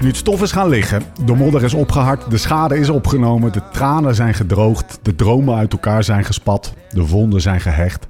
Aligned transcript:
Nu 0.00 0.06
het 0.06 0.16
stof 0.16 0.42
is 0.42 0.52
gaan 0.52 0.68
liggen, 0.68 1.02
de 1.24 1.34
modder 1.34 1.64
is 1.64 1.74
opgehard, 1.74 2.30
de 2.30 2.36
schade 2.36 2.78
is 2.78 2.88
opgenomen, 2.88 3.52
de 3.52 3.62
tranen 3.72 4.14
zijn 4.14 4.34
gedroogd, 4.34 4.98
de 5.02 5.14
dromen 5.14 5.56
uit 5.56 5.72
elkaar 5.72 6.04
zijn 6.04 6.24
gespat, 6.24 6.74
de 6.90 7.06
wonden 7.06 7.40
zijn 7.40 7.60
gehecht. 7.60 8.06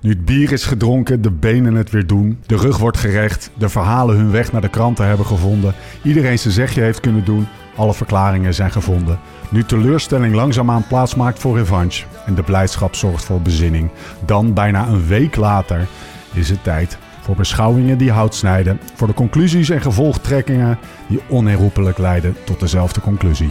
Nu 0.00 0.10
het 0.10 0.24
bier 0.24 0.52
is 0.52 0.64
gedronken, 0.64 1.22
de 1.22 1.30
benen 1.30 1.74
het 1.74 1.90
weer 1.90 2.06
doen, 2.06 2.38
de 2.46 2.56
rug 2.56 2.78
wordt 2.78 2.98
gerecht, 2.98 3.50
de 3.58 3.68
verhalen 3.68 4.16
hun 4.16 4.30
weg 4.30 4.52
naar 4.52 4.60
de 4.60 4.68
kranten 4.68 5.06
hebben 5.06 5.26
gevonden, 5.26 5.74
iedereen 6.02 6.38
zijn 6.38 6.54
zegje 6.54 6.80
heeft 6.80 7.00
kunnen 7.00 7.24
doen, 7.24 7.48
alle 7.76 7.94
verklaringen 7.94 8.54
zijn 8.54 8.70
gevonden. 8.70 9.18
Nu 9.48 9.64
teleurstelling 9.64 10.34
langzaamaan 10.34 10.86
plaatsmaakt 10.86 11.38
voor 11.38 11.56
revanche 11.56 12.04
en 12.26 12.34
de 12.34 12.42
blijdschap 12.42 12.94
zorgt 12.94 13.24
voor 13.24 13.40
bezinning, 13.40 13.90
dan 14.24 14.52
bijna 14.52 14.86
een 14.86 15.06
week 15.06 15.36
later 15.36 15.86
is 16.32 16.48
het 16.48 16.64
tijd 16.64 16.98
voor 17.26 17.36
beschouwingen 17.36 17.98
die 17.98 18.10
hout 18.10 18.34
snijden, 18.34 18.80
voor 18.94 19.06
de 19.06 19.14
conclusies 19.14 19.68
en 19.70 19.80
gevolgtrekkingen 19.80 20.78
die 21.06 21.20
onherroepelijk 21.28 21.98
leiden 21.98 22.36
tot 22.44 22.60
dezelfde 22.60 23.00
conclusie. 23.00 23.50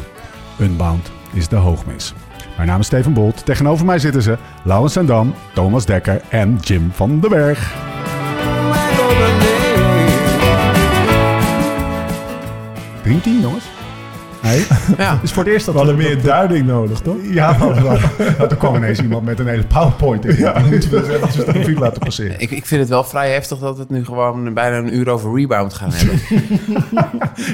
Unbound 0.60 1.12
is 1.34 1.48
de 1.48 1.56
hoogmis. 1.56 2.14
Mijn 2.56 2.68
naam 2.68 2.80
is 2.80 2.86
Steven 2.86 3.14
Bolt. 3.14 3.46
Tegenover 3.46 3.86
mij 3.86 4.00
zitten 4.00 4.22
ze 4.22 4.38
Laurens 4.64 4.94
Sendam, 4.94 5.34
Thomas 5.54 5.86
Dekker 5.86 6.22
en 6.30 6.58
Jim 6.62 6.92
van 6.92 7.20
den 7.20 7.30
Berg. 7.30 7.74
Dream 13.02 13.22
team, 13.22 13.42
jongens. 13.42 13.75
Nee? 14.46 14.66
Ja. 14.98 15.20
is 15.24 15.32
voor 15.32 15.44
het 15.44 15.52
eerst 15.54 15.66
dat 15.66 15.74
We 15.76 15.80
hadden 15.80 15.98
we- 15.98 16.04
meer 16.04 16.16
dat- 16.16 16.24
duiding 16.26 16.66
nodig, 16.66 17.00
toch? 17.00 17.16
Ja, 17.22 17.58
wel. 17.60 17.98
er 18.50 18.56
kwam 18.58 18.76
ineens 18.76 19.00
iemand 19.02 19.26
met 19.26 19.40
een 19.40 19.48
hele 19.48 19.64
PowerPoint 19.66 20.26
in. 20.26 20.38
Ja. 20.38 20.60
moeten 20.70 20.90
we 20.92 21.14
even 21.28 21.46
de 21.46 21.52
revue 21.52 21.80
laten 21.80 22.00
passeren. 22.00 22.40
Ik, 22.40 22.52
ik 22.52 22.66
vind 22.66 22.82
het 22.82 22.90
wel 22.90 23.04
vrij 23.04 23.32
heftig 23.32 23.58
dat 23.60 23.76
we 23.76 23.82
het 23.82 23.90
nu 23.90 24.06
gewoon 24.06 24.54
bijna 24.54 24.78
een 24.78 24.96
uur 24.96 25.10
over 25.10 25.36
rebound 25.36 25.74
gaan 25.74 25.92
hebben. 25.94 26.20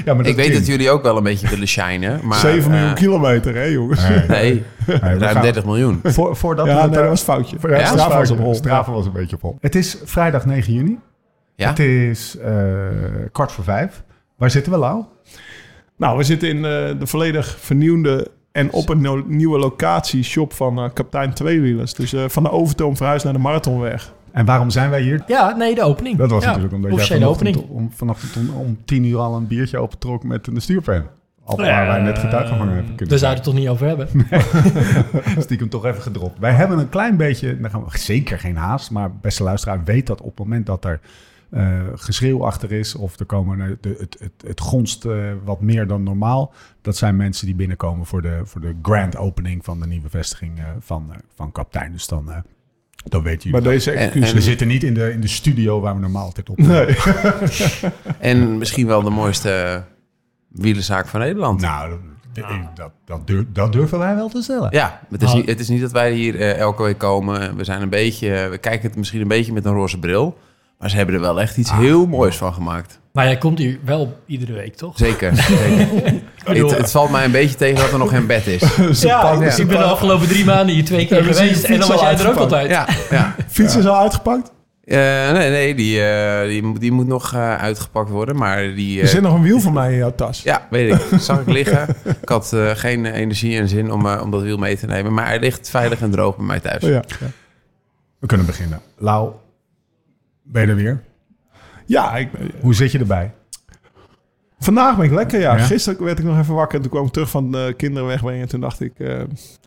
Ja, 0.04 0.14
maar 0.14 0.26
ik 0.26 0.36
weet 0.36 0.52
dat 0.52 0.66
jullie 0.66 0.90
ook 0.90 1.02
wel 1.02 1.16
een 1.16 1.22
beetje 1.22 1.48
willen 1.48 1.68
shinen. 1.68 2.20
Maar, 2.22 2.38
7 2.38 2.70
miljoen 2.70 2.88
eh, 2.88 2.94
kilometer, 2.94 3.54
hè, 3.54 3.62
jongens? 3.64 4.00
Nee. 4.08 4.26
Nee, 4.28 4.62
ruim 5.00 5.20
gaan- 5.20 5.42
30 5.42 5.64
miljoen. 5.64 6.00
Voor, 6.02 6.36
voordat 6.36 6.66
Ja, 6.66 6.70
we 6.72 6.76
nee, 6.78 6.84
het 6.86 6.94
dat 6.94 7.02
er- 7.02 7.08
was 7.08 7.22
foutje. 7.22 7.56
Ja, 7.62 7.78
Ja? 7.78 7.86
Strava 7.86 8.18
was 8.18 8.30
op 8.30 8.36
hol. 8.36 8.44
hol. 8.46 8.54
Strava 8.54 8.92
was 8.92 9.06
een 9.06 9.12
beetje 9.12 9.36
op 9.36 9.42
hol. 9.42 9.56
Het 9.60 9.74
is 9.74 9.98
vrijdag 10.04 10.46
9 10.46 10.72
juni. 10.72 10.98
Ja? 11.56 11.68
Het 11.68 11.78
is 11.78 12.36
eh, 12.38 12.52
kwart 13.32 13.52
voor 13.52 13.64
vijf. 13.64 14.02
Waar 14.36 14.50
zitten 14.50 14.72
we, 14.72 14.78
Lau? 14.78 15.02
Nou, 15.96 16.16
we 16.16 16.22
zitten 16.22 16.48
in 16.48 16.56
eh, 16.56 16.62
de 16.98 17.06
volledig 17.06 17.56
vernieuwde 17.58 18.30
en 18.52 18.72
op 18.72 18.88
een 18.88 19.00
no- 19.00 19.24
nieuwe 19.26 19.58
locatie 19.58 20.22
shop 20.22 20.52
van 20.52 20.78
eh, 20.78 20.84
kapitein 20.92 21.32
Tweewielers. 21.34 21.94
Dus 21.94 22.12
eh, 22.12 22.24
van 22.28 22.42
de 22.42 22.50
Overtoom 22.50 22.96
verhuisd 22.96 23.24
naar 23.24 23.32
de 23.32 23.38
Marathonweg. 23.38 24.12
En 24.32 24.44
waarom 24.44 24.70
zijn 24.70 24.90
wij 24.90 25.02
hier? 25.02 25.22
Ja, 25.26 25.56
nee, 25.56 25.74
de 25.74 25.82
opening. 25.82 26.16
Dat 26.18 26.30
was 26.30 26.42
ja, 26.42 26.48
natuurlijk 26.48 26.74
omdat 26.74 27.06
jij 27.06 27.18
vanochtend 27.18 27.56
opening. 27.56 27.70
om, 27.70 27.90
vanochtend 27.92 28.36
om, 28.36 28.56
om 28.56 28.78
tien 28.84 29.04
uur 29.04 29.18
al 29.18 29.36
een 29.36 29.46
biertje 29.46 29.78
opentrok 29.78 30.24
met 30.24 30.46
een 30.46 30.60
stuurpen. 30.60 31.06
Al 31.44 31.56
waar 31.56 31.86
wij 31.86 32.00
net 32.00 32.18
getuigen 32.18 32.56
van 32.56 32.68
hebben 32.68 32.94
kunnen 32.94 33.08
Daar 33.08 33.18
zouden 33.18 33.44
we 33.44 33.50
het 33.50 33.54
toch 33.54 33.54
niet 33.54 33.68
over 33.68 33.86
hebben. 33.86 34.08
Stiekem 35.42 35.68
toch 35.68 35.84
even 35.84 36.02
gedropt. 36.02 36.38
Wij 36.38 36.52
hebben 36.52 36.78
een 36.78 36.88
klein 36.88 37.16
beetje, 37.16 37.60
dan 37.60 37.70
gaan 37.70 37.84
we 37.84 37.98
zeker 37.98 38.38
geen 38.38 38.56
haast, 38.56 38.90
maar 38.90 39.10
beste 39.20 39.42
luisteraar 39.42 39.84
weet 39.84 40.06
dat 40.06 40.20
op 40.20 40.28
het 40.28 40.38
moment 40.38 40.66
dat 40.66 40.84
er 40.84 41.00
eh, 41.52 41.80
geschreeuw 41.94 42.44
achter 42.44 42.72
is 42.72 42.94
of 42.94 43.18
er 43.18 43.26
komen 43.26 43.78
de, 43.80 43.96
het, 43.98 44.16
het, 44.20 44.32
het 44.46 44.60
gonst 44.60 45.04
eh, 45.04 45.14
wat 45.44 45.60
meer 45.60 45.86
dan 45.86 46.02
normaal. 46.02 46.52
Dat 46.80 46.96
zijn 46.96 47.16
mensen 47.16 47.46
die 47.46 47.54
binnenkomen 47.54 48.06
voor 48.06 48.22
de, 48.22 48.40
voor 48.44 48.60
de 48.60 48.74
grand 48.82 49.16
opening 49.16 49.64
van 49.64 49.80
de 49.80 49.86
nieuwe 49.86 50.08
vestiging 50.08 50.58
eh, 50.58 50.64
van, 50.80 51.12
van 51.34 51.52
kapitein. 51.52 51.92
Dus 51.92 52.06
dan, 52.06 52.30
eh, 52.32 52.36
dan 53.04 53.22
weet 53.22 53.44
Maar 53.44 53.60
je. 53.62 53.68
deze 53.68 53.90
En- 53.90 53.98
excuus... 53.98 54.28
en- 54.28 54.34
We 54.34 54.40
zitten 54.42 54.66
niet 54.66 54.82
in 54.82 54.94
de, 54.94 55.12
in 55.12 55.20
de 55.20 55.26
studio 55.28 55.80
waar 55.80 55.94
we 55.94 56.00
normaal 56.00 56.24
altijd 56.24 56.50
op. 56.50 56.58
Nee. 56.58 56.96
En 58.18 58.58
misschien 58.58 58.86
wel 58.86 59.02
de 59.02 59.10
mooiste 59.10 59.82
wielerzaak 60.48 61.06
van 61.06 61.20
Nederland. 61.20 61.60
Nou, 61.60 61.96
dat, 62.32 62.44
dat, 62.74 62.92
dat, 63.04 63.26
durf- 63.26 63.46
dat 63.52 63.72
durven 63.72 63.98
wij 63.98 64.14
wel 64.14 64.28
te 64.28 64.42
stellen. 64.42 64.68
Ja, 64.70 65.00
het 65.10 65.22
is, 65.22 65.26
Nou. 65.28 65.38
niet, 65.40 65.48
het 65.48 65.60
is 65.60 65.68
niet 65.68 65.80
dat 65.80 65.92
wij 65.92 66.12
hier 66.12 66.40
elke 66.40 66.82
week 66.82 66.98
komen. 66.98 67.56
We 67.56 67.64
zijn 67.64 67.82
een 67.82 67.88
beetje, 67.88 68.48
we 68.50 68.58
kijken 68.58 68.88
het 68.88 68.96
misschien 68.98 69.20
een 69.20 69.28
beetje 69.28 69.52
met 69.52 69.64
een 69.64 69.72
roze 69.72 69.98
bril. 69.98 70.38
Maar 70.82 70.90
ze 70.90 70.96
hebben 70.96 71.14
er 71.14 71.20
wel 71.20 71.40
echt 71.40 71.56
iets 71.56 71.70
Ah. 71.70 71.78
heel 71.78 72.06
moois 72.06 72.36
van 72.36 72.54
gemaakt. 72.54 73.00
Maar 73.12 73.24
jij 73.24 73.38
komt 73.38 73.58
hier 73.58 73.78
wel 73.84 74.16
iedere 74.26 74.52
week, 74.52 74.74
toch? 74.76 74.96
Zeker. 74.98 75.36
zeker. 75.36 76.22
het, 76.44 76.76
het 76.76 76.90
valt 76.90 77.10
mij 77.10 77.24
een 77.24 77.30
beetje 77.30 77.56
tegen 77.56 77.76
dat 77.76 77.92
er 77.92 77.98
nog 77.98 78.10
geen 78.10 78.26
bed 78.26 78.46
is. 78.46 78.60
Ja, 79.00 79.32
Ja. 79.40 79.56
ik 79.56 79.56
ben 79.68 79.78
de 79.78 79.82
afgelopen 79.84 80.28
drie 80.28 80.44
maanden 80.44 80.74
hier 80.74 80.84
twee 80.84 81.06
keer 81.06 81.22
geweest. 81.24 81.64
En 81.64 81.78
dan 81.78 81.88
was 81.88 82.00
jij 82.00 82.18
er 82.18 82.28
ook 82.28 82.36
altijd. 82.36 82.70
Ja, 82.70 82.86
ja. 83.10 83.34
Fiets 83.48 83.76
is 83.76 83.86
al 83.86 83.96
uitgepakt? 84.00 84.50
Eh, 84.84 84.98
nee, 85.32 85.50
nee 85.50 85.74
die, 85.74 86.04
eh, 86.04 86.48
die, 86.48 86.62
moet- 86.62 86.80
die 86.80 86.92
moet 86.92 87.06
nog 87.06 87.34
eh, 87.34 87.56
uitgepakt 87.56 88.10
worden. 88.10 88.36
Maar 88.36 88.74
die... 88.74 89.00
Er 89.00 89.08
zit 89.08 89.22
nog 89.22 89.34
een 89.34 89.42
wiel 89.42 89.60
van 89.60 89.72
mij 89.72 89.90
in 89.92 89.96
jouw 89.98 90.14
tas. 90.14 90.42
Ja, 90.42 90.66
weet 90.70 90.94
ik. 90.94 91.20
Zag 91.20 91.40
ik 91.40 91.46
liggen. 91.52 91.88
Ik 92.22 92.28
had 92.28 92.52
eh, 92.52 92.70
geen 92.74 93.06
energie 93.06 93.58
en 93.58 93.68
zin 93.68 93.92
om, 93.92 94.06
eh, 94.06 94.20
om 94.22 94.30
dat 94.30 94.42
wiel 94.42 94.58
mee 94.58 94.76
te 94.78 94.86
nemen. 94.86 95.14
Maar 95.14 95.26
hij 95.26 95.38
ligt 95.38 95.70
veilig 95.70 96.00
en 96.00 96.10
droog 96.10 96.36
bij 96.36 96.46
mij 96.46 96.60
thuis. 96.60 96.84
Oh, 96.84 96.90
ja. 96.90 97.02
We 98.18 98.26
kunnen 98.26 98.46
beginnen. 98.46 98.80
Lau, 98.98 99.30
ben 100.52 100.62
je 100.62 100.68
er 100.68 100.74
weer? 100.76 101.02
ja, 101.86 102.16
ik, 102.16 102.28
Hoe 102.60 102.74
zit 102.74 102.92
je 102.92 102.98
erbij? 102.98 103.34
vandaag 104.58 104.96
ben 104.96 105.04
ik 105.04 105.10
lekker, 105.12 105.40
ja. 105.40 105.56
Ja? 105.56 105.62
Gisteren 105.64 106.04
werd 106.04 106.18
ik 106.18 106.24
nog 106.24 106.38
even 106.38 106.54
wakker. 106.54 106.80
Toen 106.80 106.90
kwam 106.90 107.06
ik 107.06 107.12
terug 107.12 107.30
van 107.30 107.52
de 107.52 107.74
kinderen 107.76 108.08
wegbrengen. 108.08 108.48
Toen 108.48 108.60
dacht 108.60 108.80
ik, 108.80 108.98
eh, 108.98 109.22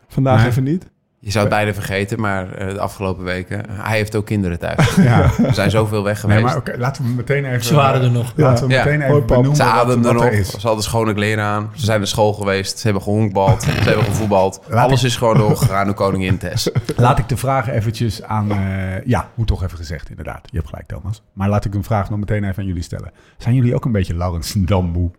vandaag 0.07 0.39
Nee. 0.39 0.47
even 0.49 0.63
niet. 0.63 0.89
Je 1.25 1.31
zou 1.31 1.45
het 1.45 1.53
bijna 1.53 1.73
vergeten, 1.73 2.19
maar 2.19 2.51
eh, 2.53 2.73
de 2.73 2.79
afgelopen 2.79 3.23
weken... 3.23 3.63
Hij 3.69 3.97
heeft 3.97 4.15
ook 4.15 4.25
kinderen 4.25 4.59
thuis. 4.59 4.95
Ja. 4.95 5.31
We 5.37 5.53
zijn 5.53 5.69
zoveel 5.71 6.03
weg 6.03 6.19
geweest. 6.19 6.39
Nee, 6.39 6.47
maar 6.49 6.57
oké, 6.57 6.75
laten 6.77 7.03
we 7.03 7.09
meteen 7.09 7.45
even... 7.45 7.63
Ze 7.63 7.75
waren 7.75 8.01
er 8.01 8.11
nog. 8.11 8.33
Laten 8.35 8.67
we 8.67 8.73
Ja. 8.73 8.83
meteen 8.83 9.01
Hoi, 9.01 9.13
even 9.15 9.25
benoemen 9.27 9.55
Ze 9.55 9.63
ademden 9.63 10.13
nog. 10.13 10.25
er 10.25 10.33
is. 10.33 10.49
Ze 10.49 10.67
hadden 10.67 10.83
schone 10.83 11.13
kleren 11.13 11.43
aan. 11.43 11.71
Ze 11.75 11.85
zijn 11.85 11.97
naar 11.97 12.07
school 12.07 12.33
geweest. 12.33 12.77
Ze 12.77 12.83
hebben 12.83 13.03
gehonkbald. 13.03 13.63
Ze 13.63 13.69
hebben 13.69 14.03
gevoetbald. 14.05 14.59
Laat 14.67 14.87
Alles 14.87 14.99
ik- 14.99 15.05
is 15.07 15.15
gewoon 15.17 15.37
doorgegaan 15.37 15.85
door 15.85 15.95
koningin 15.95 16.37
Tess. 16.37 16.69
Laat 16.95 17.19
ik 17.19 17.29
de 17.29 17.37
vraag 17.37 17.69
eventjes 17.69 18.23
aan... 18.23 18.51
eh, 18.51 19.05
ja, 19.05 19.29
moet 19.35 19.47
toch 19.47 19.63
even 19.63 19.77
gezegd, 19.77 20.09
inderdaad. 20.09 20.41
Je 20.51 20.57
hebt 20.57 20.69
gelijk, 20.69 20.87
Thomas. 20.87 21.21
Maar 21.33 21.49
laat 21.49 21.65
ik 21.65 21.73
een 21.73 21.83
vraag 21.83 22.09
nog 22.09 22.19
meteen 22.19 22.43
even 22.43 22.57
aan 22.61 22.67
jullie 22.67 22.83
stellen. 22.83 23.11
Zijn 23.37 23.55
jullie 23.55 23.75
ook 23.75 23.85
een 23.85 23.91
beetje 23.91 24.15
Laurens 24.15 24.53
Dam 24.57 24.85
moe? 24.85 25.11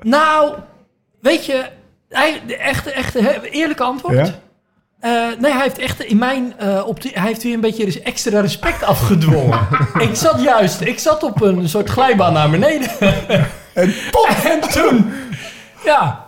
Nou, 0.00 0.54
weet 1.20 1.46
je, 1.46 1.68
hij, 2.10 2.42
de 2.46 2.56
echte, 2.56 2.90
echte, 2.90 3.50
eerlijke 3.50 3.82
antwoord. 3.82 4.16
Ja? 4.16 4.38
Eh, 5.00 5.38
nee, 5.38 5.52
hij 5.52 5.62
heeft 5.62 5.78
echt 5.78 6.02
in 6.02 6.18
mijn 6.18 6.54
op 6.84 7.02
hij 7.02 7.26
heeft 7.26 7.42
weer 7.42 7.54
een 7.54 7.60
beetje 7.60 8.02
extra 8.02 8.40
respect 8.40 8.82
afgedwongen. 8.82 9.60
ik 10.08 10.14
zat 10.14 10.42
juist, 10.42 10.80
ik 10.80 10.98
zat 10.98 11.22
op 11.22 11.40
een 11.40 11.68
soort 11.68 11.88
glijbaan 11.88 12.32
naar 12.32 12.50
beneden. 12.50 12.90
en 13.74 13.94
en 14.52 14.60
toen, 14.60 15.12
ja, 15.84 16.24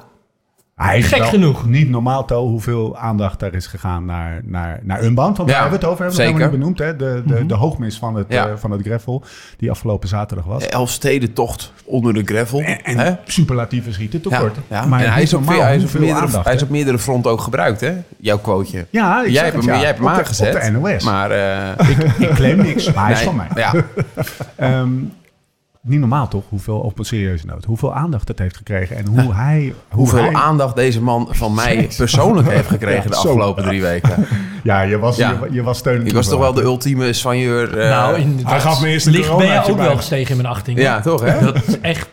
Hij 0.83 0.99
is 0.99 1.07
Gek 1.07 1.19
wel 1.19 1.29
genoeg. 1.29 1.67
Niet 1.67 1.89
normaal, 1.89 2.25
To, 2.25 2.47
hoeveel 2.49 2.97
aandacht 2.97 3.43
er 3.43 3.55
is 3.55 3.67
gegaan 3.67 4.05
naar, 4.05 4.41
naar, 4.45 4.81
naar 4.83 5.03
Unbound. 5.05 5.37
Want 5.37 5.49
Ja, 5.49 5.55
daar 5.55 5.63
hebben 5.71 5.81
we 5.81 5.87
het 5.87 5.95
over, 5.95 6.05
hebben 6.05 6.21
we 6.21 6.27
helemaal 6.27 6.49
niet 6.51 6.59
benoemd. 6.59 6.79
Hè? 6.79 6.97
De, 6.97 7.23
de, 7.27 7.47
de 7.47 7.55
hoogmis 7.55 7.99
van 7.99 8.15
het, 8.15 8.27
Ja. 8.29 8.47
eh, 8.49 8.53
van 8.57 8.71
het 8.71 8.81
gravel, 8.83 9.23
die 9.57 9.71
afgelopen 9.71 10.09
zaterdag 10.09 10.45
was. 10.47 10.67
Elfstedentocht 10.67 11.73
onder 11.85 12.15
de 12.15 12.23
gravel. 12.25 12.61
En 12.83 12.99
hè? 12.99 13.13
superlatieve 13.25 13.93
schieten 13.93 14.21
tekort. 14.21 14.57
ja. 14.69 14.87
Maar 14.87 15.01
en 15.05 15.13
hij 15.13 15.23
is, 15.23 15.35
op, 15.35 15.45
normaal 15.45 15.63
hij, 15.63 15.77
is 15.77 15.85
op 15.85 15.93
meerdere, 16.01 16.21
aandacht, 16.21 16.45
hij 16.45 16.55
is 16.55 16.63
op 16.63 16.69
meerdere 16.71 16.99
fronten 16.99 17.31
ook 17.31 17.41
gebruikt, 17.41 17.81
hè? 17.81 17.93
Jouw 18.17 18.39
quoteje. 18.39 18.87
Ja, 18.91 19.19
ik 19.21 19.25
Jij 19.25 19.33
zeg 19.35 19.43
hebt 19.43 19.55
het, 19.57 19.65
hem, 19.65 19.75
ja. 19.75 19.79
jij 19.81 19.87
hebt 19.87 19.99
hem 19.99 20.09
Op 20.09 20.15
de- 20.15 20.21
aangezet. 20.21 20.55
Op 20.55 20.61
de 20.61 20.71
NOS. 20.91 21.05
Maar 21.05 21.31
eh, 21.31 21.89
ik, 21.91 21.99
ik 22.19 22.29
claim 22.35 22.57
niks, 22.57 22.93
maar 22.93 23.05
hij 23.05 23.13
is 23.13 23.19
nee, 23.19 23.27
van 23.27 23.37
mij. 23.37 23.49
Ja, 23.55 23.75
Ehm, 24.57 24.89
niet 25.83 25.99
normaal 26.01 26.29
toch, 26.29 26.45
hoeveel, 26.49 26.79
op 26.79 26.99
een 26.99 27.05
serieuze 27.05 27.47
noot, 27.47 27.65
hoeveel 27.65 27.95
aandacht 27.95 28.29
het 28.29 28.39
heeft 28.39 28.57
gekregen 28.57 28.97
en 28.97 29.07
hoe 29.07 29.35
hij... 29.35 29.61
Hoe 29.89 29.99
hoeveel 29.99 30.23
hij, 30.23 30.33
aandacht 30.35 30.77
deze 30.77 31.03
man 31.03 31.29
van 31.31 31.55
mij 31.55 31.89
persoonlijk 31.97 32.49
heeft 32.49 32.69
gekregen 32.77 33.11
de 33.11 33.17
zo. 33.17 33.29
afgelopen 33.29 33.63
drie 33.65 33.83
weken. 33.83 34.15
Ja, 34.65 34.81
je 34.81 34.99
was, 34.99 35.17
Ja. 35.17 35.31
Je, 35.31 35.53
je 35.53 35.63
was 35.63 35.79
steunend. 35.79 36.07
Ik 36.09 36.13
was 36.15 36.29
toch 36.29 36.39
wel 36.39 36.53
de 36.53 36.63
ultieme 36.63 37.13
soigneur. 37.13 37.79
eh, 37.79 37.89
nou, 37.89 38.17
in 38.19 38.41
hij 38.45 38.61
gaf 38.61 38.81
me 38.81 38.89
eerst 38.89 39.07
een 39.07 39.13
licht 39.13 39.37
ben 39.37 39.47
je 39.53 39.63
ook 39.69 39.77
bij. 39.77 39.87
wel 39.87 39.97
gestegen 39.97 40.31
in 40.31 40.37
mijn 40.43 40.55
achting. 40.55 40.79
Ja, 40.79 41.01
toch 41.01 41.21
hè? 41.21 41.41
Dat 41.45 41.67
is 41.67 41.81
echt, 41.81 42.09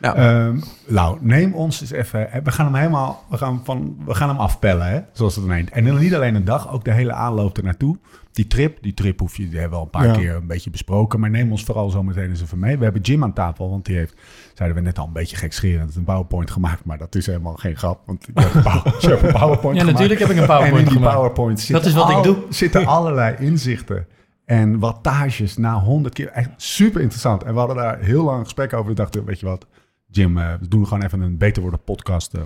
Ja. 0.00 0.14
Ehm, 0.14 0.58
Lau, 0.86 1.18
neem 1.20 1.54
ons 1.54 1.80
eens 1.80 1.90
even. 1.90 2.28
We 2.44 2.50
gaan 2.50 2.66
hem 2.66 2.74
helemaal. 2.74 3.24
We 3.30 3.36
gaan, 3.36 3.60
van, 3.64 3.96
we 4.06 4.14
gaan 4.14 4.28
hem 4.28 4.38
afpellen, 4.38 4.86
hè, 4.86 5.00
zoals 5.12 5.36
het 5.36 5.48
heet. 5.50 5.70
En 5.70 5.84
dan 5.84 5.98
niet 5.98 6.14
alleen 6.14 6.34
een 6.34 6.44
dag, 6.44 6.72
ook 6.72 6.84
de 6.84 6.92
hele 6.92 7.12
aanloop 7.12 7.56
ernaartoe. 7.58 7.98
Die 8.32 8.46
trip, 8.46 8.82
die 8.82 8.94
trip 8.94 9.20
hoef 9.20 9.36
je, 9.36 9.48
die 9.48 9.58
hebben 9.58 9.70
we 9.70 9.76
al 9.76 9.82
een 9.84 9.90
paar 10.00 10.06
Ja. 10.06 10.12
keer 10.12 10.34
een 10.34 10.46
beetje 10.46 10.70
besproken. 10.70 11.20
Maar 11.20 11.30
neem 11.30 11.50
ons 11.50 11.64
vooral 11.64 11.90
zo 11.90 12.02
meteen 12.02 12.28
eens 12.28 12.42
even 12.42 12.58
mee. 12.58 12.78
We 12.78 12.84
hebben 12.84 13.02
Jim 13.02 13.22
aan 13.22 13.32
tafel, 13.32 13.70
want 13.70 13.84
die 13.84 13.96
heeft, 13.96 14.14
zeiden 14.54 14.78
we 14.78 14.82
net 14.84 14.98
al, 14.98 15.06
een 15.06 15.12
beetje 15.12 15.36
gekscherend 15.36 15.96
een 15.96 16.04
PowerPoint 16.04 16.50
gemaakt. 16.50 16.84
Maar 16.84 16.98
dat 16.98 17.14
is 17.14 17.26
helemaal 17.26 17.54
geen 17.54 17.76
grap, 17.76 18.00
want 18.06 18.26
je 18.34 18.40
hebt 18.40 18.54
een, 18.54 18.62
power- 18.62 18.96
je 19.00 19.08
hebt 19.08 19.22
een 19.22 19.32
PowerPoint 19.32 19.76
Ja, 19.76 19.82
gemaakt. 19.84 19.98
natuurlijk 19.98 20.20
heb 20.20 20.28
ik 20.30 20.36
een 20.36 20.42
En 20.42 20.48
PowerPoint 20.48 20.78
in 20.82 20.88
die 20.88 20.96
gemaakt. 20.98 21.14
PowerPoint 21.16 21.60
zitten, 21.60 21.76
Dat 21.76 21.86
is 21.86 21.92
wat 21.94 22.10
ik 22.10 22.22
doe. 22.22 22.36
zitten 22.48 22.86
allerlei 22.96 23.36
inzichten 23.38 24.06
en 24.44 24.78
wattages 24.78 25.56
na 25.56 25.74
honderd 25.80 26.14
keer. 26.14 26.28
Echt 26.28 26.50
super 26.56 27.00
interessant. 27.00 27.42
En 27.42 27.52
we 27.52 27.58
hadden 27.58 27.76
daar 27.76 27.98
heel 28.00 28.24
lang 28.24 28.42
gesprek 28.44 28.72
over. 28.72 28.88
We 28.88 28.94
dachten, 28.94 29.24
weet 29.24 29.40
je 29.40 29.46
wat, 29.46 29.66
Jim, 30.10 30.38
eh, 30.38 30.54
we 30.60 30.68
doen 30.68 30.86
gewoon 30.86 31.02
even 31.02 31.20
een 31.20 31.36
Beter 31.36 31.62
Worden 31.62 31.84
podcast 31.84 32.34
eh, 32.34 32.42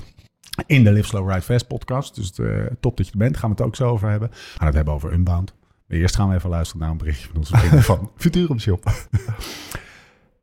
in 0.67 0.85
de 0.85 0.93
Live 0.93 1.07
Slow 1.07 1.29
Ride 1.29 1.43
Fast 1.43 1.67
podcast. 1.67 2.15
Dus 2.15 2.39
eh, 2.39 2.47
top 2.81 2.97
dat 2.97 3.07
je 3.07 3.13
er 3.13 3.19
bent. 3.19 3.37
Gaan 3.37 3.51
we 3.51 3.57
het 3.57 3.65
ook 3.65 3.77
zo 3.77 3.89
over 3.89 4.09
hebben. 4.09 4.29
We 4.29 4.37
gaan 4.57 4.67
het 4.67 4.77
hebben 4.77 4.95
over 4.95 5.13
Unbound. 5.13 5.55
Maar 5.87 5.99
eerst 5.99 6.17
gaan 6.17 6.29
we 6.29 6.35
even 6.35 6.51
luisteren 6.51 6.83
naar 6.83 6.91
een 6.91 6.99
berichtje 6.99 7.29
van 7.29 7.37
onze 7.37 7.57
vrienden 7.59 7.83
van 7.83 8.11
Futurum 8.17 8.59
Shop. 8.59 8.93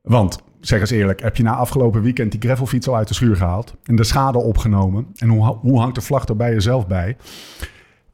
Want, 0.02 0.40
zeg 0.60 0.80
eens 0.80 0.90
eerlijk, 0.90 1.22
heb 1.22 1.38
je 1.38 1.44
na 1.44 1.56
afgelopen 1.56 2.02
weekend 2.02 2.32
die 2.32 2.42
gravelfiets 2.42 2.88
al 2.88 2.96
uit 2.96 3.08
de 3.08 3.14
schuur 3.14 3.36
gehaald 3.36 3.76
en 3.84 3.96
de 3.96 4.04
schade 4.04 4.38
opgenomen? 4.38 5.08
En 5.16 5.30
hoe, 5.30 5.46
hoe 5.46 5.80
hangt 5.80 5.96
de 5.96 6.02
vlag 6.02 6.28
er 6.28 6.36
bij 6.36 6.54
jezelf 6.54 6.88
bij? 6.88 7.18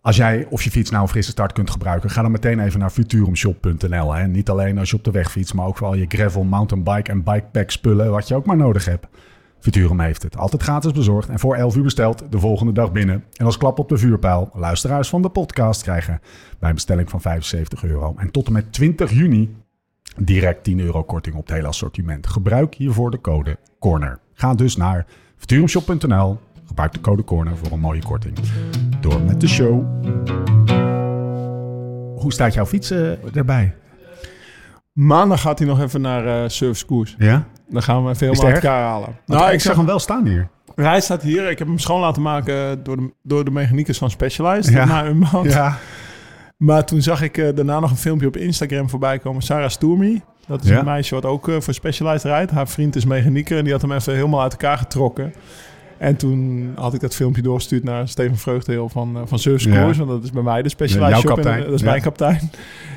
Als 0.01 0.15
jij 0.15 0.47
of 0.49 0.63
je 0.63 0.71
fiets 0.71 0.89
nou 0.89 1.03
een 1.03 1.09
frisse 1.09 1.31
start 1.31 1.53
kunt 1.53 1.69
gebruiken, 1.69 2.09
ga 2.09 2.21
dan 2.21 2.31
meteen 2.31 2.59
even 2.59 2.79
naar 2.79 2.89
futurumshop.nl. 2.89 4.13
Hè. 4.13 4.27
Niet 4.27 4.49
alleen 4.49 4.77
als 4.77 4.89
je 4.89 4.95
op 4.95 5.03
de 5.03 5.11
weg 5.11 5.31
fietst, 5.31 5.53
maar 5.53 5.65
ook 5.65 5.77
voor 5.77 5.87
al 5.87 5.95
je 5.95 6.05
gravel, 6.07 6.43
mountainbike 6.43 7.11
en 7.11 7.23
bikepack 7.23 7.71
spullen, 7.71 8.11
wat 8.11 8.27
je 8.27 8.35
ook 8.35 8.45
maar 8.45 8.57
nodig 8.57 8.85
hebt. 8.85 9.07
Futurum 9.59 9.99
heeft 9.99 10.23
het. 10.23 10.37
Altijd 10.37 10.63
gratis 10.63 10.91
bezorgd 10.91 11.29
en 11.29 11.39
voor 11.39 11.55
11 11.55 11.75
uur 11.75 11.83
besteld, 11.83 12.23
de 12.29 12.39
volgende 12.39 12.71
dag 12.71 12.91
binnen. 12.91 13.23
En 13.33 13.45
als 13.45 13.57
klap 13.57 13.79
op 13.79 13.89
de 13.89 13.97
vuurpijl, 13.97 14.49
luisteraars 14.53 15.09
van 15.09 15.21
de 15.21 15.29
podcast 15.29 15.81
krijgen 15.81 16.21
bij 16.59 16.69
een 16.69 16.75
bestelling 16.75 17.09
van 17.09 17.21
75 17.21 17.83
euro. 17.83 18.15
En 18.17 18.31
tot 18.31 18.47
en 18.47 18.53
met 18.53 18.73
20 18.73 19.11
juni 19.11 19.55
direct 20.17 20.63
10 20.63 20.79
euro 20.79 21.03
korting 21.03 21.35
op 21.35 21.47
het 21.47 21.55
hele 21.55 21.67
assortiment. 21.67 22.27
Gebruik 22.27 22.75
hiervoor 22.75 23.11
de 23.11 23.21
code 23.21 23.57
CORNER. 23.79 24.19
Ga 24.33 24.53
dus 24.53 24.75
naar 24.75 25.05
futurumshop.nl, 25.37 26.39
gebruik 26.65 26.93
de 26.93 27.01
code 27.01 27.23
CORNER 27.23 27.57
voor 27.57 27.71
een 27.71 27.79
mooie 27.79 28.03
korting. 28.03 28.37
Door 29.01 29.21
met 29.21 29.41
de 29.41 29.47
show. 29.47 29.83
Hoe 32.21 32.33
staat 32.33 32.53
jouw 32.53 32.65
fiets 32.65 32.91
eh, 32.91 33.35
erbij? 33.35 33.73
Maandag 34.91 35.41
gaat 35.41 35.59
hij 35.59 35.67
nog 35.67 35.81
even 35.81 36.01
naar 36.01 36.25
eh 36.43 36.49
Service 36.49 36.85
Koers. 36.85 37.15
Ja? 37.17 37.43
Dan 37.69 37.83
gaan 37.83 38.03
we 38.03 38.09
even 38.09 38.13
Is 38.13 38.19
helemaal 38.39 38.45
het 38.45 38.55
uit 38.55 38.63
elkaar 38.63 38.83
halen. 38.83 39.15
Nou, 39.25 39.41
Nou, 39.41 39.53
ik 39.53 39.59
zag 39.61 39.75
hem 39.75 39.85
wel 39.85 39.99
staan 39.99 40.25
hier. 40.25 40.47
Hij 40.75 41.01
staat 41.01 41.21
hier. 41.21 41.49
Ik 41.49 41.59
heb 41.59 41.67
hem 41.67 41.79
schoon 41.79 41.99
laten 41.99 42.21
maken 42.21 42.83
door 42.83 42.97
de, 42.97 43.13
door 43.23 43.45
de 43.45 43.51
mechaniekers 43.51 43.97
van 43.97 44.09
Specialized. 44.09 44.73
Ja. 44.73 44.85
Na 44.85 45.05
Unbound. 45.05 45.51
Ja. 45.53 45.77
Maar 46.57 46.85
toen 46.85 47.01
zag 47.01 47.21
ik 47.21 47.37
eh, 47.37 47.55
daarna 47.55 47.79
nog 47.79 47.91
een 47.91 47.97
filmpje 47.97 48.27
op 48.27 48.37
Instagram 48.37 48.89
voorbij 48.89 49.19
komen. 49.19 49.41
Sarah 49.41 49.69
Stoermi. 49.69 50.21
Dat 50.47 50.63
is 50.63 50.69
Ja. 50.69 50.79
een 50.79 50.85
meisje 50.85 51.15
wat 51.15 51.25
ook 51.25 51.47
eh, 51.49 51.55
voor 51.59 51.73
Specialized 51.73 52.23
rijdt. 52.23 52.51
Haar 52.51 52.67
vriend 52.67 52.95
is 52.95 53.05
mechanieker 53.05 53.57
en 53.57 53.63
die 53.63 53.73
had 53.73 53.81
hem 53.81 53.91
even 53.91 54.13
helemaal 54.15 54.41
uit 54.41 54.51
elkaar 54.51 54.77
getrokken. 54.77 55.33
En 55.97 56.15
toen 56.15 56.71
had 56.75 56.93
ik 56.93 56.99
dat 56.99 57.15
filmpje 57.15 57.41
doorgestuurd 57.41 57.83
naar 57.83 58.07
Steven 58.07 58.37
Vreugdeheel 58.37 58.89
van, 58.89 59.17
eh, 59.17 59.21
van 59.25 59.39
Service 59.39 59.69
Ja. 59.69 59.93
Want 59.93 60.09
dat 60.09 60.23
is 60.23 60.31
bij 60.31 60.43
mij 60.43 60.61
de 60.61 60.69
Specialized 60.69 61.21
Jouw 61.21 61.21
shop. 61.21 61.37
En, 61.37 61.43
kapitein. 61.43 61.63
dat 61.63 61.73
is 61.73 61.81
mijn 61.81 62.01
kapitein. 62.01 62.51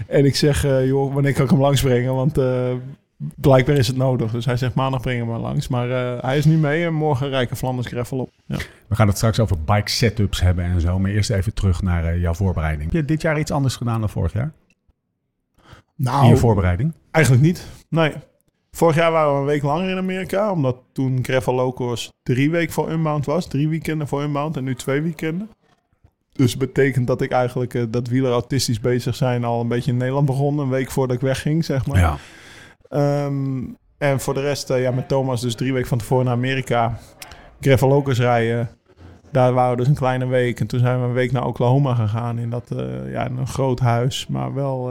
En 0.07 0.25
ik 0.25 0.37
zeg, 0.37 0.65
eh, 0.65 0.87
joh, 0.87 1.15
wanneer 1.15 1.33
kan 1.33 1.45
ik 1.45 1.51
hem 1.51 1.61
langsbrengen? 1.61 2.15
Want 2.15 2.39
eh, 2.39 2.71
blijkbaar 3.17 3.77
is 3.77 3.87
het 3.87 3.97
nodig. 3.97 4.31
Dus 4.31 4.45
hij 4.45 4.57
zegt, 4.57 4.75
maandag 4.75 5.01
breng 5.01 5.19
hem 5.19 5.29
maar 5.29 5.39
langs. 5.39 5.69
Maar 5.69 5.89
hij 6.21 6.39
is 6.39 6.45
nu 6.45 6.57
mee 6.57 6.85
en 6.85 6.95
morgen 6.95 7.29
rijken 7.29 7.57
Flanders 7.57 7.87
Gravel 7.87 8.19
op. 8.19 8.31
Ja. 8.47 8.57
We 8.87 8.95
gaan 8.95 9.07
het 9.07 9.17
straks 9.17 9.41
over 9.41 9.57
bike 9.65 9.91
setups 9.91 10.41
hebben 10.41 10.65
en 10.65 10.81
zo. 10.81 10.99
Maar 10.99 11.11
eerst 11.11 11.31
even 11.31 11.55
terug 11.55 11.83
naar 11.83 12.19
jouw 12.19 12.35
voorbereiding. 12.35 12.93
Heb 12.93 13.01
je 13.01 13.05
dit 13.05 13.23
jaar 13.23 13.39
iets 13.39 13.51
anders 13.51 13.77
gedaan 13.77 14.01
dan 14.01 14.09
vorig 14.11 14.33
jaar? 14.33 14.53
In 15.97 16.07
Nou, 16.07 16.27
je 16.27 16.37
voorbereiding? 16.37 16.93
Eigenlijk 17.11 17.45
niet. 17.45 17.67
Nee. 17.89 18.13
Vorig 18.71 18.97
jaar 18.97 19.13
waren 19.13 19.33
we 19.33 19.41
een 19.41 19.47
week 19.47 19.63
langer 19.63 19.91
in 19.91 19.97
Amerika. 19.97 20.53
Omdat 20.53 20.77
toen 20.93 21.19
Gravel 21.23 21.55
Locos 21.55 22.13
drie 22.23 22.51
weken 22.51 22.73
voor 22.73 22.91
Unbound 22.91 23.27
was. 23.27 23.47
Drie 23.47 23.69
weekenden 23.69 24.09
voor 24.09 24.23
Unbound 24.23 24.57
en 24.57 24.65
nu 24.65 24.75
twee 24.75 25.01
weekenden. 25.01 25.51
Dus 26.33 26.57
betekent 26.57 27.07
dat 27.07 27.21
ik 27.21 27.31
eigenlijk 27.31 27.75
eh, 27.75 27.83
dat 27.89 28.09
wieler 28.09 28.33
autistisch 28.33 28.81
bezig 28.81 29.15
zijn 29.15 29.45
al 29.45 29.61
een 29.61 29.69
beetje 29.69 29.91
in 29.91 29.97
Nederland 29.97 30.27
begon. 30.27 30.59
Een 30.59 30.69
week 30.69 30.91
voordat 30.91 31.17
ik 31.17 31.23
wegging, 31.23 31.65
zeg 31.65 31.87
maar. 31.87 31.99
Ja. 31.99 32.17
Ehm, 32.89 33.63
en 33.99 34.21
voor 34.21 34.35
de 34.35 34.41
rest, 34.41 34.71
eh, 34.71 34.83
ja, 34.83 34.91
met 34.91 35.09
Thomas 35.09 35.41
dus 35.41 35.55
drie 35.55 35.73
weken 35.73 35.89
van 35.89 35.99
tevoren 35.99 36.25
naar 36.25 36.35
Amerika. 36.35 36.99
Gravel 37.61 37.89
Locos 37.89 38.19
rijden. 38.19 38.71
Daar 39.31 39.53
waren 39.53 39.71
we 39.71 39.77
dus 39.77 39.89
een 39.89 39.95
kleine 39.95 40.27
week. 40.27 40.61
En 40.61 40.67
toen 40.67 40.81
zijn 40.81 41.01
we 41.01 41.07
een 41.07 41.13
week 41.13 41.33
naar 41.33 41.47
Oklahoma 41.47 41.95
gegaan. 41.95 42.39
In 42.39 42.51
dat, 42.51 42.71
eh, 42.71 43.13
ja, 43.13 43.27
in 43.27 43.37
een 43.37 43.47
groot 43.47 43.81
huis. 43.81 44.27
Maar 44.27 44.55
wel 44.55 44.91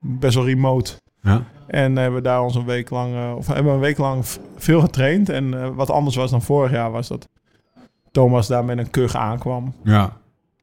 best 0.00 0.34
wel 0.34 0.44
remote. 0.44 0.92
ja. 1.22 1.44
En 1.72 1.96
hebben 1.96 2.14
we 2.22 2.28
daar 2.28 2.42
ons 2.42 2.54
een 2.54 2.64
week 2.64 2.90
lang, 2.90 3.14
eh, 3.14 3.36
of 3.36 3.46
hebben 3.46 3.64
we 3.64 3.70
een 3.70 3.78
week 3.80 3.98
lang 3.98 4.24
veel 4.56 4.80
getraind. 4.80 5.28
En 5.28 5.62
eh, 5.62 5.68
wat 5.74 5.90
anders 5.90 6.16
was 6.16 6.30
dan 6.30 6.42
vorig 6.42 6.70
jaar 6.70 6.90
was 6.90 7.08
dat 7.08 7.28
Thomas 8.10 8.46
daar 8.46 8.64
met 8.64 8.78
een 8.78 8.90
kug 8.90 9.16
aankwam. 9.16 9.74
Ja. 9.84 10.16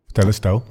Vertel 0.06 0.26
eens, 0.26 0.40
To. 0.40 0.64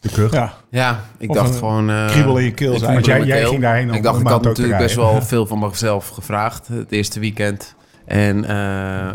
De 0.00 0.08
kug. 0.08 0.32
Ja, 0.32 0.54
Ja, 0.70 1.04
ik 1.18 1.30
Of 1.30 1.36
dacht 1.36 1.48
een 1.48 1.54
gewoon... 1.54 1.90
eh, 1.90 2.06
kriebel 2.06 2.36
in 2.38 2.44
je 2.44 2.52
keel. 2.54 2.78
Want 2.80 3.06
jij, 3.06 3.46
ging 3.46 3.62
daarheen 3.62 3.88
om 3.88 3.94
Ik 3.94 4.02
dacht, 4.02 4.20
ik 4.20 4.26
had 4.26 4.42
natuurlijk 4.42 4.78
best 4.78 4.94
wel 4.96 5.22
veel 5.22 5.46
van 5.46 5.58
mezelf 5.58 6.08
gevraagd 6.08 6.68
het 6.68 6.92
eerste 6.92 7.20
weekend. 7.20 7.74
En 8.04 8.44
eh, 8.44 8.50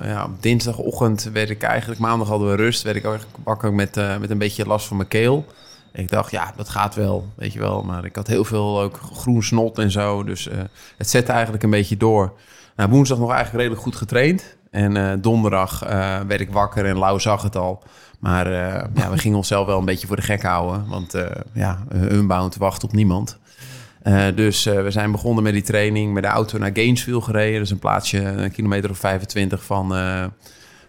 ja, 0.09 0.23
op 0.23 0.41
dinsdagochtend 0.41 1.29
werd 1.33 1.49
ik 1.49 1.63
eigenlijk, 1.63 1.99
maandag 1.99 2.27
hadden 2.27 2.49
we 2.49 2.55
rust, 2.55 2.83
werd 2.83 2.95
ik 2.95 3.05
eigenlijk 3.05 3.37
wakker 3.43 3.73
met, 3.73 3.97
eh, 3.97 4.17
met 4.17 4.29
een 4.29 4.37
beetje 4.37 4.65
last 4.65 4.87
van 4.87 4.97
mijn 4.97 5.09
keel. 5.09 5.45
Ik 5.93 6.09
dacht, 6.09 6.31
ja, 6.31 6.53
dat 6.55 6.69
gaat 6.69 6.95
wel, 6.95 7.27
weet 7.35 7.53
je 7.53 7.59
wel. 7.59 7.83
Maar 7.83 8.05
ik 8.05 8.15
had 8.15 8.27
heel 8.27 8.43
veel 8.43 8.81
ook 8.81 8.99
groen 9.13 9.43
snot 9.43 9.77
en 9.77 9.91
zo, 9.91 10.23
dus 10.23 10.47
eh, 10.47 10.57
het 10.97 11.09
zette 11.09 11.31
eigenlijk 11.31 11.63
een 11.63 11.69
beetje 11.69 11.97
door. 11.97 12.33
Nou, 12.75 12.89
woensdag 12.89 13.17
nog 13.17 13.29
eigenlijk 13.29 13.57
redelijk 13.57 13.81
goed 13.81 13.95
getraind. 13.95 14.57
En 14.71 14.97
eh, 14.97 15.13
donderdag 15.19 15.83
eh, 15.83 16.19
werd 16.27 16.41
ik 16.41 16.51
wakker 16.51 16.85
en 16.85 16.97
Lau 16.97 17.19
zag 17.19 17.41
het 17.41 17.55
al. 17.55 17.83
Maar 18.19 18.51
ja, 18.99 19.09
we 19.11 19.17
gingen 19.17 19.37
onszelf 19.37 19.65
wel 19.65 19.79
een 19.79 19.85
beetje 19.85 20.07
voor 20.07 20.15
de 20.15 20.21
gek 20.21 20.43
houden. 20.43 20.87
Want 20.87 21.15
ja, 21.53 21.83
Unbound 21.93 22.55
wacht 22.55 22.83
op 22.83 22.91
niemand. 22.91 23.39
Dus 24.35 24.63
we 24.63 24.91
zijn 24.91 25.11
begonnen 25.11 25.43
met 25.43 25.53
die 25.53 25.61
training 25.61 26.13
met 26.13 26.23
de 26.23 26.29
auto 26.29 26.57
naar 26.57 26.69
Gainesville 26.73 27.21
gereden. 27.21 27.53
Dat 27.53 27.61
is 27.61 27.71
een 27.71 27.79
plaatsje, 27.79 28.19
een 28.19 28.51
kilometer 28.51 28.89
of 28.89 28.97
25 28.97 29.63
van, 29.63 29.93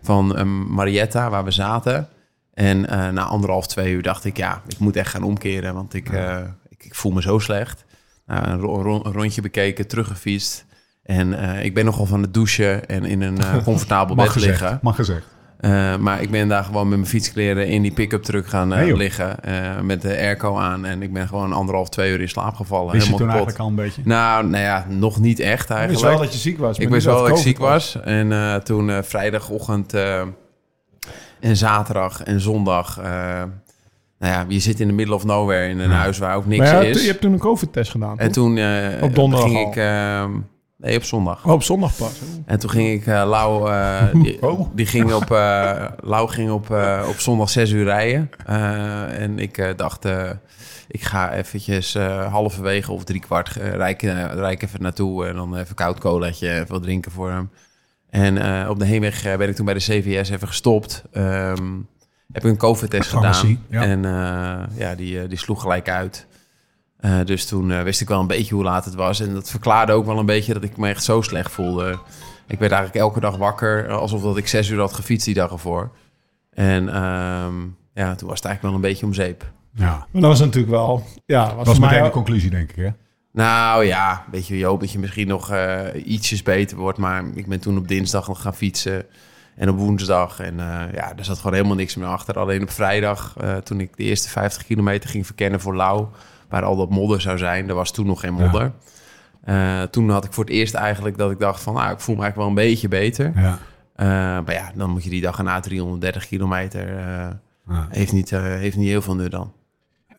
van 0.03 0.27
Marietta, 0.75 1.31
waar 1.31 1.45
we 1.45 1.51
zaten. 1.51 2.09
En 2.55 2.89
eh, 2.89 3.09
na 3.09 3.23
anderhalf, 3.25 3.67
twee 3.67 3.93
uur 3.93 4.03
dacht 4.03 4.25
ik, 4.25 4.37
ja, 4.37 4.63
ik 4.69 4.79
moet 4.79 4.97
echt 4.97 5.11
gaan 5.11 5.23
omkeren. 5.23 5.75
Want 5.75 5.95
ik, 5.95 6.09
eh, 6.11 6.37
ik, 6.69 6.85
ik 6.85 6.95
voel 6.95 7.13
me 7.13 7.23
zo 7.23 7.39
slecht. 7.39 7.85
Nou, 8.27 8.47
een, 8.47 8.61
ro- 8.61 8.83
ro- 8.83 9.01
een 9.05 9.13
rondje 9.13 9.41
bekeken, 9.41 9.87
teruggefietst. 9.89 10.65
En 11.03 11.39
eh, 11.55 11.65
ik 11.65 11.75
ben 11.75 11.85
nogal 11.85 12.07
van 12.07 12.23
het 12.23 12.35
douchen 12.35 12.87
en 12.89 13.05
in 13.05 13.23
een 13.23 13.39
comfortabel 13.65 14.17
bed 14.17 14.29
gezegd. 14.29 14.61
liggen. 14.61 14.79
Mag 14.83 14.97
gezegd. 14.97 15.27
Maar 16.01 16.23
ik 16.23 16.31
ben 16.31 16.49
daar 16.49 16.65
gewoon 16.65 16.89
met 16.89 16.99
mijn 16.99 17.11
fietskleren 17.11 17.67
in 17.69 17.83
die 17.83 17.93
pick-up 17.93 18.23
truck 18.23 18.47
gaan 18.47 18.73
liggen. 18.95 19.37
met 19.87 20.03
de 20.03 20.09
airco 20.09 20.57
aan. 20.57 20.85
En 20.85 21.03
ik 21.03 21.13
ben 21.13 21.29
gewoon 21.29 21.53
anderhalf, 21.53 21.89
twee 21.89 22.13
uur 22.13 22.21
in 22.21 22.29
slaap 22.29 22.55
gevallen. 22.55 22.93
Wist 22.93 23.07
je 23.07 23.15
toen 23.15 23.29
eigenlijk 23.29 23.59
al 23.59 23.69
een 23.69 23.75
beetje? 23.75 24.03
Nou, 24.05 24.47
nou 24.47 24.63
ja, 24.65 24.87
nog 24.89 25.21
niet 25.21 25.41
echt 25.41 25.63
ik 25.71 25.77
wist 25.77 25.79
eigenlijk. 25.79 26.01
wel 26.15 26.19
dat 26.25 26.33
je 26.33 26.39
ziek 26.39 26.59
was. 26.59 26.79
ik 26.79 26.89
wist 26.89 27.07
wel 27.07 27.19
dat 27.19 27.29
ik 27.29 27.37
ziek 27.37 27.59
was. 27.59 28.01
En 28.03 28.33
eh, 28.33 28.55
toen 28.55 29.05
vrijdagochtend 29.05 29.95
en 31.45 31.57
zaterdag 31.57 32.23
en 32.23 32.41
zondag... 32.41 32.99
eh, 32.99 33.43
nou 34.19 34.33
ja, 34.33 34.45
je 34.49 34.59
zit 34.59 34.81
in 34.81 34.87
de 34.87 34.93
middle 34.93 35.15
of 35.15 35.25
nowhere 35.25 35.69
in 35.69 35.79
een 35.79 35.91
Ja. 35.91 35.97
huis 35.97 36.19
waar 36.19 36.37
ook 36.37 36.47
niks 36.47 36.71
Maar 36.71 36.83
ja, 36.85 36.89
is. 36.91 37.01
je 37.03 37.09
hebt 37.09 37.21
toen 37.21 37.33
een 37.33 37.39
COVID-test 37.39 37.91
gedaan. 37.91 38.19
En 38.19 38.33
toen 38.33 38.57
eh, 38.57 39.03
Op 39.03 39.15
donderdag 39.15 39.49
ging 39.49 39.65
al. 39.65 39.71
ik... 39.71 39.77
eh, 39.77 40.25
nee, 40.77 40.97
op 40.97 41.03
zondag. 41.05 41.45
Oh, 41.47 41.53
op 41.53 41.63
zondag 41.63 41.97
pas. 41.97 42.13
En 42.47 42.59
toen 42.59 42.71
ging 42.71 43.01
ik, 43.01 43.07
eh 43.07 43.23
Lau, 43.29 43.71
eh, 43.71 44.03
die, 44.23 44.43
Oh. 44.51 44.69
die 44.75 44.87
ging 44.87 45.13
op, 45.13 45.31
eh 45.31 45.85
Lau 46.01 46.29
ging 46.29 46.51
op, 46.51 46.71
eh, 46.71 47.05
op 47.09 47.19
zondag 47.19 47.51
6 47.51 47.71
uur 47.71 47.85
rijden. 47.85 48.31
Eh, 48.47 49.21
en 49.23 49.39
ik 49.39 49.73
dacht, 49.77 50.05
eh, 50.05 50.31
ik 50.89 51.03
ga 51.03 51.33
eventjes 51.33 51.95
eh, 51.95 52.33
halverwege 52.33 52.93
of 52.93 53.05
drie 53.05 53.21
kwart 53.21 53.57
uh, 53.59 53.71
rijk, 53.75 54.03
rijk 54.35 54.63
even 54.63 54.83
naartoe. 54.83 55.27
En 55.27 55.35
dan 55.35 55.57
even 55.57 55.75
koud 55.75 55.99
colaatje, 55.99 56.51
even 56.53 56.69
wat 56.69 56.83
drinken 56.83 57.13
voor 57.13 57.31
hem. 57.31 57.51
En 58.15 58.39
eh, 58.39 58.71
op 58.71 58.79
de 58.79 58.85
heenweg 58.85 59.25
eh, 59.25 59.37
ben 59.37 59.49
ik 59.49 59.55
toen 59.55 59.65
bij 59.65 59.75
de 59.75 59.81
CVS 59.81 60.29
even 60.31 60.49
gestopt. 60.49 61.05
Ehm, 61.13 61.73
heb 62.33 62.45
ik 62.45 62.51
een 62.51 62.57
COVID-test 62.57 63.09
gedaan. 63.11 63.59
Ja. 63.69 63.83
En 63.83 64.05
eh, 64.05 64.79
ja, 64.79 64.95
die, 64.95 65.21
eh, 65.21 65.29
die 65.29 65.39
sloeg 65.39 65.61
gelijk 65.61 65.89
uit. 65.89 66.27
Eh, 66.97 67.19
dus 67.25 67.47
toen 67.47 67.71
eh, 67.73 67.83
wist 67.83 68.01
ik 68.01 68.09
wel 68.09 68.21
een 68.21 68.27
beetje 68.27 68.55
hoe 68.55 68.65
laat 68.65 68.85
het 68.85 68.95
was. 68.95 69.21
En 69.21 69.35
dat 69.35 69.51
verklaarde 69.51 69.93
ook 69.93 70.07
wel 70.07 70.19
een 70.19 70.27
beetje 70.27 70.55
dat 70.55 70.63
ik 70.63 70.77
me 70.77 70.89
echt 70.89 71.05
zo 71.05 71.21
slecht 71.21 71.51
voelde. 71.51 71.99
Ik 72.47 72.59
werd 72.59 72.73
eigenlijk 72.73 73.05
elke 73.05 73.21
dag 73.21 73.37
wakker, 73.37 73.89
alsof 73.89 74.23
dat 74.23 74.37
ik 74.37 74.49
zes 74.49 74.69
uur 74.69 74.81
had 74.81 74.93
gefietst 74.93 75.27
die 75.27 75.35
dag 75.35 75.51
ervoor. 75.51 75.91
En 76.51 76.89
ehm, 76.89 77.55
ja, 77.95 78.15
toen 78.15 78.29
was 78.29 78.37
het 78.39 78.45
eigenlijk 78.45 78.63
wel 78.63 78.75
een 78.75 78.81
beetje 78.81 79.07
om 79.07 79.15
zeep. 79.15 79.53
Ja. 79.75 80.07
Maar 80.11 80.23
dat 80.23 80.31
was 80.31 80.41
natuurlijk 80.41 80.73
wel... 80.73 81.05
Ja, 81.27 81.45
was, 81.45 81.57
Dat 81.57 81.67
was 81.67 81.79
meteen 81.79 81.99
mij 81.99 82.05
de 82.09 82.15
conclusie, 82.15 82.51
denk 82.51 82.71
ik, 82.71 82.77
hè? 82.77 82.91
Nou 83.35 83.85
ja, 83.85 84.25
weet 84.31 84.47
je, 84.47 84.59
je 84.59 84.65
hoopt 84.65 84.81
dat 84.81 84.93
je 84.93 84.99
misschien 84.99 85.29
nog 85.29 85.51
eh, 85.51 85.81
ietsjes 86.05 86.43
beter 86.43 86.77
wordt. 86.77 86.99
Maar 86.99 87.25
ik 87.35 87.47
ben 87.47 87.61
toen 87.61 87.79
op 87.79 87.89
dinsdag 87.89 88.29
nog 88.29 88.43
gaan 88.43 88.55
fietsen. 88.55 89.07
En 89.57 89.69
op 89.69 89.79
woensdag. 89.79 90.41
En 90.41 90.61
eh, 90.61 90.93
ja, 90.93 91.13
er 91.17 91.25
zat 91.25 91.37
gewoon 91.37 91.53
helemaal 91.55 91.77
niks 91.77 91.95
meer 91.97 92.07
achter. 92.09 92.39
Alleen 92.39 92.63
op 92.63 92.71
vrijdag, 92.71 93.35
eh, 93.41 93.57
toen 93.57 93.81
ik 93.81 93.97
de 93.97 94.03
eerste 94.03 94.29
50 94.29 94.65
kilometer 94.65 95.11
ging 95.11 95.27
verkennen 95.27 95.61
voor 95.61 95.77
Lau... 95.77 96.07
waar 96.49 96.63
al 96.65 96.77
dat 96.77 96.91
modder 96.91 97.21
zou 97.21 97.39
zijn, 97.39 97.69
er 97.69 97.75
was 97.75 97.93
toen 97.93 98.07
nog 98.07 98.21
geen 98.21 98.35
modder. 98.35 98.73
Eh, 99.45 99.83
toen 99.83 100.11
had 100.11 100.25
ik 100.25 100.33
voor 100.33 100.45
het 100.45 100.53
eerst 100.53 100.75
eigenlijk 100.75 101.19
dat 101.19 101.31
ik 101.31 101.39
dacht 101.39 101.63
van... 101.63 101.75
nou, 101.75 101.93
ik 101.93 102.01
voel 102.01 102.15
me 102.17 102.23
eigenlijk 102.23 102.37
wel 102.37 102.65
een 102.65 102.69
beetje 102.71 102.89
beter. 102.89 103.33
Ja. 103.35 103.59
Eh, 103.95 104.07
maar 104.45 104.53
ja, 104.53 104.71
dan 104.75 104.91
moet 104.91 105.05
je 105.05 105.11
die 105.11 105.21
dag 105.21 105.43
na 105.43 105.61
330 105.61 106.27
kilometer... 106.27 106.97
eh, 106.99 107.29
Ja. 107.69 107.87
heeft, 107.91 108.13
niet, 108.13 108.33
eh, 108.33 108.43
heeft 108.43 108.77
niet 108.77 108.89
heel 108.89 109.03
veel 109.03 109.15
nut 109.15 109.31
dan. 109.31 109.53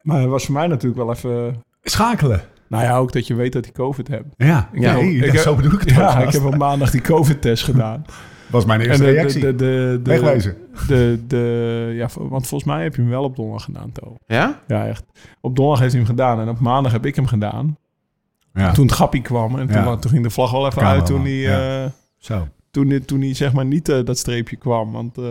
Maar 0.01 0.19
het 0.21 0.29
was 0.29 0.45
voor 0.45 0.53
mij 0.53 0.67
natuurlijk 0.67 1.01
wel 1.01 1.11
even... 1.13 1.63
Schakelen. 1.83 2.41
Nou 2.67 2.83
ja, 2.83 2.97
ook 2.97 3.11
dat 3.11 3.27
je 3.27 3.33
weet 3.35 3.53
dat 3.53 3.65
ik 3.65 3.73
COVID 3.73 4.07
heb. 4.07 4.25
Ja, 4.37 4.69
Ik 4.73 4.81
ja 4.81 4.95
ik 4.95 5.23
heb- 5.31 5.35
zo 5.41 5.55
bedoel 5.55 5.73
ik 5.73 5.79
het 5.79 5.89
Ja, 5.89 6.19
ik 6.19 6.31
heb 6.31 6.43
op 6.45 6.57
maandag 6.57 6.91
die 6.91 7.01
COVID-test 7.01 7.63
gedaan. 7.63 8.05
was 8.51 8.65
mijn 8.65 8.81
En 8.81 8.87
eerste 8.87 9.03
de, 9.03 9.11
reactie. 9.11 9.41
de, 9.41 9.55
de, 9.55 9.99
de, 10.03 10.09
Wegwezen. 10.09 10.57
De, 10.87 11.19
de, 11.27 11.91
ja, 11.95 12.07
want 12.13 12.47
volgens 12.47 12.63
mij 12.73 12.83
heb 12.83 12.95
je 12.95 13.01
hem 13.01 13.09
wel 13.09 13.23
op 13.23 13.35
donderdag 13.35 13.63
gedaan, 13.65 13.91
To. 13.91 14.15
Ja? 14.27 14.61
Ja, 14.67 14.87
echt. 14.87 15.03
Op 15.41 15.55
donderdag 15.55 15.79
heeft 15.81 15.93
hij 15.93 16.01
hem 16.01 16.11
gedaan 16.11 16.39
en 16.39 16.49
op 16.49 16.59
maandag 16.59 16.91
heb 16.91 17.05
ik 17.05 17.15
hem 17.15 17.25
gedaan. 17.27 17.77
ja. 18.53 18.71
Toen 18.71 18.85
het 18.85 18.95
Gappie 18.95 19.21
kwam 19.21 19.59
en 19.59 19.67
toen, 19.67 19.83
Ja. 19.83 19.95
toen 19.95 20.11
ging 20.11 20.23
de 20.23 20.29
vlag 20.29 20.51
wel 20.51 20.65
even 20.65 20.81
uit 20.83 21.05
toen 21.05 21.21
hij, 21.21 21.31
ja. 21.31 21.83
eh, 21.83 21.89
Zo. 22.17 22.47
toen, 22.71 22.89
hij- 22.89 22.99
toen 22.99 23.21
hij 23.21 23.33
zeg 23.33 23.53
maar 23.53 23.65
niet 23.65 23.89
eh, 23.89 24.03
dat 24.05 24.17
streepje 24.17 24.55
kwam. 24.55 24.91
Want 24.91 25.17
eh, 25.17 25.23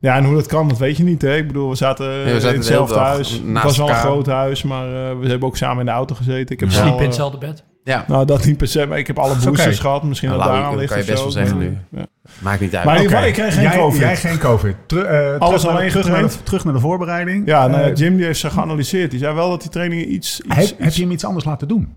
ja, 0.00 0.16
en 0.16 0.24
hoe 0.24 0.34
dat 0.34 0.46
kan, 0.46 0.68
dat 0.68 0.78
weet 0.78 0.96
je 0.96 1.04
niet. 1.04 1.22
Hè? 1.22 1.36
Ik 1.36 1.46
bedoel, 1.46 1.68
we 1.68 1.74
zaten, 1.76 2.24
we 2.24 2.30
zaten 2.32 2.48
in 2.48 2.54
hetzelfde 2.54 2.98
huis. 2.98 3.42
Het 3.54 3.62
was 3.62 3.76
wel 3.76 3.88
een 3.88 3.94
groot 3.94 4.26
huis, 4.26 4.62
maar 4.62 4.86
eh, 4.86 5.18
we 5.18 5.28
hebben 5.28 5.48
ook 5.48 5.56
samen 5.56 5.78
in 5.80 5.86
de 5.86 5.92
auto 5.92 6.14
gezeten. 6.14 6.54
Ik 6.54 6.60
heb 6.60 6.70
Sliep 6.70 6.92
in 6.92 6.98
eh, 6.98 7.04
hetzelfde 7.04 7.38
bed. 7.38 7.64
Ja, 7.84 8.04
nou, 8.08 8.24
dat 8.26 8.44
niet 8.44 8.56
per 8.56 8.66
se, 8.68 8.86
maar 8.86 8.98
ik 8.98 9.06
heb 9.06 9.18
alle 9.18 9.34
boosters 9.44 9.78
gehad. 9.78 10.02
Misschien 10.02 10.28
Nou, 10.28 10.40
dat 10.40 10.50
Lau, 10.50 10.60
daaraan 10.62 10.78
dat 10.78 10.90
ligt 10.90 11.06
kan 11.06 11.14
je 11.16 11.18
of 11.18 11.34
best 11.34 11.34
zo. 11.34 11.40
wel 11.40 11.46
zeggen 11.46 11.86
Ja. 11.90 12.06
maakt 12.38 12.60
niet 12.60 12.76
uit. 12.76 12.84
Maar 12.84 12.98
geval, 12.98 13.24
ik 13.24 13.32
kreeg 13.32 13.54
geen 13.54 13.62
jij, 13.62 13.76
COVID. 13.76 14.00
Jij 14.00 14.16
geen 14.16 14.38
COVID. 14.38 14.76
Teru- 14.86 15.02
eh, 15.02 15.38
Alles 15.38 15.38
terug, 15.60 15.62
naar, 15.62 15.72
alleen 15.72 15.90
terug, 15.90 16.08
naar 16.08 16.22
de, 16.22 16.42
terug 16.42 16.64
naar 16.64 16.74
de 16.74 16.80
voorbereiding. 16.80 17.46
Ja, 17.46 17.66
nou, 17.66 17.86
ja, 17.86 17.92
Jim 17.92 18.16
die 18.16 18.24
heeft 18.24 18.38
ze 18.40 18.50
geanalyseerd. 18.50 19.10
Die 19.10 19.20
zei 19.20 19.34
wel 19.34 19.50
dat 19.50 19.60
die 19.60 19.70
trainingen 19.70 20.12
iets... 20.12 20.40
iets, 20.40 20.56
heb, 20.56 20.78
heb 20.78 20.86
iets- 20.86 20.96
je 20.96 21.02
hem 21.02 21.10
iets 21.10 21.24
anders 21.24 21.44
laten 21.44 21.68
doen? 21.68 21.94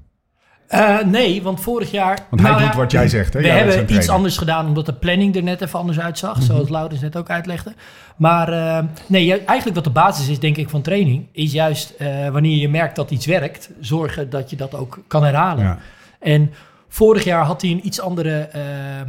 Eh, 0.67 0.99
nee, 0.99 1.41
want 1.41 1.61
vorig 1.61 1.91
jaar... 1.91 2.19
Want 2.29 2.41
hij 2.41 2.51
nou 2.51 2.63
doet 2.63 2.75
wat 2.75 2.91
jij 2.91 3.07
zegt. 3.07 3.33
Hè? 3.33 3.41
We 3.41 3.47
hebben 3.47 3.93
iets 3.93 4.09
anders 4.09 4.37
gedaan 4.37 4.67
omdat 4.67 4.85
de 4.85 4.93
planning 4.93 5.35
er 5.35 5.43
net 5.43 5.61
even 5.61 5.79
anders 5.79 5.99
uitzag. 5.99 6.35
Mhm. 6.35 6.45
Zoals 6.45 6.69
Laurens 6.69 7.01
net 7.01 7.15
ook 7.15 7.29
uitlegde. 7.29 7.73
Maar 8.15 8.53
eh, 8.53 8.83
nee, 9.07 9.31
eigenlijk 9.31 9.75
wat 9.75 9.83
de 9.83 9.89
basis 9.89 10.27
is, 10.27 10.39
denk 10.39 10.57
ik, 10.57 10.69
van 10.69 10.81
training... 10.81 11.27
is 11.31 11.51
juist 11.51 11.89
eh, 11.89 12.29
wanneer 12.29 12.57
je 12.57 12.69
merkt 12.69 12.95
dat 12.95 13.11
iets 13.11 13.25
werkt... 13.25 13.69
zorgen 13.79 14.29
dat 14.29 14.49
je 14.49 14.55
dat 14.55 14.75
ook 14.75 15.03
kan 15.07 15.23
herhalen. 15.23 15.63
Ja. 15.63 15.77
En 16.19 16.51
vorig 16.87 17.23
jaar 17.23 17.45
had 17.45 17.61
hij 17.61 17.71
een 17.71 17.85
iets 17.85 18.01
andere 18.01 18.49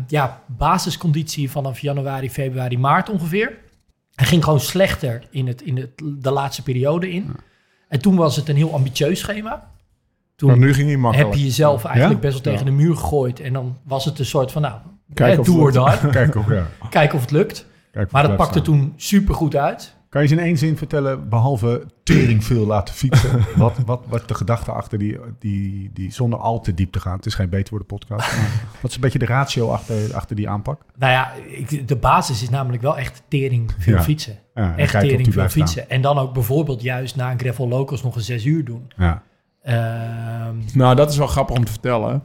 ja, 0.07 0.41
basisconditie... 0.47 1.51
vanaf 1.51 1.79
januari, 1.79 2.31
februari, 2.31 2.79
maart 2.79 3.11
ongeveer. 3.11 3.53
Hij 4.15 4.27
ging 4.27 4.45
gewoon 4.45 4.61
slechter 4.61 5.23
in, 5.31 5.47
het, 5.47 5.63
in 5.63 5.77
het, 5.77 5.91
de 6.19 6.31
laatste 6.31 6.63
periode 6.63 7.11
in. 7.11 7.37
En 7.89 8.01
toen 8.01 8.17
was 8.17 8.37
het 8.37 8.49
een 8.49 8.57
heel 8.57 8.75
ambitieus 8.75 9.19
schema. 9.19 9.73
Toen 10.37 10.49
Maar 10.49 10.59
nu 10.59 10.75
ging 10.75 10.89
hij 10.89 10.97
makkelijk. 10.97 11.29
heb 11.31 11.39
je 11.39 11.45
jezelf 11.45 11.85
eigenlijk 11.85 12.23
Ja? 12.23 12.29
best 12.29 12.45
wel 12.45 12.53
tegen 12.53 12.67
de 12.67 12.73
muur 12.83 12.97
gegooid. 12.97 13.41
En 13.41 13.53
dan 13.53 13.77
was 13.85 14.05
het 14.05 14.19
een 14.19 14.25
soort 14.27 14.53
van, 14.53 14.63
nou, 14.63 14.75
Kijk 15.15 15.33
eh, 15.33 15.39
of 15.39 15.47
do 15.47 15.59
or 15.61 15.73
het 15.73 16.01
die. 16.03 16.11
Kijk 16.21 16.37
ook, 16.37 16.49
ja. 16.49 16.67
Kijken 16.91 17.15
of 17.15 17.21
het 17.21 17.31
lukt. 17.31 17.67
Kijk, 17.93 18.11
Maar 18.11 18.23
dat 18.23 18.37
pakte 18.37 18.53
staan. 18.59 18.65
toen 18.65 18.93
super 18.97 19.35
goed 19.35 19.57
uit. 19.57 19.95
Kan 20.09 20.23
je 20.23 20.29
eens 20.29 20.39
in 20.39 20.45
één 20.45 20.59
zin 20.59 20.77
vertellen, 20.77 21.29
behalve 21.29 21.87
tering 22.05 22.45
veel 22.45 22.67
laten 22.67 22.95
fietsen, 22.95 23.45
wat, 23.57 23.79
wat, 23.87 24.01
wat 24.09 24.29
de 24.29 24.35
gedachte 24.35 24.73
achter 24.73 24.99
die, 24.99 25.19
die, 25.39 25.91
die, 25.93 26.13
zonder 26.13 26.39
al 26.39 26.61
te 26.61 26.75
diep 26.75 26.93
te 26.93 27.01
gaan, 27.01 27.17
het 27.17 27.27
is 27.27 27.35
geen 27.35 27.49
beter 27.49 27.69
worden 27.71 27.87
podcast, 27.89 28.37
maar 28.37 28.51
wat 28.83 28.91
is 28.91 28.95
een 28.97 29.01
beetje 29.03 29.19
de 29.19 29.27
ratio 29.27 29.69
achter, 29.71 30.15
achter 30.15 30.37
die 30.37 30.49
aanpak? 30.49 30.81
Nou 30.97 31.13
ja, 31.13 31.33
ik, 31.49 31.89
de 31.89 31.97
basis 31.97 32.43
is 32.43 32.51
namelijk 32.51 32.83
wel 32.83 32.99
echt 32.99 33.23
tering 33.29 33.71
veel 33.79 33.95
Ja. 33.97 34.03
fietsen. 34.03 34.39
Ja, 34.55 34.77
Echt 34.77 34.95
of 34.95 35.01
tering 35.01 35.33
veel 35.33 35.49
fietsen. 35.49 35.91
En 35.91 36.01
dan 36.01 36.19
ook 36.19 36.33
bijvoorbeeld 36.33 36.83
juist 36.83 37.17
na 37.17 37.31
een 37.31 37.39
gravel 37.39 37.69
locals 37.69 38.03
nog 38.03 38.15
een 38.17 38.23
zes 38.23 38.45
uur 38.45 38.65
doen. 38.65 38.93
Ja. 38.97 39.23
Ehm, 39.65 40.55
Nou, 40.75 40.95
dat 40.95 41.11
is 41.11 41.17
wel 41.17 41.27
grappig 41.27 41.57
om 41.57 41.65
te 41.65 41.71
vertellen. 41.73 42.23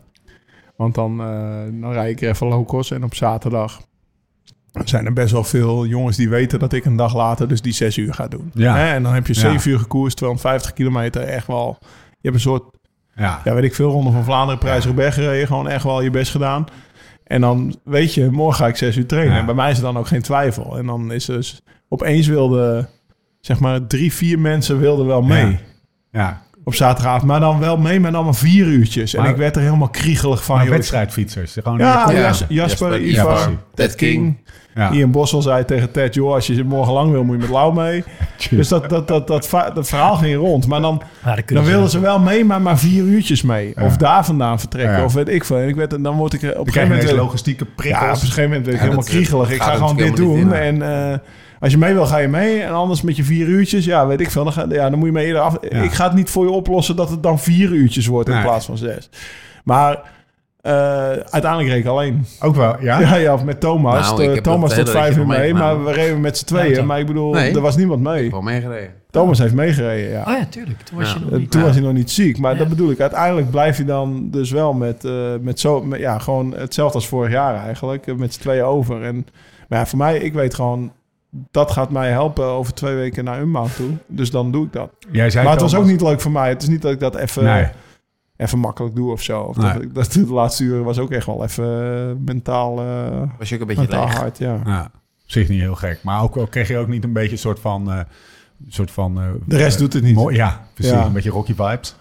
Want 0.75 0.95
dan, 0.95 1.19
eh, 1.21 1.81
dan 1.81 1.91
rijd 1.91 2.21
ik 2.21 2.29
even 2.29 2.47
locals 2.47 2.91
en 2.91 3.03
op 3.03 3.15
zaterdag 3.15 3.81
zijn 4.85 5.05
er 5.05 5.13
best 5.13 5.31
wel 5.31 5.43
veel 5.43 5.85
jongens 5.85 6.17
die 6.17 6.29
weten 6.29 6.59
dat 6.59 6.73
ik 6.73 6.85
een 6.85 6.95
dag 6.95 7.15
later 7.15 7.47
dus 7.47 7.61
die 7.61 7.73
zes 7.73 7.97
uur 7.97 8.13
ga 8.13 8.27
doen. 8.27 8.51
Ja. 8.53 8.75
Hè, 8.75 8.93
En 8.93 9.03
dan 9.03 9.13
heb 9.13 9.27
je 9.27 9.33
Ja. 9.33 9.39
zeven 9.39 9.71
uur 9.71 9.79
gekoerst, 9.79 10.17
250 10.17 10.73
kilometer, 10.73 11.21
echt 11.21 11.47
wel... 11.47 11.77
Je 11.81 11.87
hebt 12.21 12.35
een 12.35 12.39
soort, 12.41 12.63
Ja. 13.15 13.41
ja 13.43 13.53
weet 13.53 13.63
ik 13.63 13.75
veel, 13.75 13.89
Ronde 13.91 14.11
van 14.11 14.23
Vlaanderen, 14.23 14.59
prijs 14.59 14.85
Roubaix 14.85 15.13
gereden. 15.15 15.47
Gewoon 15.47 15.67
echt 15.69 15.83
wel 15.83 16.01
je 16.01 16.09
best 16.09 16.31
gedaan. 16.31 16.65
En 17.23 17.41
dan 17.41 17.75
weet 17.83 18.13
je, 18.13 18.29
morgen 18.31 18.55
ga 18.63 18.67
ik 18.67 18.75
zes 18.75 18.97
uur 18.97 19.05
trainen. 19.07 19.33
Ja. 19.33 19.39
En 19.39 19.45
bij 19.45 19.55
mij 19.55 19.71
is 19.71 19.77
er 19.77 19.83
dan 19.83 19.97
ook 19.97 20.07
geen 20.07 20.21
twijfel. 20.21 20.77
En 20.77 20.85
dan 20.85 21.11
is 21.11 21.25
dus 21.25 21.61
opeens 21.89 22.27
wilde, 22.27 22.89
zeg 23.39 23.59
maar, 23.59 23.87
drie, 23.87 24.13
vier 24.13 24.39
mensen 24.39 24.79
wilden 24.79 25.05
wel 25.05 25.21
mee. 25.21 25.59
Ja. 26.11 26.41
Op 26.69 26.75
zaterdagavond, 26.75 27.23
maar 27.23 27.39
dan 27.39 27.59
wel 27.59 27.77
mee 27.77 27.99
met 27.99 28.13
allemaal 28.13 28.33
vier 28.33 28.65
uurtjes. 28.65 29.13
En 29.15 29.25
ik 29.25 29.35
werd 29.35 29.55
er 29.55 29.61
helemaal 29.61 29.89
kriegelig 29.89 30.43
van. 30.43 30.55
Maar 30.55 30.65
joh. 30.65 30.73
wedstrijdfietsers. 30.73 31.53
Gewoon 31.63 31.77
Ja, 31.77 32.11
Ja. 32.11 32.19
Jas- 32.19 32.45
Jasper, 32.49 33.01
Jasper, 33.01 33.01
Ivar, 33.01 33.49
Ted 33.73 33.95
King. 33.95 34.37
ja. 34.75 34.91
Ian 34.91 35.11
Bossel 35.11 35.41
zei 35.41 35.65
tegen 35.65 35.91
Ted, 35.91 36.13
joh, 36.13 36.33
als 36.33 36.47
je 36.47 36.53
ze 36.53 36.63
morgen 36.63 36.93
lang 36.93 37.11
wil, 37.11 37.23
moet 37.23 37.35
je 37.35 37.41
met 37.41 37.49
Lau 37.49 37.73
mee. 37.73 38.03
Dus 38.49 38.67
dat, 38.67 38.89
dat, 38.89 39.07
dat, 39.07 39.27
dat, 39.27 39.49
dat 39.73 39.87
verhaal 39.87 40.15
ging 40.15 40.35
rond. 40.37 40.67
Maar 40.67 40.81
dan, 40.81 41.01
dan 41.45 41.63
wilden 41.63 41.89
ze 41.89 41.99
wel 41.99 42.19
mee, 42.19 42.45
maar 42.45 42.61
maar 42.61 42.79
vier 42.79 43.03
uurtjes 43.03 43.41
mee. 43.41 43.73
Ja. 43.75 43.83
Of 43.85 43.97
daar 43.97 44.25
vandaan 44.25 44.59
vertrekken, 44.59 44.97
Ja. 44.97 45.03
of 45.03 45.13
weet 45.13 45.29
ik 45.29 45.45
veel. 45.45 45.57
En 45.57 45.67
ik 45.67 45.75
werd, 45.75 46.03
dan 46.03 46.15
word 46.17 46.33
ik 46.33 46.41
er 46.41 46.49
op 46.49 46.57
een 46.57 46.63
Dan 46.63 46.73
gegeven 46.73 46.97
moment... 46.97 47.11
logistieke 47.17 47.63
ja, 47.63 47.69
op 47.71 47.77
een 47.77 47.83
prikkels. 47.91 48.19
gegeven 48.19 48.43
moment 48.43 48.65
werd 48.65 48.67
ik 48.77 48.83
Ja, 48.83 48.89
helemaal 48.89 49.03
dat- 49.05 49.13
kriegelig. 49.13 49.51
Ik 49.51 49.61
ga 49.61 49.75
gewoon 49.75 49.97
dit 49.97 50.15
doen. 50.15 50.53
En 50.53 50.81
eh, 51.11 51.17
als 51.59 51.71
je 51.71 51.77
mee 51.77 51.93
wil, 51.93 52.05
ga 52.05 52.17
je 52.17 52.27
mee. 52.27 52.61
En 52.61 52.71
anders 52.71 53.01
met 53.01 53.15
je 53.15 53.23
vier 53.23 53.47
uurtjes, 53.47 53.85
ja, 53.85 54.07
weet 54.07 54.19
ik 54.21 54.31
veel. 54.31 54.43
Dan, 54.43 54.53
ga, 54.53 54.65
ja, 54.69 54.89
dan 54.89 54.99
moet 54.99 55.07
je 55.07 55.13
mee 55.13 55.25
eerder 55.25 55.41
af. 55.41 55.57
Ja. 55.69 55.81
Ik 55.81 55.91
ga 55.91 56.03
het 56.03 56.13
niet 56.13 56.29
voor 56.29 56.45
je 56.45 56.51
oplossen 56.51 56.95
dat 56.95 57.09
het 57.09 57.23
dan 57.23 57.39
vier 57.39 57.71
uurtjes 57.71 58.05
wordt 58.07 58.27
in 58.29 58.33
Nee. 58.35 58.43
plaats 58.43 58.65
van 58.65 58.77
zes. 58.77 59.09
Maar 59.63 60.01
eh, 60.61 60.73
uiteindelijk 61.09 61.69
reed 61.69 61.79
ik 61.79 61.85
alleen. 61.85 62.25
Ook 62.41 62.55
wel, 62.55 62.75
ja? 62.81 62.99
Ja, 63.09 63.15
ja, 63.15 63.33
of 63.33 63.43
met 63.43 63.59
Thomas. 63.59 64.05
Nou, 64.05 64.17
De- 64.17 64.23
ik 64.23 64.33
heb 64.35 64.43
Thomas 64.43 64.73
tot 64.73 64.89
vijf 64.89 65.17
uur 65.17 65.27
mee, 65.27 65.53
maar 65.53 65.83
we 65.83 65.91
reden 65.91 66.21
met 66.21 66.37
z'n 66.37 66.45
tweeën. 66.45 66.85
maar 66.85 66.99
ik 66.99 67.05
bedoel, 67.07 67.31
Nee. 67.33 67.53
er 67.55 67.61
was 67.61 67.75
niemand 67.77 68.01
mee. 68.01 68.31
Wel 68.31 68.41
meegereden. 68.41 68.89
Thomas 69.11 69.39
heeft 69.39 69.53
meegereden, 69.53 70.09
ja. 70.09 70.19
Oh 70.27 70.33
ja, 70.37 70.45
tuurlijk. 70.49 70.81
Toen 70.81 70.97
was 70.97 71.07
Ja. 71.07 71.13
je 71.13 71.19
nog 71.23 71.31
Eh, 71.31 71.37
niet... 71.39 71.51
Toen 71.51 71.59
Ja. 71.61 71.65
was 71.67 71.75
hij 71.75 71.85
nog 71.85 71.93
niet 71.93 72.11
ziek. 72.11 72.37
Maar 72.37 72.51
Ja. 72.51 72.57
dat 72.57 72.67
bedoel 72.69 72.91
ik. 72.91 72.99
Uiteindelijk 72.99 73.49
blijf 73.51 73.77
je 73.77 73.85
dan 73.85 74.27
dus 74.31 74.51
wel 74.51 74.73
met, 74.73 75.05
eh, 75.05 75.11
met 75.41 75.59
zo... 75.59 75.83
Met, 75.83 75.99
ja, 75.99 76.19
gewoon 76.19 76.53
hetzelfde 76.57 76.95
als 76.95 77.07
vorig 77.07 77.31
jaar 77.31 77.55
eigenlijk. 77.65 78.07
eh, 78.07 78.15
Met 78.15 78.33
z'n 78.33 78.39
tweeën 78.41 78.63
over. 78.63 79.03
En 79.03 79.25
maar 79.69 79.79
ja, 79.79 79.85
voor 79.85 79.97
mij, 79.97 80.17
ik 80.17 80.33
weet 80.33 80.53
gewoon... 80.53 80.91
Dat 81.51 81.71
gaat 81.71 81.89
mij 81.89 82.09
helpen 82.11 82.45
over 82.45 82.73
twee 82.73 82.95
weken 82.95 83.23
naar 83.23 83.41
Unbound 83.41 83.75
toe. 83.75 83.89
Dus 84.07 84.31
dan 84.31 84.51
doe 84.51 84.65
ik 84.65 84.73
dat. 84.73 84.89
Jij 85.11 85.29
zei 85.29 85.43
maar 85.43 85.53
het 85.53 85.61
was 85.61 85.75
ook 85.75 85.85
niet 85.85 86.01
leuk 86.01 86.21
voor 86.21 86.31
mij. 86.31 86.49
Het 86.49 86.61
is 86.61 86.67
niet 86.69 86.81
dat 86.81 86.91
ik 86.91 86.99
dat 86.99 87.15
even... 87.15 87.43
Nee. 87.43 87.67
Even 88.37 88.59
makkelijk 88.59 88.95
doe 88.95 89.11
of 89.11 89.21
zo. 89.21 89.41
Of 89.41 89.57
Nee. 89.57 89.73
dat, 89.73 89.81
ik- 89.81 89.93
dat 89.95 90.11
de 90.11 90.25
laatste 90.33 90.63
uren 90.63 90.83
was 90.83 90.99
ook 90.99 91.11
echt 91.11 91.25
wel 91.25 91.43
even 91.43 91.65
eh, 92.09 92.25
mentaal, 92.25 92.79
eh, 92.79 93.21
Was 93.37 93.49
je 93.49 93.55
ook 93.55 93.61
een 93.61 93.67
beetje 93.67 93.81
mentaal 93.81 94.05
leeg. 94.05 94.17
hard. 94.17 94.37
Ja. 94.37 94.59
Ja, 94.65 94.83
op 95.23 95.31
zich 95.31 95.49
niet 95.49 95.59
heel 95.61 95.75
gek. 95.75 95.99
Maar 96.03 96.21
ook, 96.23 96.37
ook 96.37 96.49
kreeg 96.51 96.67
je 96.67 96.77
ook 96.77 96.87
niet 96.87 97.03
een 97.03 97.13
beetje 97.13 97.31
een 97.31 97.37
soort 97.37 97.59
van... 97.59 97.91
eh, 97.91 97.99
soort 98.67 98.91
van 98.91 99.19
eh, 99.19 99.27
De 99.45 99.57
rest 99.57 99.77
doet 99.79 99.93
het 99.93 100.03
niet. 100.03 100.15
mooi- 100.15 100.35
ja, 100.35 100.67
precies. 100.73 100.93
Ja. 100.93 101.05
Een 101.05 101.13
beetje 101.13 101.29
Rocky 101.29 101.53
vibes. 101.55 101.95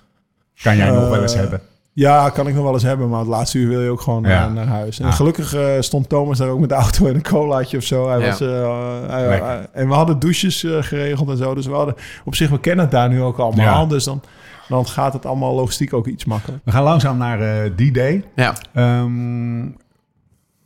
Kan 0.62 0.76
jij 0.76 0.90
nog 0.90 1.08
wel 1.08 1.23
eens 1.23 1.35
hebben. 1.35 1.61
Ja, 1.99 2.31
kan 2.31 2.47
ik 2.49 2.55
nog 2.55 2.64
wel 2.64 2.73
eens 2.73 2.83
hebben, 2.83 3.09
maar 3.09 3.19
het 3.19 3.28
laatste 3.28 3.59
uur 3.59 3.69
wil 3.69 3.81
je 3.83 3.90
ook 3.90 4.00
gewoon 4.00 4.23
Ja. 4.23 4.47
eh, 4.47 4.52
naar 4.52 4.67
huis. 4.67 4.99
En 5.00 5.07
Ja. 5.07 5.12
gelukkig 5.12 5.55
eh, 5.55 5.67
stond 5.81 6.09
Thomas 6.09 6.38
daar 6.38 6.49
ook 6.49 6.61
met 6.61 6.69
de 6.69 6.75
auto 6.75 7.07
en 7.07 7.14
een 7.14 7.23
colaatje 7.23 7.76
of 7.76 7.83
zo. 7.83 8.09
Hij 8.09 8.19
Ja. 8.21 8.26
was, 8.26 8.40
eh, 8.40 9.09
hij- 9.09 9.67
en 9.73 9.88
we 9.88 9.95
hadden 9.95 10.19
douches 10.19 10.64
eh, 10.64 10.83
geregeld 10.83 11.28
en 11.31 11.37
zo. 11.37 11.55
Dus 11.55 11.67
we 11.67 11.73
hadden 11.73 11.95
op 12.25 12.35
zich, 12.35 12.50
we 12.50 12.61
kennen 12.61 12.85
het 12.85 12.95
daar 12.95 13.09
nu 13.09 13.23
ook 13.23 13.38
allemaal. 13.38 13.83
Ja. 13.83 13.88
Dus 13.88 14.05
dan, 14.05 14.21
dan 14.69 14.87
gaat 14.87 15.12
het 15.12 15.26
allemaal 15.26 15.55
logistiek 15.55 15.93
ook 15.93 16.07
iets 16.07 16.25
makkelijker. 16.25 16.64
We 16.64 16.71
gaan 16.73 16.83
langzaam 16.83 17.19
naar 17.19 17.40
eh, 17.40 17.71
die 17.76 17.93
day. 17.93 18.25
Ja. 18.35 18.55
Ehm, 18.75 19.67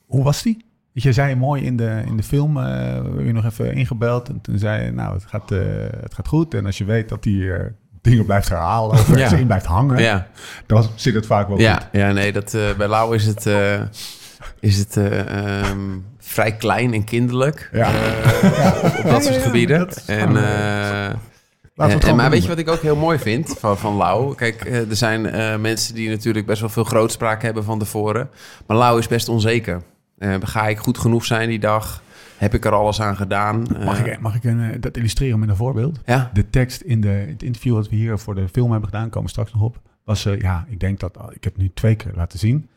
hoe 0.07 0.25
was 0.25 0.43
die? 0.43 0.65
Weet 0.93 1.03
Je 1.05 1.12
zei 1.12 1.37
mooi 1.37 1.62
in 1.65 1.77
de, 1.77 2.03
in 2.07 2.17
de 2.17 2.23
film, 2.23 2.57
eh 2.57 2.65
we 3.17 3.25
je 3.25 3.33
nog 3.33 3.45
even 3.45 3.75
ingebeld. 3.75 4.29
En 4.29 4.41
toen 4.41 4.59
zei 4.59 4.85
je, 4.85 4.91
nou, 4.91 5.15
het 5.15 5.25
gaat, 5.27 5.51
eh, 5.51 5.59
het 6.01 6.15
gaat 6.15 6.29
goed. 6.29 6.55
En 6.55 6.67
als 6.67 6.79
je 6.79 6.85
weet 6.85 7.09
dat 7.09 7.23
die 7.23 7.53
eh, 7.53 7.65
dingen 8.02 8.25
blijft 8.25 8.49
herhalen 8.49 8.90
of 8.90 9.16
Ja. 9.16 9.32
in 9.32 9.47
blijft 9.47 9.66
hangen, 9.66 10.02
Ja, 10.02 10.26
dan 10.66 10.87
zit 10.94 11.14
het 11.14 11.26
vaak 11.26 11.47
wel 11.47 11.56
goed. 11.56 11.64
ja, 11.64 11.88
ja 11.92 12.12
nee, 12.12 12.32
dat, 12.32 12.54
eh, 12.54 12.62
bij 12.76 12.88
Lau 12.88 13.14
is 13.14 13.26
het, 13.26 13.47
eh, 13.47 13.80
is 14.61 14.78
het 14.78 14.97
eh, 14.97 15.61
ehm, 15.61 15.78
vrij 16.18 16.56
klein 16.56 16.94
en 16.94 17.04
kinderlijk. 17.04 17.68
Ja. 17.73 17.90
op, 18.82 18.99
op 18.99 19.11
dat 19.11 19.25
soort 19.25 19.35
ja, 19.35 19.40
gebieden. 19.40 19.78
dat 19.78 20.02
en, 20.06 20.32
maar 22.16 22.30
weet 22.30 22.42
je 22.42 22.49
wat 22.49 22.59
ik 22.59 22.68
ook 22.68 22.82
heel 22.82 22.97
mooi 22.97 23.18
vind 23.18 23.56
van, 23.59 23.78
van 23.78 23.97
Lau? 23.97 24.35
Kijk, 24.35 24.64
er 24.90 24.97
zijn 24.97 25.21
mensen 25.61 25.94
die 25.94 26.09
natuurlijk 26.09 26.47
best 26.47 26.61
wel 26.61 26.71
veel 26.71 26.85
grootspraak 26.85 27.42
hebben 27.42 27.64
van 27.64 27.78
tevoren. 27.78 28.30
Maar 28.66 28.76
Lau 28.76 28.99
is 28.99 29.09
best 29.09 29.28
onzeker. 29.28 29.82
Ga 30.40 30.68
ik 30.68 30.78
goed 30.78 30.99
genoeg 30.99 31.25
zijn 31.25 31.49
die 31.49 31.59
dag? 31.61 32.02
Heb 32.37 32.55
ik 32.55 32.65
er 32.65 32.73
alles 32.73 33.01
aan 33.01 33.17
gedaan? 33.17 33.67
Mag 33.85 34.01
Eh, 34.05 34.12
ik, 34.12 34.21
mag 34.21 34.35
ik 34.35 34.45
een, 34.45 34.61
eh, 34.61 34.81
dat 34.81 34.97
illustreren 34.97 35.39
met 35.39 35.49
een 35.49 35.57
voorbeeld? 35.57 36.01
Ja, 36.07 36.31
De 36.35 36.51
tekst 36.51 36.81
in 36.81 37.01
de, 37.01 37.09
het 37.09 37.43
interview 37.43 37.75
dat 37.75 37.89
we 37.89 37.97
hier 37.97 38.19
voor 38.19 38.35
de 38.35 38.49
film 38.49 38.71
hebben 38.71 38.89
gedaan, 38.89 39.05
komen 39.09 39.23
we 39.23 39.29
straks 39.29 39.53
nog 39.53 39.62
op. 39.62 39.81
was, 40.05 40.25
eh, 40.27 40.41
ja, 40.41 40.67
ik 40.69 40.81
denk 40.81 41.01
dat, 41.01 41.19
ik 41.31 41.45
heb 41.45 41.57
nu 41.57 41.71
twee 41.75 41.95
keer 41.95 42.12
laten 42.15 42.39
zien. 42.39 42.69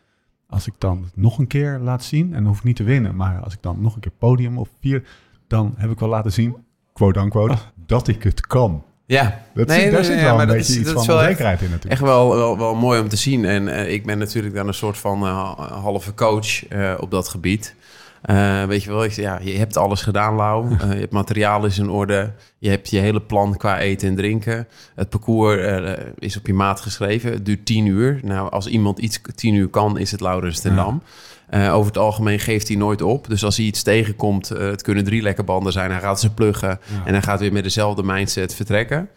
Als 0.49 0.67
ik 0.67 0.73
dan 0.77 1.05
nog 1.15 1.37
een 1.39 1.47
keer 1.47 1.79
laat 1.81 2.03
zien, 2.03 2.25
en 2.25 2.33
dan 2.39 2.45
hoef 2.45 2.57
ik 2.57 2.63
niet 2.63 2.75
te 2.75 2.83
winnen, 2.83 3.15
maar 3.15 3.39
als 3.39 3.53
ik 3.53 3.59
dan 3.61 3.81
nog 3.81 3.95
een 3.95 4.01
keer 4.01 4.11
podium 4.17 4.57
of 4.57 4.69
vier, 4.81 5.03
dan 5.47 5.73
heb 5.77 5.91
ik 5.91 5.99
wel 5.99 6.09
laten 6.09 6.31
zien, 6.31 6.55
quote 6.93 7.19
unquote, 7.19 7.55
dat 7.85 8.07
ik 8.07 8.23
het 8.23 8.47
kan. 8.47 8.83
Ja, 9.07 9.41
Dat 9.53 9.67
Nee, 9.67 9.79
zit, 9.81 9.91
daar 9.91 10.01
nee, 10.01 10.11
zit 10.11 10.21
wel 10.21 10.41
een 10.41 10.47
beetje 10.47 10.73
is- 10.73 10.79
iets 10.79 10.91
van 10.91 10.97
onzekerheid 11.17 11.61
in 11.61 11.65
natuurlijk. 11.69 11.91
echt 11.93 12.01
wel, 12.01 12.35
wel, 12.35 12.57
wel 12.57 12.75
mooi 12.75 12.99
om 13.01 13.07
te 13.09 13.15
zien. 13.15 13.45
En 13.45 13.67
eh, 13.67 13.93
ik 13.93 14.05
ben 14.05 14.17
natuurlijk 14.17 14.55
dan 14.55 14.67
een 14.67 14.73
soort 14.73 14.97
van 14.97 15.21
eh, 15.23 15.53
halve 15.81 16.13
coach 16.13 16.67
eh, 16.67 16.93
op 16.99 17.11
dat 17.11 17.27
gebied. 17.27 17.75
Eh, 18.25 18.63
weet 18.63 18.83
je 18.83 18.89
wel, 18.89 19.09
ja, 19.11 19.39
je 19.41 19.57
hebt 19.57 19.77
alles 19.77 20.01
gedaan, 20.01 20.35
Lau. 20.35 20.65
Eh, 20.79 20.93
je 20.93 20.99
hebt 20.99 21.11
materiaal 21.11 21.65
is 21.65 21.79
in 21.79 21.89
orde. 21.89 22.33
Je 22.57 22.69
hebt 22.69 22.89
je 22.89 22.99
hele 22.99 23.21
plan 23.21 23.57
qua 23.57 23.79
eten 23.79 24.07
en 24.07 24.15
drinken. 24.15 24.67
Het 24.95 25.09
parcours 25.09 25.61
eh, 25.61 25.93
is 26.19 26.37
op 26.37 26.47
je 26.47 26.53
maat 26.53 26.81
geschreven. 26.81 27.31
Het 27.31 27.45
duurt 27.45 27.65
tien 27.65 27.85
uur. 27.85 28.19
Nou, 28.23 28.51
als 28.51 28.67
iemand 28.67 28.99
iets 28.99 29.21
tien 29.35 29.53
uur 29.53 29.67
kan, 29.67 29.97
is 29.97 30.11
het 30.11 30.21
Laurens 30.21 30.59
ten. 30.59 30.75
Dam. 30.75 31.01
Eh, 31.49 31.73
over 31.73 31.87
het 31.87 31.97
algemeen 31.97 32.39
geeft 32.39 32.67
hij 32.67 32.77
nooit 32.77 33.01
op. 33.01 33.27
Dus 33.27 33.43
als 33.43 33.57
hij 33.57 33.65
iets 33.65 33.83
tegenkomt, 33.83 34.51
eh, 34.51 34.67
het 34.67 34.81
kunnen 34.81 35.03
drie 35.03 35.21
lekke 35.21 35.43
banden 35.43 35.71
zijn. 35.71 35.91
Hij 35.91 35.99
gaat 35.99 36.19
ze 36.19 36.33
pluggen 36.33 36.79
en 37.05 37.13
hij 37.13 37.21
gaat 37.21 37.39
weer 37.39 37.53
met 37.53 37.63
dezelfde 37.63 38.03
mindset 38.03 38.55
vertrekken. 38.55 39.09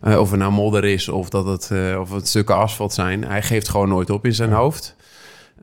Eh, 0.00 0.20
of 0.20 0.32
er 0.32 0.38
nou 0.38 0.52
modder 0.52 0.84
is 0.84 1.08
of 1.08 1.28
dat 1.28 1.46
het, 1.46 1.70
eh, 1.70 2.00
of 2.00 2.10
het 2.10 2.28
stukken 2.28 2.56
asfalt 2.56 2.92
zijn. 2.92 3.24
Hij 3.24 3.42
geeft 3.42 3.68
gewoon 3.68 3.88
nooit 3.88 4.10
op 4.10 4.24
in 4.24 4.34
zijn 4.34 4.52
hoofd. 4.52 4.96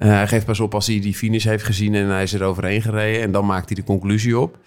Eh, 0.01 0.09
hij 0.09 0.27
geeft 0.27 0.45
pas 0.45 0.59
op 0.59 0.73
als 0.73 0.87
hij 0.87 0.99
die 0.99 1.13
finish 1.13 1.45
heeft 1.45 1.63
gezien 1.63 1.95
en 1.95 2.07
hij 2.07 2.23
is 2.23 2.33
er 2.33 2.43
overheen 2.43 2.81
gereden. 2.81 3.21
En 3.21 3.31
dan 3.31 3.45
maakt 3.45 3.65
hij 3.65 3.75
de 3.75 3.83
conclusie 3.83 4.39
op. 4.39 4.57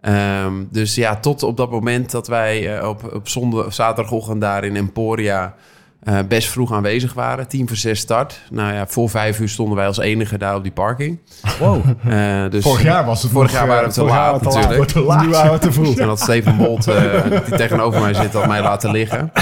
Ehm, 0.00 0.64
dus 0.70 0.94
ja, 0.94 1.16
tot 1.16 1.42
op 1.42 1.56
dat 1.56 1.70
moment 1.70 2.10
dat 2.10 2.28
wij 2.28 2.76
eh, 2.78 2.88
op, 2.88 3.12
op 3.12 3.28
zondag, 3.28 3.74
zaterdagochtend 3.74 4.40
daar 4.40 4.64
in 4.64 4.76
Emporia 4.76 5.54
eh, 6.02 6.18
best 6.28 6.48
vroeg 6.48 6.72
aanwezig 6.72 7.12
waren. 7.14 7.48
Tien 7.48 7.68
voor 7.68 7.76
zes 7.76 7.98
start. 8.00 8.40
Nou 8.50 8.72
ja, 8.74 8.86
voor 8.86 9.10
vijf 9.10 9.40
uur 9.40 9.48
stonden 9.48 9.76
wij 9.76 9.86
als 9.86 9.98
enige 9.98 10.38
daar 10.38 10.54
op 10.54 10.62
die 10.62 10.72
parking. 10.72 11.18
Wow. 11.58 11.84
Eh, 12.08 12.50
dus 12.50 12.62
Vorig 12.64 12.82
jaar 12.82 13.04
was 13.04 13.22
het 13.22 13.30
Vorig 13.32 13.52
nog, 13.52 13.60
jaar 13.60 13.68
eh, 13.68 13.68
waren 13.68 13.88
we 13.88 13.94
te 13.94 14.00
vorig 14.00 14.14
jaar 14.14 14.32
laat 14.32 14.42
te 14.42 14.58
natuurlijk. 14.58 14.90
Te 14.90 15.00
laat. 15.00 15.22
Nu 15.22 15.28
waren 15.30 15.52
we 15.52 15.58
te 15.58 15.72
vroeg. 15.78 15.96
En 15.98 16.08
had 16.08 16.20
Steven 16.20 16.56
Bolt, 16.56 16.88
eh, 16.88 17.22
die 17.46 17.56
tegenover 17.56 18.00
mij 18.00 18.14
zit, 18.14 18.32
had 18.32 18.46
mij 18.46 18.62
laten 18.62 18.90
liggen. 18.90 19.32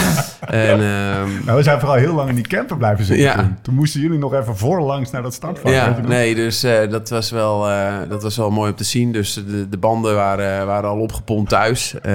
En 0.41 0.71
ehm, 0.71 1.45
Nou, 1.45 1.57
we 1.57 1.63
zijn 1.63 1.79
vooral 1.81 1.97
heel 1.97 2.15
lang 2.15 2.29
in 2.29 2.35
die 2.35 2.47
camper 2.47 2.77
blijven 2.77 3.05
zitten 3.05 3.25
Ja. 3.27 3.35
toen. 3.35 3.57
Toen 3.63 3.75
moesten 3.75 4.01
jullie 4.01 4.19
nog 4.19 4.35
even 4.35 4.57
voorlangs 4.57 5.11
naar 5.11 5.23
dat 5.23 5.35
startvak. 5.35 5.73
ja, 5.73 5.97
nee, 6.07 6.35
dus 6.35 6.63
eh, 6.63 6.91
dat, 6.91 7.09
was 7.09 7.31
wel, 7.31 7.69
eh, 7.71 7.93
dat 8.09 8.23
was 8.23 8.37
wel 8.37 8.51
mooi 8.51 8.71
om 8.71 8.77
te 8.77 8.85
zien. 8.85 9.13
Dus 9.13 9.35
de, 9.35 9.69
de 9.69 9.79
banden 9.79 10.15
waren, 10.15 10.67
waren 10.67 10.91
al 10.91 10.99
opgepompt 10.99 11.49
thuis. 11.51 11.95
Eh, 11.95 12.13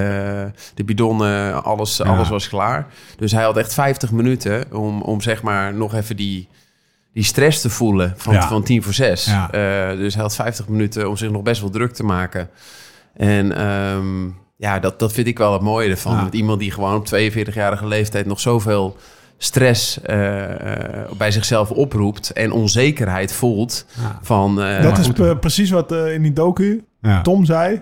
de 0.73 0.83
bidon, 0.85 1.25
eh, 1.25 1.63
alles, 1.65 1.97
Ja. 1.97 2.03
alles 2.05 2.29
was 2.29 2.49
klaar. 2.49 2.87
Dus 3.17 3.31
hij 3.31 3.43
had 3.43 3.57
echt 3.57 3.73
50 3.73 4.11
minuten 4.11 4.33
om, 4.71 5.01
om 5.01 5.21
zeg 5.21 5.41
maar 5.41 5.73
nog 5.73 5.93
even 5.95 6.15
die, 6.15 6.47
die 7.13 7.23
stress 7.23 7.61
te 7.61 7.69
voelen 7.69 8.13
van, 8.17 8.33
Ja. 8.33 8.47
van 8.47 8.63
10 8.63 8.83
voor 8.83 8.93
6. 8.93 9.25
Ja. 9.25 9.51
Eh, 9.51 9.97
dus 9.97 10.13
hij 10.13 10.23
had 10.23 10.35
50 10.35 10.67
minuten 10.67 11.09
om 11.09 11.17
zich 11.17 11.31
nog 11.31 11.41
best 11.41 11.61
wel 11.61 11.69
druk 11.69 11.93
te 11.93 12.03
maken. 12.03 12.49
En 13.13 13.57
ehm, 13.57 14.25
ja, 14.57 14.79
dat, 14.79 14.99
dat 14.99 15.13
vind 15.13 15.27
ik 15.27 15.37
wel 15.37 15.53
het 15.53 15.61
mooie 15.61 15.89
ervan. 15.89 16.27
Iemand 16.31 16.59
die 16.59 16.71
gewoon 16.71 16.95
op 16.95 17.07
42-jarige 17.07 17.87
leeftijd 17.87 18.25
nog 18.25 18.39
zoveel 18.39 18.97
stress 19.37 20.01
eh, 20.01 20.43
eh, 21.03 21.11
bij 21.17 21.31
zichzelf 21.31 21.71
oproept 21.71 22.31
en 22.33 22.51
onzekerheid 22.51 23.33
voelt 23.33 23.85
Ja. 24.01 24.19
van... 24.21 24.61
eh, 24.61 24.81
Dat 24.83 24.97
is 24.97 25.05
goed. 25.07 25.39
precies 25.39 25.69
wat 25.69 25.91
in 25.91 26.21
die 26.21 26.33
docu 26.33 26.83
Ja. 27.01 27.21
Tom 27.21 27.45
zei. 27.45 27.81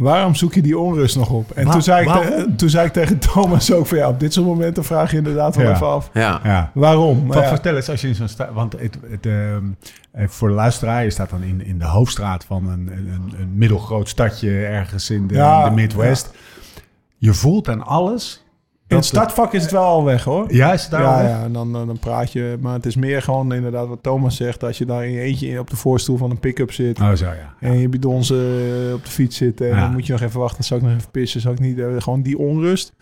Waarom 0.00 0.34
zoek 0.34 0.54
je 0.54 0.62
die 0.62 0.78
onrust 0.78 1.16
nog 1.16 1.30
op? 1.30 1.50
En 1.50 1.64
Wa- 1.66 1.72
toen, 1.72 1.82
zei 1.82 2.08
ik 2.08 2.46
toen 2.58 2.68
zei 2.70 2.86
ik 2.86 2.92
tegen 2.92 3.18
Thomas 3.18 3.72
ook 3.72 3.86
van 3.86 3.98
ja, 3.98 4.08
op 4.08 4.20
dit 4.20 4.32
soort 4.32 4.46
momenten 4.46 4.84
vraag 4.84 5.10
je 5.10 5.16
inderdaad 5.16 5.56
wel 5.56 5.66
Ja. 5.66 5.74
even 5.74 5.86
af. 5.86 6.10
ja, 6.14 6.40
Ja. 6.44 6.70
Waarom? 6.74 7.26
Maar 7.26 7.42
ja, 7.42 7.48
Vertel 7.48 7.76
eens 7.76 7.88
als 7.88 8.00
je 8.00 8.08
in 8.08 8.14
zo'n 8.14 8.28
straat... 8.28 8.52
Want 8.52 8.72
het, 8.72 8.98
het, 9.10 9.26
ehm, 9.26 9.64
eh, 10.10 10.28
voor 10.28 10.48
de 10.48 10.54
luisteraar, 10.54 11.04
je 11.04 11.10
staat 11.10 11.30
dan 11.30 11.42
in, 11.42 11.64
in 11.64 11.78
de 11.78 11.84
hoofdstraat 11.84 12.44
van 12.44 12.68
een, 12.68 12.90
een, 12.92 13.32
een 13.38 13.50
middelgroot 13.54 14.08
stadje 14.08 14.66
ergens 14.66 15.10
in 15.10 15.26
de, 15.26 15.34
Ja, 15.34 15.62
in 15.62 15.68
de 15.68 15.80
Midwest. 15.80 16.30
Je 17.16 17.34
voelt 17.34 17.68
aan 17.68 17.86
alles... 17.86 18.39
in 18.90 18.96
het 18.96 19.04
startvak 19.04 19.52
is 19.52 19.62
het 19.62 19.70
wel 19.70 19.82
al 19.84 20.04
weg 20.04 20.24
hoor. 20.24 20.52
Ja, 20.54 20.72
is 20.72 20.82
het 20.82 20.90
daar 20.90 21.04
al 21.04 21.12
ja, 21.12 21.22
weg? 21.22 21.30
ja, 21.30 21.42
en 21.44 21.52
dan, 21.52 21.72
dan 21.72 21.86
dan 21.86 21.98
praat 21.98 22.32
je. 22.32 22.56
Maar 22.60 22.72
het 22.74 22.86
is 22.86 22.96
meer 22.96 23.22
gewoon 23.22 23.52
inderdaad 23.52 23.88
wat 23.88 24.02
Thomas 24.02 24.36
zegt. 24.36 24.64
Als 24.64 24.78
je 24.78 24.84
daar 24.84 25.04
in 25.06 25.12
je 25.12 25.20
eentje 25.20 25.58
op 25.58 25.70
de 25.70 25.76
voorstoel 25.76 26.16
van 26.16 26.30
een 26.30 26.38
pick-up 26.40 26.72
zit. 26.72 27.00
Oh, 27.00 27.12
zo 27.12 27.24
ja. 27.24 27.54
En 27.60 27.78
je 27.78 27.88
bidons 27.88 28.30
eh, 28.30 28.36
op 28.94 29.04
de 29.04 29.10
fiets 29.10 29.36
zitten. 29.36 29.70
En 29.70 29.74
Ja. 29.76 29.80
dan 29.82 29.92
moet 29.92 30.06
je 30.06 30.12
nog 30.12 30.20
even 30.22 30.40
wachten. 30.40 30.64
Zou 30.64 30.80
ik 30.80 30.86
nog 30.86 30.96
even 30.96 31.10
pissen? 31.10 31.40
Zou 31.40 31.54
ik 31.54 31.60
niet? 31.60 31.78
eh, 31.78 31.86
gewoon 31.98 32.22
die 32.22 32.38
onrust. 32.38 32.92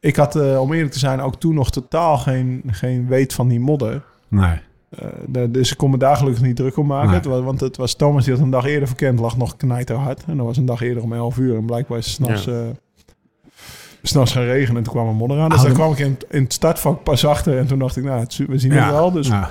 Ik 0.00 0.16
had, 0.16 0.36
eh, 0.36 0.60
om 0.60 0.72
eerlijk 0.72 0.92
te 0.92 0.98
zijn, 0.98 1.20
ook 1.20 1.36
toen 1.40 1.54
nog 1.54 1.70
totaal 1.70 2.18
geen, 2.18 2.62
geen 2.66 3.06
weet 3.06 3.32
van 3.34 3.48
die 3.48 3.60
modder. 3.60 4.02
Nee. 4.28 4.58
Eh, 4.90 5.06
de- 5.28 5.50
dus 5.50 5.70
ik 5.70 5.76
kon 5.76 5.90
me 5.90 5.98
daar 5.98 6.16
gelukkig 6.16 6.42
niet 6.42 6.56
druk 6.56 6.76
om 6.76 6.86
maken. 6.86 7.06
Nee. 7.06 7.16
Het 7.16 7.24
was, 7.26 7.40
want 7.42 7.60
het 7.60 7.76
was 7.76 7.94
Thomas 7.94 8.24
die 8.24 8.34
had 8.34 8.42
een 8.42 8.50
dag 8.50 8.64
eerder 8.64 8.88
verkend, 8.88 9.18
lag 9.20 9.36
nog 9.36 9.56
knijterhard. 9.56 10.24
En 10.26 10.36
dat 10.36 10.46
was 10.46 10.56
een 10.56 10.64
dag 10.64 10.80
eerder 10.80 11.02
om 11.02 11.12
11 11.12 11.36
uur. 11.38 11.56
En 11.56 11.66
blijkbaar 11.66 11.98
is 11.98 12.12
s'nachts 12.12 12.44
Ja. 12.44 12.52
S'nachts 14.06 14.32
gaan 14.32 14.42
regenen. 14.44 14.76
En 14.76 14.82
toen 14.82 14.92
kwam 14.92 15.08
er 15.08 15.14
modder 15.14 15.38
aan. 15.40 15.48
Dus 15.48 15.60
daar 15.60 15.68
de- 15.68 15.74
kwam 15.74 15.92
ik 15.92 15.98
in, 15.98 16.16
in 16.30 16.42
het 16.42 16.52
startvak 16.52 17.02
pas 17.02 17.24
achter. 17.26 17.58
En 17.58 17.66
toen 17.66 17.78
dacht 17.78 17.96
ik, 17.96 18.04
nou, 18.04 18.20
het, 18.20 18.36
we 18.36 18.58
zien 18.58 18.72
het 18.72 18.90
wel. 18.90 19.10
Dus, 19.12 19.28
Ja. 19.28 19.50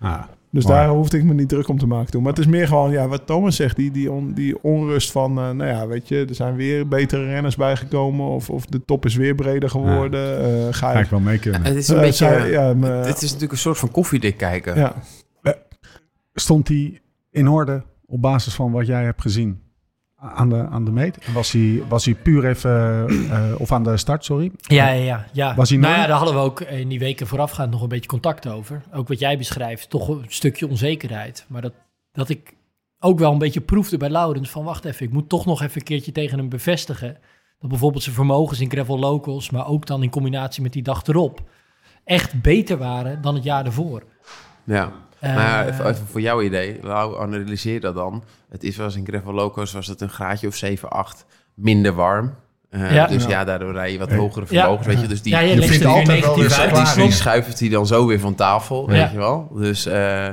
Ja. 0.00 0.28
dus 0.50 0.64
daar 0.64 0.88
hoefde 0.88 1.16
ik 1.18 1.24
me 1.24 1.34
niet 1.34 1.48
druk 1.48 1.68
om 1.68 1.78
te 1.78 1.86
maken 1.86 2.10
toen. 2.10 2.22
Maar 2.22 2.32
het 2.32 2.40
is 2.40 2.46
meer 2.46 2.66
gewoon, 2.66 2.90
ja, 2.90 3.08
wat 3.08 3.26
Thomas 3.26 3.56
zegt. 3.56 3.76
Die, 3.76 3.90
die, 3.90 4.10
on- 4.12 4.32
die 4.32 4.62
onrust 4.62 5.10
van, 5.10 5.30
eh, 5.38 5.50
nou 5.50 5.64
ja, 5.70 5.86
weet 5.86 6.08
je. 6.08 6.24
Er 6.28 6.34
zijn 6.34 6.54
weer 6.56 6.88
betere 6.88 7.24
renners 7.24 7.56
bijgekomen. 7.56 8.26
Of, 8.26 8.50
of 8.50 8.66
de 8.66 8.84
top 8.84 9.04
is 9.04 9.14
weer 9.16 9.34
breder 9.34 9.70
geworden. 9.70 10.44
Eh, 10.44 10.66
ga 10.70 10.92
ik 10.92 11.06
wel 11.10 11.20
mee 11.20 11.38
kunnen. 11.38 11.62
het 11.64 11.76
is 11.76 11.88
een 11.88 11.94
eh, 11.96 12.00
beetje... 12.00 12.24
zij- 12.24 12.50
ja, 12.50 12.74
me- 12.74 12.86
het 12.88 13.16
is 13.22 13.22
natuurlijk 13.28 13.52
een 13.52 13.58
soort 13.58 13.78
van 13.78 13.90
koffiedik 13.90 14.36
kijken. 14.36 14.76
ja. 14.76 14.94
Stond 16.34 16.68
hij 16.68 17.00
in 17.30 17.48
orde 17.48 17.82
op 18.06 18.22
basis 18.22 18.54
van 18.54 18.70
wat 18.72 18.86
jij 18.86 19.04
hebt 19.04 19.20
gezien 19.20 19.60
aan 20.22 20.48
de, 20.48 20.66
aan 20.70 20.84
de 20.84 20.90
meet? 20.90 21.18
En 21.18 21.32
Was 21.32 21.52
hij, 21.52 21.82
was 21.88 22.04
hij 22.04 22.14
puur 22.14 22.46
even, 22.46 23.06
eh, 23.30 23.60
of 23.60 23.72
aan 23.72 23.82
de 23.82 23.96
start, 23.96 24.24
sorry? 24.24 24.52
Ja, 24.60 24.88
ja, 24.88 25.02
ja. 25.04 25.26
ja. 25.32 25.54
Was 25.54 25.68
hij 25.68 25.78
nou 25.78 25.94
ja, 25.94 26.06
daar 26.06 26.16
hadden 26.16 26.34
we 26.34 26.40
ook 26.40 26.60
in 26.60 26.88
die 26.88 26.98
weken 26.98 27.26
voorafgaand 27.26 27.70
nog 27.70 27.82
een 27.82 27.88
beetje 27.88 28.08
contact 28.08 28.48
over. 28.48 28.82
Ook 28.92 29.08
wat 29.08 29.18
jij 29.18 29.38
beschrijft, 29.38 29.90
toch 29.90 30.08
een 30.08 30.24
stukje 30.28 30.68
onzekerheid. 30.68 31.44
Maar 31.48 31.62
dat, 31.62 31.72
dat 32.12 32.28
ik 32.28 32.54
ook 33.00 33.18
wel 33.18 33.32
een 33.32 33.38
beetje 33.38 33.60
proefde 33.60 33.96
bij 33.96 34.10
Laurens 34.10 34.50
van... 34.50 34.64
wacht 34.64 34.84
even, 34.84 35.06
ik 35.06 35.12
moet 35.12 35.28
toch 35.28 35.46
nog 35.46 35.62
even 35.62 35.76
een 35.76 35.86
keertje 35.86 36.12
tegen 36.12 36.38
hem 36.38 36.48
bevestigen... 36.48 37.18
dat 37.58 37.70
bijvoorbeeld 37.70 38.02
zijn 38.02 38.14
vermogens 38.14 38.60
in 38.60 38.70
gravel 38.70 38.98
locals... 38.98 39.50
maar 39.50 39.66
ook 39.66 39.86
dan 39.86 40.02
in 40.02 40.10
combinatie 40.10 40.62
met 40.62 40.72
die 40.72 40.82
dag 40.82 41.06
erop... 41.06 41.42
echt 42.04 42.42
beter 42.42 42.78
waren 42.78 43.22
dan 43.22 43.34
het 43.34 43.44
jaar 43.44 43.66
ervoor. 43.66 44.02
Ja. 44.64 44.92
Eh, 45.18 45.34
maar 45.34 45.68
even, 45.68 45.86
even 45.88 46.06
voor 46.06 46.20
jouw 46.20 46.42
idee, 46.42 46.78
Lau, 46.82 47.20
analyseer 47.22 47.80
dat 47.80 47.94
dan. 47.94 48.22
Het 48.50 48.64
is 48.64 48.76
wel 48.76 48.86
eens 48.86 48.96
in 48.96 49.06
Gravel 49.06 49.32
Locos 49.32 49.72
was 49.72 49.86
het 49.86 50.00
een 50.00 50.08
graadje 50.08 50.46
of 50.46 50.54
7, 50.54 50.90
8 50.90 51.24
minder 51.54 51.92
warm. 51.94 52.34
Eh, 52.70 52.94
Ja. 52.94 53.06
dus 53.06 53.24
Ja. 53.24 53.44
daardoor 53.44 53.72
rij 53.72 53.92
je 53.92 53.98
wat 53.98 54.12
hogere 54.12 54.46
vermogens, 54.46 54.86
weet 54.86 55.00
je. 55.00 55.06
Dus 55.06 55.22
die, 55.22 55.32
ja, 55.32 55.38
je, 55.40 55.62
vindt 55.62 55.84
er 55.84 55.90
altijd 55.90 56.20
wel 56.20 56.36
weer 56.36 56.48
die 56.94 57.02
die 57.02 57.12
schuift 57.12 57.60
hij 57.60 57.68
dan 57.68 57.86
zo 57.86 58.06
weer 58.06 58.20
van 58.20 58.34
tafel, 58.34 58.90
Ja. 58.90 58.96
weet 59.02 59.10
je 59.10 59.18
wel. 59.18 59.48
Dus 59.54 59.86
eh, 59.86 60.28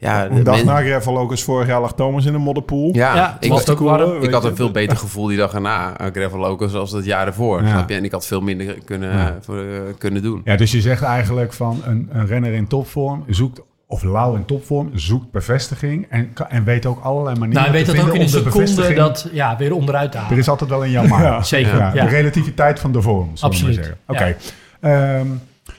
ja, 0.00 0.26
Een 0.30 0.42
dag 0.44 0.64
na 0.64 0.80
Gravel 0.82 1.18
ook 1.18 1.30
eens 1.30 1.42
vorig 1.42 1.66
jaar 1.66 1.80
lag 1.80 1.94
Thomas 1.94 2.24
in 2.24 2.34
een 2.34 2.40
modderpool. 2.40 2.88
ja, 2.92 3.14
Ja, 3.14 3.36
ik, 3.40 3.50
was 3.50 3.68
ook 3.68 3.78
warm. 3.78 4.22
ik 4.22 4.32
had 4.32 4.44
een 4.44 4.56
veel 4.56 4.70
beter 4.70 4.96
gevoel 4.96 5.26
die 5.26 5.36
dag 5.36 5.54
erna 5.54 5.98
aan 5.98 6.10
Gravel 6.12 6.44
als 6.74 6.92
het 6.92 7.04
jaar 7.04 7.26
ervoor. 7.26 7.62
Ja. 7.62 7.68
Snap 7.68 7.88
je? 7.88 7.94
En 7.94 8.04
ik 8.04 8.12
had 8.12 8.26
veel 8.26 8.40
minder 8.40 8.78
kunnen, 8.84 9.12
Ja. 9.12 9.38
voor, 9.40 9.58
eh, 9.58 9.64
kunnen 9.98 10.22
doen. 10.22 10.40
Ja, 10.44 10.56
dus 10.56 10.72
je 10.72 10.80
zegt 10.80 11.02
eigenlijk 11.02 11.52
van 11.52 11.80
een, 11.84 12.08
een 12.12 12.26
renner 12.26 12.52
in 12.52 12.66
topvorm 12.66 13.24
zoekt, 13.28 13.60
of 13.86 14.02
Lau 14.02 14.36
in 14.36 14.44
topvorm, 14.44 14.90
zoekt 14.94 15.30
bevestiging 15.30 16.06
en, 16.10 16.32
en 16.48 16.64
weet 16.64 16.86
ook 16.86 17.04
allerlei 17.04 17.38
manieren 17.38 17.62
Nou, 17.62 17.66
je 17.76 17.84
weet 17.84 17.94
te 17.94 18.00
dat 18.00 18.08
ook 18.08 18.14
in 18.14 18.20
een 18.20 18.26
de 18.26 18.32
seconde 18.50 18.94
dat 18.94 19.28
ja, 19.32 19.56
weer 19.56 19.74
onderuit 19.74 20.12
te 20.12 20.16
halen. 20.18 20.32
Er 20.32 20.38
is 20.38 20.48
altijd 20.48 20.70
wel 20.70 20.84
een 20.84 20.90
jammer. 20.90 21.20
Ja. 21.30 21.42
Zeker, 21.42 21.76
Ja, 21.76 21.90
ja. 21.94 22.04
De 22.04 22.10
relativiteit 22.10 22.80
van 22.80 22.92
de 22.92 23.02
vorm, 23.02 23.30
Absoluut, 23.40 23.74
zeggen. 23.74 23.96
Oké. 24.06 24.36
Ehm, 24.80 25.26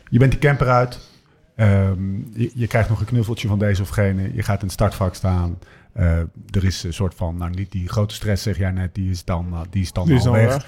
je 0.10 0.20
bent 0.20 0.32
die 0.32 0.40
camper 0.40 0.68
uit. 0.68 1.00
Ehm, 1.62 2.15
je, 2.34 2.52
je 2.56 2.67
krijgt 2.67 2.89
nog 2.89 3.00
een 3.00 3.06
knuffeltje 3.06 3.47
van 3.47 3.60
deze 3.60 3.82
of 3.82 3.89
gene. 3.89 4.30
Je 4.34 4.43
gaat 4.43 4.58
in 4.60 4.63
het 4.65 4.71
startvak 4.71 5.15
staan. 5.15 5.58
Eh, 5.93 6.17
er 6.50 6.63
is 6.65 6.84
een 6.84 6.93
soort 6.93 7.13
van, 7.15 7.38
nou 7.38 7.52
niet 7.52 7.71
die 7.71 7.89
grote 7.89 8.13
stress 8.15 8.43
zeg 8.43 8.58
jij 8.58 8.71
net, 8.71 8.95
die 8.95 9.10
is 9.10 9.26
dan, 9.26 9.47
uh, 9.54 9.60
die 9.69 9.82
is 9.82 9.93
dan 9.93 10.06
Die 10.06 10.15
is 10.15 10.26
al 10.26 10.34
dan 10.34 10.41
weg. 10.45 10.67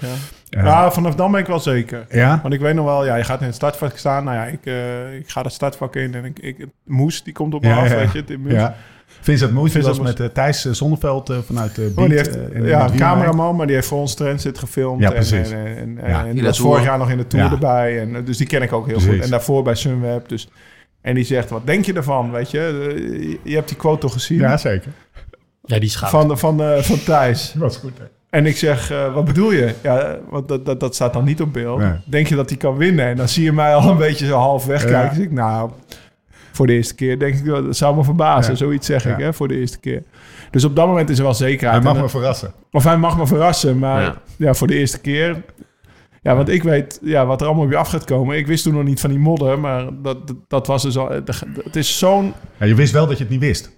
ja. 0.50 0.58
Eh, 0.58 0.64
ja, 0.64 0.90
vanaf 0.90 1.14
dan 1.14 1.30
ben 1.30 1.40
ik 1.40 1.46
wel 1.46 1.60
zeker. 1.60 2.06
ja? 2.10 2.38
Want 2.42 2.54
ik 2.54 2.60
weet 2.60 2.74
nog 2.74 2.84
wel, 2.84 3.04
ja, 3.04 3.16
je 3.16 3.24
gaat 3.24 3.40
in 3.40 3.46
het 3.46 3.54
startvak 3.54 3.96
staan. 3.96 4.24
Nou 4.24 4.36
ja, 4.36 4.44
ik, 4.44 4.66
eh, 4.66 5.14
ik 5.14 5.28
ga 5.30 5.42
het 5.42 5.52
startvak 5.52 5.96
in 5.96 6.14
en 6.14 6.24
ik, 6.24 6.38
ik, 6.38 6.66
Moes, 6.84 7.22
die 7.22 7.32
komt 7.32 7.54
op 7.54 7.62
me 7.62 7.68
Ja, 7.68 7.76
af, 7.78 7.88
ja. 7.88 7.96
weet 7.96 8.12
je. 8.12 8.18
Het, 8.26 8.38
Moes. 8.38 8.52
ja. 8.52 8.74
Vincent 9.20 9.52
Moes, 9.52 9.72
Vincent 9.72 9.96
was 9.96 10.06
Moes. 10.06 10.08
met 10.18 10.20
eh, 10.28 10.34
Thijs 10.34 10.64
eh, 10.66 10.72
Zonneveld 10.72 11.30
eh, 11.30 11.38
vanuit 11.38 11.74
de 11.74 11.92
Oh, 11.96 12.08
heeft, 12.08 12.36
eh, 12.36 12.54
in- 12.54 12.64
ja, 12.66 12.88
een 12.90 12.96
cameraman, 12.96 13.56
maar 13.56 13.66
die 13.66 13.74
heeft 13.74 13.88
voor 13.88 13.98
ons 13.98 14.14
Transit 14.14 14.58
gefilmd. 14.58 15.00
Ja, 15.00 15.06
en- 15.08 15.14
precies. 15.14 15.50
En, 15.50 15.66
en, 15.76 15.98
en, 15.98 16.34
was 16.34 16.42
dat 16.44 16.56
vorig 16.56 16.84
jaar 16.84 16.98
nog 16.98 17.10
in 17.10 17.16
de 17.16 17.26
Tour 17.26 17.44
Ja. 17.44 17.52
erbij. 17.52 18.00
En, 18.00 18.16
eh, 18.16 18.24
dus 18.26 18.36
die 18.36 18.46
ken 18.46 18.62
ik 18.62 18.72
ook 18.72 18.86
heel 18.86 18.94
Precies. 18.94 19.14
goed. 19.14 19.24
En 19.24 19.30
daarvoor 19.30 19.62
bij 19.62 19.74
Sunweb. 19.74 20.28
Dus, 20.28 20.48
en 21.04 21.14
die 21.14 21.24
zegt, 21.24 21.50
wat 21.50 21.66
denk 21.66 21.84
je 21.84 21.92
ervan, 21.92 22.30
weet 22.30 22.50
je? 22.50 22.58
Eh, 22.60 23.36
Je 23.42 23.54
hebt 23.54 23.68
die 23.68 23.76
quote 23.76 24.00
toch 24.00 24.12
gezien? 24.12 24.38
Ja, 24.38 24.56
zeker. 24.56 24.92
Ja, 25.64 25.78
die 25.78 25.88
schat. 25.88 26.10
Van, 26.10 26.38
van, 26.38 26.56
de- 26.56 26.78
van 26.82 27.02
Thijs. 27.04 27.50
Dat 27.52 27.62
was 27.62 27.76
goed, 27.76 27.98
hè? 27.98 28.04
En 28.30 28.46
ik 28.46 28.56
zeg, 28.56 28.90
eh, 28.90 29.14
wat 29.14 29.24
bedoel 29.24 29.52
je? 29.52 29.74
Ja, 29.82 30.18
want 30.28 30.48
dat, 30.48 30.66
dat, 30.66 30.80
dat 30.80 30.94
staat 30.94 31.12
dan 31.12 31.24
niet 31.24 31.40
op 31.40 31.52
beeld. 31.52 31.78
Nee. 31.78 31.92
Denk 32.04 32.26
je 32.26 32.34
dat 32.34 32.48
hij 32.48 32.58
kan 32.58 32.76
winnen? 32.76 33.06
En 33.06 33.16
dan 33.16 33.28
zie 33.28 33.44
je 33.44 33.52
mij 33.52 33.74
al 33.74 33.90
een 33.90 33.96
beetje 33.96 34.26
zo 34.26 34.36
half 34.36 34.64
wegkijken. 34.66 35.00
Ja. 35.02 35.08
Dus 35.08 35.18
ik, 35.18 35.30
nou, 35.32 35.70
voor 36.52 36.66
de 36.66 36.72
eerste 36.72 36.94
keer 36.94 37.18
denk 37.18 37.34
ik, 37.34 37.44
wel, 37.44 37.64
dat 37.64 37.76
zou 37.76 37.96
me 37.96 38.04
verbazen. 38.04 38.52
Ja. 38.52 38.58
Zoiets 38.58 38.86
zeg 38.86 39.06
ik, 39.06 39.18
hè, 39.18 39.32
voor 39.32 39.48
de 39.48 39.56
eerste 39.58 39.78
keer. 39.80 40.02
Dus 40.50 40.64
op 40.64 40.76
dat 40.76 40.86
moment 40.86 41.10
is 41.10 41.18
er 41.18 41.24
wel 41.24 41.34
zekerheid. 41.34 41.74
Hij 41.82 41.86
mag 41.86 41.96
En, 41.96 42.02
me 42.02 42.08
verrassen. 42.08 42.52
Of 42.70 42.84
hij 42.84 42.96
mag 42.96 43.16
me 43.18 43.26
verrassen, 43.26 43.78
maar 43.78 44.02
Ja. 44.02 44.14
ja. 44.36 44.54
voor 44.54 44.66
de 44.66 44.74
eerste 44.74 45.00
keer. 45.00 45.42
Ja, 46.24 46.36
want 46.36 46.48
ik 46.48 46.62
weet 46.62 46.98
ja, 47.02 47.26
wat 47.26 47.40
er 47.40 47.46
allemaal 47.46 47.64
op 47.64 47.70
je 47.70 47.76
af 47.76 47.88
gaat 47.88 48.04
komen. 48.04 48.36
Ik 48.36 48.46
wist 48.46 48.64
toen 48.64 48.74
nog 48.74 48.84
niet 48.84 49.00
van 49.00 49.10
die 49.10 49.18
modder, 49.18 49.58
maar 49.58 49.84
dat, 50.02 50.26
dat, 50.26 50.36
dat 50.48 50.66
was 50.66 50.82
dus 50.82 50.96
al... 50.98 51.10
Het 51.64 51.76
is 51.76 51.98
zo'n 51.98 52.32
Ja, 52.58 52.66
je 52.66 52.74
wist 52.74 52.92
wel 52.92 53.06
dat 53.06 53.16
je 53.18 53.22
het 53.22 53.32
niet 53.32 53.40
wist. 53.40 53.70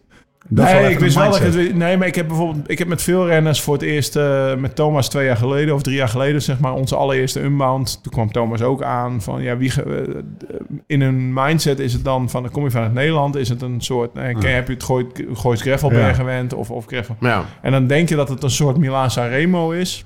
Dat 0.48 0.64
nee, 0.64 0.90
ik 0.90 0.98
wist 0.98 1.16
wel 1.16 1.30
dat 1.30 1.40
ik 1.40 1.52
het 1.52 1.74
Nee, 1.74 1.96
maar 1.96 2.06
ik 2.06 2.14
heb 2.14 2.28
bijvoorbeeld... 2.28 2.70
Ik 2.70 2.78
heb 2.78 2.88
met 2.88 3.02
veel 3.02 3.26
renners 3.26 3.61
voor 3.61 3.74
het 3.74 3.82
eerst... 3.82 4.16
eh, 4.16 4.54
met 4.56 4.74
Thomas 4.74 5.09
twee 5.09 5.26
jaar 5.26 5.37
geleden 5.37 5.74
of 5.74 5.82
drie 5.82 5.96
jaar 5.96 6.09
geleden... 6.09 6.42
zeg 6.42 6.59
maar 6.61 6.72
onze 6.72 6.96
allereerste 6.96 7.40
unbound. 7.40 7.98
Toen 8.02 8.12
kwam 8.12 8.32
Thomas 8.32 8.62
ook 8.62 8.82
aan 8.82 9.22
van... 9.22 9.42
Ja, 9.42 9.56
wie 9.56 9.70
ge- 9.70 9.82
eh, 10.48 10.54
in 10.87 11.00
een 11.00 11.32
mindset 11.32 11.78
is 11.78 11.92
het 11.92 12.04
dan 12.04 12.30
van... 12.30 12.42
Dan 12.42 12.50
kom 12.52 12.64
je 12.64 12.70
vanuit 12.70 12.92
Nederland. 12.92 13.37
Is 13.37 13.48
het 13.48 13.62
een 13.62 13.80
soort... 13.80 14.16
eh, 14.16 14.38
ken, 14.38 14.54
heb 14.54 14.66
je 14.66 14.72
het 14.74 14.82
Gooit, 14.82 15.24
Goois 15.32 15.61
Gravelberg 15.61 16.06
Ja. 16.06 16.12
gewend? 16.12 16.52
Of, 16.54 16.70
of 16.70 16.87
Gravel... 16.87 17.16
Ja. 17.20 17.44
En 17.62 17.72
dan 17.72 17.87
denk 17.87 18.09
je 18.09 18.16
dat 18.16 18.28
het 18.28 18.42
een 18.42 18.50
soort 18.50 18.76
Milaan 18.76 19.11
Sanremo 19.11 19.70
is. 19.70 20.04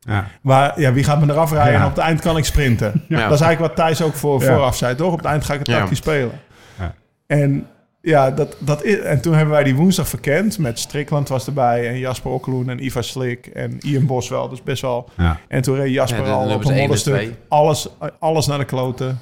Ja. 0.00 0.26
Waar, 0.42 0.80
ja, 0.80 0.92
wie 0.92 1.04
gaat 1.04 1.20
me 1.24 1.32
eraf 1.32 1.52
rijden 1.52 1.72
Ja. 1.72 1.78
en 1.80 1.84
op 1.84 1.94
het 1.94 2.04
eind 2.04 2.20
kan 2.20 2.36
ik 2.36 2.44
sprinten. 2.44 3.04
Ja. 3.08 3.28
Dat 3.28 3.32
is 3.32 3.40
eigenlijk 3.40 3.60
wat 3.76 3.86
Thijs 3.86 4.02
ook 4.02 4.14
voor, 4.14 4.42
Ja. 4.42 4.52
vooraf 4.52 4.76
zei, 4.76 4.94
toch? 4.94 5.12
Op 5.12 5.18
het 5.18 5.26
eind 5.26 5.44
ga 5.44 5.52
ik 5.52 5.58
het 5.58 5.68
Ja. 5.68 5.78
tactisch 5.78 5.98
spelen. 5.98 6.30
Ja. 6.78 6.94
En 7.26 7.66
ja, 8.00 8.30
dat, 8.30 8.56
dat 8.58 8.84
is, 8.84 8.98
en 9.00 9.20
toen 9.20 9.32
hebben 9.34 9.54
wij 9.54 9.64
die 9.64 9.74
woensdag 9.74 10.08
verkend. 10.08 10.58
Met 10.58 10.78
Strickland 10.78 11.28
was 11.28 11.46
erbij 11.46 11.88
en 11.88 11.98
Jasper 11.98 12.30
Okkeloen 12.30 12.68
en 12.70 12.84
Ivar 12.84 13.04
Slik 13.04 13.46
en 13.46 13.78
Ian 13.80 14.06
Boswell. 14.06 14.48
Dus 14.48 14.62
best 14.62 14.82
wel. 14.82 15.08
Ja. 15.16 15.38
En 15.48 15.62
toen 15.62 15.76
reed 15.76 15.92
Jasper 15.92 16.22
al 16.30 16.50
op 16.50 16.64
een 16.64 16.74
modderstuk. 16.76 17.14
twee. 17.14 17.34
Alles, 17.48 17.88
alles 18.18 18.46
naar 18.46 18.58
de 18.58 18.64
kloten. 18.64 19.18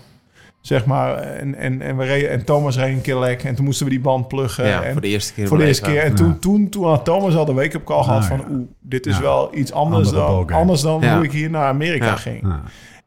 Zeg 0.67 0.85
maar. 0.85 1.17
En, 1.19 1.55
en, 1.55 1.83
en, 1.83 1.97
we 1.97 2.05
reden, 2.05 2.31
en 2.31 2.45
Thomas 2.45 2.77
reed 2.77 2.93
een 2.95 3.01
keer 3.01 3.19
lek. 3.19 3.45
En 3.45 3.55
toen 3.55 3.65
moesten 3.65 3.85
we 3.87 3.91
die 3.93 4.01
band 4.01 4.29
pluggen. 4.29 4.67
Ja, 4.67 4.83
en, 4.83 4.93
voor 4.93 5.01
de 5.01 5.09
eerste 5.09 5.33
keer. 5.33 5.47
voor 5.49 5.59
de 5.59 5.67
eerste 5.67 5.83
keer. 5.91 6.03
En 6.03 6.15
toen, 6.15 6.39
toen, 6.39 6.69
toen 6.69 6.85
had 6.85 7.05
Thomas 7.05 7.35
al 7.37 7.45
de 7.45 7.55
week 7.55 7.75
op 7.75 7.85
call 7.85 8.03
gehad 8.03 8.23
Ah, 8.23 8.29
van... 8.29 8.39
ja. 8.39 8.45
oeh, 8.51 8.67
dit 8.81 9.07
is 9.07 9.17
Ja. 9.17 9.23
wel 9.23 9.57
iets 9.57 9.73
anders 9.73 10.09
Andere 10.13 10.45
dan, 10.47 10.57
anders 10.57 10.81
dan 10.81 11.01
Ja. 11.01 11.15
hoe 11.17 11.25
ik 11.25 11.33
hier 11.33 11.51
naar 11.51 11.67
Amerika 11.67 12.07
Ja. 12.07 12.17
ging. 12.17 12.47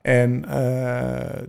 En 0.09 0.45
eh, 0.49 0.55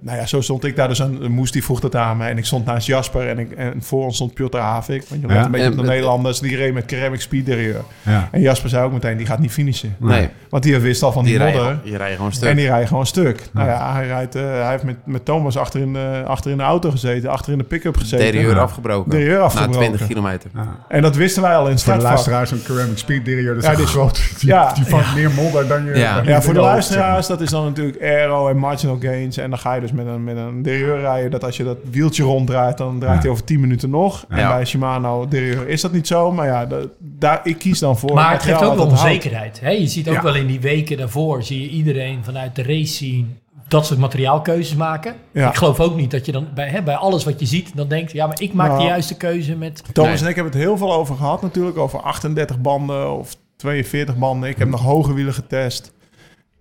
nou 0.01 0.19
ja, 0.19 0.27
zo 0.27 0.41
stond 0.41 0.65
ik 0.65 0.77
daar 0.77 0.89
dus 0.89 1.03
aan. 1.03 1.31
Moest 1.33 1.53
die 1.53 1.65
vroeg 1.65 1.81
dat 1.81 1.97
aan 1.97 2.17
me. 2.17 2.27
En 2.27 2.39
ik 2.39 2.45
stond 2.45 2.65
naast 2.67 2.87
Jasper. 2.87 3.29
En, 3.29 3.39
ik, 3.39 3.53
en 3.53 3.75
voor 3.83 4.05
ons 4.05 4.15
stond 4.15 4.35
Piotr 4.35 4.57
Havik. 4.59 5.05
Want 5.09 5.21
je 5.23 5.29
Ja. 5.29 5.45
een 5.45 5.51
beetje 5.51 5.67
En 5.67 5.73
op 5.73 5.79
de 5.79 5.85
Nederlanders. 5.85 6.41
Die 6.41 6.57
reed 6.57 6.75
met 6.75 6.85
Ceramic 6.87 7.21
Speed 7.21 7.47
Derrière. 7.47 7.81
Ja. 8.03 8.29
En 8.33 8.41
Jasper 8.41 8.69
zei 8.71 8.85
ook 8.85 8.93
meteen, 8.93 9.17
die 9.17 9.27
gaat 9.27 9.39
niet 9.39 9.51
finishen. 9.51 9.97
Nee, 9.99 10.29
Want 10.49 10.63
die 10.63 10.79
wist 10.79 11.03
al 11.03 11.13
van 11.13 11.25
die, 11.25 11.33
die 11.39 11.43
modder. 11.45 11.63
rijden, 11.63 11.81
die 11.85 11.97
rijden 11.97 12.17
gewoon 12.17 12.33
stuk. 12.33 12.49
En 12.49 12.57
die 12.57 12.67
rijdt 12.67 12.89
gewoon 12.89 13.07
stuk. 13.07 13.43
Nou 13.53 13.69
ja, 13.69 13.93
hij, 13.93 14.07
rijdt, 14.07 14.35
eh, 14.35 14.43
hij 14.43 14.71
heeft 14.71 14.83
met, 14.85 14.97
met 15.05 15.25
Thomas 15.25 15.57
achter 15.57 15.81
in, 15.81 15.93
de, 15.93 16.23
achter 16.27 16.51
in 16.51 16.57
de 16.57 16.63
auto 16.63 16.91
gezeten. 16.91 17.31
Achter 17.31 17.53
in 17.53 17.59
de 17.59 17.65
pick-up 17.65 17.97
gezeten. 17.97 18.33
Derieur 18.33 18.55
Ja. 18.55 18.61
afgebroken. 18.61 19.11
Derieur 19.11 19.39
Na 19.39 19.45
afgebroken. 19.45 19.79
20 19.81 20.07
kilometer. 20.07 20.51
En 20.89 21.03
dat 21.03 21.17
wisten 21.17 21.43
wij 21.43 21.57
al 21.57 21.67
in 21.67 21.73
het 21.73 21.83
Voor 21.83 21.93
de 21.93 22.01
startvak. 22.01 22.27
luisteraars, 22.33 22.51
een 22.51 22.75
ceramic 22.75 22.99
speed 22.99 23.25
derieur, 23.25 23.55
dat 23.55 23.63
is 23.63 23.69
Ja, 23.71 23.79
een 23.79 24.11
die-. 24.13 24.39
Die, 24.39 24.49
ja. 24.49 24.73
die 24.73 24.85
vangt 24.85 25.15
meer 25.15 25.31
modder 25.31 25.69
dan 25.69 25.85
je... 25.85 25.95
Ja. 25.99 26.15
dan 26.15 26.25
je 26.25 26.31
Ja, 26.31 26.43
voor 26.43 26.55
de 26.55 26.61
luisteraars, 26.61 27.27
dat 27.27 27.41
is 27.41 27.51
dan 27.51 27.65
natuurlijk 27.65 28.03
aero 28.03 28.49
marginal 28.57 28.99
gains. 29.01 29.37
En 29.37 29.51
dan 29.51 29.59
ga 29.59 29.75
je 29.75 29.81
dus 29.81 29.93
met 29.93 30.07
een, 30.07 30.25
met 30.25 30.37
een 30.37 30.63
derieur 30.63 31.01
rijden. 31.01 31.31
Dat 31.31 31.45
als 31.45 31.57
je 31.57 31.65
dat 31.65 31.77
wieltje 31.91 32.23
ronddraait, 32.23 32.79
dan 32.79 32.99
draait 32.99 33.15
Ja. 33.17 33.21
hij 33.23 33.31
over 33.31 33.45
10 33.45 33.61
minuten 33.61 33.91
nog. 33.91 34.25
En 34.29 34.49
bij 34.49 34.65
Shimano 34.65 35.29
derieur 35.29 35.69
is 35.69 35.81
dat 35.81 35.93
niet 35.93 36.07
zo. 36.07 36.33
Maar 36.33 36.47
ja, 36.47 36.67
de- 36.67 36.89
daar, 36.99 37.41
ik 37.45 37.59
kies 37.59 37.79
dan 37.79 37.99
voor. 37.99 38.15
Maar 38.15 38.33
het 38.33 38.43
geeft 38.43 38.63
ook 38.63 38.77
wel 38.77 38.87
onzekerheid. 38.87 39.61
Hè? 39.61 39.71
Je 39.71 39.87
ziet 39.87 40.09
ook 40.09 40.15
Ja. 40.15 40.23
wel 40.23 40.35
in 40.35 40.47
die 40.47 40.61
weken 40.61 40.97
daarvoor, 40.97 41.43
zie 41.43 41.61
je 41.63 41.69
iedereen 41.69 42.25
vanuit 42.25 42.55
de 42.57 42.63
race 42.63 42.95
zien 42.95 43.39
dat 43.69 43.87
soort 43.87 43.99
materiaalkeuzes 43.99 44.77
maken. 44.77 45.15
Ja. 45.33 45.49
Ik 45.49 45.55
geloof 45.57 45.81
ook 45.81 45.97
niet 45.97 46.11
dat 46.11 46.27
je 46.27 46.33
dan 46.33 46.47
bij, 46.55 46.69
hè, 46.69 46.83
bij 46.83 46.95
alles 46.97 47.25
wat 47.25 47.41
je 47.41 47.47
ziet, 47.47 47.77
dan 47.77 47.89
denkt, 47.89 48.13
ja, 48.13 48.27
maar 48.27 48.41
ik 48.41 48.53
maak 48.53 48.69
de 48.71 48.75
Nou. 48.77 48.87
juiste 48.89 49.17
keuze 49.17 49.57
met... 49.57 49.83
Thomas 49.93 50.11
Nee. 50.13 50.23
en 50.23 50.29
ik 50.29 50.35
hebben 50.35 50.53
het 50.53 50.63
heel 50.63 50.77
veel 50.77 50.93
over 50.93 51.17
gehad 51.17 51.43
natuurlijk. 51.43 51.79
Over 51.79 52.01
38 52.01 52.61
banden 52.61 53.13
of 53.19 53.37
42 53.57 54.17
banden. 54.17 54.49
Ik 54.49 54.59
heb 54.59 54.69
nog 54.69 54.83
hoge 54.83 55.15
wielen 55.15 55.35
getest. 55.35 55.93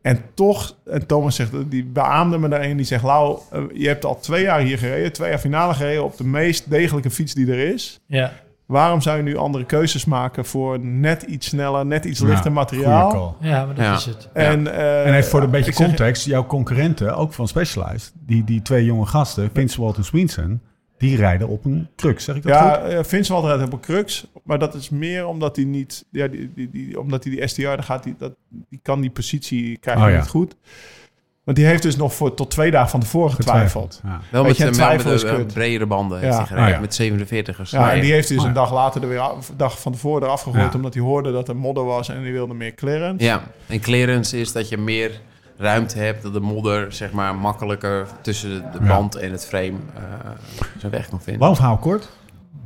En 0.01 0.21
toch, 0.33 0.75
en 0.85 1.05
Thomas 1.05 1.35
zegt, 1.35 1.51
die 1.69 1.83
beaamde 1.85 2.37
me 2.37 2.47
daarin. 2.47 2.77
Die 2.77 2.85
zegt, 2.85 3.03
Lau, 3.03 3.39
eh, 3.51 3.61
je 3.73 3.87
hebt 3.87 4.05
al 4.05 4.19
twee 4.19 4.43
jaar 4.43 4.59
hier 4.59 4.77
gereden. 4.77 5.11
Twee 5.13 5.29
jaar 5.29 5.39
finale 5.39 5.73
gereden 5.73 6.03
op 6.03 6.17
de 6.17 6.23
meest 6.23 6.69
degelijke 6.69 7.09
fiets 7.09 7.33
die 7.33 7.51
er 7.51 7.73
is. 7.73 7.99
Ja. 8.05 8.31
Waarom 8.65 9.01
zou 9.01 9.17
je 9.17 9.23
nu 9.23 9.37
andere 9.37 9.65
keuzes 9.65 10.05
maken 10.05 10.45
voor 10.45 10.79
net 10.79 11.21
iets 11.21 11.47
sneller, 11.47 11.85
net 11.85 12.05
iets 12.05 12.19
Ja, 12.19 12.27
lichter 12.27 12.51
materiaal? 12.51 13.11
call. 13.11 13.49
ja, 13.49 13.65
maar 13.65 13.75
dat 13.75 13.85
Ja. 13.85 13.93
is 13.95 14.05
het. 14.05 14.29
En, 14.33 14.73
eh, 14.73 15.07
En 15.07 15.13
even 15.13 15.29
voor 15.29 15.41
een 15.43 15.49
beetje 15.49 15.73
zeg- 15.73 15.85
context, 15.87 16.25
jouw 16.25 16.45
concurrenten, 16.45 17.15
ook 17.15 17.33
van 17.33 17.47
Specialized, 17.47 18.11
die, 18.25 18.43
die 18.43 18.61
twee 18.61 18.85
jonge 18.85 19.05
gasten, 19.05 19.49
Vince 19.53 19.81
Walt 19.81 19.97
en 19.97 20.03
Swinson, 20.03 20.61
die 20.99 21.15
rijden 21.17 21.47
op 21.47 21.65
een 21.65 21.87
crux, 21.95 22.23
zeg 22.23 22.35
ik 22.35 22.43
dat 22.43 22.51
Ja, 22.51 22.73
goed? 22.73 22.91
eh, 22.91 22.99
Vince 23.03 23.31
Walter 23.33 23.49
rijdt 23.49 23.65
op 23.65 23.73
een 23.73 23.79
crux. 23.79 24.25
Maar 24.43 24.59
dat 24.59 24.73
is 24.75 24.89
meer 24.89 25.27
omdat 25.27 25.55
hij 25.55 25.65
niet... 25.65 26.05
Ja, 26.11 26.27
die, 26.27 26.51
die, 26.55 26.69
die, 26.69 26.99
omdat 26.99 27.23
hij 27.23 27.35
die 27.35 27.47
STR, 27.47 27.61
daar 27.61 27.83
gaat 27.83 28.03
die, 28.03 28.15
dat, 28.17 28.31
die 28.69 28.79
kan 28.83 29.01
die 29.01 29.09
positie 29.09 29.77
krijgen 29.77 30.03
Oh, 30.05 30.09
ja. 30.11 30.17
niet 30.17 30.27
goed. 30.27 30.55
Want 31.43 31.57
die 31.61 31.69
heeft 31.69 31.83
dus 31.83 31.95
nog 31.95 32.13
voor 32.13 32.33
tot 32.33 32.51
twee 32.51 32.71
dagen 32.71 32.89
van 32.89 32.99
tevoren 32.99 33.33
getwijfeld. 33.35 34.01
Ja. 34.03 34.19
Wel 34.31 34.43
met, 34.43 34.57
je, 34.57 34.65
een 34.65 34.71
twijfel 34.71 35.11
is 35.13 35.23
met 35.23 35.31
de, 35.31 35.37
kut. 35.37 35.53
bredere 35.53 35.85
banden. 35.85 36.17
Ja. 36.19 36.23
heeft 36.25 36.37
hij 36.37 36.45
gereden, 36.47 36.65
Ah, 36.67 36.73
ja. 36.73 36.79
Met 36.79 37.57
47ers. 37.67 37.69
Ja, 37.69 37.91
en 37.93 38.01
die 38.01 38.11
heeft 38.11 38.27
hij 38.27 38.37
dus 38.37 38.45
Oh, 38.45 38.51
een 38.51 38.55
ja. 38.55 38.61
dag 38.61 38.73
later 38.73 39.01
er 39.01 39.07
weer 39.09 39.19
af, 39.19 39.51
dag 39.57 39.79
van 39.81 39.91
tevoren 39.91 40.23
eraf 40.23 40.41
gegooid. 40.41 40.63
Ja. 40.71 40.75
Omdat 40.75 40.93
hij 40.93 41.03
hoorde 41.03 41.31
dat 41.31 41.47
er 41.47 41.55
modder 41.55 41.83
was 41.85 42.09
en 42.09 42.23
die 42.23 42.31
wilde 42.31 42.53
meer 42.53 42.73
clearance. 42.75 43.25
Ja, 43.25 43.43
en 43.67 43.79
clearance 43.79 44.39
is 44.39 44.51
dat 44.51 44.69
je 44.69 44.77
meer 44.77 45.21
ruimte 45.59 45.99
hebt, 45.99 46.21
dat 46.23 46.33
de 46.33 46.39
modder 46.39 46.91
zeg 46.93 47.11
maar 47.11 47.35
makkelijker 47.35 48.07
tussen 48.21 48.71
de, 48.71 48.79
band 48.87 49.15
en 49.15 49.31
het 49.31 49.45
frame 49.45 49.73
eh, 49.95 50.01
zijn 50.77 50.91
weg 50.91 51.09
kan 51.09 51.21
vinden. 51.21 51.41
Lang 51.43 51.55
verhaal 51.55 51.77
kort. 51.77 52.09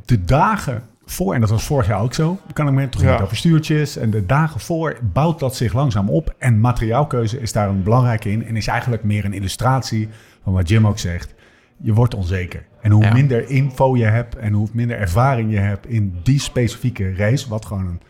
De 0.05 0.23
dagen 0.23 0.83
voor, 1.05 1.33
en 1.33 1.39
dat 1.41 1.49
was 1.49 1.63
vorig 1.63 1.87
jaar 1.87 2.01
ook 2.01 2.13
zo, 2.13 2.39
kan 2.53 2.67
ik 2.67 2.73
me 2.73 2.89
toch 2.89 3.01
Ja. 3.01 3.11
niet 3.11 3.21
over 3.21 3.37
stuurtjes. 3.37 3.97
En 3.97 4.09
de 4.09 4.25
dagen 4.25 4.59
voor 4.59 4.97
bouwt 5.13 5.39
dat 5.39 5.55
zich 5.55 5.73
langzaam 5.73 6.09
op. 6.09 6.33
En 6.37 6.59
materiaalkeuze 6.59 7.39
is 7.39 7.51
daar 7.51 7.69
een 7.69 7.83
belangrijke 7.83 8.31
in. 8.31 8.45
En 8.45 8.55
is 8.55 8.67
eigenlijk 8.67 9.03
meer 9.03 9.25
een 9.25 9.33
illustratie 9.33 10.09
van 10.43 10.53
wat 10.53 10.69
Jim 10.69 10.87
ook 10.87 10.99
zegt. 10.99 11.33
Je 11.77 11.93
wordt 11.93 12.15
onzeker. 12.15 12.65
En 12.81 12.91
hoe 12.91 13.03
Ja. 13.03 13.13
minder 13.13 13.49
info 13.49 13.95
je 13.95 14.05
hebt 14.05 14.35
en 14.35 14.53
hoe 14.53 14.67
minder 14.73 14.97
ervaring 14.97 15.51
je 15.51 15.59
hebt 15.59 15.87
in 15.87 16.19
die 16.23 16.39
specifieke 16.39 17.13
race, 17.15 17.49
wat 17.49 17.65
gewoon 17.65 17.85
een 17.87 18.01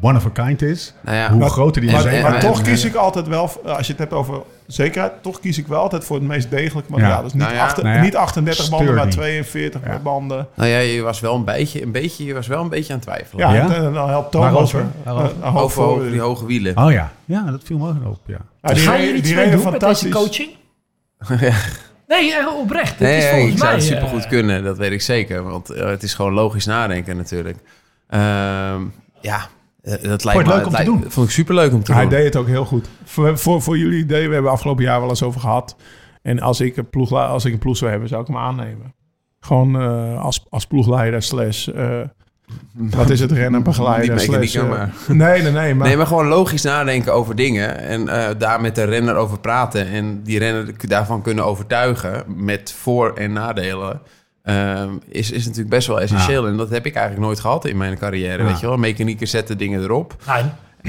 one 0.00 0.16
of 0.18 0.26
a 0.26 0.30
kind 0.44 0.62
is, 0.62 0.94
Nou 1.02 1.16
ja, 1.16 1.30
hoe 1.30 1.38
maar- 1.38 1.50
groter 1.50 1.80
die 1.80 1.90
en- 1.90 1.96
onzekerheid 1.96 2.32
Maar 2.32 2.40
toch 2.52 2.62
kies 2.62 2.84
ik 2.84 2.94
altijd 2.94 3.26
wel, 3.28 3.50
als 3.64 3.86
je 3.86 3.92
het 3.92 3.98
hebt 3.98 4.12
over 4.12 4.42
zekerheid, 4.66 5.12
toch 5.22 5.40
kies 5.40 5.58
ik 5.58 5.66
wel 5.66 5.80
altijd 5.80 6.04
voor 6.04 6.16
het 6.16 6.24
meest 6.24 6.50
degelijke 6.50 6.90
materiaal. 6.90 7.16
Ja. 7.16 7.22
Dus 7.22 7.32
niet, 7.32 7.42
Nou 7.42 7.54
ja. 7.54 7.62
achter- 7.64 7.82
Nou 7.84 7.96
ja, 7.96 8.02
niet 8.02 8.16
38 8.16 8.68
banden, 8.70 8.94
maar 8.94 9.12
sturdy. 9.12 9.16
42 9.18 9.80
Ja. 9.84 9.98
banden. 9.98 10.46
Nou 10.54 10.68
ja, 10.70 10.78
je 10.78 11.02
was 11.02 11.20
wel 11.20 11.34
een 11.34 11.44
beetje, 11.44 11.82
een 11.82 11.92
beetje, 11.92 12.24
je 12.24 12.34
was 12.34 12.46
wel 12.46 12.62
een 12.62 12.68
beetje 12.68 12.92
aan 12.92 12.98
het 12.98 13.08
twijfelen. 13.08 13.48
Ja, 13.48 13.54
Ja? 13.54 13.74
en 13.74 13.92
dan 13.92 14.08
helpt 14.08 14.30
Thomas. 14.30 14.72
Eh, 14.74 15.56
Over, 15.56 15.82
over 15.82 16.10
die 16.10 16.20
hoge 16.20 16.46
wielen. 16.46 16.76
Oh 16.76 16.92
ja, 16.92 17.12
ja, 17.24 17.42
dat 17.42 17.60
viel 17.64 17.78
me 17.78 17.88
ook 17.88 18.06
op. 18.06 18.18
Ja. 18.26 18.36
Ja, 18.62 18.74
die 18.74 18.82
Ga 18.82 18.92
je 18.94 18.98
reden- 19.00 19.16
iets 19.16 19.26
die 19.26 19.36
mee 19.36 19.44
reden 19.44 19.60
doen 19.62 19.70
met 19.72 19.80
deze 19.80 20.08
coaching? 20.08 20.50
Nee, 22.08 22.34
eh, 22.34 22.46
oprecht. 22.58 22.90
Het 22.90 22.98
Nee, 22.98 23.16
is 23.16 23.22
nee, 23.22 23.30
volgens 23.32 23.52
ik 23.52 23.58
zou 23.58 23.70
mij... 23.70 23.80
het 23.80 23.88
supergoed 23.88 24.22
eh, 24.22 24.28
kunnen, 24.28 24.64
dat 24.64 24.78
weet 24.78 24.92
ik 24.92 25.00
zeker. 25.02 25.42
Want 25.42 25.70
eh, 25.70 25.86
het 25.86 26.02
is 26.02 26.14
gewoon 26.14 26.32
logisch 26.32 26.66
nadenken 26.66 27.16
natuurlijk. 27.16 27.56
Ehm, 28.08 28.82
ja, 29.20 29.36
eh, 29.36 29.42
dat 29.82 30.24
lijkt 30.24 30.46
me 30.46 30.54
leuk 30.54 30.64
om 30.66 30.70
te 30.70 30.70
lijkt- 30.70 30.86
doen? 30.86 31.04
Vond 31.10 31.26
ik 31.26 31.32
superleuk 31.32 31.72
om 31.72 31.82
te 31.82 31.92
Hij 31.92 32.00
doen. 32.02 32.10
deed 32.10 32.24
het 32.24 32.36
ook 32.36 32.46
heel 32.46 32.64
goed. 32.64 32.88
Voor, 33.04 33.38
voor, 33.38 33.62
voor 33.62 33.78
jullie 33.78 33.98
idee, 34.02 34.26
we 34.28 34.34
hebben 34.34 34.52
afgelopen 34.52 34.84
jaar 34.84 35.00
wel 35.00 35.08
eens 35.08 35.22
over 35.22 35.40
gehad. 35.40 35.76
En 36.22 36.40
als 36.40 36.60
ik 36.60 36.76
een 36.76 36.90
ploeg, 36.90 37.12
als 37.12 37.44
ik 37.44 37.52
een 37.52 37.58
ploeg 37.58 37.76
zou 37.76 37.90
hebben, 37.90 38.08
zou 38.08 38.20
ik 38.20 38.26
hem 38.26 38.36
aannemen. 38.36 38.94
Gewoon 39.40 39.80
eh, 39.80 40.20
als, 40.24 40.46
als 40.48 40.66
ploegleider 40.66 41.22
slash... 41.22 41.68
eh, 41.68 42.00
wat 42.74 43.10
is 43.10 43.20
het? 43.20 43.32
Rennenbegeleider 43.32 44.14
Niet 44.14 44.24
slash... 44.24 44.54
eh, 44.56 44.68
maar- 44.68 44.92
Nee, 45.08 45.42
nee, 45.42 45.52
nee. 45.52 45.74
Maar, 45.74 45.86
Nee, 45.86 45.96
maar 45.96 46.06
gewoon 46.06 46.26
logisch 46.26 46.62
nadenken 46.62 47.12
over 47.14 47.34
dingen. 47.36 47.78
En 47.78 48.08
eh, 48.08 48.28
daar 48.38 48.60
met 48.60 48.74
de 48.74 48.84
renner 48.84 49.14
over 49.14 49.38
praten. 49.40 49.86
En 49.86 50.22
die 50.22 50.38
renner 50.38 50.88
daarvan 50.88 51.22
kunnen 51.22 51.44
overtuigen. 51.44 52.24
Met 52.36 52.72
voor- 52.72 53.12
en 53.14 53.32
nadelen. 53.32 54.00
Ehm, 54.48 54.90
is, 55.08 55.30
is 55.30 55.42
natuurlijk 55.44 55.70
best 55.70 55.86
wel 55.86 56.00
essentieel. 56.00 56.46
En 56.46 56.56
dat 56.56 56.70
heb 56.70 56.86
ik 56.86 56.94
eigenlijk 56.94 57.26
nooit 57.26 57.40
gehad 57.40 57.64
in 57.66 57.76
mijn 57.76 57.98
carrière. 57.98 58.42
Ja. 58.42 58.48
Weet 58.48 58.60
je 58.60 58.66
wel? 58.66 58.76
Mechaniekers 58.76 59.30
zetten 59.30 59.58
dingen 59.58 59.82
erop. 59.82 60.16
nou, 60.26 60.44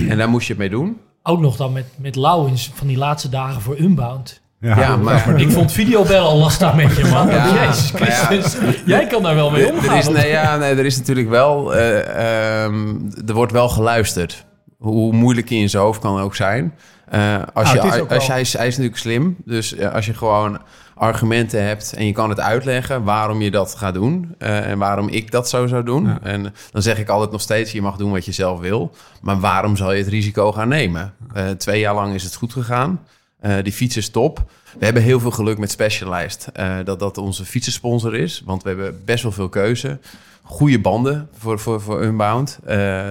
En 0.09 0.17
daar 0.17 0.29
moest 0.29 0.47
je 0.47 0.53
het 0.53 0.61
mee 0.61 0.69
doen. 0.69 0.97
ook 1.23 1.39
nog 1.39 1.55
dan 1.55 1.73
met, 1.73 1.85
met 1.97 2.15
Lauwens 2.15 2.71
van 2.73 2.87
die 2.87 2.97
laatste 2.97 3.29
dagen 3.29 3.61
voor 3.61 3.77
Unbound. 3.79 4.41
Ja, 4.61 4.95
maar... 4.97 5.39
Ik 5.39 5.51
vond 5.51 5.71
videobellen 5.71 6.21
al 6.27 6.37
lastig 6.37 6.75
met 6.75 6.95
je, 6.95 7.05
man. 7.05 7.27
Ja, 7.29 7.53
Jezus 7.65 7.91
ja. 7.91 8.73
Jij 8.85 9.07
kan 9.07 9.23
daar 9.23 9.35
wel 9.35 9.51
mee 9.51 9.65
Er 9.65 9.73
omgaan. 9.73 9.97
is, 9.97 10.07
nee, 10.09 10.29
ja, 10.29 10.57
nee, 10.57 10.75
er 10.75 10.85
is 10.85 10.97
natuurlijk 10.97 11.29
wel... 11.29 11.75
eh, 11.75 12.63
ehm, 12.63 12.95
er 13.27 13.33
wordt 13.33 13.51
wel 13.51 13.69
geluisterd. 13.69 14.45
Hoe 14.77 15.13
moeilijk 15.13 15.49
hij 15.49 15.57
in 15.57 15.69
zijn 15.69 15.83
hoofd 15.83 15.99
kan 15.99 16.19
ook 16.19 16.35
zijn. 16.35 16.73
Eh, 17.09 17.35
als 17.53 17.63
Nou, 17.73 17.75
je, 17.77 17.83
het 17.85 17.93
is 17.95 18.01
ook 18.01 18.11
als 18.11 18.19
wel- 18.27 18.31
hij, 18.35 18.41
is, 18.41 18.53
hij 18.53 18.67
is 18.67 18.73
natuurlijk 18.73 19.01
slim. 19.01 19.35
Dus 19.45 19.75
eh, 19.75 19.93
als 19.93 20.05
je 20.05 20.13
gewoon 20.13 20.59
argumenten 20.99 21.63
hebt 21.63 21.93
en 21.93 22.05
je 22.05 22.11
kan 22.11 22.29
het 22.29 22.39
uitleggen 22.39 23.03
waarom 23.03 23.41
je 23.41 23.51
dat 23.51 23.75
gaat 23.75 23.93
doen. 23.93 24.35
eh, 24.37 24.69
en 24.69 24.77
waarom 24.77 25.07
ik 25.07 25.31
dat 25.31 25.49
zo 25.49 25.67
zou 25.67 25.83
doen. 25.83 26.05
Ja. 26.05 26.19
En 26.23 26.53
dan 26.71 26.81
zeg 26.81 26.97
ik 26.99 27.09
altijd 27.09 27.31
nog 27.31 27.41
steeds, 27.41 27.71
je 27.71 27.81
mag 27.81 27.95
doen 27.95 28.11
wat 28.11 28.25
je 28.25 28.31
zelf 28.31 28.59
wil. 28.59 28.91
Maar 29.21 29.39
waarom 29.39 29.75
zal 29.75 29.91
je 29.93 29.99
het 29.99 30.07
risico 30.07 30.51
gaan 30.51 30.67
nemen? 30.67 31.13
Eh, 31.33 31.49
twee 31.49 31.79
jaar 31.79 31.93
lang 31.95 32.13
is 32.13 32.23
het 32.23 32.35
goed 32.35 32.53
gegaan. 32.53 32.99
Eh, 33.39 33.53
die 33.63 33.73
fiets 33.73 33.97
is 33.97 34.09
top. 34.09 34.43
We 34.79 34.85
hebben 34.85 35.03
heel 35.03 35.19
veel 35.19 35.31
geluk 35.31 35.57
met 35.57 35.71
Specialized. 35.71 36.45
dat 36.85 36.99
dat 36.99 37.17
onze 37.17 37.45
fietsensponsor 37.45 38.15
is. 38.15 38.41
Want 38.45 38.63
we 38.63 38.69
hebben 38.69 39.01
best 39.05 39.23
wel 39.23 39.31
veel 39.31 39.49
keuze. 39.49 39.99
Goede 40.43 40.79
banden 40.79 41.29
voor, 41.37 41.59
voor, 41.59 41.81
voor 41.81 42.01
Unbound. 42.03 42.59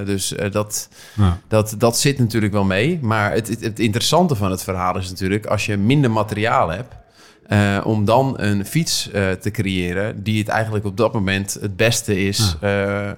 Dus 0.05 0.35
dat, 0.51 0.89
Ja. 1.15 1.39
dat, 1.49 1.75
dat 1.79 1.99
zit 1.99 2.19
natuurlijk 2.19 2.53
wel 2.53 2.65
mee. 2.65 2.99
Maar 3.03 3.33
het, 3.33 3.49
het, 3.49 3.61
het 3.61 3.79
interessante 3.81 4.35
van 4.35 4.51
het 4.51 4.63
verhaal 4.63 4.97
is 4.99 5.09
natuurlijk... 5.09 5.47
als 5.47 5.67
je 5.67 5.77
minder 5.77 6.11
materiaal 6.11 6.69
hebt... 6.69 6.95
eh, 7.49 7.81
om 7.85 8.05
dan 8.05 8.35
een 8.41 8.65
fiets 8.65 9.11
eh, 9.11 9.31
te 9.31 9.51
creëren... 9.51 10.23
die 10.23 10.39
het 10.39 10.49
eigenlijk 10.49 10.85
op 10.85 10.97
dat 10.97 11.13
moment 11.13 11.57
het 11.61 11.77
beste 11.77 12.27
is... 12.27 12.57
eh, 12.61 13.11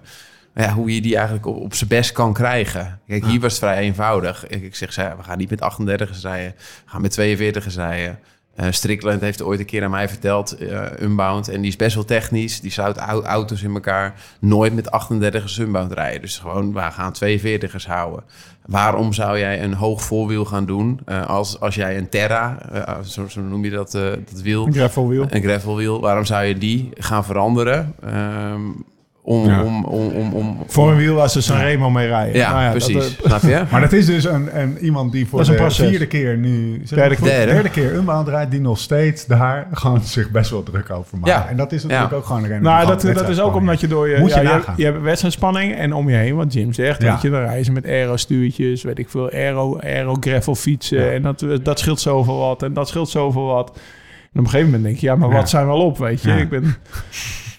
ja, 0.55 0.73
hoe 0.73 0.95
je 0.95 1.01
die 1.01 1.15
eigenlijk 1.15 1.47
op, 1.47 1.57
op 1.57 1.75
zijn 1.75 1.89
best 1.89 2.13
kan 2.13 2.33
krijgen. 2.33 3.01
Kijk, 3.07 3.25
hier 3.25 3.41
was 3.41 3.53
het 3.53 3.61
vrij 3.61 3.79
eenvoudig. 3.79 4.47
Ik, 4.47 4.63
ik 4.63 4.75
zeg, 4.75 4.93
zei, 4.93 5.15
we 5.17 5.23
gaan 5.23 5.39
niet 5.39 5.51
met 5.51 5.61
38 5.61 6.23
rijden. 6.23 6.55
We 6.57 6.91
gaan 6.91 7.01
met 7.01 7.11
42 7.11 7.75
rijden. 7.75 8.19
Eh 8.61 8.67
Strickland 8.71 9.21
heeft 9.21 9.43
ooit 9.43 9.61
een 9.61 9.67
keer 9.67 9.85
aan 9.85 9.91
mij 9.91 10.09
verteld, 10.09 10.57
eh, 10.57 10.83
Unbound. 11.01 11.49
En 11.49 11.61
die 11.61 11.71
is 11.71 11.77
best 11.77 11.95
wel 11.95 12.05
technisch. 12.05 12.61
Die 12.61 12.71
sluit 12.71 12.97
au- 12.97 13.23
auto's 13.23 13.63
in 13.63 13.75
elkaar. 13.75 14.15
Nooit 14.41 14.75
met 14.75 14.91
38 14.91 15.59
Unbound 15.59 15.93
rijden. 15.93 16.21
Dus 16.21 16.39
gewoon, 16.39 16.73
we 16.73 16.81
gaan 16.81 17.13
42ers 17.13 17.87
houden. 17.87 18.25
Waarom 18.67 19.13
zou 19.13 19.39
jij 19.39 19.63
een 19.63 19.75
hoog 19.75 20.03
voorwiel 20.03 20.45
gaan 20.45 20.67
doen... 20.67 21.01
eh, 21.05 21.27
als, 21.27 21.61
als 21.61 21.75
jij 21.75 21.97
een 21.99 22.09
Terra, 22.09 22.59
zo, 23.05 23.29
zo 23.29 23.41
noem 23.41 23.65
je 23.65 23.71
dat, 23.71 23.91
dat 23.93 24.41
wiel... 24.43 24.67
Een 24.67 24.73
gravelwiel. 24.73 25.27
Een 25.29 25.43
gravelwiel. 25.43 26.01
Waarom 26.01 26.25
zou 26.25 26.45
je 26.45 26.59
die 26.59 26.89
gaan 26.95 27.25
veranderen? 27.25 27.95
Ehm, 28.03 28.61
om, 29.31 29.47
Ja. 29.47 29.63
om, 29.65 29.85
om, 29.85 30.09
om, 30.11 30.33
om, 30.33 30.59
Voor 30.67 30.91
een 30.91 30.97
wiel 30.97 31.15
waar 31.15 31.31
ze 31.31 31.41
Sanremo 31.43 31.91
mee 31.91 32.07
rijden. 32.07 32.35
ja, 32.37 32.53
Nou 32.53 32.63
dat, 32.79 32.85
precies. 32.87 33.17
eh, 33.17 33.27
Snap 33.29 33.43
je? 33.43 33.63
Maar 33.71 33.81
dat 33.81 33.93
is 33.93 34.07
dus 34.07 34.25
een, 34.25 34.61
een, 34.61 34.79
iemand 34.79 35.13
die 35.13 35.27
voor 35.27 35.39
Dat 35.39 35.49
is 35.49 35.55
een 35.55 35.59
de 35.61 35.67
proces. 35.67 35.89
vierde 35.89 36.07
keer 36.07 36.37
nu... 36.37 36.83
Derde 36.89 37.17
voor 37.17 37.29
Derde. 37.29 37.53
derde 37.53 37.71
keer 37.71 37.95
Unbound 37.95 38.29
rijdt... 38.29 38.51
die 38.51 38.61
nog 38.61 38.79
steeds 38.79 39.27
daar 39.27 39.67
gewoon 39.73 40.01
zich 40.03 40.31
best 40.31 40.51
wel 40.51 40.63
druk 40.63 40.91
over 40.91 41.19
maakt. 41.19 41.33
Ja. 41.33 41.49
En 41.49 41.57
dat 41.57 41.73
is 41.73 41.83
natuurlijk 41.83 42.11
Ja. 42.11 42.17
ook 42.17 42.25
gewoon 42.25 42.43
een 42.43 42.49
renner 42.49 42.71
Nou, 42.73 42.87
dat, 42.87 43.03
dat 43.15 43.29
is 43.29 43.41
ook 43.41 43.55
omdat 43.55 43.81
je 43.81 43.87
door 43.87 44.09
je... 44.09 44.19
Moet 44.19 44.29
je 44.29 44.35
ja, 44.35 44.41
je, 44.43 44.49
nagaan. 44.49 44.75
je 44.77 44.85
hebt 44.85 45.01
wedstrijdspanning 45.03 45.75
en 45.75 45.93
om 45.95 46.09
je 46.11 46.17
heen, 46.17 46.37
wat 46.37 46.53
Jim 46.53 46.73
zegt. 46.73 47.03
Ja. 47.03 47.13
Weet 47.13 47.23
je, 47.23 47.31
dan 47.31 47.41
rijden 47.41 47.65
ze 47.65 47.73
met 47.73 47.85
aero-stuurtjes, 47.87 48.83
weet 48.83 48.99
ik 48.99 49.09
veel, 49.11 49.31
aero, 49.31 49.79
aero 49.79 50.17
gravel 50.21 50.55
fietsen. 50.55 51.05
Ja. 51.05 51.11
En 51.11 51.23
dat, 51.23 51.45
dat 51.63 51.79
scheelt 51.79 52.01
zoveel 52.01 52.39
wat 52.39 52.63
en 52.63 52.73
dat 52.73 52.89
scheelt 52.89 53.09
zoveel 53.09 53.45
wat. 53.47 53.71
En 54.33 54.39
op 54.41 54.45
een 54.45 54.51
gegeven 54.51 54.67
moment 54.67 54.85
denk 54.85 54.97
je, 54.99 55.07
ja, 55.07 55.17
maar 55.17 55.29
Ja. 55.29 55.35
wat 55.35 55.49
zijn 55.51 55.67
we 55.67 55.73
al 55.73 55.81
op, 55.85 55.99
weet 55.99 56.23
je? 56.23 56.29
Ja. 56.29 56.37
Ik 56.37 56.49
ben... 56.49 56.75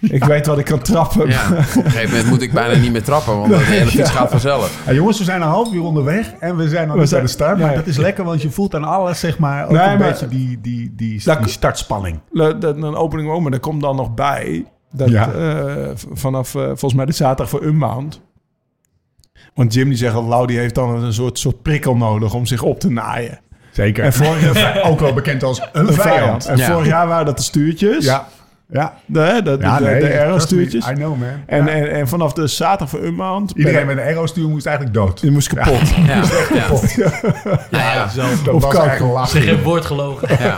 Ik 0.18 0.24
weet 0.24 0.46
wat 0.46 0.58
ik 0.58 0.66
kan 0.66 0.80
trappen. 0.80 1.30
Ja, 1.30 1.46
op 1.52 1.58
een 1.58 1.64
gegeven 1.64 2.10
moment 2.10 2.28
moet 2.30 2.42
ik 2.42 2.52
bijna 2.54 2.80
niet 2.80 2.92
meer 2.92 3.04
trappen, 3.04 3.38
want 3.38 3.50
de 3.50 3.58
hele 3.58 3.90
fiets 3.90 4.10
gaat 4.10 4.30
vanzelf. 4.30 4.84
Ja, 4.86 4.94
jongens, 4.94 5.18
we 5.18 5.24
zijn 5.24 5.42
een 5.42 5.48
half 5.48 5.74
uur 5.74 5.84
onderweg 5.84 6.34
en 6.40 6.56
we 6.58 6.70
zijn 6.70 6.88
nog 6.88 6.98
niet 6.98 7.10
bij 7.10 7.22
de 7.22 7.28
start. 7.28 7.58
ja, 7.58 7.64
Maar 7.64 7.72
ja. 7.72 7.78
dat 7.80 7.88
is 7.88 7.98
lekker, 7.98 8.24
want 8.24 8.42
je 8.42 8.50
voelt 8.50 8.76
aan 8.76 8.84
alles, 8.84 9.20
zeg 9.20 9.38
maar, 9.40 9.64
ook 9.66 9.72
Nee, 9.72 9.82
een 9.82 9.88
maar- 9.98 10.10
beetje 10.10 10.28
die, 10.28 10.60
die, 10.62 10.94
die, 10.96 11.22
Dat- 11.24 11.40
die 11.44 11.52
startspanning. 11.52 12.20
Een 12.32 12.96
opening 12.96 13.30
ook, 13.32 13.42
maar 13.42 13.52
er 13.52 13.60
komt 13.60 13.82
dan 13.82 13.96
nog 13.96 14.14
bij... 14.14 14.66
Dat 14.94 15.10
Ja. 15.10 15.32
eh, 15.32 15.90
vanaf 16.14 16.56
eh, 16.56 16.62
volgens 16.66 16.94
mij 16.94 17.06
de 17.06 17.12
zaterdag 17.12 17.50
voor 17.50 17.64
Unbound... 17.64 18.22
Want 19.54 19.74
Jim 19.74 19.88
die 19.90 19.98
zegt 19.98 20.14
al, 20.16 20.24
Lau 20.26 20.48
die 20.48 20.58
heeft 20.58 20.76
dan 20.76 21.04
een 21.04 21.14
soort, 21.14 21.40
soort 21.40 21.62
prikkel 21.62 21.96
nodig 21.96 22.34
om 22.34 22.46
zich 22.46 22.62
op 22.62 22.80
te 22.80 22.90
naaien. 22.90 23.40
Zeker. 23.72 24.04
En 24.04 24.14
vorig, 24.14 24.84
ook 24.90 25.00
wel 25.00 25.14
bekend 25.14 25.44
als 25.44 25.60
een 25.60 25.68
een 25.88 25.94
vijand. 25.94 26.02
vijand. 26.02 26.46
En 26.46 26.58
Ja. 26.58 26.72
vorig 26.72 26.88
jaar 26.88 27.08
waren 27.08 27.26
dat 27.26 27.38
de 27.38 27.44
stuurtjes. 27.44 28.06
Ja, 28.06 28.28
ja. 28.72 28.94
De, 29.06 29.20
hè, 29.20 29.42
de, 29.42 29.58
ja 29.60 29.78
de, 29.78 29.84
nee, 29.84 29.94
de 29.94 30.00
trust 30.00 30.14
me, 30.14 30.20
aero-stuurtjes. 30.20 30.88
I 30.90 30.94
know, 30.94 31.20
man. 31.20 31.28
En, 31.46 31.66
Ja. 31.66 31.72
en, 31.72 31.92
en 31.92 32.08
vanaf 32.08 32.34
de 32.34 32.48
zaterdag 32.48 32.90
voor 32.90 33.04
Unbound... 33.04 33.52
Iedereen 33.56 33.86
met 33.86 33.98
een 33.98 34.04
aero-stuur 34.04 34.50
moest 34.50 34.66
eigenlijk 34.66 34.96
dood. 34.96 35.22
Die 35.22 35.32
moest 35.32 35.48
kapot. 35.54 35.90
Ja, 35.90 36.04
ja. 36.54 36.68
Ja, 37.72 37.94
ja, 37.94 38.08
zo. 38.10 38.22
Dat 38.44 38.54
Of 38.54 38.64
was 38.64 38.76
eigenlijk 38.76 39.14
lachen. 39.14 39.42
Zeg 39.42 39.50
geen 39.54 39.62
woord 39.64 39.86
gelogen. 39.86 40.28
Ja. 40.44 40.58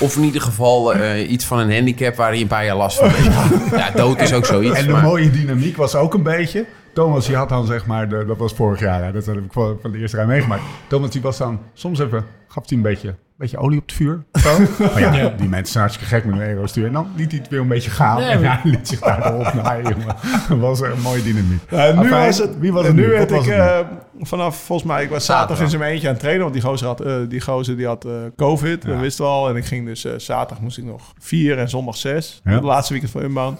Of 0.00 0.16
in 0.16 0.22
ieder 0.22 0.40
geval 0.40 0.94
eh, 0.94 1.30
iets 1.30 1.44
van 1.44 1.58
een 1.58 1.72
handicap 1.72 2.14
waar 2.16 2.28
hij 2.30 2.40
een 2.40 2.46
paar 2.46 2.64
jaar 2.64 2.76
last 2.76 2.98
van 2.98 3.08
heeft. 3.10 3.70
Ja, 3.76 3.90
dood 3.90 4.20
is 4.20 4.32
ook 4.32 4.46
zoiets. 4.46 4.78
En 4.78 4.86
de 4.86 4.92
maar- 4.92 5.02
mooie 5.02 5.30
dynamiek 5.30 5.76
was 5.76 5.94
ook 5.94 6.14
een 6.14 6.22
beetje... 6.22 6.64
Thomas, 6.94 7.26
die 7.26 7.36
had 7.36 7.48
dan 7.48 7.66
zeg 7.66 7.86
maar... 7.86 8.08
De, 8.08 8.24
dat 8.26 8.36
was 8.36 8.52
vorig 8.52 8.80
jaar, 8.80 9.04
hè, 9.04 9.12
dat 9.12 9.26
heb 9.26 9.36
ik 9.36 9.42
van 9.52 9.78
van 9.82 9.90
de 9.92 9.98
eerste 9.98 10.16
rij 10.16 10.26
meegemaakt. 10.26 10.62
Thomas, 10.88 11.10
die 11.10 11.20
was 11.22 11.36
dan... 11.38 11.60
Soms 11.74 11.98
even... 11.98 12.24
Gaf 12.48 12.68
hij 12.68 12.76
een 12.76 12.82
beetje, 12.82 13.14
beetje 13.38 13.58
olie 13.58 13.78
op 13.78 13.86
het 13.86 13.94
vuur. 13.96 14.22
Zo. 14.32 14.58
Maar 14.92 15.00
ja, 15.00 15.28
die 15.28 15.48
mensen 15.48 15.72
zijn 15.72 15.84
hartstikke 15.84 16.14
gek 16.14 16.24
met 16.24 16.34
een 16.34 16.40
aero-stuur. 16.46 16.86
En 16.86 16.92
dan 16.92 17.08
liet 17.16 17.30
hij 17.30 17.40
het 17.40 17.48
weer 17.50 17.60
een 17.60 17.68
beetje 17.68 17.90
gaan. 17.90 18.16
Nee, 18.20 18.28
en 18.28 18.42
hij 18.42 18.60
liet 18.64 18.88
zich 18.88 18.98
daar 19.00 19.26
erop 19.26 19.52
naaien, 19.54 19.82
jongen. 19.98 20.16
Dat 20.48 20.58
was 20.58 20.80
een 20.80 21.00
mooie 21.02 21.22
dynamiek. 21.22 21.70
Nu 22.02 22.10
was 22.10 22.38
het, 22.38 22.58
wie 22.58 22.72
was 22.72 22.86
het 22.86 22.94
nu 22.94 23.02
nu? 23.02 23.08
werd 23.08 23.30
ik 23.30 23.46
eh, 23.46 23.78
vanaf, 24.20 24.56
volgens 24.56 24.88
mij, 24.88 25.02
ik 25.02 25.10
was 25.10 25.24
zaterdag 25.24 25.60
in 25.60 25.70
zijn 25.70 25.82
eentje 25.82 26.06
aan 26.06 26.12
het 26.12 26.20
trainen, 26.22 26.42
want 26.42 26.54
die 26.54 26.64
gozer 26.64 26.86
had, 26.86 27.00
eh, 27.00 27.14
die, 27.28 27.40
gozer 27.40 27.76
die 27.76 27.86
had 27.86 28.04
eh, 28.04 28.12
COVID, 28.36 28.82
dat 28.82 29.00
wisten 29.00 29.24
we 29.24 29.30
al. 29.30 29.48
En 29.48 29.56
ik 29.56 29.64
ging 29.64 29.86
dus 29.86 30.04
eh, 30.04 30.12
zaterdag 30.16 30.60
moest 30.60 30.78
ik 30.78 30.84
nog 30.84 31.12
vier 31.18 31.58
en 31.58 31.68
zondag 31.68 31.96
zes, 31.96 32.40
Ja. 32.44 32.50
het 32.50 32.62
laatste 32.62 32.92
weekend 32.92 33.12
van 33.12 33.22
Unbound. 33.22 33.58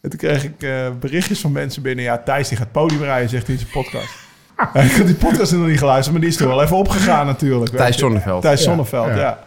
En 0.00 0.10
toen 0.10 0.18
kreeg 0.18 0.44
ik 0.44 0.62
eh, 0.62 0.70
berichtjes 1.00 1.40
van 1.40 1.52
mensen 1.52 1.82
binnen, 1.82 2.04
ja, 2.04 2.18
Thijs 2.18 2.48
die 2.48 2.58
gaat 2.58 2.72
podium 2.72 3.02
rijden, 3.02 3.28
zegt 3.28 3.46
hij 3.46 3.54
in 3.54 3.60
zijn 3.60 3.72
podcast. 3.72 4.14
Ja, 4.74 4.80
ik 4.90 4.96
had 4.96 5.06
die 5.06 5.14
podcast 5.14 5.52
nog 5.52 5.66
niet 5.66 5.78
geluisterd, 5.78 6.12
maar 6.12 6.20
die 6.20 6.30
is 6.30 6.40
er 6.40 6.48
wel 6.48 6.62
even 6.62 6.76
opgegaan 6.76 7.26
natuurlijk. 7.26 7.76
Thijs. 7.76 7.96
Zonneveld. 7.98 8.42
Thijs 8.42 8.58
Ja, 8.58 8.64
Zonneveld, 8.70 9.06
ja. 9.06 9.16
ja. 9.16 9.38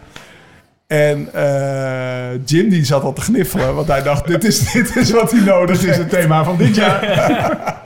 En 0.88 1.30
eh, 1.34 2.40
Jim 2.46 2.70
die 2.70 2.86
zat 2.86 3.04
al 3.04 3.14
te 3.14 3.22
gniffelen, 3.22 3.76
want 3.76 3.88
hij 3.88 4.04
dacht, 4.04 4.28
dit 4.28 4.44
is, 4.44 4.60
dit 4.74 4.96
is 4.96 5.12
wat 5.12 5.32
hij 5.32 5.40
nodig 5.42 5.84
is, 5.84 5.98
het 5.98 6.10
thema 6.10 6.44
van 6.44 6.58
dit 6.58 6.76
jaar. 6.76 7.04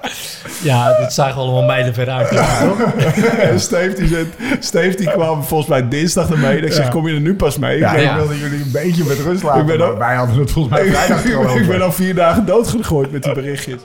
Ja, 0.62 0.98
dat 1.00 1.14
zagen 1.14 1.36
we 1.36 1.42
allemaal 1.42 1.64
mijlen 1.64 1.94
ver 1.94 2.10
uit. 2.10 2.30
En 3.40 3.60
Steve, 3.60 3.94
die, 4.06 4.18
Steve 4.60 4.98
die 4.98 5.12
kwam 5.12 5.44
volgens 5.44 5.70
mij 5.70 5.88
dinsdag 5.88 6.30
ermee. 6.30 6.60
Ik 6.62 6.72
zeg, 6.74 6.86
Ja. 6.86 6.92
kom 6.92 7.08
je 7.08 7.14
er 7.14 7.20
nu 7.22 7.36
pas 7.36 7.58
mee? 7.58 7.78
Ja, 7.78 7.94
ik, 7.94 8.12
wilde 8.16 8.38
jullie 8.40 8.62
een 8.64 8.72
beetje 8.72 9.04
met 9.04 9.20
rust 9.20 9.44
laten. 9.44 9.62
Ik 9.62 9.68
ben 9.68 9.82
ook- 9.82 9.98
wij 9.98 10.16
hadden 10.16 10.38
het 10.40 10.52
volgens 10.52 10.76
mij 10.80 10.90
vrijdag 10.92 11.24
ik, 11.24 11.62
ik 11.62 11.68
ben 11.68 11.82
al 11.82 11.92
vier 11.92 12.16
dagen 12.16 12.46
doodgegooid 12.46 13.12
met 13.12 13.24
die 13.24 13.34
berichtjes. 13.34 13.82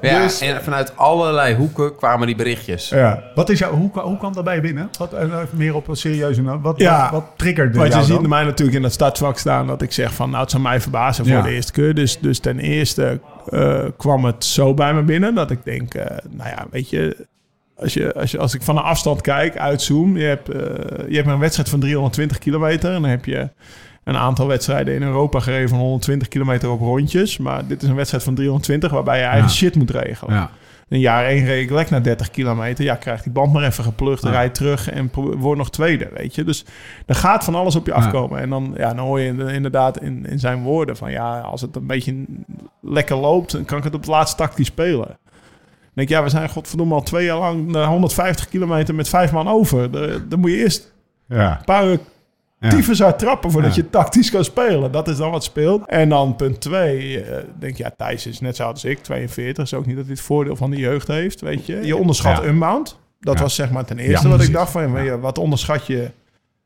Ja, 0.00 0.22
Dus- 0.22 0.40
en 0.40 0.62
vanuit 0.62 0.96
allerlei 0.96 1.54
hoeken 1.54 1.96
kwamen 1.96 2.26
die 2.26 2.36
berichtjes. 2.36 2.88
Ja. 2.88 3.22
Wat 3.34 3.48
is 3.50 3.58
jou, 3.58 3.74
hoe, 3.76 3.90
hoe 4.00 4.16
kwam 4.18 4.32
dat 4.32 4.44
bij 4.44 4.54
je 4.54 4.60
binnen? 4.60 4.88
Wat, 4.98 5.12
eh, 5.12 5.22
even 5.22 5.48
meer 5.52 5.74
op 5.74 5.88
een 5.88 5.96
serieuze 5.96 6.42
noot. 6.42 6.60
Wat, 6.62 6.78
Ja. 6.78 7.02
wat, 7.02 7.10
wat 7.10 7.24
triggerde 7.36 7.78
Want 7.78 7.94
je 7.94 8.02
ziet 8.02 8.14
dan? 8.20 8.28
mij 8.28 8.44
natuurlijk 8.44 8.76
in 8.76 8.82
dat 8.82 8.92
startvak 8.92 9.38
staan 9.38 9.66
dat 9.66 9.82
ik 9.82 9.92
zeg 9.92 10.12
van... 10.14 10.28
nou, 10.30 10.42
het 10.42 10.50
zou 10.50 10.62
mij 10.62 10.80
verbazen 10.80 11.24
voor 11.26 11.34
Ja. 11.36 11.42
de 11.42 11.50
eerste 11.50 11.72
keer. 11.72 11.94
Dus, 11.94 12.18
dus 12.18 12.38
ten 12.38 12.58
eerste 12.58 13.20
eh, 13.48 13.84
kwam 13.96 14.24
het 14.24 14.44
zo 14.44 14.74
bij 14.74 14.94
me 14.94 15.02
binnen 15.02 15.34
dat 15.34 15.50
ik 15.50 15.64
denk... 15.64 15.94
eh, 15.94 16.16
nou 16.30 16.48
ja, 16.48 16.66
weet 16.70 16.90
je... 16.90 17.26
Als, 17.76 17.94
je, 17.94 18.14
als, 18.14 18.30
je, 18.30 18.38
als 18.38 18.54
ik 18.54 18.62
van 18.62 18.76
een 18.76 18.82
afstand 18.82 19.20
kijk, 19.20 19.56
uitzoom... 19.58 20.16
Je 20.16 20.24
hebt, 20.24 20.46
je 21.08 21.16
hebt 21.16 21.28
een 21.28 21.38
wedstrijd 21.38 21.68
van 21.68 21.80
320 21.80 22.38
kilometer... 22.38 22.94
en 22.94 23.00
dan 23.02 23.10
heb 23.10 23.24
je 23.24 23.48
een 24.10 24.16
aantal 24.20 24.46
wedstrijden 24.46 24.94
in 24.94 25.02
Europa 25.02 25.40
gereden 25.40 25.68
van 25.68 25.78
120 25.78 26.28
kilometer 26.28 26.70
op 26.70 26.80
rondjes. 26.80 27.38
Maar 27.38 27.66
dit 27.66 27.82
is 27.82 27.88
een 27.88 27.94
wedstrijd 27.94 28.22
van 28.24 28.34
320 28.34 28.90
waarbij 28.90 29.18
je 29.18 29.24
eigen 29.24 29.48
Ja. 29.48 29.54
shit 29.54 29.74
moet 29.76 29.90
regelen. 29.90 30.34
Ja. 30.34 30.50
In 30.88 30.98
jaar 31.00 31.24
1 31.26 31.44
reed 31.44 31.62
ik 31.62 31.70
lek 31.70 31.90
naar 31.90 32.02
30 32.02 32.30
kilometer. 32.30 32.84
Ja, 32.84 32.94
krijg 32.94 33.22
die 33.22 33.32
band 33.32 33.52
maar 33.52 33.62
even 33.64 33.84
geplucht, 33.84 34.22
Ja. 34.22 34.30
rijd 34.30 34.54
terug 34.54 34.90
en 34.90 35.10
pro- 35.10 35.36
word 35.36 35.58
nog 35.58 35.70
tweede, 35.70 36.08
weet 36.14 36.34
je. 36.34 36.44
Dus 36.44 36.64
er 37.06 37.14
gaat 37.14 37.44
van 37.44 37.54
alles 37.54 37.76
op 37.76 37.86
je 37.86 37.92
Ja. 37.92 37.98
afkomen. 37.98 38.40
En 38.40 38.48
dan, 38.50 38.74
ja, 38.76 38.94
dan 38.94 39.04
hoor 39.06 39.20
je 39.20 39.26
in- 39.26 39.48
inderdaad 39.48 40.00
in, 40.02 40.26
in 40.26 40.38
zijn 40.38 40.62
woorden 40.62 40.96
van... 40.96 41.10
ja, 41.10 41.40
als 41.40 41.60
het 41.60 41.76
een 41.76 41.86
beetje 41.86 42.24
lekker 42.80 43.16
loopt... 43.16 43.52
dan 43.52 43.64
kan 43.64 43.78
ik 43.78 43.84
het 43.84 43.94
op 43.94 44.00
het 44.00 44.08
laatste 44.10 44.36
tactisch 44.36 44.66
spelen. 44.66 45.06
Dan 45.06 45.16
denk 45.94 46.08
ik, 46.08 46.14
ja, 46.16 46.22
we 46.22 46.28
zijn 46.28 46.48
godverdomme 46.48 46.94
al 46.94 47.02
twee 47.02 47.24
jaar 47.24 47.38
lang... 47.38 47.66
naar 47.66 47.86
150 47.86 48.48
kilometer 48.48 48.94
met 48.94 49.08
vijf 49.08 49.32
man 49.32 49.48
over. 49.48 49.90
Dan 50.28 50.40
moet 50.40 50.50
je 50.50 50.56
eerst 50.56 50.92
Ja. 51.28 51.50
een 51.58 51.64
paar 51.64 51.86
uur. 51.86 51.98
Tyfus 52.68 53.02
uit 53.02 53.18
trappen 53.18 53.50
voordat 53.50 53.74
Ja. 53.74 53.82
je 53.82 53.90
tactisch 53.90 54.30
kan 54.30 54.44
spelen. 54.44 54.92
Dat 54.92 55.08
is 55.08 55.16
dan 55.16 55.30
wat 55.30 55.44
speelt. 55.44 55.86
En 55.86 56.08
dan 56.08 56.36
punt 56.36 56.60
twee, 56.60 57.22
eh, 57.24 57.44
denk 57.58 57.76
je, 57.76 57.82
ja, 57.82 57.92
Thijs 57.96 58.26
is 58.26 58.40
net 58.40 58.56
zo 58.56 58.62
oud 58.62 58.72
als 58.72 58.84
ik, 58.84 58.98
42. 59.02 59.64
Is 59.64 59.74
ook 59.74 59.86
niet 59.86 59.96
dat 59.96 60.04
hij 60.04 60.14
het 60.14 60.22
voordeel 60.22 60.56
van 60.56 60.70
de 60.70 60.76
jeugd 60.76 61.08
heeft, 61.08 61.40
weet 61.40 61.66
je. 61.66 61.86
Je 61.86 61.96
onderschat 61.96 62.36
Ja. 62.42 62.48
Unbound. 62.48 62.98
Dat 63.20 63.34
Ja. 63.36 63.40
was 63.42 63.54
zeg 63.54 63.70
maar 63.70 63.84
ten 63.84 63.98
eerste 63.98 64.28
Ja, 64.28 64.36
wat 64.36 64.42
ik 64.46 64.52
dacht 64.52 64.70
van, 64.70 65.04
ja. 65.04 65.18
wat 65.18 65.38
onderschat 65.38 65.86
je 65.86 66.10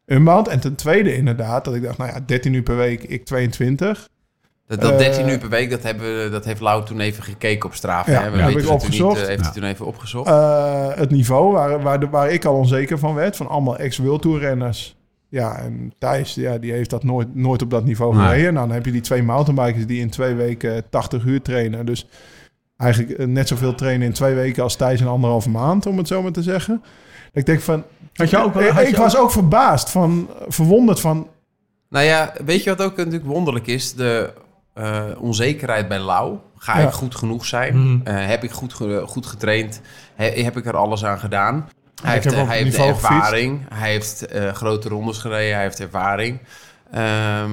Unbound? 0.07 0.48
En 0.48 0.61
ten 0.61 0.74
tweede 0.74 1.16
inderdaad, 1.16 1.64
dat 1.64 1.74
ik 1.74 1.83
dacht, 1.83 1.98
nou 1.98 2.11
ja, 2.12 2.20
13 2.26 2.52
uur 2.52 2.62
per 2.62 2.76
week, 2.76 3.02
ik 3.02 3.24
22. 3.24 4.09
Dat, 4.66 4.80
dat 4.80 4.90
Eh, 4.92 4.98
13 4.98 5.28
uur 5.28 5.38
per 5.38 5.48
week, 5.48 5.70
dat, 5.70 5.83
hebben, 5.83 6.30
dat 6.30 6.44
heeft 6.44 6.61
Lau 6.61 6.85
toen 6.85 7.00
even 7.00 7.22
gekeken 7.22 7.68
op 7.68 7.74
Strava. 7.74 8.11
Ja, 8.12 8.22
hè? 8.22 8.30
We 8.30 8.37
ja, 8.37 8.42
heb 8.44 8.54
weten 8.54 8.68
ik 8.68 8.74
opgezocht. 8.74 9.14
Niet, 9.14 9.22
eh, 9.22 9.28
heeft 9.28 9.40
Ja. 9.44 9.50
hij 9.50 9.61
toen 9.61 9.70
even 9.70 9.87
opgezocht. 9.87 10.28
Eh, 10.28 10.88
het 10.94 11.11
niveau 11.11 11.52
waar, 11.52 11.83
waar, 11.83 12.11
waar 12.11 12.30
ik 12.30 12.44
al 12.44 12.54
onzeker 12.57 12.98
van 12.98 13.14
werd, 13.14 13.37
van 13.37 13.48
allemaal 13.48 13.76
ex-World 13.76 14.22
Tour 14.22 14.40
renners. 14.40 14.96
Ja, 15.35 15.59
en 15.59 15.92
Thijs, 15.99 16.35
ja, 16.35 16.59
die 16.59 16.73
heeft 16.73 16.90
dat 16.90 17.05
nooit, 17.05 17.35
nooit 17.35 17.62
op 17.62 17.70
dat 17.70 17.85
niveau 17.85 18.16
Nee. 18.16 18.27
gereden. 18.27 18.55
Nou, 18.55 18.66
dan 18.66 18.75
heb 18.77 18.85
je 18.85 18.92
die 18.92 19.01
twee 19.01 19.23
mountainbikers 19.23 19.87
die 19.87 20.01
in 20.01 20.11
twee 20.11 20.35
weken 20.35 20.90
80 20.90 21.25
uur 21.25 21.42
trainen. 21.42 21.87
Dus 21.87 22.07
eigenlijk 22.77 23.18
eh, 23.18 23.27
net 23.27 23.49
zoveel 23.49 23.75
trainen 23.75 24.07
in 24.07 24.12
twee 24.12 24.35
weken 24.35 24.62
als 24.62 24.77
Thijs 24.77 25.01
in 25.01 25.07
anderhalve 25.07 25.51
maand, 25.51 25.87
om 25.87 25.99
het 25.99 26.09
zo 26.09 26.23
maar 26.23 26.33
te 26.33 26.42
zeggen. 26.42 26.83
Ik 27.33 27.47
denk 27.47 27.61
van... 27.61 27.85
Had 28.14 28.31
je 28.31 28.38
ook 28.38 28.55
wel- 28.55 28.62
ik 28.62 28.68
had 28.68 28.83
je 28.83 28.88
ik 28.88 28.97
was 28.97 29.16
ook 29.16 29.31
verbaasd, 29.31 29.90
van, 29.90 30.29
verwonderd 30.49 31.01
van... 31.01 31.29
Nou 31.88 32.05
ja, 32.05 32.33
weet 32.44 32.62
je 32.64 32.70
wat 32.70 32.83
ook 32.83 32.97
natuurlijk 32.97 33.25
wonderlijk 33.25 33.66
is? 33.66 33.92
De 33.94 34.33
eh, 34.75 35.05
onzekerheid 35.18 35.88
bij 35.88 35.99
Lau. 36.01 36.37
Ga 36.57 36.79
Ja. 36.81 36.87
ik 36.87 36.92
goed 36.92 37.14
genoeg 37.14 37.44
zijn? 37.47 37.79
Mhm. 37.81 38.07
Eh, 38.07 38.27
heb 38.27 38.42
ik 38.44 38.51
goed, 38.51 38.75
ge- 38.75 39.03
goed 39.07 39.27
getraind? 39.27 39.81
He- 40.14 40.42
heb 40.42 40.57
ik 40.57 40.66
er 40.66 40.77
alles 40.77 41.05
aan 41.05 41.18
gedaan? 41.18 41.68
Hij 42.05 42.17
Ik 42.17 42.23
heeft, 42.23 42.35
heb 42.35 42.45
op 42.45 42.49
hij 42.51 42.59
heeft 42.62 42.77
gefietst. 42.77 43.03
ervaring. 43.05 43.61
Hij 43.75 43.90
heeft 43.90 44.27
eh, 44.27 44.53
grote 44.53 44.88
rondes 44.88 45.19
gereden. 45.19 45.55
Hij 45.55 45.62
heeft 45.62 45.81
ervaring. 45.81 46.38
Ehm, 46.93 47.51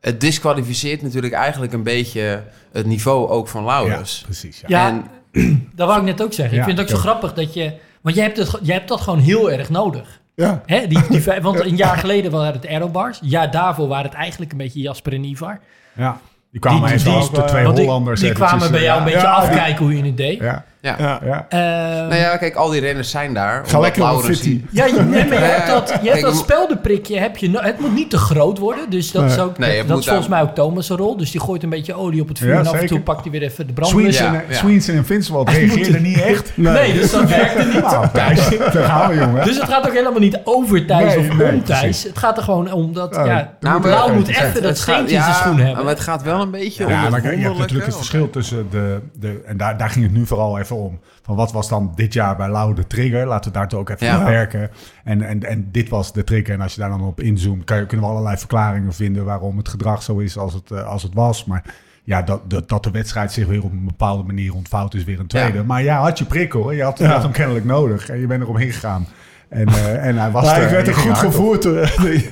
het 0.00 0.20
disqualificeert 0.20 1.02
natuurlijk 1.02 1.32
eigenlijk 1.32 1.72
een 1.72 1.82
beetje 1.82 2.42
het 2.72 2.86
niveau 2.86 3.28
ook 3.28 3.48
van 3.48 3.64
Ja, 3.64 3.66
Laurens. 3.68 4.20
precies. 4.24 4.62
Ja. 4.66 4.78
Ja, 4.78 4.88
En 5.32 5.70
dat 5.74 5.86
wou 5.88 5.98
ik 6.00 6.04
net 6.06 6.22
ook 6.22 6.32
zeggen. 6.32 6.54
Ja, 6.54 6.60
ik 6.60 6.66
vind 6.68 6.78
het 6.78 6.86
ook 6.90 6.96
zo 6.96 7.02
ja. 7.02 7.10
grappig 7.10 7.34
dat 7.34 7.54
je... 7.54 7.72
Want 8.00 8.14
jij 8.16 8.24
hebt, 8.24 8.36
het, 8.36 8.58
jij 8.62 8.74
hebt 8.74 8.88
dat 8.88 9.00
gewoon 9.00 9.18
heel 9.18 9.50
erg 9.50 9.68
nodig. 9.70 10.20
Ja, 10.34 10.62
Hè? 10.66 10.86
Die, 10.86 11.02
die, 11.08 11.24
want 11.42 11.60
een 11.60 11.76
jaar 11.76 11.96
geleden 11.98 12.30
waren 12.30 12.52
het 12.52 12.66
aerobars. 12.66 13.20
Een 13.20 13.28
jaar 13.28 13.50
daarvoor 13.50 13.88
waren 13.88 14.04
het 14.04 14.14
eigenlijk 14.14 14.52
een 14.52 14.58
beetje 14.58 14.80
Jasper 14.80 15.12
en 15.12 15.24
Ivar. 15.24 15.60
Ja. 15.94 16.20
Die 16.50 16.60
kwamen 16.60 16.82
Die- 16.82 16.92
even 16.92 17.04
die- 17.04 17.14
als 17.14 17.30
de 17.32 17.44
twee 17.44 17.72
die, 17.72 17.84
Hollanders. 17.84 18.20
die 18.20 18.32
kwamen 18.32 18.70
bij 18.70 18.82
jou 18.82 19.00
een 19.00 19.06
ja. 19.06 19.12
beetje 19.12 19.26
Ja, 19.26 19.32
afkijken 19.34 19.84
hoe 19.84 19.96
je 19.96 20.04
het 20.04 20.16
deed. 20.16 20.38
Ja, 20.40 20.64
ja. 20.80 20.96
ja. 20.98 21.20
ja. 21.24 21.46
Ehm, 21.48 22.08
Nou 22.08 22.14
ja, 22.14 22.36
kijk, 22.36 22.54
al 22.54 22.68
die 22.70 22.80
renners 22.80 23.10
zijn 23.10 23.34
daar. 23.34 23.62
Ga 23.66 23.78
lekker 23.78 24.10
op 24.12 24.26
die- 24.26 24.64
Ja, 24.70 24.84
je, 24.86 24.92
nee, 24.92 25.24
maar 25.28 25.38
je 25.38 25.44
hebt 25.44 25.66
dat, 25.66 25.88
je 25.88 25.94
kijk, 25.94 26.08
hebt 26.08 26.20
dat 26.22 26.36
speldenprikje. 26.36 27.18
Heb 27.18 27.36
je, 27.36 27.58
het 27.60 27.80
moet 27.80 27.94
niet 27.94 28.10
te 28.10 28.18
groot 28.18 28.58
worden. 28.58 28.90
Dus 28.90 29.10
dat 29.12 29.22
Nee. 29.22 29.32
is, 29.32 29.38
ook, 29.38 29.58
Nee, 29.58 29.78
het 29.78 29.88
dat 29.88 29.98
is 29.98 30.06
volgens 30.06 30.28
mij 30.28 30.42
ook 30.42 30.54
Thomas' 30.54 30.88
rol. 30.88 31.16
Dus 31.16 31.30
die 31.30 31.40
gooit 31.40 31.62
een 31.62 31.68
beetje 31.68 31.94
olie 31.94 32.20
op 32.20 32.28
het 32.28 32.38
vuur. 32.38 32.48
Ja, 32.52 32.58
en 32.58 32.66
af 32.66 32.72
en 32.80 32.86
toe 32.86 33.00
pakt 33.00 33.22
hij 33.22 33.30
weer 33.30 33.42
even 33.42 33.66
de 33.66 33.72
brandlust. 33.72 34.18
Ja, 34.18 34.34
en, 34.34 34.44
ja. 34.48 34.54
Sweens 34.56 34.88
en 34.88 34.94
Invincible 34.94 35.44
reageerden 35.52 36.02
niet 36.02 36.20
echt. 36.20 36.52
Nee, 36.56 36.92
dus 36.92 37.10
dat 37.10 37.28
werkte 37.28 37.64
niet. 37.64 37.82
Nou, 37.98 38.06
Thijs, 38.12 38.48
daar 38.58 38.84
gaan 38.84 39.10
we, 39.10 39.16
jongen. 39.16 39.44
Dus 39.44 39.56
het 39.60 39.68
gaat 39.68 39.86
ook 39.86 39.92
helemaal 39.92 40.20
niet 40.20 40.40
over 40.44 40.86
Thijs 40.86 41.14
Nee, 41.14 41.18
of 41.30 41.36
nee, 41.36 41.52
om 41.52 41.64
Thijs. 41.64 41.80
precies. 41.80 42.02
Het 42.02 42.18
gaat 42.18 42.36
er 42.36 42.42
gewoon 42.42 42.72
om 42.72 42.92
dat... 42.92 43.14
Ja, 43.14 43.52
nou, 43.60 43.80
moet 43.80 43.86
even 43.90 44.14
moet 44.14 44.28
even 44.28 44.62
dat 44.62 44.78
steentje 44.78 45.16
in 45.16 45.22
zijn 45.22 45.34
schoen 45.34 45.58
hebben. 45.58 45.84
Maar 45.84 45.92
het 45.94 46.02
gaat 46.02 46.22
wel 46.22 46.40
een 46.40 46.50
beetje 46.50 46.84
om 46.84 46.90
Ja, 46.90 47.00
het 47.02 47.10
maar 47.10 47.20
kijk, 47.20 47.36
je 47.36 47.42
hebt 47.42 47.58
natuurlijk 47.58 47.86
het 47.86 47.96
verschil 47.96 48.30
tussen 48.30 48.66
de... 48.70 49.00
de 49.14 49.42
en 49.46 49.56
daar, 49.56 49.76
daar 49.76 49.90
ging 49.90 50.04
het 50.04 50.14
nu 50.14 50.26
vooral 50.26 50.58
even 50.58 50.67
om. 50.76 50.98
Van 51.22 51.36
wat 51.36 51.52
was 51.52 51.68
dan 51.68 51.92
dit 51.94 52.12
jaar 52.12 52.36
bij 52.36 52.48
Lau 52.48 52.74
de 52.74 52.86
trigger? 52.86 53.26
Laten 53.26 53.52
we 53.52 53.58
daar 53.58 53.68
toch 53.68 53.80
ook 53.80 53.88
even 53.88 54.06
Ja. 54.06 54.24
werken. 54.24 54.70
En, 55.04 55.22
en, 55.22 55.42
en 55.44 55.68
dit 55.72 55.88
was 55.88 56.12
de 56.12 56.24
trigger. 56.24 56.54
En 56.54 56.60
als 56.60 56.74
je 56.74 56.80
daar 56.80 56.90
dan 56.90 57.02
op 57.02 57.20
inzoomt... 57.20 57.64
Kan 57.64 57.78
je, 57.78 57.86
kunnen 57.86 58.06
we 58.06 58.12
allerlei 58.12 58.36
verklaringen 58.36 58.92
vinden... 58.94 59.24
waarom 59.24 59.56
het 59.56 59.68
gedrag 59.68 60.02
zo 60.02 60.18
is 60.18 60.38
als 60.38 60.54
het, 60.54 60.70
eh, 60.70 60.86
als 60.86 61.02
het 61.02 61.14
was. 61.14 61.44
Maar 61.44 61.64
ja, 62.04 62.22
dat, 62.22 62.50
dat, 62.50 62.68
dat 62.68 62.82
de 62.82 62.90
wedstrijd 62.90 63.32
zich 63.32 63.46
weer 63.46 63.62
op 63.64 63.72
een 63.72 63.84
bepaalde 63.86 64.22
manier 64.22 64.54
ontvouwt... 64.54 64.94
is 64.94 65.04
weer 65.04 65.20
een 65.20 65.26
tweede. 65.26 65.58
Ja. 65.58 65.64
Maar 65.64 65.82
ja, 65.82 66.00
had 66.00 66.18
je 66.18 66.24
prikkel. 66.24 66.68
hè? 66.68 66.74
Je 66.74 66.82
had, 66.82 66.98
je 66.98 67.04
Ja. 67.04 67.10
had 67.10 67.22
hem 67.22 67.32
kennelijk 67.32 67.64
nodig. 67.64 68.08
En 68.08 68.20
je 68.20 68.26
bent 68.26 68.42
erop 68.42 68.58
ingegaan. 68.58 69.06
En, 69.48 69.68
eh, 69.68 70.06
en 70.06 70.16
hij 70.16 70.30
was 70.30 70.44
Maar 70.44 70.56
er. 70.56 70.62
ik 70.62 70.70
werd 70.70 70.86
er 70.88 70.94
goed 70.94 71.18
gevoerd. 71.18 71.62
door- 71.62 71.92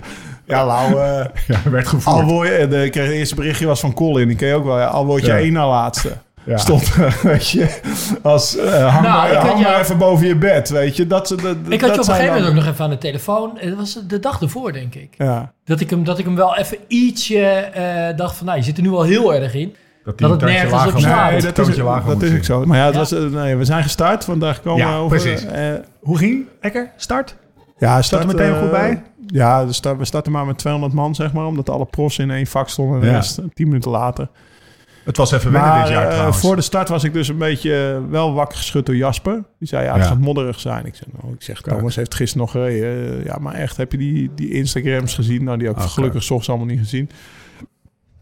Ja, 0.45 0.67
Lau... 0.67 1.01
eh, 1.01 1.25
Ja, 1.47 1.71
werd 1.71 1.87
gevoerd. 1.89 2.49
eh, 2.51 2.71
de, 2.71 2.85
ik 2.85 2.91
kreeg 2.93 3.05
het 3.07 3.15
eerste 3.15 3.35
berichtje 3.35 3.67
was 3.67 3.81
van 3.81 3.95
Colin. 3.95 4.29
Die 4.29 4.37
ken 4.37 4.49
je 4.49 4.55
ook 4.55 4.65
wel. 4.65 4.79
Ja, 4.79 4.87
al 4.87 5.07
word 5.07 5.23
je 5.25 5.29
Ja. 5.33 5.39
één 5.39 5.53
na 5.53 5.69
laatste. 5.69 6.17
Ja. 6.47 6.57
Stond, 6.57 6.95
weet 7.23 7.49
je, 7.49 7.81
als 8.23 8.57
eh 8.57 8.95
hang, 8.95 9.07
Nou, 9.07 9.33
maar, 9.33 9.47
hang 9.47 9.67
even 9.81 9.99
boven 9.99 10.27
je 10.27 10.37
bed, 10.37 10.69
weet 10.69 10.97
je. 10.97 11.07
Dat, 11.07 11.29
dat, 11.29 11.39
Ik 11.39 11.45
had 11.45 11.57
je 11.59 11.67
dat 11.79 11.91
op 11.91 11.99
een 11.99 12.05
gegeven 12.05 12.25
moment 12.25 12.39
dan- 12.41 12.49
ook 12.49 12.55
nog 12.55 12.67
even 12.67 12.85
aan 12.85 12.91
de 12.91 12.99
telefoon. 12.99 13.51
Het 13.57 13.77
was 13.77 13.99
de 14.07 14.19
dag 14.21 14.41
ervoor, 14.41 14.73
denk 14.73 14.95
ik. 14.95 15.15
Ja. 15.19 15.53
Dat 15.65 15.81
ik 15.81 15.91
hem, 15.91 16.05
dat 16.05 16.19
ik 16.19 16.25
hem 16.25 16.37
wel 16.37 16.57
even 16.57 16.79
ietsje 16.89 17.45
eh, 17.49 18.17
dacht 18.17 18.37
van... 18.37 18.47
Nou, 18.47 18.59
je 18.59 18.65
zit 18.65 18.77
er 18.77 18.83
nu 18.83 18.91
al 18.91 19.03
heel 19.03 19.35
erg 19.35 19.55
in. 19.55 19.75
Dat, 20.05 20.19
Dat 20.19 20.31
het 20.31 20.41
nergens 20.41 20.93
op 20.93 20.99
slaat. 20.99 21.31
Nee, 21.31 21.41
dat 21.41 21.57
dat 21.57 21.69
is, 21.69 21.77
dat 21.77 22.23
is 22.23 22.35
ook 22.37 22.45
zo. 22.45 22.65
Maar 22.65 22.79
ja, 22.79 22.85
het 22.85 22.93
Ja. 22.95 22.99
Was, 23.01 23.13
eh, 23.13 23.21
nee, 23.25 23.57
we 23.57 23.65
zijn 23.65 23.83
gestart, 23.83 24.27
want 24.27 24.41
daar 24.41 24.61
komen 24.61 24.87
Ja, 24.87 24.93
we 24.93 24.99
over. 25.01 25.19
precies. 25.21 25.47
eh, 25.47 25.73
Hoe 26.01 26.19
ging 26.19 26.47
Ekker? 26.61 26.91
Start? 26.97 27.37
ja, 27.79 28.03
Staat 28.03 28.21
er 28.21 28.27
meteen 28.27 28.53
eh, 28.53 28.59
goed 28.61 28.71
bij? 28.71 29.03
Ja, 29.27 29.73
start, 29.73 29.99
we 29.99 30.05
starten 30.05 30.33
maar 30.33 30.47
met 30.47 30.59
200 30.59 30.93
man, 30.95 31.15
zeg 31.15 31.33
maar. 31.33 31.47
Omdat 31.47 31.71
alle 31.71 31.85
profs 31.85 32.19
in 32.19 32.31
één 32.31 32.47
vak 32.47 32.69
stonden. 32.69 32.95
En 32.95 33.01
de 33.01 33.07
Ja. 33.07 33.13
rest 33.15 33.39
eh, 33.39 33.45
10 33.55 33.67
minuten 33.67 33.91
later. 33.91 34.29
Het 35.07 35.17
was 35.17 35.33
even 35.33 35.53
wennen 35.53 35.71
Maar 35.71 35.81
dit 35.83 35.93
jaar 35.93 36.05
eh, 36.07 36.11
trouwens. 36.11 36.39
voor 36.41 36.57
de 36.57 36.63
start 36.63 36.89
was 36.89 37.05
ik 37.05 37.13
dus 37.13 37.29
een 37.29 37.39
beetje 37.39 37.95
eh, 38.05 38.11
wel 38.11 38.33
wakker 38.35 38.57
geschud 38.59 38.87
door 38.87 38.97
Jasper. 38.97 39.43
Die 39.59 39.69
zei, 39.69 39.85
ja, 39.85 39.93
het 39.93 40.03
Ja. 40.03 40.09
gaat 40.09 40.19
modderig 40.19 40.61
zijn. 40.61 40.87
Ik 40.87 40.95
zeg, 40.95 41.07
nou, 41.21 41.35
ik 41.35 41.43
zeg. 41.43 41.61
Thomas 41.61 41.97
heeft 41.97 42.15
gisteren 42.15 42.43
nog 42.43 42.51
gereden. 42.51 43.19
Eh, 43.19 43.25
ja, 43.25 43.37
maar 43.41 43.55
echt, 43.55 43.77
heb 43.77 43.93
je 43.93 43.99
die, 43.99 44.31
die 44.35 44.51
Instagrams 44.51 45.15
gezien? 45.15 45.45
Nou, 45.45 45.59
die 45.59 45.67
heb 45.67 45.77
ik 45.77 45.83
gelukkig 45.83 46.23
s 46.23 46.31
ochtends 46.31 46.49
allemaal 46.49 46.67
niet 46.67 46.79
gezien. 46.79 47.11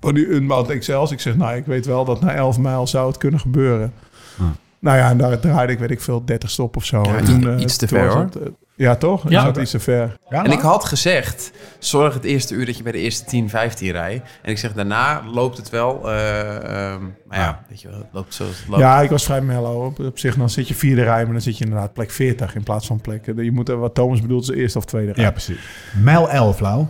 Van 0.01 0.15
die 0.15 0.27
Unbound 0.27 0.79
XL's. 0.79 1.11
Ik 1.11 1.21
zeg, 1.21 1.37
nou, 1.37 1.57
ik 1.57 1.67
weet 1.67 1.87
wel 1.87 2.05
dat 2.05 2.21
na 2.21 2.33
11 2.35 2.59
mijl 2.59 2.87
zou 2.87 3.07
het 3.09 3.19
kunnen 3.19 3.41
gebeuren. 3.41 3.93
Hm. 4.37 4.43
Nou 4.79 4.97
ja, 4.99 5.11
en 5.11 5.17
daar 5.19 5.41
draaide 5.41 5.73
ik, 5.73 5.79
weet 5.79 5.91
ik 5.91 6.01
veel, 6.01 6.25
30 6.25 6.51
stop 6.51 6.77
of 6.77 6.85
zo. 6.85 7.03
Ja, 7.03 7.17
en 7.17 7.25
toen, 7.25 7.59
i- 7.59 7.63
iets 7.63 7.77
te 7.77 7.87
toen 7.87 7.99
ver, 7.99 8.09
hoor. 8.13 8.21
het, 8.21 8.39
ja, 8.77 8.97
toch? 8.97 9.29
Ja. 9.29 9.39
Is 9.39 9.45
dat 9.45 9.57
iets 9.57 9.71
te 9.71 9.79
ver? 9.81 10.17
Ja, 10.31 10.45
En 10.45 10.51
ik 10.53 10.61
had 10.61 10.85
gezegd, 10.85 11.53
zorg 11.79 12.15
het 12.15 12.25
eerste 12.25 12.55
uur 12.55 12.67
dat 12.67 12.77
je 12.77 12.83
bij 12.83 12.93
de 12.93 12.99
eerste 12.99 13.25
10, 13.25 13.49
15 13.51 13.91
rijdt. 13.91 14.29
En 14.43 14.51
ik 14.51 14.59
zeg, 14.59 14.73
daarna 14.73 15.23
loopt 15.33 15.57
het 15.57 15.71
wel. 15.71 16.11
eh, 16.11 16.55
ehm, 16.57 17.03
maar 17.27 17.39
ja, 17.39 17.45
Ja. 17.45 17.61
weet 17.69 17.81
je 17.81 17.89
wel, 17.89 17.99
het 17.99 18.07
loopt 18.13 18.35
zoals 18.35 18.59
het 18.59 18.69
loopt. 18.69 18.81
Ja, 18.81 19.01
ik 19.01 19.11
was 19.11 19.25
vrij 19.25 19.41
mellow. 19.41 19.85
Op, 19.85 19.99
op 19.99 20.19
zich, 20.19 20.37
dan 20.37 20.51
zit 20.51 20.69
je 20.69 20.75
vierde 20.75 21.03
rij, 21.03 21.23
maar 21.25 21.33
dan 21.33 21.41
zit 21.43 21.59
je 21.59 21.65
inderdaad 21.65 21.93
plek 21.93 22.11
40 22.11 22.55
in 22.55 22.63
plaats 22.63 22.87
van 22.87 23.01
plek. 23.01 23.27
Je 23.37 23.53
moet, 23.53 23.69
er- 23.69 23.79
wat 23.79 23.95
Thomas 23.95 24.21
bedoelt, 24.21 24.43
is 24.51 24.57
eerste 24.57 24.79
of 24.79 24.85
tweede 24.85 25.13
rij. 25.13 25.25
Ja, 25.25 25.31
precies. 25.31 25.59
Mijl 26.03 26.31
11, 26.31 26.61
Lau. 26.61 26.85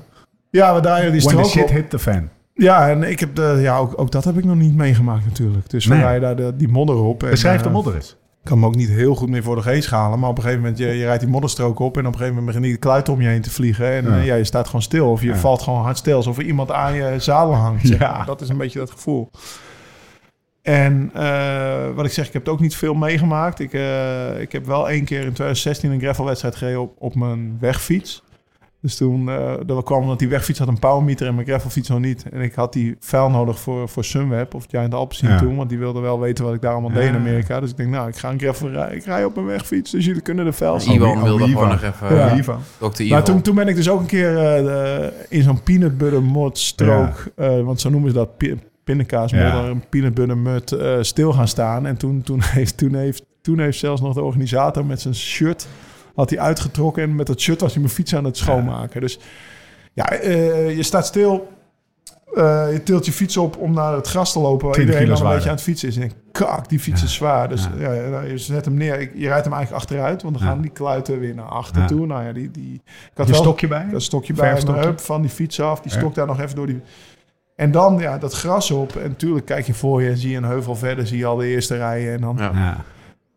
Ja, 0.51 0.75
we 0.75 0.81
draaien 0.81 1.13
die 1.13 1.21
When 1.23 1.37
the 1.43 1.49
shit 1.49 1.63
op. 1.63 1.71
hit 1.71 1.91
the 1.91 1.99
fan. 1.99 2.29
Ja, 2.55 2.89
en 2.91 3.03
ik 3.03 3.21
heb 3.21 3.35
de, 3.35 3.59
ja, 3.61 3.77
ook, 3.79 4.01
ook 4.01 4.11
dat 4.13 4.25
heb 4.25 4.39
ik 4.39 4.45
nog 4.45 4.57
niet 4.57 4.75
meegemaakt 4.75 5.25
natuurlijk. 5.25 5.71
Dus 5.71 5.87
we 5.87 5.95
Nee. 5.95 6.03
rijden 6.03 6.21
daar 6.23 6.37
de, 6.37 6.57
die 6.57 6.69
modder 6.69 6.97
op. 6.97 7.23
En, 7.23 7.31
Beschrijf 7.31 7.61
de 7.61 7.67
eh, 7.69 7.73
modder 7.75 7.95
eens. 7.95 8.17
Ik 8.45 8.51
kan 8.51 8.59
me 8.59 8.67
ook 8.67 8.75
niet 8.75 8.89
heel 8.89 9.15
goed 9.15 9.29
meer 9.29 9.43
voor 9.43 9.57
de 9.57 9.63
geest 9.63 9.91
halen. 9.91 10.19
Maar 10.19 10.29
op 10.29 10.37
een 10.37 10.43
gegeven 10.43 10.63
moment, 10.63 10.81
je, 10.81 10.87
je 10.87 11.05
rijdt 11.05 11.21
die 11.23 11.31
modderstrook 11.31 11.79
op... 11.79 11.95
en 11.97 12.01
op 12.07 12.13
een 12.13 12.19
gegeven 12.19 12.35
moment 12.35 12.47
begint 12.47 12.65
die 12.65 12.77
kluit 12.77 13.09
om 13.09 13.21
je 13.21 13.29
heen 13.29 13.41
te 13.43 13.51
vliegen. 13.51 13.87
En 13.93 14.05
Ja. 14.05 14.17
ja. 14.17 14.23
ja, 14.23 14.35
je 14.35 14.45
staat 14.45 14.67
gewoon 14.67 14.83
stil. 14.83 15.11
Of 15.11 15.21
je 15.21 15.27
Ja. 15.27 15.37
valt 15.37 15.63
gewoon 15.63 15.83
hard 15.83 15.99
stil. 15.99 16.17
Alsof 16.17 16.39
er 16.39 16.45
iemand 16.45 16.71
aan 16.71 16.95
je 16.95 17.15
zadel 17.19 17.55
hangt. 17.55 17.87
zeg 17.87 17.99
Ja. 17.99 18.25
Dat 18.25 18.41
is 18.41 18.49
een 18.49 18.57
beetje 18.57 18.79
dat 18.79 18.91
gevoel. 18.91 19.31
En 20.63 21.11
eh, 21.15 21.91
wat 21.95 22.05
ik 22.05 22.13
zeg, 22.13 22.27
ik 22.27 22.33
heb 22.33 22.45
het 22.45 22.53
ook 22.55 22.61
niet 22.61 22.77
veel 22.77 22.95
meegemaakt. 22.95 23.61
Ik, 23.61 23.73
eh, 23.73 24.41
ik 24.41 24.53
heb 24.53 24.67
wel 24.67 24.89
één 24.89 25.05
keer 25.05 25.19
in 25.19 25.33
2016 25.33 25.91
een 25.91 26.01
gravelwedstrijd 26.01 26.57
gereden 26.57 26.81
op, 26.81 26.95
op 26.99 27.15
mijn 27.15 27.57
wegfiets. 27.61 28.23
Dus 28.85 28.97
toen 28.97 29.29
eh 29.29 29.53
dat 29.67 29.85
kwam 29.85 30.03
omdat 30.03 30.19
die 30.19 30.29
wegfiets 30.29 30.59
had 30.59 30.69
een 30.69 30.79
powermeter 30.79 31.27
en 31.27 31.35
mijn 31.35 31.47
gravelfiets 31.47 31.89
nog 31.89 31.99
niet. 32.01 32.25
En 32.33 32.41
ik 32.41 32.55
had 32.55 32.73
die 32.73 32.97
vuil 33.01 33.31
nodig 33.31 33.59
voor, 33.59 33.89
voor 33.89 34.05
Sunweb 34.05 34.55
of 34.55 34.65
Giant 34.69 34.95
Alpecin 34.95 35.29
Ja. 35.29 35.39
toen. 35.39 35.57
Want 35.57 35.69
die 35.69 35.79
wilde 35.79 36.01
wel 36.01 36.21
weten 36.21 36.45
wat 36.45 36.55
ik 36.55 36.61
daar 36.61 36.73
allemaal 36.73 36.93
deed 36.93 37.09
in. 37.09 37.15
Amerika. 37.15 37.61
Dus 37.61 37.71
ik 37.71 37.77
denk, 37.77 37.91
nou, 37.91 38.09
ik 38.09 38.17
ga 38.17 38.31
een 38.31 38.39
gravel 38.39 38.71
rijden. 38.71 38.97
Ik 38.97 39.05
rij 39.05 39.25
op 39.25 39.35
mijn 39.35 39.47
wegfiets, 39.47 39.91
dus 39.91 40.05
jullie 40.05 40.21
kunnen 40.23 40.45
de 40.45 40.53
vuil 40.53 40.81
zien. 40.81 40.95
Iwan 40.95 41.17
Oh, 41.17 41.23
wilde 41.23 41.45
Ivan. 41.45 41.53
gewoon 41.53 41.69
nog 41.69 41.83
even... 41.83 42.17
Ja. 42.17 42.29
eh, 42.31 42.37
Ivan. 42.39 42.59
Dr. 42.79 42.87
Ivan. 43.03 43.09
Maar 43.09 43.25
toen, 43.25 43.43
toen 43.43 43.55
ben 43.55 43.69
ik 43.69 43.77
dus 43.77 43.89
ook 43.89 44.01
een 44.01 44.07
keer 44.07 44.37
eh, 44.37 44.65
de- 44.65 45.13
in 45.29 45.43
zo'n 45.43 45.63
peanut 45.63 45.99
butter 45.99 46.23
mod 46.23 46.59
strook, 46.59 47.25
eh, 47.37 47.61
want 47.61 47.81
zo 47.81 47.91
noemen 47.91 48.11
ze 48.11 48.17
dat, 48.17 48.37
pi- 48.37 48.59
pindakaasmodder, 48.85 49.49
Ja. 49.65 49.65
een 49.69 49.85
peanut 49.89 50.15
butter 50.15 50.39
mud, 50.39 50.73
eh, 50.73 50.97
stil 51.01 51.33
gaan 51.33 51.49
staan. 51.49 51.87
En 51.87 51.97
toen, 51.97 52.23
toen, 52.23 52.41
heeft, 52.59 52.77
toen, 52.77 52.95
heeft, 52.95 53.25
toen 53.43 53.59
heeft 53.59 53.79
zelfs 53.79 54.01
nog 54.01 54.15
de 54.15 54.23
organisator 54.23 54.85
met 54.85 55.01
zijn 55.01 55.15
shirt, 55.15 55.67
had 56.15 56.31
hij 56.31 56.39
uitgetrokken 56.39 57.03
en 57.03 57.15
met 57.17 57.27
dat 57.27 57.41
shirt 57.41 57.61
was 57.61 57.73
hij 57.73 57.83
mijn 57.83 57.95
fiets 57.95 58.15
aan 58.15 58.25
het 58.25 58.37
schoonmaken. 58.37 59.01
Dus 59.01 59.19
ja, 59.93 60.11
eh, 60.11 60.77
je 60.77 60.83
staat 60.83 61.07
stil, 61.07 61.49
eh, 62.35 62.67
je 62.73 62.83
tilt 62.83 63.07
je 63.07 63.13
fiets 63.13 63.37
op 63.37 63.57
om 63.57 63.73
naar 63.75 63.93
het 63.95 64.07
gras 64.07 64.33
te 64.33 64.39
lopen, 64.39 64.65
waar 64.67 64.75
20 64.75 64.95
iedereen 64.95 65.19
dan 65.19 65.27
een 65.27 65.35
beetje 65.35 65.49
aan 65.49 65.55
het 65.55 65.65
fietsen 65.65 65.89
is. 65.89 65.97
En 65.97 66.13
kak, 66.33 66.69
die 66.69 66.81
fiets 66.81 67.01
Ja. 67.01 67.07
is 67.07 67.15
zwaar. 67.15 67.49
Dus 67.49 67.69
Ja. 67.79 67.93
ja. 67.93 68.09
nou, 68.09 68.29
je 68.29 68.39
zet 68.39 68.65
hem 68.65 68.75
neer, 68.75 69.01
je 69.15 69.27
rijdt 69.29 69.45
hem 69.45 69.55
eigenlijk 69.55 69.83
achteruit, 69.83 70.23
want 70.23 70.35
dan 70.35 70.43
Ja. 70.47 70.51
gaan 70.53 70.61
die 70.61 70.71
kluiten 70.71 71.19
weer 71.21 71.35
naar 71.35 71.45
achter 71.45 71.81
Ja. 71.81 71.87
toe. 71.87 72.07
Nou 72.07 72.25
ja, 72.25 72.33
die, 72.33 72.51
die, 72.51 72.75
ik 72.85 73.11
had 73.15 73.27
Je 73.27 73.33
wel- 73.33 73.43
stokje 73.43 73.69
bij? 73.69 73.87
dat 73.91 74.03
stokje 74.03 74.33
bij 74.33 74.61
hup, 74.65 75.01
van 75.01 75.21
die 75.21 75.31
fiets 75.31 75.61
af. 75.61 75.81
Die 75.81 75.93
Ja. 75.93 75.99
stok 75.99 76.15
daar 76.15 76.27
nog 76.27 76.41
even 76.41 76.57
door 76.57 76.67
die... 76.67 76.81
En 77.57 77.71
dan 77.71 77.99
ja, 77.99 78.19
dat 78.19 78.33
gras 78.33 78.71
op. 78.71 78.97
En 78.97 79.09
natuurlijk 79.09 79.47
kijk 79.47 79.67
je 79.67 79.75
voor 79.75 80.03
je 80.03 80.11
en 80.11 80.17
zie 80.17 80.31
je 80.31 80.37
een 80.37 80.45
heuvel 80.45 80.77
verder. 80.77 81.07
Zie 81.07 81.19
je 81.19 81.27
al 81.27 81.37
de 81.37 81.47
eerste 81.47 81.77
rijen. 81.77 82.13
En 82.15 82.21
dan... 82.21 82.39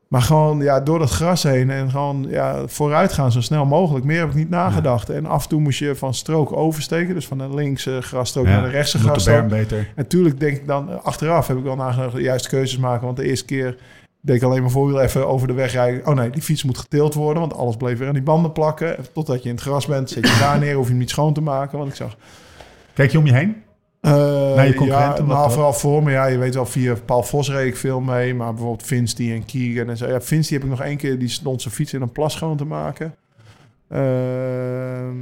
Maar 0.08 0.22
gewoon 0.22 0.60
ja, 0.60 0.80
door 0.80 1.00
dat 1.00 1.10
gras 1.10 1.44
heen 1.44 1.70
en 1.70 1.90
gewoon 1.92 2.26
ja, 2.30 2.68
vooruit 2.68 3.14
gaan 3.14 3.32
zo 3.32 3.42
snel 3.42 3.66
mogelijk. 3.66 4.06
Meer 4.06 4.20
heb 4.20 4.30
ik 4.30 4.36
niet 4.36 4.50
nagedacht. 4.50 5.10
En 5.10 5.26
af 5.26 5.44
en 5.44 5.50
toe 5.50 5.60
moest 5.62 5.80
je 5.80 5.96
van 5.96 6.14
strook 6.14 6.54
oversteken. 6.56 7.14
Dus 7.14 7.28
van 7.28 7.38
de 7.38 7.54
linkse 7.54 8.02
grasstrook 8.02 8.46
Ja. 8.46 8.52
naar 8.52 8.62
de 8.64 8.70
rechtse 8.70 8.98
grasstrook. 9.00 9.48
beter. 9.48 9.78
En 9.78 9.86
natuurlijk 9.96 10.40
denk 10.40 10.58
ik 10.58 10.68
dan, 10.68 10.90
eh, 10.92 10.96
achteraf 11.04 11.48
heb 11.48 11.58
ik 11.58 11.64
wel 11.64 11.76
nagedacht 11.76 12.16
de 12.16 12.22
juiste 12.22 12.50
keuzes 12.50 12.78
maken. 12.80 13.06
Want 13.06 13.18
de 13.18 13.24
eerste 13.28 13.46
keer 13.46 13.78
deed 14.22 14.36
ik 14.36 14.44
alleen 14.44 14.62
maar 14.62 14.72
voorwiel 14.72 15.02
even 15.02 15.28
over 15.28 15.48
de 15.48 15.54
weg 15.54 15.72
rijden. 15.72 16.08
Oh 16.08 16.16
nee, 16.16 16.30
die 16.30 16.42
fiets 16.42 16.64
moet 16.64 16.78
geteeld 16.78 17.14
worden, 17.14 17.42
want 17.42 17.56
alles 17.56 17.76
bleef 17.76 17.98
weer 17.98 18.08
aan 18.08 18.14
die 18.14 18.24
banden 18.24 18.52
plakken. 18.52 18.96
Totdat 19.14 19.44
je 19.44 19.50
in 19.50 19.56
het 19.56 19.64
gras 19.64 19.86
bent, 19.86 20.10
zet 20.10 20.28
je 20.28 20.38
daar 20.40 20.60
neer, 20.64 20.76
hoef 20.76 20.84
je 20.86 20.90
hem 20.90 21.00
niet 21.00 21.10
schoon 21.10 21.34
te 21.34 21.42
maken. 21.42 21.78
Want 21.78 21.90
ik 21.90 21.96
zag... 21.96 22.16
Kijk 22.94 23.12
je 23.12 23.18
om 23.18 23.26
je 23.26 23.34
heen? 23.34 23.56
Eh, 24.08 24.56
Naar 24.56 24.68
je 24.68 24.74
concurrenten, 24.74 25.26
Ja, 25.26 25.34
nou, 25.34 25.52
vooral 25.52 25.74
voor 25.74 26.04
me. 26.04 26.12
Ja, 26.12 26.26
je 26.26 26.38
weet 26.38 26.54
wel, 26.54 26.66
via 26.66 26.96
Paul 27.06 27.24
Vos 27.24 27.50
reed 27.50 27.68
ik 27.68 27.78
veel 27.78 28.00
mee. 28.00 28.36
Maar 28.36 28.54
bijvoorbeeld 28.54 28.84
Vince 28.88 29.34
en 29.34 29.46
Keegan 29.46 29.90
en 29.90 29.98
zo. 29.98 30.08
Ja, 30.08 30.22
Vince 30.22 30.50
die 30.50 30.58
heb 30.58 30.68
ik 30.68 30.78
nog 30.78 30.82
één 30.82 30.98
keer, 30.98 31.20
die 31.20 31.30
stond 31.30 31.62
zijn 31.62 31.74
fiets 31.74 31.94
in 31.94 32.02
een 32.02 32.12
plas 32.12 32.34
schoon 32.34 32.58
te 32.58 32.66
maken. 32.66 33.16
Ehm, 33.90 35.16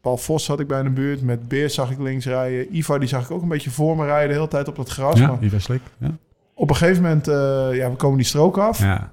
Paul 0.00 0.16
Vos 0.16 0.46
had 0.46 0.60
ik 0.60 0.66
bij 0.66 0.82
de 0.82 0.90
buurt. 0.90 1.22
Met 1.22 1.48
Beer 1.48 1.70
zag 1.70 1.90
ik 1.90 1.98
links 1.98 2.26
rijden. 2.26 2.76
Ivar 2.76 3.00
die 3.00 3.08
zag 3.08 3.24
ik 3.24 3.30
ook 3.30 3.42
een 3.42 3.48
beetje 3.48 3.70
voor 3.70 3.96
me 3.96 4.04
rijden. 4.04 4.28
De 4.28 4.34
hele 4.34 4.48
tijd 4.48 4.68
op 4.68 4.76
dat 4.76 4.88
gras. 4.88 5.20
maar 5.20 5.38
die 5.40 5.50
was 5.50 5.62
slik. 5.62 5.80
Ja. 5.98 6.06
op 6.06 6.14
op 6.54 6.70
een 6.70 6.76
gegeven 6.76 7.02
moment, 7.02 7.28
eh, 7.28 7.34
ja, 7.72 7.90
we 7.90 7.96
komen 7.96 8.16
die 8.16 8.26
strook 8.26 8.58
af. 8.58 8.78
Ja. 8.78 9.12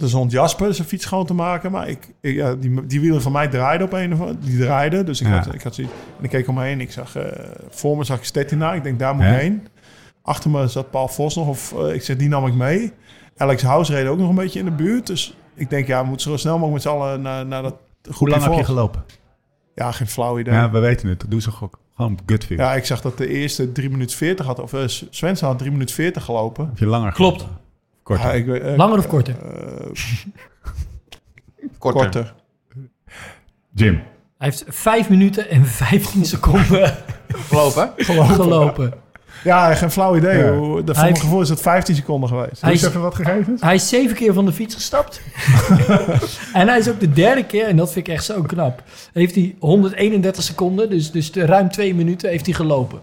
Er 0.00 0.08
stond 0.08 0.30
Jasper 0.32 0.74
zijn 0.74 0.88
fiets 0.88 1.04
schoon 1.04 1.26
te 1.26 1.34
maken. 1.34 1.70
Maar 1.70 1.88
ik, 1.88 2.14
ik- 2.20 2.34
ja, 2.34 2.54
die, 2.54 2.86
die 2.86 3.00
wielen 3.00 3.22
van 3.22 3.32
mij 3.32 3.48
draaiden 3.48 3.86
op 3.86 3.92
een 3.92 4.12
of 4.12 4.20
andere... 4.20 4.38
Die 4.38 4.58
draaiden. 4.58 5.06
Dus 5.06 5.20
ik, 5.20 5.26
Ja. 5.26 5.32
had, 5.36 5.54
ik 5.54 5.62
had 5.62 5.74
zoiets... 5.74 5.92
En 6.18 6.24
ik 6.24 6.30
keek 6.30 6.48
om 6.48 6.54
me 6.54 6.62
heen. 6.62 6.80
Ik 6.80 6.92
zag... 6.92 7.16
eh, 7.16 7.44
voor 7.70 7.96
me 7.96 8.04
zag 8.04 8.18
ik 8.18 8.24
Stettina. 8.24 8.72
Ik 8.74 8.82
denk, 8.82 8.98
daar 8.98 9.14
moet 9.14 9.24
Ja. 9.24 9.30
ik 9.34 9.40
heen. 9.40 9.66
Achter 10.22 10.50
me 10.50 10.66
zat 10.66 10.90
Paul 10.90 11.08
Vos 11.08 11.34
nog. 11.36 11.48
Of 11.48 11.72
eh, 11.78 11.94
ik 11.94 12.02
zeg, 12.02 12.16
die 12.16 12.28
nam 12.28 12.46
ik 12.46 12.54
mee. 12.54 12.92
Alex 13.36 13.62
House 13.62 13.92
reed 13.92 14.06
ook 14.06 14.18
nog 14.18 14.28
een 14.28 14.34
beetje 14.34 14.58
in 14.58 14.64
de 14.64 14.70
buurt. 14.70 15.06
Dus 15.06 15.36
ik 15.54 15.70
denk, 15.70 15.86
ja, 15.86 16.02
we 16.02 16.08
moeten 16.08 16.30
zo 16.30 16.36
snel 16.36 16.58
mogelijk 16.58 16.84
met 16.84 16.92
z'n 16.92 16.98
allen 17.00 17.22
naar, 17.22 17.46
naar 17.46 17.62
dat 17.62 17.76
Hoe 18.02 18.12
groepje 18.14 18.34
lang 18.38 18.48
heb 18.48 18.58
je 18.58 18.64
gelopen? 18.64 19.04
Ja, 19.74 19.92
geen 19.92 20.06
flauw 20.08 20.38
idee. 20.38 20.54
Ja, 20.54 20.60
Ja. 20.60 20.70
we 20.70 20.78
weten 20.78 21.08
het. 21.08 21.24
Doe 21.28 21.40
ze 21.42 21.50
gok. 21.50 21.78
Gewoon 21.94 22.18
gut 22.26 22.44
feel. 22.44 22.74
ik 22.76 22.84
zag 22.84 23.00
dat 23.00 23.18
de 23.18 23.28
eerste 23.28 23.72
3 23.72 23.90
minuten 23.90 24.16
40 24.16 24.46
had. 24.46 24.58
Of 24.60 24.72
uh, 24.72 24.80
Swensen 25.10 25.46
had 25.46 25.58
3 25.58 25.70
minuten 25.70 25.94
40 25.94 26.24
gelopen. 26.24 26.66
Heb 26.66 26.78
je 26.78 26.86
langer 26.86 27.12
Klopt. 27.12 27.40
gelopen? 27.40 27.62
Korter. 28.04 28.26
Ja, 28.26 28.32
ik, 28.32 28.46
weet- 28.46 28.62
eh, 28.62 28.76
Langer 28.76 28.98
of 28.98 29.06
korter? 29.06 29.34
eh, 29.42 29.86
Korter. 31.78 32.02
korter. 32.02 32.34
Jim. 33.74 33.94
Hij 34.38 34.48
heeft 34.48 34.64
5 34.68 35.08
minuten 35.08 35.48
en 35.50 35.66
15 35.66 36.24
seconden 36.24 36.94
Gelopen? 37.28 37.92
gelopen. 37.96 38.92
Ja, 39.44 39.74
geen 39.74 39.90
flauw 39.90 40.16
idee. 40.16 40.38
Ja. 40.38 40.52
Hoe, 40.52 40.74
dat, 40.76 40.84
voor 40.84 40.84
Hij 40.84 40.94
mijn 40.94 41.06
heeft- 41.06 41.20
gevoel 41.20 41.40
is 41.40 41.48
het 41.48 41.60
15 41.60 41.94
seconden 41.94 42.28
geweest. 42.28 42.50
Hij 42.50 42.60
Doe 42.60 42.70
eens 42.70 42.80
is- 42.82 42.88
even 42.88 43.00
wat 43.00 43.14
gegevens. 43.14 43.60
Hij 43.60 43.74
is 43.74 43.88
zeven 43.88 44.16
keer 44.16 44.32
van 44.32 44.44
de 44.44 44.52
fiets 44.52 44.74
gestapt. 44.74 45.20
en 46.52 46.68
hij 46.68 46.78
is 46.78 46.88
ook 46.88 47.00
de 47.00 47.10
derde 47.12 47.44
keer, 47.44 47.66
en 47.66 47.76
dat 47.76 47.92
vind 47.92 48.06
ik 48.08 48.14
echt 48.14 48.24
zo 48.24 48.42
knap. 48.42 48.82
Heeft 49.12 49.34
hij 49.34 49.56
131 49.58 50.42
seconden, 50.42 50.90
dus, 50.90 51.10
dus 51.10 51.32
de 51.32 51.44
ruim 51.46 51.70
twee 51.70 51.94
minuten, 51.94 52.30
heeft 52.30 52.46
hij 52.46 52.54
gelopen. 52.54 53.00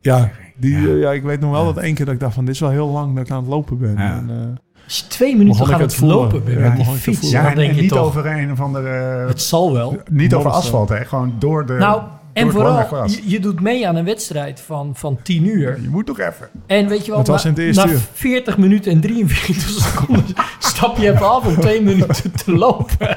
Ja, 0.00 0.30
die, 0.62 0.76
eh, 0.76 1.00
ja, 1.00 1.12
ik 1.12 1.22
weet 1.22 1.40
nog 1.40 1.50
wel 1.50 1.64
dat 1.64 1.76
één 1.76 1.94
keer 1.94 2.04
dat 2.04 2.14
ik 2.14 2.20
dacht 2.20 2.34
van... 2.34 2.44
dit 2.44 2.54
is 2.54 2.60
wel 2.60 2.70
heel 2.70 2.88
lang 2.88 3.14
dat 3.14 3.24
ik 3.24 3.30
aan 3.30 3.40
het 3.40 3.48
lopen 3.48 3.78
ben. 3.78 3.94
Ja. 3.96 4.16
En, 4.16 4.30
eh, 4.30 4.84
Als 4.84 4.98
je 4.98 5.06
twee 5.06 5.36
minuten 5.36 5.66
gaat 5.66 5.80
het 5.80 6.00
lopen 6.00 6.44
bent 6.44 6.58
Ja, 6.58 6.68
met 6.68 6.76
die 6.76 6.84
fiets. 6.84 7.30
Ja, 7.30 7.50
en, 7.50 7.56
denk 7.56 7.70
en 7.70 7.74
je 7.74 7.80
niet 7.80 7.90
toch, 7.90 8.06
over 8.06 8.26
een 8.26 8.52
of 8.52 8.60
andere... 8.60 8.88
het 9.26 9.42
zal 9.42 9.72
wel. 9.72 9.96
Niet 10.10 10.34
over 10.34 10.50
asfalt, 10.50 10.88
hè. 10.88 11.04
Gewoon 11.04 11.34
door 11.38 11.66
de... 11.66 11.72
Nou, 11.72 12.02
en 12.32 12.50
vooral, 12.50 13.08
je, 13.08 13.20
je 13.24 13.40
doet 13.40 13.60
mee 13.60 13.88
aan 13.88 13.96
een 13.96 14.04
wedstrijd 14.04 14.60
van, 14.60 14.90
van 14.94 15.18
10 15.22 15.46
uur. 15.46 15.80
Je 15.82 15.88
moet 15.88 16.06
toch 16.06 16.18
even. 16.18 16.48
En 16.66 16.88
weet 16.88 17.04
je 17.04 17.10
wel, 17.10 17.18
Het 17.18 17.28
was 17.28 17.44
na, 17.44 17.50
in 17.50 17.56
het 17.56 17.64
eerste 17.64 17.86
na 17.86 17.92
uur. 17.92 18.00
40 18.12 18.58
minuten 18.58 18.92
en 18.92 19.00
43 19.00 19.68
seconden 19.82 20.24
stap 20.58 20.96
je 20.96 21.12
even 21.12 21.30
af 21.30 21.46
om 21.46 21.60
twee 21.60 21.82
minuten 21.92 22.32
te 22.32 22.52
lopen. 22.52 23.16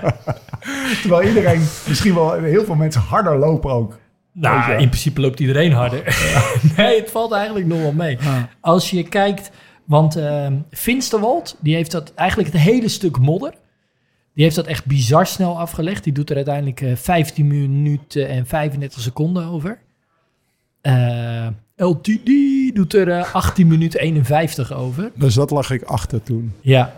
Terwijl 1.01 1.27
iedereen, 1.27 1.61
misschien 1.87 2.13
wel 2.13 2.33
heel 2.33 2.63
veel 2.65 2.75
mensen 2.75 3.01
harder 3.01 3.37
lopen 3.37 3.71
ook. 3.71 3.97
Nou, 4.37 4.71
in 4.71 4.87
principe 4.87 5.21
loopt 5.21 5.39
iedereen 5.39 5.71
harder. 5.71 6.03
nee, 6.77 6.99
het 6.99 7.11
valt 7.11 7.31
eigenlijk 7.31 7.65
nog 7.65 7.81
wel 7.81 7.93
mee. 7.93 8.17
Als 8.59 8.89
je 8.89 9.03
kijkt, 9.03 9.51
want 9.85 10.15
ehm 10.15 10.53
Finsterwald, 10.71 11.57
die 11.59 11.75
heeft 11.75 11.91
dat 11.91 12.13
eigenlijk 12.13 12.51
het 12.51 12.61
hele 12.61 12.87
stuk 12.87 13.19
modder. 13.19 13.53
Die 14.33 14.43
heeft 14.43 14.55
dat 14.55 14.65
echt 14.65 14.85
bizar 14.85 15.27
snel 15.27 15.59
afgelegd. 15.59 16.03
Die 16.03 16.13
doet 16.13 16.29
er 16.29 16.35
uiteindelijk 16.35 16.81
eh, 16.81 16.95
15 16.95 17.47
minuten 17.47 18.27
en 18.27 18.45
35 18.45 19.01
seconden 19.01 19.45
over. 19.45 19.79
Eh, 20.81 21.47
LTD 21.75 22.29
doet 22.73 22.93
er 22.93 23.09
eh, 23.09 23.33
18 23.35 23.67
minuten 23.67 23.99
51 23.99 24.73
over. 24.73 25.11
dus 25.15 25.33
dat 25.33 25.51
lag 25.51 25.71
ik 25.71 25.83
achter 25.83 26.23
toen. 26.23 26.53
Ja. 26.61 26.95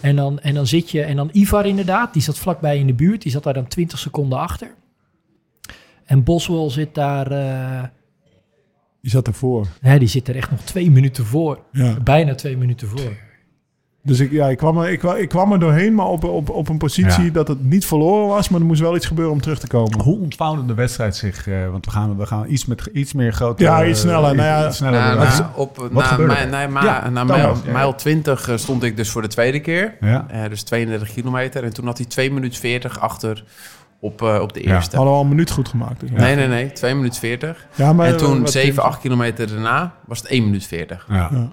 En 0.00 0.16
dan, 0.16 0.40
en 0.40 0.54
dan 0.54 0.66
zit 0.66 0.90
je, 0.90 1.02
en 1.02 1.16
dan 1.16 1.30
Ivar 1.32 1.66
inderdaad, 1.66 2.12
die 2.12 2.22
zat 2.22 2.38
vlakbij 2.38 2.78
in 2.78 2.86
de 2.86 2.94
buurt. 2.94 3.22
Die 3.22 3.32
zat 3.32 3.42
daar 3.42 3.54
dan 3.54 3.68
20 3.68 3.98
seconden 3.98 4.38
achter. 4.38 4.74
En 6.04 6.22
Boswell 6.24 6.70
zit 6.70 6.94
daar, 6.94 7.30
eh, 7.30 7.82
Die 9.00 9.10
zat 9.10 9.26
ervoor. 9.26 9.66
hè, 9.80 9.98
die 9.98 10.08
zit 10.08 10.28
er 10.28 10.36
echt 10.36 10.50
nog 10.50 10.60
twee 10.60 10.90
minuten 10.90 11.24
voor. 11.24 11.58
Ja. 11.72 11.96
Bijna 12.04 12.34
twee 12.34 12.56
minuten 12.56 12.88
voor. 12.88 13.12
Dus 14.06 14.20
ik, 14.20 14.30
ja, 14.30 14.48
ik, 14.48 14.56
kwam 14.56 14.78
er, 14.78 14.90
ik, 14.90 15.02
ik 15.02 15.28
kwam 15.28 15.52
er 15.52 15.58
doorheen, 15.60 15.94
maar 15.94 16.06
op, 16.06 16.24
op, 16.24 16.50
op 16.50 16.68
een 16.68 16.78
positie 16.78 17.24
Ja. 17.24 17.30
dat 17.30 17.48
het 17.48 17.64
niet 17.64 17.86
verloren 17.86 18.28
was. 18.28 18.48
Maar 18.48 18.60
er 18.60 18.66
moest 18.66 18.80
wel 18.80 18.96
iets 18.96 19.06
gebeuren 19.06 19.34
om 19.34 19.40
terug 19.40 19.58
te 19.58 19.66
komen. 19.66 20.00
Hoe 20.00 20.18
ontvouwde 20.18 20.64
de 20.66 20.74
wedstrijd 20.74 21.16
zich? 21.16 21.46
eh, 21.48 21.70
want 21.70 21.84
we 21.84 21.90
gaan, 21.90 22.16
we 22.16 22.26
gaan 22.26 22.44
iets, 22.50 22.64
met, 22.66 22.88
iets 22.92 23.12
meer 23.12 23.32
grote... 23.32 23.62
Ja, 23.62 23.84
iets 23.86 24.00
sneller. 24.00 24.34
Nou 24.34 24.48
ja, 24.48 24.66
iets 24.68 24.76
sneller 24.76 25.00
Nou, 25.16 25.42
op, 25.54 25.88
na, 25.92 26.16
mij- 26.16 26.44
na, 26.46 26.66
ma- 26.66 26.84
Ja, 26.84 27.08
na 27.10 27.20
Thomas, 27.24 27.36
mijl, 27.36 27.56
ja. 27.64 27.72
mijl 27.72 27.94
20 27.94 28.48
eh, 28.48 28.56
stond 28.56 28.82
ik 28.82 28.96
dus 28.96 29.10
voor 29.10 29.22
de 29.22 29.28
tweede 29.28 29.60
keer. 29.60 29.96
ja. 30.00 30.26
Eh, 30.28 30.48
dus 30.48 30.62
32 30.62 31.12
kilometer. 31.12 31.64
En 31.64 31.72
toen 31.72 31.86
had 31.86 31.98
hij 31.98 32.06
2 32.06 32.32
minuten 32.32 32.60
40 32.60 33.00
achter 33.00 33.44
op, 34.04 34.22
eh, 34.22 34.38
op 34.40 34.52
de 34.52 34.62
Ja. 34.62 34.74
eerste. 34.74 34.96
hadden 34.96 35.12
we 35.14 35.18
al 35.20 35.24
een 35.24 35.30
minuut 35.30 35.50
goed 35.50 35.68
gemaakt. 35.68 36.00
Dus 36.00 36.10
Nee, 36.10 36.34
nee, 36.36 36.46
nee. 36.48 36.72
2 36.72 36.94
minuten 36.94 37.20
40. 37.20 37.66
Ja, 37.74 37.92
maar, 37.92 38.06
en 38.06 38.16
toen 38.16 38.40
wat- 38.40 38.50
7, 38.50 38.82
8 38.82 39.00
kilometer 39.00 39.48
daarna 39.48 39.94
was 40.06 40.18
het 40.18 40.30
1 40.30 40.44
minuut 40.44 40.66
40. 40.66 41.06
Ja. 41.08 41.28
Ja. 41.32 41.48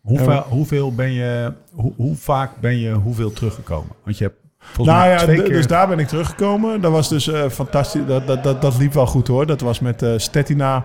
Hoeveel, 0.00 0.30
Ja. 0.30 0.44
hoeveel 0.48 0.94
ben 0.94 1.12
je, 1.12 1.52
hoe, 1.72 1.92
hoe 1.96 2.16
vaak 2.16 2.50
ben 2.60 2.78
je 2.78 2.92
hoeveel 2.92 3.32
teruggekomen? 3.32 3.92
Want 4.04 4.18
je 4.18 4.24
hebt 4.24 4.36
volgens 4.58 4.96
Nou 4.96 5.08
mij 5.08 5.16
ja, 5.18 5.22
twee 5.22 5.42
keer... 5.42 5.52
dus 5.52 5.66
daar 5.66 5.88
ben 5.88 5.98
ik 5.98 6.08
teruggekomen. 6.08 6.80
Dat 6.80 6.92
was 6.92 7.08
dus 7.08 7.28
eh, 7.28 7.48
fantastisch. 7.48 8.06
Dat, 8.06 8.26
dat, 8.26 8.42
dat, 8.44 8.62
dat 8.62 8.78
liep 8.78 8.92
wel 8.92 9.06
goed 9.06 9.28
hoor. 9.28 9.46
Dat 9.46 9.60
was 9.60 9.80
met 9.80 10.02
eh 10.02 10.12
Stettina, 10.16 10.84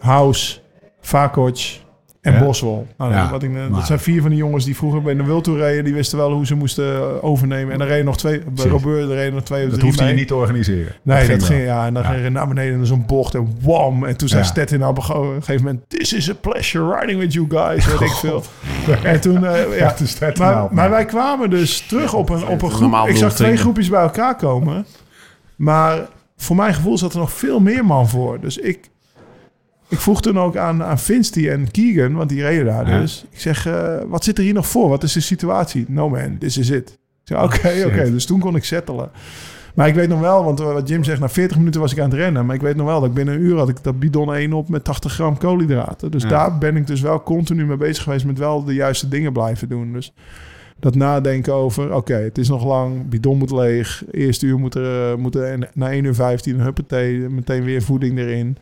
House, 0.00 0.58
Vakoc 1.00 1.58
en 2.24 2.32
Ja. 2.32 2.44
Boswell. 2.44 2.86
Nou, 2.98 3.12
Ja, 3.12 3.30
wat 3.30 3.42
ik, 3.42 3.50
eh, 3.50 3.56
maar- 3.56 3.70
dat 3.70 3.86
zijn 3.86 3.98
vier 3.98 4.20
van 4.20 4.30
die 4.30 4.38
jongens 4.38 4.64
die 4.64 4.76
vroeger 4.76 5.02
bij 5.02 5.14
de 5.14 5.24
World 5.24 5.44
Tour 5.44 5.58
reden. 5.58 5.84
Die 5.84 5.94
wisten 5.94 6.18
wel 6.18 6.32
hoe 6.32 6.46
ze 6.46 6.54
moesten 6.54 6.94
eh, 6.96 7.24
overnemen. 7.24 7.74
En 7.74 7.80
er 7.80 7.86
reden 7.86 8.04
nog 8.04 8.16
twee, 8.16 8.38
bij 8.54 8.64
er 8.66 9.06
reden 9.08 9.34
nog 9.34 9.42
twee 9.42 9.62
of 9.64 9.68
dat 9.70 9.78
drie 9.78 9.84
hoefde 9.84 10.02
je 10.02 10.08
mee. 10.08 10.18
niet 10.18 10.28
te 10.28 10.34
organiseren. 10.34 10.92
Nee, 11.02 11.28
dat 11.28 11.42
ging, 11.42 11.64
ja, 11.64 11.86
en 11.86 11.94
dan 11.94 12.02
Ja. 12.02 12.08
ging 12.08 12.22
je 12.24 12.30
naar 12.30 12.48
beneden 12.48 12.78
in 12.78 12.86
zo'n 12.86 13.04
bocht 13.06 13.34
en 13.34 13.56
wam. 13.62 14.04
En 14.04 14.16
toen 14.16 14.28
zei 14.28 14.40
Ja. 14.42 14.46
Stettina 14.46 14.88
op 14.88 14.96
een 14.96 15.02
ge- 15.02 15.34
gegeven 15.38 15.64
moment... 15.64 15.82
This 15.88 16.12
is 16.12 16.30
a 16.30 16.34
pleasure 16.40 16.98
riding 17.00 17.18
with 17.20 17.32
you 17.32 17.46
guys, 17.48 17.86
weet 17.86 18.00
ik 18.00 18.10
veel. 18.16 18.42
En 19.02 19.20
toen, 19.20 19.46
eh, 19.46 19.78
ja, 19.78 19.94
maar, 20.38 20.68
maar 20.70 20.90
wij 20.90 21.04
kwamen 21.04 21.50
dus 21.50 21.80
terug 21.86 22.14
op 22.14 22.28
een, 22.28 22.46
op 22.46 22.62
een 22.62 22.70
groep. 22.70 23.06
Ik 23.08 23.16
zag 23.16 23.34
twee 23.34 23.48
0-20. 23.56 23.60
groepjes 23.60 23.88
bij 23.88 24.00
elkaar 24.02 24.36
komen. 24.36 24.86
Maar 25.56 25.98
voor 26.36 26.56
mijn 26.56 26.74
gevoel 26.74 26.98
zat 26.98 27.12
er 27.12 27.18
nog 27.18 27.32
veel 27.32 27.60
meer 27.60 27.84
man 27.84 28.08
voor. 28.08 28.40
Dus 28.40 28.58
ik, 28.58 28.90
ik 29.88 29.98
vroeg 29.98 30.22
toen 30.22 30.38
ook 30.38 30.56
aan, 30.56 30.82
aan 30.82 30.98
en 31.34 31.70
Keegan, 31.70 32.14
want 32.14 32.28
die 32.28 32.42
reden 32.42 32.64
daar 32.64 32.88
Ja. 32.90 33.00
dus. 33.00 33.24
Ik 33.30 33.40
zeg, 33.40 33.66
eh, 33.66 33.96
wat 34.06 34.24
zit 34.24 34.38
er 34.38 34.44
hier 34.44 34.54
nog 34.54 34.66
voor? 34.68 34.88
Wat 34.88 35.02
is 35.02 35.12
de 35.12 35.20
situatie? 35.20 35.84
No 35.88 36.08
man, 36.08 36.38
this 36.38 36.58
is 36.58 36.70
it. 36.70 36.98
Oké, 37.34 37.84
oké. 37.86 38.10
Dus 38.10 38.26
toen 38.26 38.40
kon 38.40 38.56
ik 38.56 38.64
settelen. 38.64 39.10
Maar 39.74 39.88
ik 39.88 39.94
weet 39.94 40.08
nog 40.08 40.20
wel, 40.20 40.44
want 40.44 40.58
wat 40.58 40.88
Jim 40.88 41.04
zegt, 41.04 41.20
na 41.20 41.28
40 41.28 41.56
minuten 41.58 41.80
was 41.80 41.92
ik 41.92 41.98
aan 41.98 42.10
het 42.10 42.18
rennen. 42.18 42.46
Maar 42.46 42.54
ik 42.54 42.60
weet 42.60 42.76
nog 42.76 42.86
wel 42.86 43.00
dat 43.00 43.08
ik 43.08 43.14
binnen 43.14 43.34
een 43.34 43.40
uur 43.40 43.56
had 43.56 43.68
ik 43.68 43.82
dat 43.82 43.98
bidon 43.98 44.34
1 44.34 44.52
op 44.52 44.68
met 44.68 44.84
80 44.84 45.12
gram 45.12 45.38
koolhydraten. 45.38 46.10
Dus 46.10 46.22
Ja. 46.22 46.28
daar 46.28 46.58
ben 46.58 46.76
ik 46.76 46.86
dus 46.86 47.00
wel 47.00 47.22
continu 47.22 47.66
mee 47.66 47.76
bezig 47.76 48.02
geweest 48.02 48.24
met 48.24 48.38
wel 48.38 48.64
de 48.64 48.74
juiste 48.74 49.08
dingen 49.08 49.32
blijven 49.32 49.68
doen. 49.68 49.92
Dus 49.92 50.12
dat 50.80 50.94
nadenken 50.94 51.54
over, 51.54 51.94
oké, 51.94 52.14
het 52.14 52.38
is 52.38 52.48
nog 52.48 52.64
lang, 52.64 53.08
bidon 53.08 53.38
moet 53.38 53.50
leeg. 53.50 54.04
Eerste 54.10 54.46
uur 54.46 54.58
moet 54.58 54.74
er, 54.74 55.10
eh, 55.10 55.16
moet 55.16 55.34
er 55.36 55.70
na 55.74 55.92
1 55.92 56.04
uur 56.04 56.14
15, 56.14 56.60
huppatee, 56.60 57.18
meteen 57.18 57.64
weer 57.64 57.82
voeding 57.82 58.18
erin. 58.18 58.56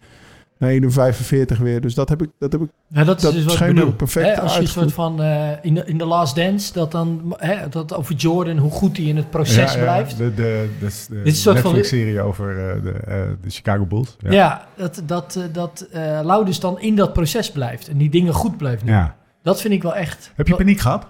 Na 0.63 0.69
1 0.69 0.83
uur 0.83 0.93
45 0.93 1.59
weer. 1.59 1.81
Dus 1.81 1.95
dat 1.95 2.09
heb 2.09 2.23
ik, 2.23 2.31
dat 2.39 2.53
heb 2.53 2.61
ik 2.61 2.69
Ja, 2.89 3.05
dat 3.05 3.17
is 3.17 3.23
Dat 3.23 3.33
dus 3.33 3.45
wat 3.45 3.61
ik 3.61 3.75
bedoel. 3.75 3.93
perfect 3.93 4.27
Hè, 4.27 4.41
als 4.41 4.55
je 4.55 4.61
een 4.61 4.67
soort 4.67 4.93
van 4.93 5.23
eh, 5.23 5.49
in, 5.63 5.75
de, 5.75 5.83
in 5.85 5.99
de 5.99 6.05
Last 6.05 6.37
Dance, 6.37 6.73
dat 6.73 6.91
dan 6.93 7.35
hè, 7.37 7.69
dat 7.69 7.95
over 7.95 8.15
Jordan, 8.15 8.59
hoe 8.59 8.71
goed 8.71 8.97
hij 8.97 9.07
in 9.07 9.17
het 9.17 9.31
proces 9.31 9.73
Ja, 9.73 9.79
ja, 9.79 9.83
blijft. 9.83 10.17
De, 10.17 10.35
de, 10.35 10.69
de, 10.81 10.87
de 11.09 11.15
Dit 11.17 11.27
is 11.27 11.33
een 11.33 11.35
soort 11.35 11.59
van- 11.61 11.73
Netflix-serie 11.75 12.21
over 12.21 12.71
eh, 12.71 12.83
de, 12.83 12.91
eh, 12.93 13.17
de 13.43 13.51
Chicago 13.51 13.85
Bulls. 13.87 14.17
Ja, 14.21 14.31
Ja. 14.33 14.67
dat, 14.77 15.03
dat, 15.07 15.39
dat 15.53 15.87
eh 15.93 16.21
Laudus 16.23 16.61
dan 16.61 16.81
in 16.81 16.97
dat 16.97 17.13
proces 17.13 17.51
blijft 17.51 17.89
en 17.89 17.97
die 17.99 18.11
dingen 18.11 18.33
goed 18.33 18.57
blijft 18.57 18.87
doen. 18.87 18.95
Ja. 18.95 19.17
Dat 19.43 19.61
vind 19.61 19.75
ik 19.75 19.83
wel 19.83 19.95
echt. 19.95 20.33
Heb 20.35 20.49
je 20.49 20.57
paniek 20.57 20.81
gehad? 20.81 21.07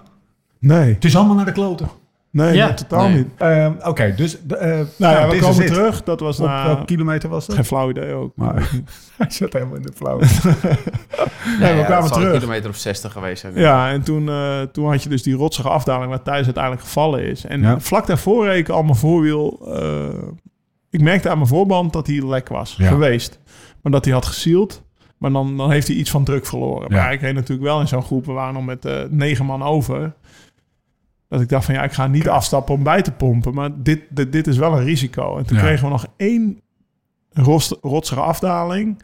Nee, 0.59 0.93
Het 0.93 1.05
is 1.05 1.15
allemaal 1.15 1.35
naar 1.35 1.45
de 1.45 1.51
kloten. 1.51 1.87
Nee, 2.33 2.55
Ja. 2.55 2.65
nee, 2.65 2.73
totaal 2.73 3.07
Nee. 3.07 3.17
niet. 3.17 3.27
Ehm, 3.37 3.71
Oké, 3.83 4.13
dus... 4.15 4.37
eh, 4.47 4.69
Nou 4.69 4.85
ja, 4.97 5.25
we 5.25 5.31
dit 5.31 5.41
is 5.41 5.47
komen 5.47 5.63
het. 5.63 5.73
terug. 5.73 6.03
Dat 6.03 6.19
was 6.19 6.39
Op 6.39 6.45
na... 6.45 6.65
welke 6.65 6.85
kilometer 6.85 7.29
was 7.29 7.45
dat? 7.45 7.55
Geen 7.55 7.65
flauw 7.65 7.89
idee 7.89 8.13
ook. 8.13 8.31
Maar 8.35 8.69
hij 9.17 9.29
zat 9.29 9.53
helemaal 9.53 9.75
in 9.75 9.81
de 9.81 9.91
flauw. 9.95 10.19
Nee, 11.59 11.73
we 11.73 11.79
Ja, 11.79 11.85
kwamen 11.85 12.07
zal 12.07 12.17
een 12.17 12.23
terug. 12.23 12.39
kilometer 12.39 12.69
of 12.69 12.75
60 12.75 13.11
geweest 13.11 13.41
zijn. 13.41 13.53
Ja, 13.55 13.91
en 13.91 14.01
toen, 14.03 14.29
eh, 14.29 14.61
toen 14.61 14.89
had 14.89 15.03
je 15.03 15.09
dus 15.09 15.23
die 15.23 15.35
rotsige 15.35 15.69
afdaling 15.69 16.09
waar 16.09 16.21
Thijs 16.21 16.43
uiteindelijk 16.45 16.83
gevallen 16.83 17.23
is. 17.25 17.45
En 17.45 17.61
Ja. 17.61 17.79
vlak 17.79 18.07
daarvoor 18.07 18.45
reed 18.45 18.57
ik 18.59 18.69
al 18.69 18.83
mijn 18.83 18.95
voorwiel... 18.95 19.59
eh, 19.75 20.17
ik 20.89 21.01
merkte 21.01 21.29
aan 21.29 21.37
mijn 21.37 21.49
voorband 21.49 21.93
dat 21.93 22.07
hij 22.07 22.27
lek 22.27 22.49
was 22.49 22.75
Ja. 22.77 22.87
geweest. 22.87 23.39
Maar 23.81 23.91
dat 23.91 24.05
hij 24.05 24.13
had 24.13 24.25
gesield. 24.25 24.83
Maar 25.17 25.31
dan, 25.31 25.57
dan 25.57 25.71
heeft 25.71 25.87
hij 25.87 25.95
iets 25.95 26.09
van 26.11 26.23
druk 26.23 26.45
verloren. 26.45 26.87
Ja. 26.95 27.01
Maar 27.03 27.13
ik 27.13 27.21
reed 27.21 27.33
natuurlijk 27.33 27.67
wel 27.67 27.79
in 27.79 27.87
zo'n 27.87 28.03
groep. 28.03 28.25
We 28.25 28.31
waren 28.31 28.53
nog 28.53 28.65
met 28.65 28.85
eh, 28.85 29.01
negen 29.09 29.45
man 29.45 29.63
over. 29.63 30.13
Dat 31.33 31.41
ik 31.41 31.49
dacht 31.49 31.65
van 31.65 31.73
ja, 31.73 31.83
ik 31.83 31.91
ga 31.91 32.07
niet 32.07 32.29
afstappen 32.29 32.73
om 32.75 32.83
bij 32.83 33.01
te 33.01 33.11
pompen. 33.11 33.53
Maar 33.53 33.69
dit, 33.75 33.99
dit, 34.09 34.31
dit 34.31 34.47
is 34.47 34.57
wel 34.57 34.77
een 34.77 34.83
risico. 34.83 35.37
En 35.37 35.45
toen 35.45 35.57
Ja. 35.57 35.63
kregen 35.63 35.83
we 35.85 35.91
nog 35.91 36.05
één 36.17 36.61
rost, 37.33 37.77
rotsige 37.81 38.19
afdaling. 38.19 39.01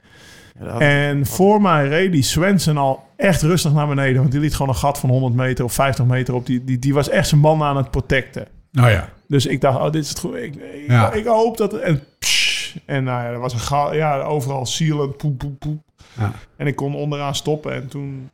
Ja, 0.59 0.63
dat 0.63 0.71
had- 0.73 0.81
En 0.81 1.25
voor 1.25 1.61
mij 1.61 1.87
reed 1.87 2.11
die 2.11 2.21
Swensen 2.21 2.77
al 2.77 3.03
echt 3.15 3.41
rustig 3.41 3.73
naar 3.73 3.87
beneden. 3.87 4.19
Want 4.19 4.31
die 4.31 4.41
liet 4.41 4.53
gewoon 4.53 4.67
een 4.69 4.75
gat 4.79 4.99
van 4.99 5.09
100 5.09 5.33
meter 5.33 5.65
of 5.65 5.73
50 5.73 6.05
meter 6.05 6.33
op. 6.33 6.45
Die, 6.45 6.63
die, 6.63 6.79
die 6.79 6.93
was 6.93 7.09
echt 7.09 7.27
zijn 7.27 7.41
banden 7.41 7.67
aan 7.67 7.77
het 7.77 7.91
protecten. 7.91 8.47
Nou 8.71 8.89
ja. 8.89 9.09
Dus 9.27 9.45
ik 9.45 9.61
dacht, 9.61 9.77
oh, 9.77 9.91
dit 9.91 10.03
is 10.03 10.09
het 10.09 10.19
goed. 10.19 10.35
Ik, 10.35 10.55
ik, 10.55 10.83
Ja. 10.87 11.11
ik 11.11 11.25
hoop 11.25 11.57
dat... 11.57 11.71
het- 11.71 11.81
En, 11.81 12.03
psh, 12.19 12.75
en 12.85 13.03
nou 13.03 13.23
ja, 13.23 13.29
er 13.29 13.39
was 13.39 13.53
een 13.53 13.59
ga, 13.59 13.93
ja, 13.93 14.21
overal 14.21 14.65
sealend, 14.65 15.17
poep, 15.17 15.37
poep, 15.37 15.59
poep. 15.59 15.81
Ja. 16.19 16.31
En 16.57 16.67
ik 16.67 16.75
kon 16.75 16.95
onderaan 16.95 17.35
stoppen. 17.35 17.73
En 17.73 17.87
toen... 17.87 18.29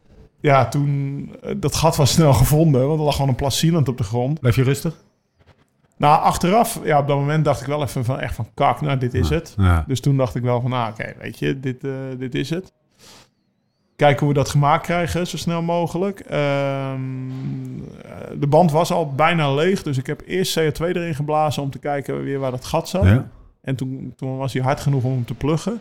ja, 0.46 0.68
toen... 0.68 1.36
eh, 1.42 1.52
dat 1.58 1.76
gat 1.76 1.96
was 1.96 2.12
snel 2.12 2.34
gevonden, 2.34 2.88
want 2.88 3.00
er 3.00 3.06
lag 3.06 3.14
gewoon 3.16 3.30
een 3.30 3.36
plas 3.36 3.58
sealant 3.58 3.88
op 3.88 3.98
de 3.98 4.04
grond. 4.04 4.40
Blijf 4.40 4.56
je 4.56 4.64
rustig? 4.64 4.96
Nou, 5.98 6.22
achteraf, 6.22 6.80
ja, 6.84 7.00
op 7.00 7.08
dat 7.08 7.18
moment 7.18 7.46
dacht 7.46 7.62
ik 7.62 7.68
wel 7.68 7.82
even 7.82 8.06
van 8.06 8.20
echt 8.20 8.36
van 8.36 8.48
kak, 8.54 8.82
nou, 8.82 8.98
dit 8.98 9.14
is 9.14 9.30
het. 9.30 9.54
Ja. 9.58 9.84
Dus 9.88 10.00
toen 10.00 10.18
dacht 10.18 10.36
ik 10.36 10.44
wel 10.44 10.62
van, 10.62 10.70
nou, 10.70 10.92
oké, 10.92 11.14
weet 11.20 11.40
je, 11.40 11.60
dit, 11.60 11.84
eh, 11.84 11.92
dit 12.18 12.36
is 12.36 12.50
het. 12.50 12.74
Kijken 13.96 14.20
hoe 14.20 14.28
we 14.28 14.34
dat 14.34 14.50
gemaakt 14.50 14.84
krijgen, 14.84 15.28
zo 15.28 15.38
snel 15.38 15.62
mogelijk. 15.62 16.20
Ehm, 16.20 17.00
eh, 18.04 18.12
de 18.40 18.48
band 18.48 18.72
was 18.72 18.92
al 18.92 19.12
bijna 19.12 19.54
leeg, 19.54 19.84
dus 19.84 19.98
ik 19.98 20.08
heb 20.08 20.22
eerst 20.26 20.60
CO2 20.60 20.86
erin 20.96 21.16
geblazen 21.16 21.64
om 21.64 21.70
te 21.70 21.80
kijken 21.80 22.24
weer 22.24 22.40
waar 22.40 22.52
dat 22.52 22.66
gat 22.66 22.90
zat. 22.90 23.04
Ja. 23.04 23.28
En 23.62 23.76
toen, 23.76 24.14
toen 24.16 24.38
was 24.38 24.54
hij 24.54 24.62
hard 24.62 24.80
genoeg 24.80 25.04
om 25.04 25.12
hem 25.12 25.26
te 25.26 25.34
pluggen. 25.34 25.80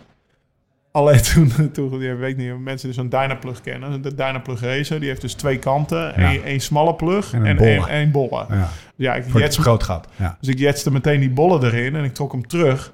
Alleen 0.94 1.22
toen, 1.32 1.70
toen 1.72 2.00
ja, 2.00 2.16
weet 2.16 2.30
ik 2.30 2.36
niet 2.36 2.52
of 2.52 2.58
mensen 2.58 2.88
dus 2.88 2.96
zo'n 2.96 3.08
Dynaplug 3.08 3.60
kennen. 3.60 4.02
De 4.02 4.14
Dynaplug 4.14 4.60
Racer, 4.60 5.00
die 5.00 5.08
heeft 5.08 5.20
dus 5.20 5.34
twee 5.34 5.58
kanten. 5.58 6.14
Één 6.14 6.44
één 6.44 6.60
smalle 6.60 6.94
plug 6.94 7.32
En 7.32 7.40
een 7.40 7.46
en 7.46 7.56
bolle. 7.56 7.70
één, 7.70 7.88
één 7.88 8.10
bolle. 8.10 8.46
Ja. 8.48 8.68
Ja, 8.96 9.14
ik 9.14 9.24
Voor 9.24 9.40
het 9.40 9.56
groot 9.56 9.82
gat. 9.82 10.08
Dus 10.40 10.48
ik 10.48 10.58
jetste 10.58 10.92
meteen 10.92 11.20
die 11.20 11.30
bollen 11.30 11.64
erin 11.64 11.96
en 11.96 12.04
ik 12.04 12.14
trok 12.14 12.32
hem 12.32 12.46
terug. 12.46 12.92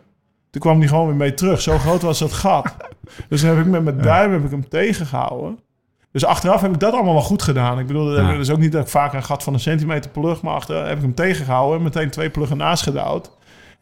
Toen 0.51 0.61
kwam 0.61 0.78
hij 0.78 0.88
gewoon 0.88 1.07
weer 1.07 1.16
mee 1.16 1.34
terug. 1.34 1.61
Zo 1.61 1.78
groot 1.78 2.03
was 2.03 2.18
dat 2.18 2.32
gat. 2.32 2.74
Dus 3.28 3.42
heb 3.42 3.59
ik 3.59 3.66
met 3.66 3.84
mijn 3.84 4.01
duim 4.01 4.32
heb 4.32 4.44
ik 4.44 4.51
hem 4.51 4.68
tegengehouden. 4.68 5.59
Dus 6.12 6.24
achteraf 6.24 6.61
heb 6.61 6.72
ik 6.72 6.80
dat 6.80 6.92
allemaal 6.92 7.12
wel 7.12 7.22
goed 7.22 7.42
gedaan. 7.42 7.78
Ik 7.78 7.86
bedoel, 7.86 8.14
dat 8.14 8.38
is 8.38 8.51
ook 8.51 8.59
niet 8.59 8.72
dat 8.72 8.82
ik 8.82 8.88
vaak 8.88 9.12
een 9.12 9.22
gat 9.22 9.42
van 9.42 9.55
een 9.55 9.61
centimeter 9.61 10.11
plug, 10.11 10.42
maar 10.42 10.55
achter 10.55 10.86
heb 10.86 10.96
ik 10.96 11.03
hem 11.03 11.14
tegengehouden 11.14 11.76
en 11.76 11.82
meteen 11.82 12.11
twee 12.11 12.30
pluggen 12.30 12.57
naast 12.57 12.82
gedouwd. 12.82 13.30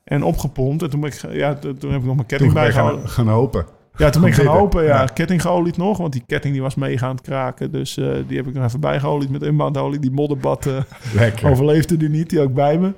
En 0.04 0.22
opgepompt. 0.22 0.82
En 0.82 0.90
toen, 0.90 1.00
ben 1.00 1.10
ik, 1.10 1.32
ja, 1.32 1.54
toen 1.54 1.90
heb 1.90 2.00
ik 2.00 2.06
nog 2.06 2.14
mijn 2.14 2.26
ketting 2.26 2.52
bijgehouden. 2.52 3.00
gaan, 3.00 3.08
gaan 3.08 3.28
hopen. 3.28 3.66
Ja, 3.98 4.10
toen 4.10 4.20
ben 4.20 4.30
ik 4.30 4.36
gaan 4.36 4.44
Gewoon 4.46 4.60
open. 4.60 4.78
zitten. 4.80 4.96
Ja, 4.96 5.02
Ja. 5.04 5.12
ketting 5.14 5.42
geolied 5.42 5.76
nog. 5.76 5.98
Want 5.98 6.12
die 6.12 6.22
ketting 6.26 6.52
die 6.52 6.62
was 6.62 6.74
mega 6.74 7.06
aan 7.06 7.14
het 7.16 7.24
kraken. 7.24 7.72
Dus 7.72 7.96
eh, 7.96 8.10
die 8.26 8.36
heb 8.36 8.46
ik 8.46 8.54
nog 8.54 8.64
even 8.64 8.80
bijgeolied 8.80 9.30
met 9.30 9.42
inbandolie. 9.42 9.98
Die 10.00 10.10
modderbad 10.10 10.66
eh, 10.66 10.76
Lekker. 11.14 11.50
overleefde 11.50 11.96
die 11.96 12.08
niet. 12.08 12.30
Die 12.30 12.42
ik 12.42 12.54
bij 12.54 12.78
me. 12.78 12.92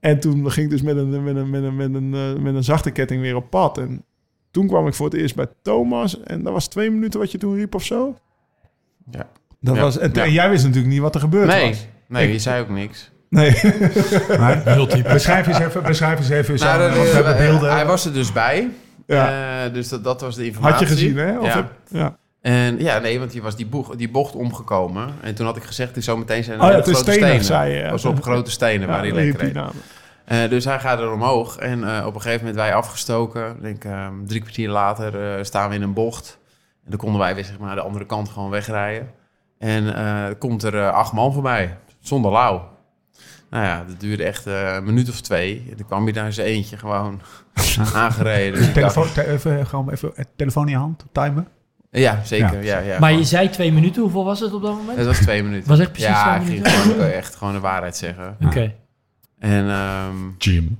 En 0.00 0.20
toen 0.20 0.50
ging 0.50 0.64
ik 0.66 0.70
dus 0.72 0.82
met 0.82 0.96
een, 0.96 1.24
met, 1.24 1.36
een, 1.36 1.50
met, 1.50 1.62
een, 1.62 1.76
met, 1.76 1.94
een, 1.94 2.14
eh, 2.14 2.42
met 2.42 2.54
een 2.54 2.64
zachte 2.64 2.90
ketting 2.90 3.20
weer 3.20 3.36
op 3.36 3.50
pad. 3.50 3.78
En 3.78 4.04
toen 4.50 4.66
kwam 4.66 4.86
ik 4.86 4.94
voor 4.94 5.06
het 5.06 5.14
eerst 5.14 5.34
bij 5.34 5.46
Thomas. 5.62 6.22
En 6.22 6.42
dat 6.42 6.52
was 6.52 6.68
twee 6.68 6.90
minuten 6.90 7.20
wat 7.20 7.32
je 7.32 7.38
toen 7.38 7.54
riep 7.56 7.74
of 7.74 7.84
zo. 7.84 8.14
Ja. 9.10 9.26
Dat 9.60 9.74
Ja. 9.76 9.80
was, 9.82 9.98
en, 9.98 10.10
Ja. 10.12 10.22
en 10.24 10.32
jij 10.32 10.50
wist 10.50 10.64
natuurlijk 10.64 10.92
niet 10.92 11.02
wat 11.02 11.14
er 11.14 11.20
gebeurd 11.20 11.46
Nee, 11.46 11.68
was. 11.68 11.86
nee, 12.08 12.26
Ik- 12.26 12.32
je 12.32 12.38
zei 12.38 12.62
ook 12.62 12.68
niks. 12.68 13.10
Nee. 13.28 13.50
Maar, 14.38 14.62
beschrijf 15.12 15.46
eens 15.46 15.58
even, 15.58 15.82
beschrijf 15.82 16.18
eens 16.18 16.28
even. 16.28 16.58
zo, 16.58 16.64
Nou, 16.64 16.78
dat- 16.78 16.96
want 16.96 17.08
we 17.08 17.14
hebben 17.14 17.36
beelden. 17.36 17.70
Hij 17.72 17.86
was 17.86 18.04
er 18.06 18.12
dus 18.12 18.32
bij. 18.32 18.70
Ja. 19.06 19.64
Eh, 19.66 19.72
dus 19.72 19.88
dat, 19.88 20.04
dat 20.04 20.20
was 20.20 20.34
de 20.36 20.44
informatie. 20.46 20.78
Had 20.78 20.88
je 20.88 20.94
gezien, 20.94 21.16
hè? 21.16 21.38
Of 21.38 21.46
ja. 21.46 21.54
heb- 21.54 21.72
ja. 21.88 22.16
En 22.40 22.78
ja, 22.78 22.98
nee, 22.98 23.18
want 23.18 23.30
die 23.30 23.42
was 23.42 23.56
die, 23.56 23.68
die 23.96 24.10
bocht 24.10 24.34
omgekomen. 24.34 25.14
En 25.20 25.34
toen 25.34 25.46
had 25.46 25.56
ik 25.56 25.62
gezegd, 25.62 25.96
is 25.96 26.04
zo 26.04 26.16
meteen 26.16 26.44
zijn 26.44 26.60
Oh 26.60 26.66
ja, 26.66 26.72
grote 26.72 26.94
stenen, 26.94 27.12
stenen. 27.14 27.44
zei 27.44 27.72
je. 27.72 27.78
ja. 27.80 27.90
was 27.90 28.04
op 28.04 28.22
grote 28.22 28.50
stenen 28.50 28.88
waar 28.88 28.98
hij 29.00 29.12
lekker 29.12 29.40
reed. 29.40 29.56
Eh, 30.24 30.48
dus 30.48 30.64
hij 30.64 30.80
gaat 30.80 30.98
er 30.98 31.12
omhoog. 31.12 31.56
En 31.56 31.96
eh, 31.96 32.06
op 32.06 32.14
een 32.14 32.20
gegeven 32.20 32.46
moment 32.46 32.56
wij 32.62 32.74
afgestoken. 32.74 33.50
Ik 33.56 33.62
denk 33.62 33.84
ehm, 33.84 34.12
drie 34.26 34.40
kwartier 34.40 34.68
later 34.68 35.44
staan 35.44 35.68
we 35.68 35.74
in 35.74 35.82
een 35.82 35.92
bocht. 35.92 36.38
En 36.84 36.90
dan 36.90 36.98
konden 36.98 37.20
wij 37.20 37.34
weer 37.34 37.44
zeg 37.44 37.58
maar 37.58 37.74
de 37.74 37.80
andere 37.80 38.06
kant 38.06 38.28
gewoon 38.28 38.50
wegrijden. 38.50 39.10
En 39.58 39.94
komt 40.38 40.62
er 40.62 40.90
acht 40.90 41.12
man 41.12 41.32
voorbij. 41.32 41.76
Zonder 42.00 42.32
lauw. 42.32 42.72
Nou 43.54 43.66
ja, 43.66 43.84
dat 43.88 44.00
duurde 44.00 44.24
echt 44.24 44.46
eh, 44.46 44.74
een 44.74 44.84
minuut 44.84 45.08
of 45.08 45.20
twee. 45.20 45.66
En 45.70 45.76
dan 45.76 45.86
kwam 45.86 46.02
hij 46.04 46.12
daar 46.12 46.32
zijn 46.32 46.46
eentje 46.46 46.76
gewoon 46.76 47.20
aangereden. 47.94 48.58
Dus 48.58 48.66
ik 48.68 48.74
telefoon, 48.74 49.12
te- 49.12 49.26
even, 49.28 49.66
gewoon 49.66 49.90
even 49.90 50.16
eh, 50.16 50.24
telefoon 50.36 50.64
in 50.64 50.70
je 50.70 50.76
hand, 50.76 51.04
timen. 51.12 51.48
ja, 51.90 52.20
zeker. 52.24 52.62
Ja. 52.64 52.78
Ja, 52.78 52.98
Maar 52.98 53.08
gewoon. 53.08 53.18
je 53.18 53.24
zei 53.28 53.50
twee 53.50 53.72
minuten. 53.72 54.02
Hoeveel 54.02 54.24
was 54.24 54.40
het 54.40 54.52
op 54.52 54.62
dat 54.62 54.76
moment? 54.76 54.98
Het 54.98 55.06
was 55.06 55.18
twee 55.18 55.42
minuten. 55.42 55.68
Was 55.68 55.78
echt 55.78 55.90
precies 55.92 56.08
ja, 56.08 56.22
twee 56.40 56.40
ik 56.40 56.48
minuten? 56.48 56.72
ging 56.72 56.92
gewoon 56.94 57.10
echt 57.10 57.34
gewoon 57.34 57.52
de 57.54 57.60
waarheid 57.60 57.96
zeggen. 57.96 58.36
Oké. 58.44 58.72
En 59.38 59.68
ehm, 59.70 60.16
Jim. 60.38 60.78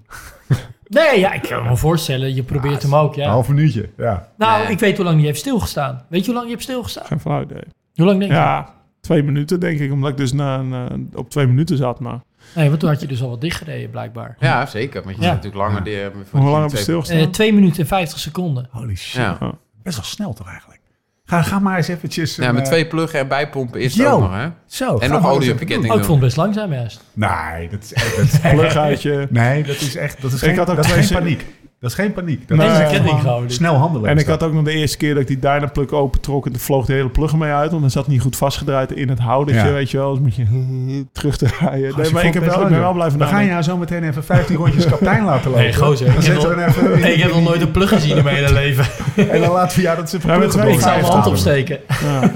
Nee, 0.88 1.18
ja, 1.20 1.32
ik 1.32 1.42
kan 1.42 1.62
me 1.68 1.76
voorstellen. 1.76 2.34
Je 2.34 2.42
probeert 2.42 2.82
hem 2.82 2.94
ook, 2.94 3.14
ja. 3.14 3.24
Een 3.24 3.30
half 3.30 3.48
minuutje, 3.48 3.88
ja. 3.96 4.28
Nou, 4.38 4.62
Nee. 4.62 4.72
ik 4.72 4.78
weet 4.78 4.96
hoe 4.96 5.04
lang 5.04 5.16
die 5.16 5.26
heeft 5.26 5.38
stilgestaan. 5.38 6.04
Weet 6.08 6.20
je 6.20 6.26
hoe 6.26 6.34
lang 6.34 6.46
je 6.46 6.52
hebt 6.52 6.62
stilgestaan? 6.64 7.04
Geen 7.06 7.20
flauw 7.20 7.42
idee. 7.42 7.62
Hoe 7.94 8.06
lang 8.06 8.18
denk 8.18 8.30
je? 8.30 8.36
Ja, 8.36 8.74
twee 9.00 9.22
minuten 9.22 9.60
denk 9.60 9.78
ik. 9.80 9.92
Omdat 9.92 10.10
ik 10.10 10.16
dus 10.16 10.32
na, 10.32 10.62
na- 10.62 10.88
op 11.14 11.30
twee 11.30 11.46
minuten 11.46 11.76
zat. 11.76 12.00
Maar 12.00 12.20
Nee, 12.54 12.68
want 12.68 12.80
toen 12.80 12.88
had 12.88 13.00
je 13.00 13.06
dus 13.06 13.22
al 13.22 13.28
wat 13.28 13.40
dichtgereden, 13.40 13.90
blijkbaar. 13.90 14.36
ja, 14.40 14.66
zeker. 14.66 15.02
Want 15.02 15.16
je 15.16 15.22
Ja. 15.22 15.28
zit 15.32 15.36
natuurlijk 15.42 15.62
langer... 15.68 15.84
Die, 15.84 15.98
hoe 16.30 16.42
lang 16.42 16.54
heb 16.54 16.62
je 16.64 16.68
twee- 16.70 16.82
stilgestaan? 16.82 17.18
Eh 17.18 17.26
2 17.26 17.52
minuten 17.54 17.80
en 17.80 17.86
50 17.86 18.18
seconden. 18.18 18.68
Holy 18.70 18.96
shit. 18.96 19.20
Ja. 19.22 19.38
Best 19.82 19.96
wel 19.96 20.04
snel 20.04 20.32
toch 20.32 20.48
eigenlijk? 20.48 20.80
Ga, 21.24 21.42
ga 21.42 21.58
maar 21.58 21.76
eens 21.76 21.88
eventjes... 21.88 22.36
ja, 22.36 22.48
een, 22.48 22.54
met 22.54 22.62
eh, 22.62 22.68
twee 22.68 22.86
pluggen 22.86 23.18
en 23.20 23.28
bijpompen 23.28 23.80
is 23.80 23.96
het 23.96 24.06
ook 24.06 24.20
nog, 24.20 24.34
hè? 24.34 24.48
Zo, 24.66 24.98
En 24.98 25.10
nog 25.10 25.26
olie 25.26 25.54
ketting 25.54 25.90
Oh, 25.90 25.98
ik 25.98 26.04
vond 26.04 26.08
het 26.08 26.20
best 26.20 26.36
langzaam 26.36 26.72
juist. 26.72 27.04
Nee, 27.12 27.68
dat 27.68 27.82
is 27.82 27.92
echt... 27.92 28.16
Dat 28.16 28.24
is, 28.24 28.40
Pluguitje. 28.54 29.26
nee, 29.30 29.62
dat 29.62 29.76
is 29.80 29.96
echt... 29.96 30.22
Dat 30.22 30.32
is 30.32 30.42
Ik 30.42 30.48
geen, 30.48 30.58
had 30.58 30.70
ook 30.70 30.76
dat 30.76 30.84
twee 30.84 31.02
geen 31.02 31.18
paniek. 31.18 31.46
Dat 31.80 31.90
is 31.92 31.98
geen 31.98 32.12
paniek. 32.12 32.48
Dat 32.48 32.58
Nee, 32.58 32.68
is 32.68 32.90
ketting 32.90 33.20
gewoon. 33.20 33.50
Snel 33.50 33.74
handelen. 33.74 34.10
En 34.10 34.18
ik 34.18 34.26
had 34.26 34.42
ook 34.42 34.52
nog 34.52 34.64
de 34.64 34.72
eerste 34.72 34.96
keer 34.96 35.12
dat 35.12 35.22
ik 35.22 35.28
die 35.28 35.38
Dynaplug 35.38 35.90
opentrok... 35.90 36.46
en 36.46 36.52
toen 36.52 36.60
vloog 36.60 36.86
de 36.86 36.92
hele 36.92 37.08
plug 37.08 37.32
er 37.32 37.38
mee 37.38 37.52
uit. 37.52 37.70
Want 37.70 37.82
dan 37.82 37.90
zat 37.90 38.06
niet 38.06 38.20
goed 38.20 38.36
vastgedraaid 38.36 38.92
in 38.92 39.08
het 39.08 39.18
houdertje, 39.18 39.66
Ja. 39.66 39.72
weet 39.72 39.90
je 39.90 39.96
wel. 39.96 40.10
Dus 40.10 40.20
moet 40.20 40.34
je 40.34 41.04
terug 41.12 41.36
te 41.36 41.46
rijden. 41.60 41.92
Nee, 41.96 42.06
je 42.06 42.12
maar 42.12 42.24
ik, 42.24 42.34
heb 42.34 42.44
wel, 42.44 42.62
ik 42.62 42.68
ben 42.68 42.78
wel 42.80 42.92
blijven 42.92 43.18
We 43.18 43.24
gaan 43.24 43.32
nadenken. 43.32 43.52
jou 43.54 43.62
zo 43.70 43.76
meteen 43.76 44.04
even 44.04 44.24
15 44.24 44.56
rondjes 44.56 44.86
kapitein 44.86 45.24
laten 45.30 45.50
lopen. 45.50 45.62
Nee, 45.64 45.74
gozer, 45.74 46.06
Dan 46.06 46.16
ik 46.16 46.22
heb 46.24 46.34
nog- 46.36 46.66
even- 46.68 47.00
Nee, 47.00 47.14
ik 47.14 47.22
heb 47.22 47.32
nog 47.32 47.42
nooit 47.42 47.60
een 47.60 47.70
plug 47.70 47.88
gezien 47.88 48.16
in 48.16 48.24
mijn 48.24 48.36
hele 48.36 48.52
leven. 48.52 48.84
En 49.30 49.40
dan 49.40 49.52
laten 49.52 49.76
we 49.76 49.82
jou 49.82 49.96
dat 49.96 50.10
ze 50.10 50.18
Ja, 50.26 50.34
Ik 50.42 50.50
zou 50.50 50.64
mijn 51.00 51.04
hand 51.04 51.26
opsteken. 51.26 51.78
Ja. 52.02 52.30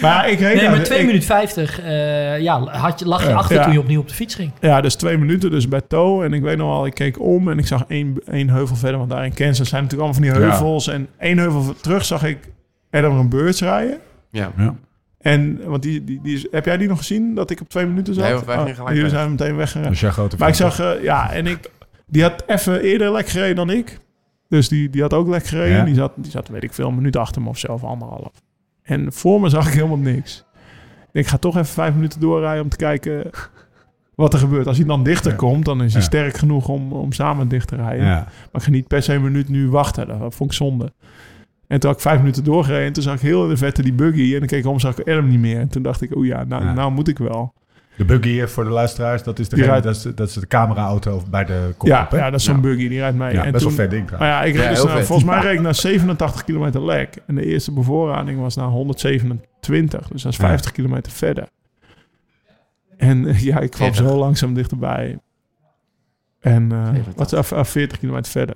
Maar 0.00 0.30
ik 0.30 0.38
reed 0.38 0.54
Nee, 0.54 0.62
daar- 0.62 0.70
maar 0.76 0.84
2 0.84 0.98
ik- 0.98 1.06
minuten 1.06 1.26
50 1.26 1.80
eh, 1.80 2.40
ja, 2.40 2.60
had 2.60 2.98
je, 2.98 3.06
lag 3.06 3.26
je 3.26 3.34
achter 3.34 3.56
Ja. 3.56 3.62
toen 3.64 3.72
je 3.72 3.78
opnieuw 3.78 4.00
op 4.00 4.08
de 4.08 4.14
fiets 4.14 4.34
ging. 4.34 4.52
Ja, 4.60 4.80
dus 4.80 4.94
twee 4.94 5.18
minuten 5.18 5.50
dus 5.50 5.68
bij 5.68 5.80
To. 5.88 6.22
En 6.22 6.32
ik 6.32 6.42
weet 6.42 6.56
nog 6.56 6.68
wel, 6.68 6.86
ik 6.86 6.94
keek 6.94 7.20
om 7.20 7.50
en 7.50 7.58
ik 7.58 7.66
zag 7.66 7.84
één, 7.88 8.16
één 8.30 8.48
heuvel 8.50 8.76
verder. 8.76 8.98
Want 8.98 9.10
daar 9.10 9.24
in 9.24 9.34
Kansas 9.34 9.68
zijn 9.68 9.82
natuurlijk 9.82 10.10
allemaal 10.10 10.30
van 10.30 10.40
die 10.40 10.46
Ja. 10.48 10.56
heuvels. 10.56 10.88
En 10.88 11.08
één 11.18 11.38
heuvel 11.38 11.74
terug 11.80 12.04
zag 12.04 12.24
ik 12.24 12.38
Adam 12.90 13.18
een 13.18 13.28
Birds 13.28 13.60
rijden. 13.60 13.98
Ja. 14.30 14.52
Ja. 14.56 14.74
En, 15.18 15.60
want 15.64 15.82
die, 15.82 16.04
die, 16.04 16.20
die 16.22 16.34
is, 16.36 16.46
heb 16.50 16.64
jij 16.64 16.76
die 16.76 16.88
nog 16.88 16.98
gezien, 16.98 17.34
dat 17.34 17.50
ik 17.50 17.60
op 17.60 17.68
twee 17.68 17.86
minuten 17.86 18.14
zat? 18.14 18.24
Nee, 18.24 18.32
want 18.32 18.46
wij 18.46 18.54
gingen 18.56 18.70
Oh, 18.70 18.76
gelijk 18.76 18.96
jullie 18.96 19.10
weg. 19.10 19.20
zijn 19.20 19.30
meteen. 19.30 19.90
Dus 19.90 20.00
jij 20.00 20.10
grote 20.10 20.36
Maar 20.38 20.48
ik 20.48 20.54
zag, 20.54 20.80
eh, 20.80 21.02
ja, 21.02 21.32
en 21.32 21.46
ik, 21.46 21.70
die 22.06 22.22
had 22.22 22.42
even 22.46 22.80
eerder 22.80 23.12
lek 23.12 23.28
gereden 23.28 23.56
dan 23.56 23.70
ik. 23.70 23.98
Dus 24.48 24.68
die, 24.68 24.90
die 24.90 25.02
had 25.02 25.12
ook 25.14 25.28
lek 25.28 25.46
gereden. 25.46 25.76
Ja. 25.76 25.84
Die, 25.84 25.94
zat, 25.94 26.12
die 26.16 26.30
zat, 26.30 26.48
weet 26.48 26.62
ik 26.62 26.72
veel, 26.72 26.88
een 26.88 26.94
minuut 26.94 27.16
achter 27.16 27.42
me 27.42 27.48
of 27.48 27.58
zo, 27.58 27.72
of 27.72 27.84
anderhalf. 27.84 28.32
En 28.88 29.12
voor 29.12 29.40
me 29.40 29.48
zag 29.48 29.66
ik 29.66 29.72
helemaal 29.74 29.96
niks. 29.98 30.44
Ik 31.12 31.26
ga 31.26 31.36
toch 31.36 31.54
even 31.54 31.66
vijf 31.66 31.94
minuten 31.94 32.20
doorrijden 32.20 32.62
om 32.62 32.68
te 32.68 32.76
kijken 32.76 33.30
wat 34.14 34.32
er 34.32 34.38
gebeurt. 34.38 34.66
Als 34.66 34.76
hij 34.76 34.86
dan 34.86 35.02
dichter 35.02 35.30
Ja. 35.30 35.36
komt, 35.36 35.64
dan 35.64 35.82
is 35.82 35.92
hij 35.92 36.00
Ja. 36.02 36.06
sterk 36.08 36.36
genoeg 36.36 36.68
om, 36.68 36.92
om 36.92 37.12
samen 37.12 37.48
dicht 37.48 37.68
te 37.68 37.76
rijden. 37.76 38.06
Ja. 38.06 38.14
Maar 38.14 38.48
ik 38.52 38.62
ga 38.62 38.70
niet 38.70 38.86
per 38.86 39.02
se 39.02 39.14
een 39.14 39.22
minuut 39.22 39.48
nu 39.48 39.70
wachten. 39.70 40.06
Dat 40.06 40.34
vond 40.34 40.50
ik 40.50 40.56
zonde. 40.56 40.92
En 41.66 41.80
toen 41.80 41.90
had 41.90 41.98
ik 41.98 42.04
vijf 42.06 42.18
minuten 42.18 42.44
doorgereden. 42.44 42.86
En 42.86 42.92
toen 42.92 43.02
zag 43.02 43.14
ik 43.14 43.20
heel 43.20 43.42
in 43.42 43.48
de 43.48 43.56
vette 43.56 43.82
die 43.82 43.92
buggy. 43.92 44.32
En 44.32 44.38
dan 44.38 44.48
keek 44.48 44.58
ik 44.64 44.66
om, 44.70 44.80
zag 44.80 44.98
ik 44.98 45.08
Adam 45.08 45.28
niet 45.28 45.40
meer. 45.40 45.58
En 45.60 45.68
toen 45.68 45.82
dacht 45.82 46.02
ik, 46.02 46.16
oeh 46.16 46.26
ja, 46.26 46.44
nou, 46.44 46.64
Ja. 46.64 46.72
nou 46.72 46.92
moet 46.92 47.08
ik 47.08 47.18
wel. 47.18 47.52
De 47.98 48.04
buggy 48.04 48.28
hier 48.28 48.48
voor 48.48 48.64
de 48.64 48.70
luisteraars, 48.70 49.22
dat 49.22 49.38
is, 49.38 49.48
de 49.48 49.56
rijdt- 49.56 49.84
dat 49.84 49.96
is, 49.96 50.02
dat 50.02 50.28
is 50.28 50.34
de 50.34 50.46
cameraauto 50.46 51.22
bij 51.30 51.44
de 51.44 51.74
kop. 51.76 51.88
Ja, 51.88 52.08
ja, 52.10 52.30
dat 52.30 52.40
is 52.40 52.46
zo'n 52.46 52.54
Ja. 52.54 52.60
buggy. 52.60 52.88
Die 52.88 52.98
rijdt 52.98 53.16
mee. 53.16 53.32
Ja, 53.32 53.44
en 53.44 53.52
best 53.52 53.64
toen, 53.64 53.76
wel 53.76 53.84
vet 53.86 53.90
ding 53.94 54.10
Maar 54.10 54.28
ja, 54.28 54.42
ik 54.42 54.54
Ja, 54.54 54.60
reed 54.60 54.70
dus 54.74 54.84
naar- 54.84 55.04
volgens 55.04 55.28
mij 55.28 55.40
reed 55.40 55.54
ik 55.54 55.60
naar 55.60 55.74
87 55.74 56.44
kilometer 56.44 56.84
lek. 56.84 57.16
En 57.26 57.34
de 57.34 57.44
eerste 57.46 57.72
bevoorrading 57.72 58.40
was 58.40 58.56
naar 58.56 58.66
127. 58.66 60.08
Dus 60.08 60.22
dat 60.22 60.32
is 60.32 60.38
Ja. 60.38 60.46
50 60.46 60.72
kilometer 60.72 61.12
verder. 61.12 61.48
En 62.96 63.26
eh, 63.26 63.40
ja, 63.42 63.58
ik 63.60 63.70
kwam 63.70 63.92
40. 63.94 64.10
zo 64.10 64.18
langzaam 64.18 64.54
dichterbij. 64.54 65.18
En 66.40 66.72
eh 66.72 66.78
87. 66.84 67.14
wat 67.16 67.32
is 67.32 67.38
af, 67.38 67.52
af 67.52 67.68
40 67.68 67.98
kilometer 67.98 68.30
verder. 68.30 68.54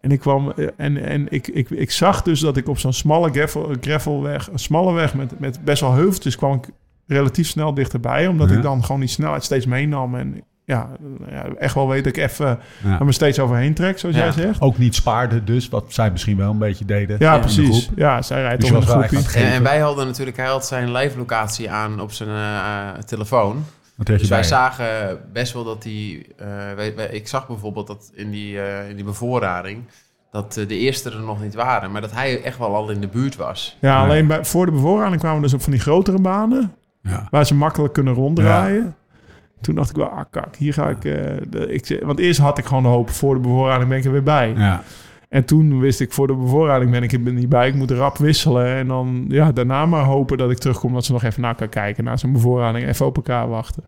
En 0.00 0.10
ik 0.10 0.20
kwam 0.20 0.50
eh, 0.50 0.66
en, 0.76 0.96
en 1.04 1.26
ik, 1.30 1.48
ik, 1.48 1.70
ik 1.70 1.90
zag 1.90 2.22
dus 2.22 2.40
dat 2.40 2.56
ik 2.56 2.68
op 2.68 2.78
zo'n 2.78 2.92
smalle 2.92 3.30
gravel, 3.30 3.74
gravelweg, 3.80 4.50
een 4.52 4.58
smalle 4.58 4.92
weg 4.92 5.14
met, 5.14 5.40
met 5.40 5.64
best 5.64 5.80
wel 5.80 5.92
heuveltjes, 5.92 6.36
kwam 6.36 6.54
ik 6.54 6.68
relatief 7.06 7.48
snel 7.48 7.74
dichterbij. 7.74 8.26
Omdat 8.26 8.50
Ja. 8.50 8.56
ik 8.56 8.62
dan 8.62 8.84
gewoon 8.84 9.00
die 9.00 9.08
snelheid 9.08 9.44
steeds 9.44 9.66
meenam. 9.66 10.14
En 10.14 10.42
ja, 10.64 10.88
ja, 11.30 11.44
echt 11.58 11.74
wel 11.74 11.88
weet 11.88 12.06
ik 12.06 12.16
even 12.16 12.58
Ja. 12.84 12.98
er 12.98 13.04
me 13.04 13.12
steeds 13.12 13.38
overheen 13.38 13.74
trek, 13.74 13.98
zoals 13.98 14.16
Ja. 14.16 14.22
jij 14.22 14.32
zegt. 14.32 14.60
Ook 14.60 14.78
niet 14.78 14.94
spaarde 14.94 15.44
dus, 15.44 15.68
wat 15.68 15.84
zij 15.88 16.10
misschien 16.10 16.36
wel 16.36 16.50
een 16.50 16.58
beetje 16.58 16.84
deden. 16.84 17.16
Ja, 17.18 17.34
de 17.34 17.40
precies. 17.40 17.90
Ja, 17.96 18.22
zij 18.22 18.40
rijdt 18.40 18.60
Dus 18.60 18.70
was 18.70 18.88
een 18.94 19.02
het 19.02 19.34
En, 19.34 19.62
wij 19.62 19.78
hadden 19.78 20.06
natuurlijk, 20.06 20.36
hij 20.36 20.46
had 20.46 20.66
zijn 20.66 20.92
live 20.92 21.18
locatie 21.18 21.70
aan 21.70 22.00
op 22.00 22.12
zijn 22.12 22.28
eh, 22.28 22.88
telefoon. 23.02 23.64
Wat 23.94 24.06
had 24.08 24.16
je 24.16 24.22
Dus 24.22 24.28
wij 24.28 24.42
zagen 24.42 25.20
best 25.32 25.52
wel 25.52 25.64
dat 25.64 25.82
die... 25.82 26.26
eh, 26.36 26.46
wij- 26.76 26.94
wij- 26.96 27.08
ik 27.08 27.28
zag 27.28 27.46
bijvoorbeeld 27.46 27.86
dat 27.86 28.10
in 28.14 28.30
die, 28.30 28.60
eh, 28.60 28.88
in 28.88 28.96
die 28.96 29.04
bevoorrading... 29.04 29.82
dat 30.30 30.52
de 30.52 30.76
eerste 30.76 31.10
er 31.10 31.20
nog 31.20 31.42
niet 31.42 31.54
waren. 31.54 31.90
Maar 31.92 32.00
dat 32.00 32.12
hij 32.12 32.42
echt 32.42 32.58
wel 32.58 32.74
al 32.74 32.90
in 32.90 33.00
de 33.00 33.08
buurt 33.08 33.36
was. 33.36 33.76
Ja, 33.80 33.88
Ja. 33.88 34.02
alleen 34.04 34.26
bij, 34.26 34.44
voor 34.44 34.66
de 34.66 34.72
bevoorrading 34.72 35.20
kwamen 35.20 35.36
we 35.38 35.44
dus 35.44 35.54
op 35.54 35.62
van 35.62 35.72
die 35.72 35.80
grotere 35.80 36.18
banen. 36.20 36.72
Ja. 37.04 37.26
Waar 37.30 37.46
ze 37.46 37.54
makkelijk 37.54 37.92
kunnen 37.92 38.14
ronddraaien. 38.14 38.94
Toen 39.60 39.74
dacht 39.74 39.90
ik 39.90 39.96
wel, 39.96 40.06
ah 40.06 40.24
kak, 40.30 40.56
hier 40.56 40.72
ga 40.72 40.88
ik... 40.88 41.04
eh, 41.04 41.12
de, 41.50 41.66
ik... 41.72 42.00
Want 42.04 42.18
eerst 42.18 42.40
had 42.40 42.58
ik 42.58 42.64
gewoon 42.64 42.82
de 42.82 42.88
hoop, 42.88 43.10
voor 43.10 43.34
de 43.34 43.40
bevoorrading 43.40 43.88
ben 43.88 43.98
ik 43.98 44.04
er 44.04 44.12
weer 44.12 44.22
bij. 44.22 44.52
Ja. 44.56 44.82
En 45.28 45.44
toen 45.44 45.80
wist 45.80 46.00
ik, 46.00 46.12
voor 46.12 46.26
de 46.26 46.34
bevoorrading 46.34 46.90
ben 46.90 47.02
ik 47.02 47.12
er 47.12 47.18
niet 47.32 47.48
bij. 47.48 47.68
Ik 47.68 47.74
moet 47.74 47.90
rap 47.90 48.16
wisselen. 48.16 48.66
En 48.66 48.86
dan 48.88 49.24
ja, 49.28 49.52
daarna 49.52 49.86
maar 49.86 50.04
hopen 50.04 50.38
dat 50.38 50.50
ik 50.50 50.58
terugkom... 50.58 50.92
dat 50.94 51.04
ze 51.04 51.12
nog 51.12 51.22
even 51.22 51.42
naar 51.42 51.54
kan 51.54 51.68
kijken. 51.68 52.04
Naar 52.04 52.18
zijn 52.18 52.32
bevoorrading. 52.32 52.86
Even 52.86 53.06
op 53.06 53.16
elkaar 53.16 53.48
wachten. 53.48 53.84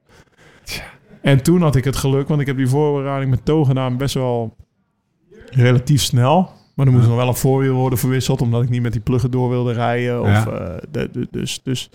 En 1.22 1.42
toen 1.42 1.62
had 1.62 1.76
ik 1.76 1.84
het 1.84 1.96
geluk, 1.96 2.28
want 2.28 2.40
ik 2.40 2.46
heb 2.46 2.56
die 2.56 2.68
voorbereiding 2.68 3.30
met 3.30 3.44
Toon 3.44 3.66
gedaan 3.66 3.96
best 3.96 4.14
wel 4.14 4.56
relatief 5.50 6.02
snel. 6.02 6.50
Maar 6.74 6.86
er 6.86 6.92
moest 6.92 7.06
nog 7.06 7.16
wel 7.16 7.28
een 7.28 7.34
voorwiel 7.34 7.74
worden 7.74 7.98
verwisseld, 7.98 8.40
omdat 8.40 8.62
ik 8.62 8.68
niet 8.68 8.82
met 8.82 8.92
die 8.92 9.00
pluggen 9.00 9.30
door 9.30 9.48
wilde 9.50 9.72
rijden. 9.72 10.20
Of, 10.22 10.28
Ja. 10.28 10.46
eh, 10.46 10.74
de, 10.90 11.08
de- 11.12 11.28
dus, 11.30 11.62
dus 11.62 11.90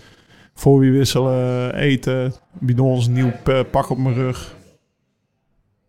voorwiel 0.54 0.92
wisselen, 0.92 1.74
eten, 1.74 2.34
bidons, 2.52 3.08
nieuw 3.08 3.32
pak 3.70 3.90
op 3.90 3.98
mijn 3.98 4.14
rug. 4.14 4.54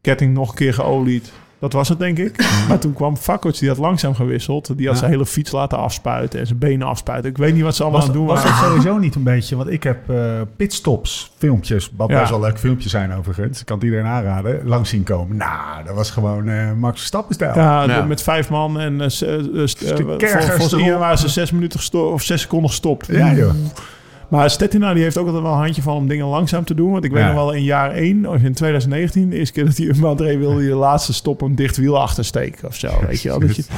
Ketting 0.02 0.34
nog 0.34 0.50
een 0.50 0.56
keer 0.56 0.74
geolied. 0.74 1.32
Dat 1.60 1.74
was 1.74 1.90
het, 1.90 2.00
denk 2.00 2.18
ik. 2.18 2.46
Maar 2.68 2.80
toen 2.80 2.94
kwam 2.94 3.18
Fakkots, 3.18 3.60
die 3.60 3.70
had 3.70 3.78
langzaam 3.78 4.16
gewisseld. 4.16 4.78
Die 4.78 4.86
had 4.86 4.94
Ja. 4.96 5.00
zijn 5.00 5.12
hele 5.12 5.26
fiets 5.26 5.52
laten 5.52 5.78
afspuiten 5.78 6.40
en 6.40 6.48
zijn 6.48 6.60
benen 6.60 6.88
afspuiten. 6.88 7.30
Ik 7.30 7.38
weet 7.38 7.54
niet 7.54 7.64
wat 7.64 7.76
ze 7.76 7.82
allemaal 7.84 8.00
Was, 8.02 8.10
aan 8.10 8.16
het 8.16 8.26
doen 8.28 8.36
was 8.36 8.44
waren. 8.44 8.60
dat 8.62 8.70
sowieso 8.70 8.98
niet 8.98 9.16
een 9.16 9.24
beetje? 9.24 9.56
Want 9.56 9.70
ik 9.70 9.84
heb 9.84 10.10
eh, 10.10 10.42
pitstops, 10.56 11.32
filmpjes, 11.38 11.92
wat 11.98 12.10
Ja. 12.10 12.20
best 12.20 12.30
wel 12.30 12.40
leuke 12.40 12.58
filmpjes 12.58 12.92
zijn 12.92 13.14
overigens. 13.14 13.60
Ik 13.60 13.66
kan 13.66 13.76
het 13.76 13.86
iedereen 13.86 14.06
aanraden, 14.06 14.68
langs 14.68 14.90
zien 14.90 15.04
komen. 15.04 15.38
Nou, 15.38 15.84
dat 15.86 15.96
was 15.96 16.12
gewoon 16.12 16.48
eh 16.50 16.74
Max 16.74 16.98
Verstappen 16.98 17.36
stijl. 17.36 17.56
Ja, 17.56 17.84
Ja. 17.84 18.02
de- 18.02 18.08
met 18.08 18.22
vijf 18.22 18.50
man 18.50 18.80
en 18.80 19.02
uh. 19.02 20.80
Ian 20.86 21.00
waren 21.00 21.18
ze 21.18 21.30
zes 21.30 21.52
minuten 21.52 22.00
of 22.12 22.22
zes 22.22 22.42
seconden 22.42 22.70
gestopt. 22.70 23.08
Ja, 23.08 23.34
joh. 23.34 23.54
Maar 24.30 24.50
Stettina 24.50 24.94
die 24.94 25.04
heeft 25.04 25.18
ook 25.18 25.26
altijd 25.26 25.44
wel 25.44 25.52
een 25.54 25.58
handje 25.60 25.82
van 25.82 25.96
om 25.96 26.08
dingen 26.08 26.26
langzaam 26.26 26.64
te 26.64 26.74
doen. 26.74 26.92
Want 26.92 27.04
ik 27.04 27.12
weet 27.12 27.22
Ja. 27.22 27.28
nog 27.28 27.36
wel 27.36 27.52
in 27.54 27.64
jaar 27.64 27.92
1, 27.92 28.26
of 28.30 28.42
in 28.42 28.54
2019, 28.54 29.30
de 29.30 29.36
eerste 29.38 29.54
keer 29.54 29.66
dat 29.66 29.78
hij 29.78 29.86
Unbound 29.88 30.20
reed, 30.20 30.38
wilde 30.38 30.60
hij 30.60 30.68
de 30.70 30.76
laatste 30.76 31.14
stop 31.14 31.42
een 31.42 31.56
dicht 31.56 31.78
wiel 31.78 32.00
achtersteken 32.02 32.68
of 32.68 32.76
zo. 32.76 32.92
Weet 33.08 33.22
je 33.22 33.30
wel. 33.30 33.40
Dat 33.40 33.56
je, 33.56 33.64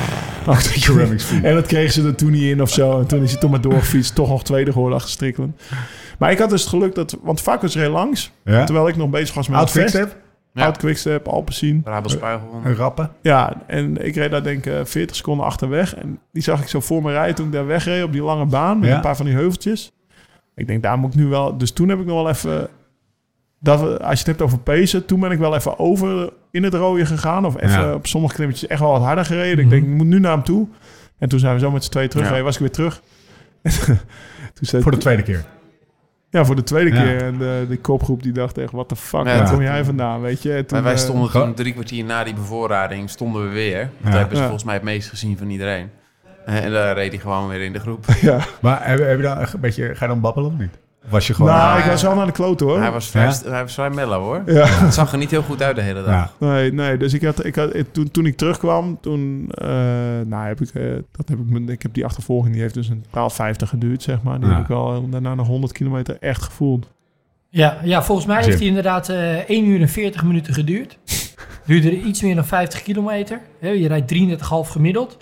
je- 0.45 1.39
en 1.43 1.53
dat 1.55 1.65
kregen 1.65 1.93
ze 1.93 2.03
er 2.07 2.15
toen 2.15 2.31
niet 2.31 2.41
in 2.43 2.61
of 2.61 2.69
zo. 2.69 2.99
En 2.99 3.07
toen 3.07 3.23
is 3.23 3.31
hij 3.31 3.39
toch 3.39 3.51
maar 3.51 3.61
doorgefietst, 3.61 4.15
toch 4.15 4.29
nog 4.29 4.43
tweede 4.43 4.71
geworden 4.71 4.95
achter 4.97 5.11
Strickland. 5.11 5.61
Maar 6.19 6.31
ik 6.31 6.39
had 6.39 6.49
dus 6.49 6.61
het 6.61 6.69
geluk 6.69 6.95
dat, 6.95 7.17
want 7.23 7.41
Vakkers 7.41 7.75
reed 7.75 7.89
langs, 7.89 8.31
Ja? 8.43 8.63
terwijl 8.63 8.87
ik 8.87 8.95
nog 8.95 9.09
bezig 9.09 9.35
was 9.35 9.47
met 9.47 9.57
Oud. 9.59 9.71
Quickstep, 9.71 10.17
Ja. 10.53 10.63
Oud 10.65 10.77
Quickstep, 10.77 11.27
Alpecin. 11.27 11.81
Brabant 11.81 12.11
Spui 12.11 12.39
gewonnen. 12.39 12.69
een 12.71 12.77
rappe. 12.77 13.09
Ja, 13.21 13.53
en 13.67 14.05
ik 14.05 14.15
reed 14.15 14.31
daar 14.31 14.43
denk 14.43 14.65
ik 14.65 14.73
eh, 14.73 14.79
40 14.83 15.15
seconden 15.15 15.45
achterweg. 15.45 15.95
En 15.95 16.19
die 16.31 16.43
zag 16.43 16.61
ik 16.61 16.67
zo 16.67 16.79
voor 16.79 17.01
me 17.01 17.11
rijden 17.11 17.35
toen 17.35 17.45
ik 17.45 17.51
daar 17.51 17.65
wegreed 17.65 18.03
op 18.03 18.11
die 18.11 18.21
lange 18.23 18.45
baan. 18.45 18.79
Met 18.79 18.89
Ja. 18.89 18.95
een 18.95 19.01
paar 19.01 19.15
van 19.15 19.25
die 19.25 19.35
heuveltjes. 19.35 19.91
Ik 20.55 20.67
denk, 20.67 20.83
daar 20.83 20.97
moet 20.97 21.13
ik 21.13 21.19
nu 21.19 21.25
wel... 21.25 21.57
Dus 21.57 21.71
toen 21.71 21.89
heb 21.89 21.99
ik 21.99 22.05
nog 22.05 22.15
wel 22.23 22.29
even... 22.29 22.67
Dat 23.59 23.79
we, 23.81 23.87
als 23.99 24.11
je 24.11 24.17
het 24.17 24.25
hebt 24.25 24.41
over 24.41 24.57
pacen, 24.59 25.05
toen 25.05 25.19
ben 25.19 25.31
ik 25.31 25.39
wel 25.39 25.55
even 25.55 25.79
over 25.79 26.29
in 26.51 26.63
het 26.63 26.73
rode 26.73 27.05
gegaan. 27.05 27.45
Of 27.45 27.61
even 27.61 27.81
Ja. 27.81 27.93
op 27.93 28.07
sommige 28.07 28.35
klimmetjes 28.35 28.69
echt 28.69 28.79
wel 28.79 28.91
wat 28.91 29.01
harder 29.01 29.25
gereden. 29.25 29.63
Ik 29.63 29.69
denk, 29.69 29.83
ik 29.83 29.89
moet 29.89 30.05
nu 30.07 30.19
naar 30.19 30.31
hem 30.31 30.43
toe. 30.43 30.67
En 31.17 31.29
toen 31.29 31.39
zijn 31.39 31.53
we 31.53 31.59
zo 31.59 31.71
met 31.71 31.83
z'n 31.83 31.91
tweeën 31.91 32.09
teruggereden. 32.09 32.45
Was 32.45 32.53
ik 32.53 32.59
weer 32.59 32.71
terug. 32.71 33.01
toen 34.53 34.65
zei 34.65 34.81
Voor 34.81 34.91
de 34.91 34.97
tweede 34.97 35.21
keer. 35.23 35.45
Ja, 36.29 36.45
voor 36.45 36.55
de 36.55 36.63
tweede 36.63 36.95
Ja. 36.95 37.03
keer. 37.03 37.21
En 37.23 37.37
de, 37.37 37.65
die 37.69 37.77
kopgroep 37.79 38.23
die 38.23 38.31
dacht 38.31 38.57
echt, 38.57 38.71
wat 38.71 38.89
de 38.89 38.95
fuck, 38.95 39.25
Ja. 39.25 39.37
waar 39.37 39.49
kom 39.51 39.61
jij 39.61 39.83
vandaan, 39.85 40.21
weet 40.21 40.41
je? 40.41 40.53
En 40.53 40.65
toen, 40.65 40.83
wij 40.83 40.91
eh, 40.93 40.97
stonden 40.97 41.29
Gewoon- 41.29 41.53
drie 41.53 41.73
kwartier 41.73 42.03
na 42.05 42.23
die 42.23 42.33
bevoorrading, 42.33 43.09
stonden 43.09 43.43
we 43.47 43.49
weer. 43.49 43.79
Ja. 43.79 43.87
Dat 44.03 44.13
hebben 44.13 44.29
ze 44.35 44.35
Ja. 44.35 44.41
volgens 44.41 44.63
mij 44.63 44.73
het 44.73 44.83
meest 44.83 45.09
gezien 45.09 45.37
van 45.37 45.49
iedereen. 45.49 45.89
Eh, 46.45 46.63
en 46.63 46.71
daar 46.71 46.95
reed 46.95 47.11
hij 47.11 47.21
gewoon 47.21 47.47
weer 47.47 47.61
in 47.61 47.73
de 47.73 47.79
groep. 47.79 48.05
ja. 48.21 48.39
Maar 48.61 48.87
heb, 48.87 48.99
heb 48.99 49.17
je 49.17 49.23
dan 49.23 49.37
een 49.37 49.47
beetje, 49.59 49.95
ga 49.95 50.05
je 50.05 50.11
dan 50.11 50.21
babbelen 50.21 50.51
of 50.51 50.57
niet? 50.57 50.77
Of 51.05 51.11
was 51.11 51.27
je 51.27 51.33
gewoon... 51.33 51.51
Nou, 51.51 51.79
ik 51.79 51.85
was 51.85 52.01
wel 52.01 52.15
naar 52.15 52.25
de 52.25 52.31
klote 52.31 52.63
hoor. 52.63 52.79
Hij 52.79 52.91
was 52.91 53.09
vrij, 53.09 53.25
Ja? 53.25 53.49
hij 53.51 53.61
was 53.61 53.73
vrij 53.73 53.89
mellow 53.89 54.23
hoor. 54.23 54.41
Ja. 54.45 54.65
Het 54.67 54.93
zag 54.93 55.11
er 55.11 55.17
niet 55.17 55.31
heel 55.31 55.41
goed 55.41 55.61
uit 55.63 55.75
de 55.75 55.81
hele 55.81 56.03
dag. 56.03 56.13
ja. 56.13 56.31
Nee, 56.47 56.73
nee. 56.73 56.97
Dus 56.97 57.13
ik 57.13 57.21
had, 57.23 57.45
ik 57.45 57.55
had, 57.55 57.71
toen, 57.91 58.11
toen 58.11 58.25
ik 58.25 58.37
terugkwam, 58.37 58.97
toen, 59.01 59.47
eh, 59.51 59.67
nou 60.25 60.47
heb 60.47 60.61
ik, 60.61 60.69
eh, 60.69 60.83
dat 61.11 61.29
heb 61.29 61.37
ik, 61.39 61.69
ik 61.69 61.81
heb 61.81 61.93
die 61.93 62.05
achtervolging, 62.05 62.53
die 62.53 62.61
heeft 62.61 62.73
dus 62.73 62.89
een 62.89 63.05
paal 63.09 63.29
50 63.29 63.69
geduurd, 63.69 64.03
zeg 64.03 64.21
maar. 64.23 64.39
Die 64.39 64.49
Ja. 64.49 64.55
heb 64.55 64.63
ik 64.63 64.69
al 64.71 65.09
daarna 65.09 65.35
nog 65.35 65.47
100 65.47 65.71
kilometer 65.73 66.17
echt 66.19 66.43
gevoeld. 66.43 66.87
Ja, 67.49 67.77
ja, 67.83 68.03
volgens 68.03 68.27
mij 68.27 68.43
heeft 68.43 68.57
hij 68.59 68.67
inderdaad 68.67 69.09
eh 69.09 69.49
1 69.49 69.65
uur 69.65 69.81
en 69.81 69.89
40 69.89 70.23
minuten 70.23 70.53
geduurd. 70.53 70.97
Duurde 71.65 71.87
er 71.87 71.93
iets 71.97 72.21
meer 72.21 72.35
dan 72.35 72.45
50 72.45 72.81
kilometer. 72.81 73.39
Hè, 73.59 73.69
Je 73.69 73.87
rijdt 73.87 74.07
33,5 74.07 74.69
gemiddeld. 74.71 75.17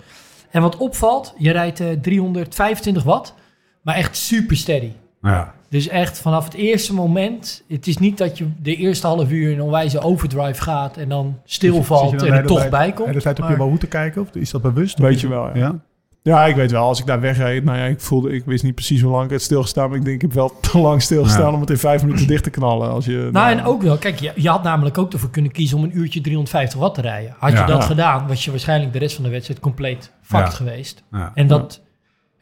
En 0.54 0.62
wat 0.62 0.76
opvalt, 0.76 1.34
je 1.38 1.50
rijdt 1.50 1.80
eh, 1.80 1.86
325 2.00 3.02
watt, 3.02 3.34
maar 3.82 3.94
echt 3.94 4.16
super 4.16 4.56
steady. 4.56 4.92
ja. 5.22 5.54
Dus 5.68 5.88
echt 5.88 6.18
vanaf 6.18 6.44
het 6.44 6.54
eerste 6.54 6.94
moment, 6.94 7.62
het 7.68 7.86
is 7.86 7.98
niet 7.98 8.18
dat 8.18 8.38
je 8.38 8.46
de 8.62 8.76
eerste 8.76 9.06
half 9.06 9.30
uur 9.30 9.50
in 9.50 9.58
een 9.58 9.62
onwijze 9.64 10.00
overdrive 10.00 10.62
gaat 10.62 10.96
en 10.96 11.08
dan 11.08 11.38
stilvalt 11.44 12.22
en 12.22 12.32
er 12.32 12.42
de 12.42 12.48
toch 12.48 12.58
bij 12.58 12.68
tijd- 12.70 12.94
komt. 12.94 12.98
De 13.06 13.10
hele 13.10 13.22
tijd 13.22 13.38
op 13.38 13.44
je 13.44 13.50
Maar- 13.50 13.58
Wahoo 13.58 13.76
te 13.76 13.86
kijken? 13.86 14.22
Of 14.22 14.34
is 14.34 14.50
dat 14.50 14.62
bewust? 14.62 14.98
Weet 14.98 15.20
je 15.20 15.28
wel, 15.28 15.44
ja. 15.46 15.52
ja? 15.54 15.78
Ja, 16.28 16.44
ik 16.46 16.54
weet 16.56 16.70
wel, 16.70 16.84
als 16.86 17.00
ik 17.00 17.06
daar 17.06 17.20
wegreed, 17.20 17.64
nou 17.64 17.78
ja, 17.78 17.84
ik 17.84 18.00
voelde, 18.00 18.32
ik 18.34 18.44
wist 18.44 18.64
niet 18.64 18.74
precies 18.74 19.00
hoe 19.00 19.10
lang 19.12 19.24
ik 19.24 19.30
had 19.30 19.40
stilgestaan, 19.40 19.88
maar 19.88 19.98
ik 19.98 20.04
denk, 20.04 20.14
ik 20.16 20.22
heb 20.22 20.32
wel 20.32 20.52
te 20.70 20.78
lang 20.78 21.02
stilgestaan 21.02 21.46
Ja. 21.48 21.52
om 21.52 21.60
het 21.60 21.70
in 21.70 21.78
vijf 21.78 22.02
minuten 22.04 22.26
dicht 22.26 22.42
te 22.42 22.50
knallen. 22.50 22.90
Als 22.90 23.04
je, 23.04 23.28
Nou, 23.32 23.50
en 23.50 23.64
ook 23.64 23.82
wel, 23.82 23.96
kijk, 23.98 24.20
je, 24.20 24.32
je 24.36 24.48
had 24.48 24.62
namelijk 24.62 24.98
ook 24.98 25.12
ervoor 25.12 25.30
kunnen 25.30 25.50
kiezen 25.52 25.76
om 25.78 25.84
een 25.84 25.98
uurtje 25.98 26.20
350 26.20 26.78
watt 26.80 26.94
te 26.94 27.00
rijden. 27.00 27.34
Had 27.38 27.50
je 27.50 27.56
dat 27.56 27.68
Ja. 27.68 27.80
gedaan, 27.80 28.26
was 28.26 28.44
je 28.44 28.50
waarschijnlijk 28.50 28.92
de 28.92 28.98
rest 28.98 29.14
van 29.14 29.24
de 29.24 29.30
wedstrijd 29.30 29.60
compleet 29.60 30.12
fucked 30.22 30.46
Ja. 30.46 30.52
geweest. 30.56 31.02
Ja. 31.10 31.30
En 31.34 31.46
dat, 31.46 31.80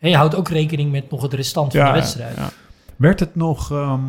en 0.00 0.10
je 0.10 0.16
houdt 0.16 0.34
ook 0.34 0.48
rekening 0.48 0.92
met 0.92 1.10
nog 1.10 1.22
het 1.22 1.32
restant 1.34 1.72
van 1.72 1.80
ja, 1.80 1.86
de 1.86 1.92
wedstrijd. 1.98 2.36
ja. 2.36 2.48
Werd 2.96 3.20
het 3.20 3.36
nog, 3.36 3.70
ehm, 3.70 4.00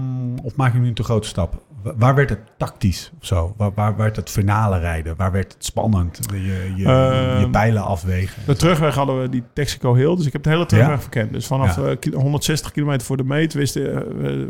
of 0.43 0.55
maak 0.55 0.74
ik 0.74 0.82
nu 0.82 0.88
een 0.88 0.93
te 0.93 1.03
grote 1.03 1.28
stap? 1.28 1.61
Wa- 1.84 1.94
Waar 1.98 2.16
werd 2.16 2.30
het 2.30 2.40
tactisch 2.58 3.12
of 3.20 3.26
zo? 3.26 3.54
Waar, 3.58 3.74
waar 3.74 3.96
werd 3.98 4.16
het 4.16 4.30
finale 4.30 4.80
rijden? 4.80 5.16
Waar 5.18 5.32
werd 5.32 5.54
het 5.54 5.66
spannend? 5.66 6.20
Je, 6.32 6.42
je, 6.44 6.74
je 6.76 6.86
Ehm, 6.86 7.52
pijlen 7.52 7.84
afwegen? 7.84 8.42
De 8.46 8.56
terugweg 8.56 8.96
hadden 8.96 9.22
we 9.22 9.30
die 9.30 9.44
Texaco 9.54 9.94
Hill, 9.96 10.16
dus 10.16 10.26
ik 10.26 10.34
heb 10.34 10.44
de 10.44 10.50
hele 10.50 10.66
terugweg 10.66 10.96
Ja? 10.96 11.02
verkend. 11.02 11.34
Dus 11.34 11.48
vanaf 11.48 11.76
Ja. 11.76 11.84
eh, 11.84 11.98
ki- 12.00 12.12
160 12.16 12.72
kilometer 12.72 13.06
voor 13.08 13.18
de 13.18 13.24
meet 13.24 13.54
wist, 13.54 13.76
eh, 13.76 13.98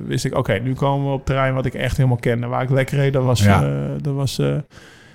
wist 0.06 0.26
ik, 0.26 0.36
oké, 0.38 0.54
nu 0.54 0.74
komen 0.74 1.08
we 1.08 1.14
op 1.14 1.26
terrein 1.26 1.54
wat 1.54 1.66
ik 1.66 1.74
echt 1.74 1.98
helemaal 1.98 2.18
kende. 2.18 2.48
Waar 2.48 2.64
ik 2.64 2.70
lekker 2.70 2.98
reed, 2.98 3.14
dat 3.14 3.24
was, 3.24 3.44
Ja. 3.44 3.64
eh, 3.64 3.70
dat 4.02 4.14
was, 4.14 4.40
eh, 4.40 4.56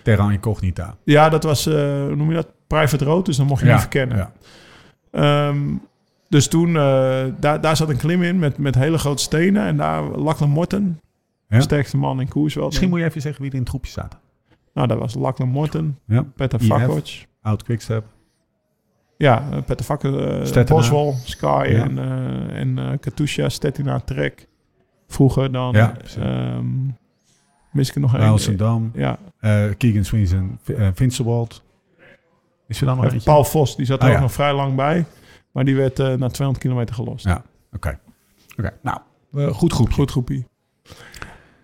Terra 0.03 0.31
incognita. 0.31 0.97
ja, 1.05 1.29
dat 1.29 1.43
was, 1.45 1.64
hoe 1.64 2.14
noem 2.16 2.29
je 2.29 2.35
dat? 2.35 2.49
Private 2.66 3.05
road, 3.05 3.27
dus 3.27 3.37
dan 3.37 3.47
mocht 3.47 3.61
je 3.61 3.66
Ja, 3.66 3.73
niet 3.73 3.81
verkennen. 3.81 4.31
Ehm, 5.11 5.59
dus 6.29 6.49
toen, 6.49 6.73
daar, 7.41 7.61
daar 7.61 7.77
zat 7.77 7.89
een 7.89 7.97
klim 7.97 8.23
in 8.23 8.39
met, 8.39 8.59
met 8.59 8.75
hele 8.75 8.99
grote 8.99 9.23
stenen. 9.23 9.66
En 9.66 9.77
daar 9.77 10.03
Lachlan 10.03 10.49
Morton, 10.51 10.99
Ja? 11.49 11.61
sterkste 11.61 11.96
man 11.96 12.20
in 12.20 12.28
koers 12.28 12.55
wel. 12.55 12.66
Misschien 12.66 12.88
moet 12.88 12.99
je 12.99 13.05
even 13.05 13.20
zeggen 13.20 13.40
wie 13.40 13.51
er 13.51 13.57
in 13.57 13.62
het 13.62 13.70
groepje 13.70 13.90
zaten. 13.92 14.18
Nou, 14.74 14.86
dat 14.88 14.99
was 14.99 15.14
Lachlan 15.14 15.49
Morton, 15.49 15.99
Ja. 16.07 16.22
Petter 16.22 16.61
IF. 16.61 16.66
Vakoc. 16.68 17.09
Oud 17.42 17.62
Quickstep. 17.62 18.05
Ja, 19.16 19.49
uh, 19.53 19.62
Petter 19.62 19.84
Vakoc, 19.86 20.12
uh. 20.57 20.64
Boswell, 20.64 21.12
Sky 21.24 21.66
Ja. 21.70 21.82
en, 21.84 21.99
eh 21.99 22.61
en 22.61 22.78
eh 22.78 22.99
Katusha, 23.01 23.49
Stettina, 23.49 24.01
Trek. 24.01 24.49
Vroeger 25.07 25.53
dan. 25.53 25.72
Ja, 25.74 25.86
precies. 25.99 26.16
mis 27.72 27.88
ik 27.88 27.94
er 27.94 28.01
nog 28.01 28.14
één. 28.14 28.22
Nelson 28.22 28.57
Dam. 28.57 28.90
Ja, 28.94 29.18
eh 29.40 29.64
Keegan 29.76 30.05
Swinson. 30.05 30.59
Uh, 30.66 30.88
Vincewald. 30.94 31.62
Is 32.66 32.80
er 32.80 32.86
dan 32.86 32.96
nog 32.96 33.05
Eh, 33.05 33.12
eentje? 33.12 33.30
Paul 33.30 33.44
Vos, 33.44 33.76
die 33.76 33.86
zat 33.86 33.99
er 33.99 34.05
Ah, 34.05 34.09
ook 34.11 34.16
ja. 34.16 34.22
nog 34.22 34.32
vrij 34.32 34.55
lang 34.55 34.74
bij. 34.74 35.05
Maar 35.53 35.64
die 35.64 35.76
werd 35.76 35.99
eh, 35.99 36.07
na 36.14 36.28
200 36.28 36.59
kilometer 36.59 36.94
gelost. 36.94 37.24
Ja. 37.24 37.42
Oké. 37.72 37.99
Oké. 38.59 38.72
Nou, 38.82 38.99
eh, 39.32 39.46
goed 39.49 39.72
groepje. 39.72 39.94
Goed 39.94 40.11
groepie. 40.11 40.46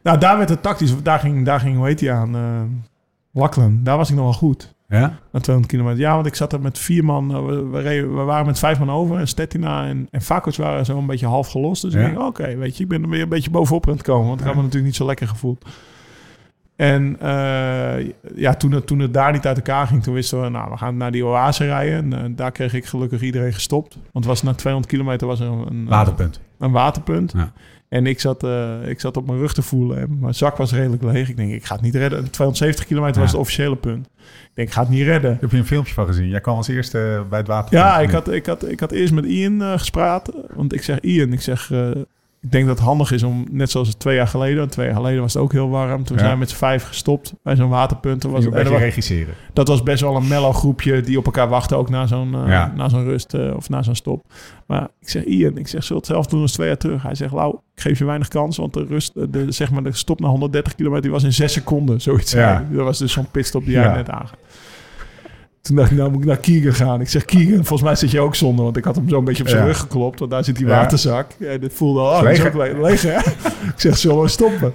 Nou, 0.05 0.19
daar 0.19 0.37
werd 0.37 0.49
het 0.49 0.63
tactisch. 0.63 1.03
Daar 1.03 1.19
ging, 1.19 1.45
daar 1.45 1.61
ging 1.61 1.77
hoe 1.77 1.87
heet 1.87 1.99
die 1.99 2.13
aan? 2.13 2.35
Lachlan. 3.33 3.81
Daar 3.83 3.97
was 3.97 4.09
ik 4.11 4.15
nog 4.17 4.25
wel 4.25 4.33
goed. 4.33 4.75
Ja? 4.89 5.19
Na 5.33 5.41
200 5.41 5.67
kilometer. 5.75 6.01
Ja, 6.01 6.15
want 6.15 6.27
ik 6.27 6.35
zat 6.35 6.53
er 6.53 6.61
met 6.61 6.79
vier 6.79 7.05
man. 7.05 7.31
eh, 7.35 7.45
We, 7.45 7.69
we, 7.69 7.81
reden- 7.81 8.17
we 8.17 8.23
waren 8.23 8.47
met 8.47 8.59
vijf 8.59 8.79
man 8.79 8.91
over. 8.91 9.19
En 9.19 9.29
Stettina 9.29 9.87
en, 9.87 10.09
en 10.11 10.23
Vakoc 10.23 10.57
waren 10.57 10.85
zo 10.85 10.99
een 10.99 11.07
beetje 11.07 11.27
half 11.27 11.49
gelost. 11.49 11.83
Dus 11.83 11.93
Ja. 11.93 12.01
ik 12.01 12.07
denk, 12.07 12.19
oké, 12.27 12.57
weet 12.57 12.77
je, 12.77 12.83
ik 12.83 12.89
ben 12.89 13.03
er 13.03 13.09
weer 13.09 13.23
een 13.23 13.29
beetje 13.29 13.51
bovenop 13.51 13.87
aan 13.89 13.93
het 13.95 14.03
komen. 14.03 14.29
Want 14.29 14.41
ik 14.41 14.47
had 14.47 14.55
me 14.55 14.61
natuurlijk 14.61 14.87
niet 14.87 14.97
zo 14.97 15.07
lekker 15.07 15.29
gevoeld. 15.29 15.65
En 16.77 17.17
eh, 17.21 18.07
ja, 18.35 18.55
toen 18.55 18.73
het, 18.73 18.87
toen 18.87 18.99
het 18.99 19.15
daar 19.15 19.33
niet 19.33 19.47
uit 19.47 19.57
elkaar 19.57 19.87
ging, 19.87 20.03
toen 20.03 20.15
wisten 20.15 20.43
we, 20.43 20.49
nou, 20.49 20.71
we 20.71 20.77
gaan 20.77 20.97
naar 20.97 21.13
die 21.13 21.25
oase 21.27 21.65
rijden. 21.65 22.13
En 22.13 22.37
daar 22.37 22.53
kreeg 22.53 22.75
ik 22.75 22.85
gelukkig 22.85 23.21
iedereen 23.23 23.53
gestopt. 23.53 23.99
Want 24.13 24.25
was 24.25 24.43
na 24.43 24.53
200 24.55 24.93
kilometer 24.93 25.27
was 25.27 25.41
er 25.41 25.47
een, 25.47 25.67
een, 25.71 25.87
Waterpunt. 25.89 26.41
een 26.59 26.71
waterpunt. 26.73 27.33
Ja. 27.37 27.53
En 27.89 28.07
ik 28.07 28.21
zat, 28.21 28.45
eh, 28.45 28.89
ik 28.89 29.01
zat 29.01 29.17
op 29.17 29.27
mijn 29.27 29.39
rug 29.39 29.55
te 29.55 29.63
voelen. 29.63 30.01
En 30.01 30.19
mijn 30.21 30.35
zak 30.35 30.57
was 30.57 30.73
redelijk 30.73 31.03
leeg. 31.03 31.29
Ik 31.29 31.37
denk, 31.37 31.53
ik 31.53 31.65
ga 31.65 31.75
het 31.75 31.85
niet 31.85 31.95
redden. 31.95 32.31
270 32.31 32.87
kilometer 32.87 33.21
was 33.21 33.31
het 33.31 33.41
officiële 33.41 33.77
punt. 33.77 34.07
Ik 34.07 34.51
denk, 34.55 34.69
ik 34.69 34.75
ga 34.75 34.81
het 34.81 34.91
niet 34.91 35.07
redden. 35.07 35.37
Heb 35.41 35.51
je 35.51 35.57
een 35.57 35.67
filmpje 35.67 35.95
van 35.95 36.07
gezien? 36.07 36.29
Jij 36.29 36.41
kwam 36.41 36.57
als 36.57 36.69
eerste 36.69 37.25
bij 37.29 37.39
het 37.39 37.49
waterpunt. 37.49 37.83
Ja, 37.83 38.01
ik 38.01 38.11
had, 38.11 38.31
ik, 38.31 38.47
had, 38.47 38.69
ik 38.69 38.81
had 38.81 38.93
eerst 38.93 39.13
met 39.13 39.25
Ian 39.25 39.63
eh 39.63 39.73
gespraat. 39.73 40.33
Want 40.55 40.75
ik 40.75 40.83
zeg, 40.83 41.01
Ian, 41.01 41.33
ik 41.33 41.41
zeg... 41.41 41.71
ik 42.45 42.53
denk 42.53 42.67
dat 42.67 42.77
het 42.77 42.87
handig 42.87 43.11
is 43.13 43.23
om, 43.23 43.47
net 43.51 43.71
zoals 43.71 43.89
het 43.89 43.99
twee 43.99 44.17
jaar 44.17 44.27
geleden... 44.27 44.69
twee 44.69 44.87
jaar 44.87 44.95
geleden 44.97 45.21
was 45.21 45.33
het 45.35 45.43
ook 45.43 45.53
heel 45.53 45.69
warm. 45.69 46.05
Toen 46.05 46.17
Ja. 46.17 46.23
zijn 46.23 46.33
we 46.35 46.39
met 46.39 46.51
z'n 46.51 46.57
vijf 46.57 46.85
gestopt 46.85 47.35
bij 47.43 47.57
zo'n 47.57 47.69
waterpunt. 47.69 48.23
Was 48.23 48.45
het, 48.45 48.55
was, 48.55 48.69
regisseren. 48.69 49.35
dat 49.53 49.69
was 49.69 49.83
best 49.83 50.01
wel 50.01 50.17
een 50.17 50.29
mellow 50.29 50.55
groepje... 50.55 51.01
die 51.01 51.19
op 51.19 51.25
elkaar 51.25 51.49
wachten, 51.49 51.77
ook 51.77 51.89
na 51.91 52.07
zo'n 52.07 52.35
eh, 52.35 52.49
Ja. 52.49 52.73
na 52.77 52.89
zo'n 52.89 53.05
rust 53.05 53.35
eh, 53.35 53.57
of 53.57 53.69
na 53.69 53.83
zo'n 53.83 53.95
stop. 53.95 54.25
Maar 54.67 54.89
ik 55.01 55.09
zeg, 55.09 55.25
Ian, 55.25 55.59
ik 55.59 55.69
zeg, 55.69 55.85
zul 55.85 55.97
het 55.97 56.07
zelf 56.07 56.27
doen 56.27 56.41
als 56.41 56.53
twee 56.53 56.67
jaar 56.67 56.77
terug? 56.77 57.03
Hij 57.03 57.15
zegt, 57.15 57.33
Lau, 57.33 57.57
ik 57.75 57.81
geef 57.83 57.99
je 57.99 58.05
weinig 58.05 58.29
kans... 58.29 58.57
want 58.57 58.73
de 58.73 58.85
rust, 58.89 59.17
eh, 59.17 59.25
de, 59.31 59.53
zeg 59.53 59.71
maar, 59.71 59.83
de 59.83 59.93
stop 59.93 60.21
naar 60.21 60.31
130 60.31 60.75
kilometer... 60.75 61.03
die 61.03 61.13
was 61.13 61.23
in 61.23 61.33
zes 61.33 61.53
seconden, 61.53 62.01
zoiets. 62.01 62.33
Ja. 62.33 62.67
Dat 62.71 62.85
was 62.85 62.99
dus 62.99 63.13
zo'n 63.13 63.31
pitstop 63.31 63.65
die 63.65 63.73
jij 63.73 63.95
net 63.95 64.11
aangaf. 64.11 64.37
Toen 65.65 65.77
dacht 65.77 65.91
ik, 65.91 65.97
nou 65.97 66.11
moet 66.11 66.21
ik 66.21 66.27
naar 66.27 66.37
Keegan 66.37 66.75
gaan. 66.75 67.01
Ik 67.01 67.09
zeg, 67.09 67.25
Keegan, 67.25 67.55
volgens 67.55 67.83
mij 67.83 67.95
zit 67.95 68.11
je 68.11 68.21
ook 68.21 68.35
zonder. 68.35 68.65
Want 68.65 68.77
ik 68.77 68.85
had 68.85 68.95
hem 68.97 69.09
zo 69.09 69.19
een 69.19 69.25
beetje 69.25 69.43
op 69.43 69.49
zijn 69.49 69.61
Ja. 69.61 69.67
rug 69.67 69.79
geklopt. 69.79 70.19
Want 70.19 70.31
daar 70.31 70.45
zit 70.45 70.57
die 70.57 70.67
Ja. 70.67 70.77
waterzak. 70.81 71.31
Ja, 71.39 71.57
dit 71.59 71.73
voelde 71.73 72.01
al, 72.01 72.17
oh, 72.17 72.23
Leeg, 72.23 72.47
ook 72.47 72.53
hè? 73.03 73.19
ik 73.73 73.75
zeg, 73.77 73.97
zullen 73.99 74.21
we 74.23 74.29
stoppen? 74.29 74.73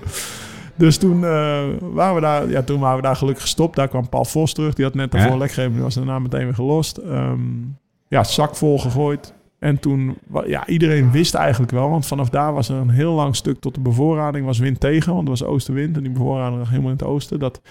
Dus 0.76 0.98
toen, 0.98 1.24
eh, 1.26 1.60
waren 1.82 2.16
we 2.16 2.22
daar, 2.22 2.50
ja, 2.50 2.62
toen 2.62 2.80
waren 2.80 2.96
we 2.96 3.02
daar 3.02 3.16
gelukkig 3.16 3.44
gestopt. 3.44 3.76
Daar 3.76 3.88
kwam 3.88 4.10
Paul 4.10 4.26
Vos 4.26 4.54
terug. 4.54 4.74
Die 4.74 4.86
had 4.86 4.94
net 4.94 5.12
daarvoor 5.12 5.32
Ja. 5.32 5.38
lek 5.38 5.48
gegeven. 5.52 5.74
Die 5.74 5.82
was 5.82 5.96
daarna 5.96 6.20
meteen 6.20 6.44
weer 6.44 6.54
gelost. 6.56 6.98
Ehm, 6.98 7.40
ja, 8.08 8.24
zak 8.24 8.56
vol 8.56 8.80
gegooid. 8.80 9.34
En 9.60 9.80
toen, 9.80 10.18
ja, 10.46 10.68
iedereen 10.68 11.12
wist 11.12 11.34
eigenlijk 11.34 11.72
wel. 11.72 11.90
Want 11.90 12.06
vanaf 12.06 12.30
daar 12.30 12.54
was 12.54 12.70
er 12.70 12.76
een 12.76 12.90
heel 12.90 13.14
lang 13.14 13.36
stuk 13.36 13.60
tot 13.60 13.74
de 13.74 13.80
bevoorrading. 13.82 14.46
Was 14.46 14.60
wind 14.60 14.80
tegen, 14.80 15.14
want 15.14 15.24
er 15.24 15.30
was 15.30 15.44
oostenwind. 15.44 15.96
En 15.98 16.04
die 16.04 16.12
bevoorrading 16.12 16.58
lag 16.60 16.70
helemaal 16.70 16.92
in 16.92 16.98
het 16.98 17.06
oosten. 17.08 17.40
Dat, 17.40 17.62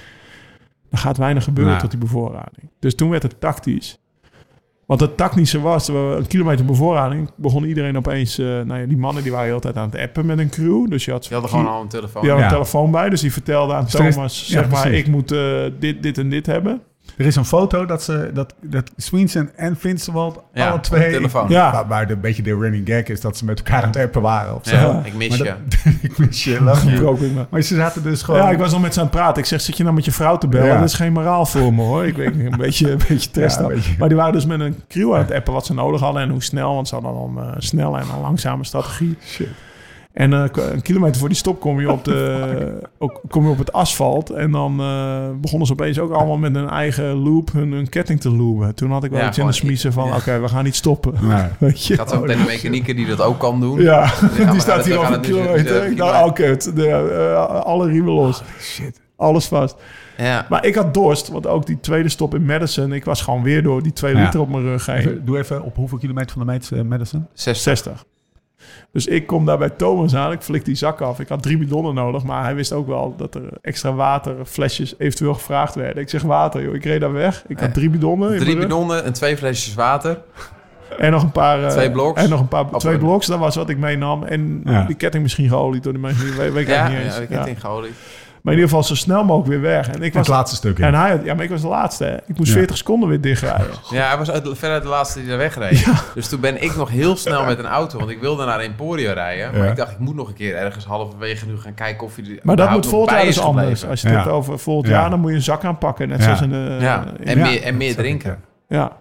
er 0.90 0.98
gaat 0.98 1.16
weinig 1.16 1.44
gebeuren 1.44 1.72
Nou. 1.72 1.82
tot 1.88 1.90
die 1.90 2.00
bevoorrading. 2.08 2.70
Dus 2.78 2.94
toen 2.94 3.10
werd 3.10 3.22
het 3.22 3.40
tactisch. 3.40 3.98
Want 4.86 5.00
het 5.00 5.16
tactische 5.16 5.60
was, 5.60 5.88
we 5.88 6.14
een 6.18 6.26
kilometer 6.26 6.64
bevoorrading, 6.64 7.30
begon 7.36 7.64
iedereen 7.64 7.96
opeens... 7.96 8.38
eh, 8.38 8.46
nou 8.46 8.80
ja, 8.80 8.86
die 8.86 8.96
mannen 8.96 9.22
die 9.22 9.32
waren 9.32 9.46
de 9.46 9.50
hele 9.54 9.62
tijd 9.72 9.76
aan 9.76 9.90
het 9.90 10.00
appen 10.00 10.26
met 10.26 10.38
een 10.38 10.48
crew. 10.48 10.90
Dus 10.90 11.04
je 11.04 11.10
had, 11.10 11.26
Je 11.26 11.34
had 11.34 11.42
er 11.42 11.48
gewoon 11.48 11.68
al 11.68 11.82
een 11.82 11.88
telefoon. 11.88 12.22
die 12.22 12.30
had 12.30 12.38
een 12.40 12.46
Ja. 12.46 12.50
telefoon 12.52 12.90
bij. 12.90 13.08
Dus 13.08 13.20
die 13.20 13.32
vertelde 13.32 13.74
aan 13.74 13.82
Dus 13.84 13.92
Thomas, 13.92 14.46
ja, 14.46 14.60
zeg 14.60 14.70
maar, 14.70 14.92
ik 14.92 15.06
moet 15.08 15.32
eh, 15.32 15.64
dit, 15.78 16.02
dit 16.02 16.18
en 16.18 16.28
dit 16.30 16.46
hebben. 16.46 16.80
Er 17.16 17.26
is 17.26 17.36
een 17.36 17.44
foto 17.44 17.86
dat 17.86 18.02
ze 18.02 18.30
dat, 18.34 18.54
dat 18.60 18.90
Sweenson 18.96 19.50
en 19.56 19.76
Vincent 19.76 20.16
Ja, 20.54 20.68
alle 20.70 20.80
twee. 20.80 21.10
telefoon. 21.12 21.48
Ja. 21.48 21.72
Waar, 21.72 21.86
waar 21.88 22.06
de, 22.06 22.12
een 22.12 22.20
beetje 22.20 22.42
de 22.42 22.54
running 22.58 22.88
gag 22.88 23.02
is 23.02 23.20
dat 23.20 23.36
ze 23.36 23.44
met 23.44 23.58
elkaar 23.58 23.82
aan 23.82 23.88
het 23.88 23.96
appen 23.96 24.22
waren. 24.22 24.54
Of 24.54 24.60
zo. 24.64 24.76
Ja, 24.76 25.00
ik 25.04 25.14
mis 25.14 25.28
Maar 25.28 25.38
je. 25.46 25.54
dat- 25.68 25.92
ik 26.02 26.18
mis 26.18 26.44
je. 26.44 26.54
ik 26.54 26.60
me. 27.34 27.46
Maar 27.50 27.62
ze 27.62 27.74
zaten 27.74 28.02
dus 28.02 28.22
gewoon. 28.22 28.40
Ja, 28.40 28.50
ik 28.50 28.58
was 28.58 28.72
al 28.72 28.78
met 28.78 28.94
ze 28.94 29.00
aan 29.00 29.06
het 29.06 29.14
praten. 29.14 29.42
Ik 29.42 29.48
zeg, 29.48 29.60
zit 29.60 29.76
je 29.76 29.82
nou 29.82 29.94
met 29.94 30.04
je 30.04 30.12
vrouw 30.12 30.38
te 30.38 30.48
bellen? 30.48 30.66
Ja. 30.66 30.78
Dat 30.78 30.88
is 30.88 30.94
geen 30.94 31.12
moraal 31.12 31.46
voor 31.46 31.74
me 31.74 31.82
hoor. 31.82 32.06
Ik 32.06 32.16
weet 32.16 32.34
niet, 32.34 32.52
een 32.52 32.58
beetje, 32.66 32.90
een 32.90 33.00
beetje 33.08 33.30
test 33.30 33.66
beetje. 33.66 33.94
Maar 33.98 34.08
die 34.08 34.16
waren 34.16 34.32
dus 34.32 34.46
met 34.46 34.60
een 34.60 34.82
crew 34.88 35.14
aan 35.14 35.20
het 35.20 35.32
appen 35.32 35.52
wat 35.52 35.66
ze 35.66 35.74
nodig 35.74 36.00
hadden 36.00 36.22
en 36.22 36.28
hoe 36.28 36.42
snel. 36.42 36.74
Want 36.74 36.88
ze 36.88 36.94
hadden 36.94 37.12
al 37.12 37.32
een 37.36 37.44
eh, 37.44 37.52
snelle 37.58 37.98
en 37.98 38.06
een 38.14 38.20
langzame 38.20 38.64
strategie. 38.64 39.16
Shit. 39.26 39.48
En 40.12 40.32
eh, 40.32 40.44
een 40.72 40.82
kilometer 40.82 41.18
voor 41.18 41.28
die 41.28 41.36
stop 41.38 41.60
kom 41.60 41.80
je 41.80 41.90
op, 41.92 42.04
de, 42.04 42.78
ook, 42.98 43.20
kom 43.28 43.44
je 43.44 43.50
op 43.50 43.58
het 43.58 43.72
asfalt. 43.72 44.30
En 44.30 44.50
dan 44.50 44.80
eh, 44.80 45.28
begonnen 45.40 45.66
ze 45.66 45.72
opeens 45.72 45.98
ook 45.98 46.12
allemaal 46.12 46.36
met 46.38 46.54
hun 46.54 46.68
eigen 46.68 47.14
loop 47.14 47.52
hun, 47.52 47.72
hun 47.72 47.88
ketting 47.88 48.20
te 48.20 48.30
loopen. 48.30 48.74
Toen 48.74 48.90
had 48.90 49.04
ik 49.04 49.10
wel 49.10 49.20
Ja, 49.20 49.28
iets 49.28 49.38
in 49.38 49.46
de 49.46 49.52
smiezen 49.52 49.92
van, 49.92 50.06
ja. 50.06 50.16
oké, 50.16 50.40
we 50.40 50.48
gaan 50.48 50.64
niet 50.64 50.74
stoppen. 50.76 51.14
Nee. 51.20 51.46
Weet 51.58 51.84
je? 51.86 51.92
Ik 51.92 51.98
had 51.98 52.10
zo 52.10 52.20
meteen 52.20 52.38
een 52.38 52.46
mechanieker 52.46 52.96
die 52.96 53.06
dat 53.06 53.20
ook 53.20 53.38
kan 53.38 53.60
doen. 53.60 53.80
Ja, 53.82 54.12
die 54.50 54.60
staat 54.60 54.84
hier 54.84 54.98
op 55.00 55.10
een 55.10 55.20
kilometer. 55.20 55.84
Ik 55.90 55.96
dacht, 55.96 56.24
oh 56.26 56.32
kut, 56.32 56.76
de, 56.76 56.88
eh, 56.88 57.60
alle 57.60 57.86
riemen 57.86 58.12
los. 58.12 58.42
Shit. 58.60 59.00
Alles 59.16 59.46
vast. 59.46 59.76
Ja. 60.16 60.46
Maar 60.48 60.64
ik 60.64 60.74
had 60.74 60.94
dorst, 60.94 61.28
want 61.28 61.46
ook 61.46 61.66
die 61.66 61.80
tweede 61.80 62.08
stop 62.08 62.34
in 62.34 62.44
Madison... 62.44 62.92
ik 62.92 63.04
was 63.04 63.22
gewoon 63.22 63.42
weer 63.42 63.62
door 63.62 63.82
die 63.82 63.92
twee 63.92 64.14
Ja. 64.14 64.22
liter 64.24 64.40
op 64.40 64.48
mijn 64.48 64.62
rug 64.62 64.86
heen. 64.86 64.96
Even, 64.96 65.24
doe 65.24 65.38
even 65.38 65.62
op 65.62 65.76
hoeveel 65.76 65.98
kilometer 65.98 66.30
van 66.30 66.46
de 66.46 66.52
meet 66.52 66.70
eh, 66.72 66.82
Madison? 66.82 67.26
60. 67.32 67.62
60. 67.62 68.04
Dus 68.92 69.06
ik 69.06 69.26
kom 69.26 69.44
daar 69.46 69.58
bij 69.58 69.70
Thomas 69.70 70.14
aan. 70.14 70.32
Ik 70.32 70.40
flik 70.42 70.64
die 70.64 70.74
zak 70.74 71.00
af. 71.00 71.20
Ik 71.20 71.28
had 71.28 71.42
drie 71.42 71.58
bidonnen 71.58 71.94
nodig. 71.94 72.22
Maar 72.24 72.44
hij 72.44 72.54
wist 72.54 72.72
ook 72.72 72.86
wel 72.86 73.14
dat 73.16 73.34
er 73.34 73.42
extra 73.62 73.92
waterflesjes 73.92 74.94
eventueel 74.98 75.34
gevraagd 75.34 75.74
werden. 75.74 76.02
Ik 76.02 76.08
zeg 76.08 76.22
water, 76.22 76.62
joh. 76.62 76.74
Ik 76.74 76.84
reed 76.84 77.00
daar 77.00 77.12
weg. 77.12 77.44
Ik 77.46 77.58
had 77.58 77.68
Ja. 77.68 77.74
drie 77.74 77.90
bidonnen. 77.90 78.38
Drie 78.38 78.56
bidonnen 78.56 79.04
en 79.04 79.12
twee 79.12 79.36
flesjes 79.36 79.74
water. 79.74 80.18
En 80.98 81.10
nog 81.10 81.22
een 81.22 81.32
paar... 81.32 81.62
eh, 81.64 81.68
Twee 81.70 81.90
bloks. 81.90 82.22
En 82.22 82.28
nog 82.30 82.40
een 82.40 82.48
paar... 82.48 82.70
Twee 82.70 82.92
een- 82.94 82.98
bloks, 83.00 83.26
dat 83.26 83.38
was 83.38 83.56
wat 83.56 83.68
ik 83.68 83.78
meenam. 83.78 84.22
En 84.24 84.60
Ja. 84.64 84.84
die 84.84 84.96
ketting 84.96 85.22
misschien 85.22 85.48
geolied 85.48 85.82
door 85.82 85.92
de 85.92 85.98
mensen. 85.98 86.36
Weet, 86.36 86.52
weet 86.52 86.68
ik 86.68 86.74
Ja, 86.74 86.88
niet 86.88 86.98
eens. 86.98 87.14
ja, 87.16 87.20
Ja. 87.20 87.26
heb 87.28 87.38
het 87.38 87.48
ingeolied. 87.48 87.92
Maar 88.42 88.52
in 88.54 88.60
ieder 88.60 88.68
geval 88.68 88.82
zo 88.82 88.94
snel 88.94 89.24
mogelijk 89.24 89.48
weer 89.48 89.60
weg. 89.70 89.88
En 89.88 89.94
ik 89.94 90.02
Het 90.02 90.14
was... 90.14 90.28
laatste 90.28 90.56
stuk. 90.56 90.78
in. 90.78 90.84
En 90.84 90.94
hij, 90.94 91.20
ja, 91.24 91.34
maar 91.34 91.44
ik 91.44 91.50
was 91.50 91.60
de 91.60 91.68
laatste. 91.68 92.04
Hè. 92.04 92.14
Ik 92.26 92.36
moest 92.38 92.48
Ja. 92.50 92.56
40 92.56 92.76
seconden 92.76 93.08
weer 93.08 93.20
dichtrijden. 93.20 93.66
Ja, 93.90 94.08
hij 94.08 94.18
was 94.18 94.30
uit, 94.30 94.48
veruit 94.52 94.82
de 94.82 94.88
laatste 94.88 95.22
die 95.22 95.30
er 95.30 95.38
wegreed. 95.38 95.86
Dus 96.14 96.28
toen 96.28 96.40
ben 96.40 96.62
ik 96.62 96.76
nog 96.76 96.90
heel 96.90 97.16
snel 97.16 97.44
met 97.44 97.58
een 97.58 97.66
auto, 97.66 97.98
want 97.98 98.10
ik 98.10 98.20
wilde 98.20 98.44
naar 98.44 98.60
Emporio 98.60 99.12
rijden. 99.12 99.50
Maar 99.52 99.64
Ja. 99.64 99.70
ik 99.70 99.76
dacht, 99.76 99.90
ik 99.92 99.98
moet 99.98 100.14
nog 100.14 100.28
een 100.28 100.34
keer 100.34 100.56
ergens 100.56 100.84
halverwege 100.84 101.46
nu 101.46 101.58
gaan 101.58 101.74
kijken 101.74 102.06
of 102.06 102.16
hij 102.16 102.24
er 102.24 102.38
Maar 102.42 102.56
dat 102.56 102.70
moet 102.70 102.86
volgend 102.86 103.10
jaar 103.16 103.24
dus 103.24 103.40
anders. 103.40 103.86
Als 103.86 104.00
je 104.00 104.06
het 104.06 104.16
Ja. 104.16 104.22
hebt 104.22 104.34
over 104.34 104.58
volgend 104.58 104.88
Ja. 104.92 105.00
jaar, 105.00 105.10
dan 105.10 105.20
moet 105.20 105.30
je 105.30 105.36
een 105.36 105.42
zak 105.42 105.64
aanpakken. 105.64 106.08
Net 106.08 106.18
Ja. 106.18 106.24
zoals 106.24 106.40
in 106.40 106.50
de... 106.50 106.76
Ja, 106.80 107.04
en 107.24 107.38
Ja, 107.38 107.44
meer, 107.44 107.62
en 107.62 107.76
meer 107.76 107.94
drinken. 107.96 108.40
ja. 108.68 108.92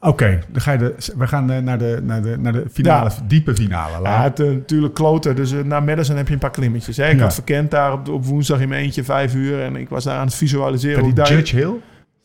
Oké, 0.00 0.38
dan 0.48 0.60
ga 0.60 0.72
je 0.72 0.78
de, 0.78 0.94
we 1.16 1.26
gaan 1.26 1.50
eh, 1.50 1.58
naar 1.62 1.78
de, 1.78 2.00
naar 2.02 2.22
de, 2.22 2.36
naar 2.38 2.52
de 2.52 2.64
finale, 2.72 3.10
Ja. 3.10 3.16
diepe 3.26 3.54
finale. 3.54 3.92
Ja, 3.92 4.00
Laat. 4.00 4.38
het, 4.38 4.40
eh, 4.48 4.54
natuurlijk 4.54 4.94
kloten. 4.94 5.36
Dus 5.36 5.52
uh, 5.52 5.62
na 5.64 5.80
Madison 5.80 6.16
heb 6.16 6.26
je 6.26 6.32
een 6.32 6.38
paar 6.38 6.50
klimmetjes. 6.50 6.96
Hè? 6.96 7.08
Ik 7.08 7.16
Ja. 7.16 7.22
had 7.22 7.34
verkend 7.34 7.70
daar 7.70 7.92
op, 7.92 8.08
op 8.08 8.24
woensdag 8.24 8.60
in 8.60 8.68
mijn 8.68 8.82
eentje 8.82 9.04
vijf 9.04 9.34
uur. 9.34 9.62
En 9.62 9.76
ik 9.76 9.88
was 9.88 10.04
daar 10.04 10.18
aan 10.18 10.26
het 10.26 10.34
visualiseren. 10.34 10.96
Bij 10.96 11.04
die 11.04 11.14
daar- 11.14 11.32
Judge 11.32 11.56
Hill? 11.56 11.72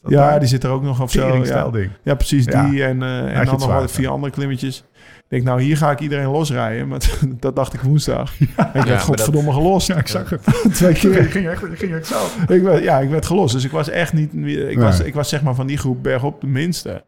Ja, 0.08 0.30
daar? 0.30 0.40
die 0.40 0.48
zit 0.48 0.64
er 0.64 0.70
ook 0.70 0.84
nog 0.84 1.02
of 1.02 1.12
zo. 1.12 1.44
Ja. 1.44 1.70
ding. 1.70 1.90
ja, 2.04 2.16
precies 2.16 2.46
Ja. 2.46 2.70
die. 2.70 2.84
En, 2.84 3.04
eh, 3.04 3.18
en 3.20 3.34
dan 3.36 3.46
nog 3.46 3.62
zwaar, 3.62 3.78
wel 3.80 3.88
vier 3.88 4.06
ja. 4.06 4.12
andere 4.12 4.34
klimmetjes. 4.34 4.84
Ik 5.18 5.38
denk, 5.38 5.44
nou, 5.44 5.62
hier 5.62 5.78
ga 5.78 5.92
ik 5.92 6.00
iedereen 6.00 6.28
losrijden. 6.28 6.88
Maar 6.88 7.00
dat 7.40 7.56
dacht 7.56 7.74
ik 7.74 7.80
woensdag. 7.82 8.34
En 8.40 8.80
ik 8.82 8.86
werd 8.88 9.02
godverdomme 9.02 9.52
gelost. 9.54 9.88
Ja, 9.88 9.96
ik 9.96 10.08
zag 10.08 10.30
het. 10.30 10.42
Twee 10.74 10.94
keer. 10.94 11.14
ging, 11.14 11.32
ging, 11.32 11.48
echt, 11.50 11.64
ging 11.74 11.94
echt 11.94 12.08
zo. 12.08 12.16
Ik 12.54 12.62
werd, 12.62 12.84
ja, 12.84 13.00
ik 13.00 13.10
werd 13.10 13.26
gelost. 13.26 13.54
Dus 13.54 13.64
ik 13.64 13.72
was 13.72 13.90
echt 13.90 14.14
niet... 14.14 14.34
Ik, 14.46 14.80
was, 14.80 15.00
ik 15.00 15.14
was 15.14 15.30
zeg 15.30 15.42
maar 15.42 15.56
van 15.56 15.68
die 15.68 15.78
groep 15.78 16.04
bergop 16.04 16.42
de 16.42 16.48
minste. 16.48 17.04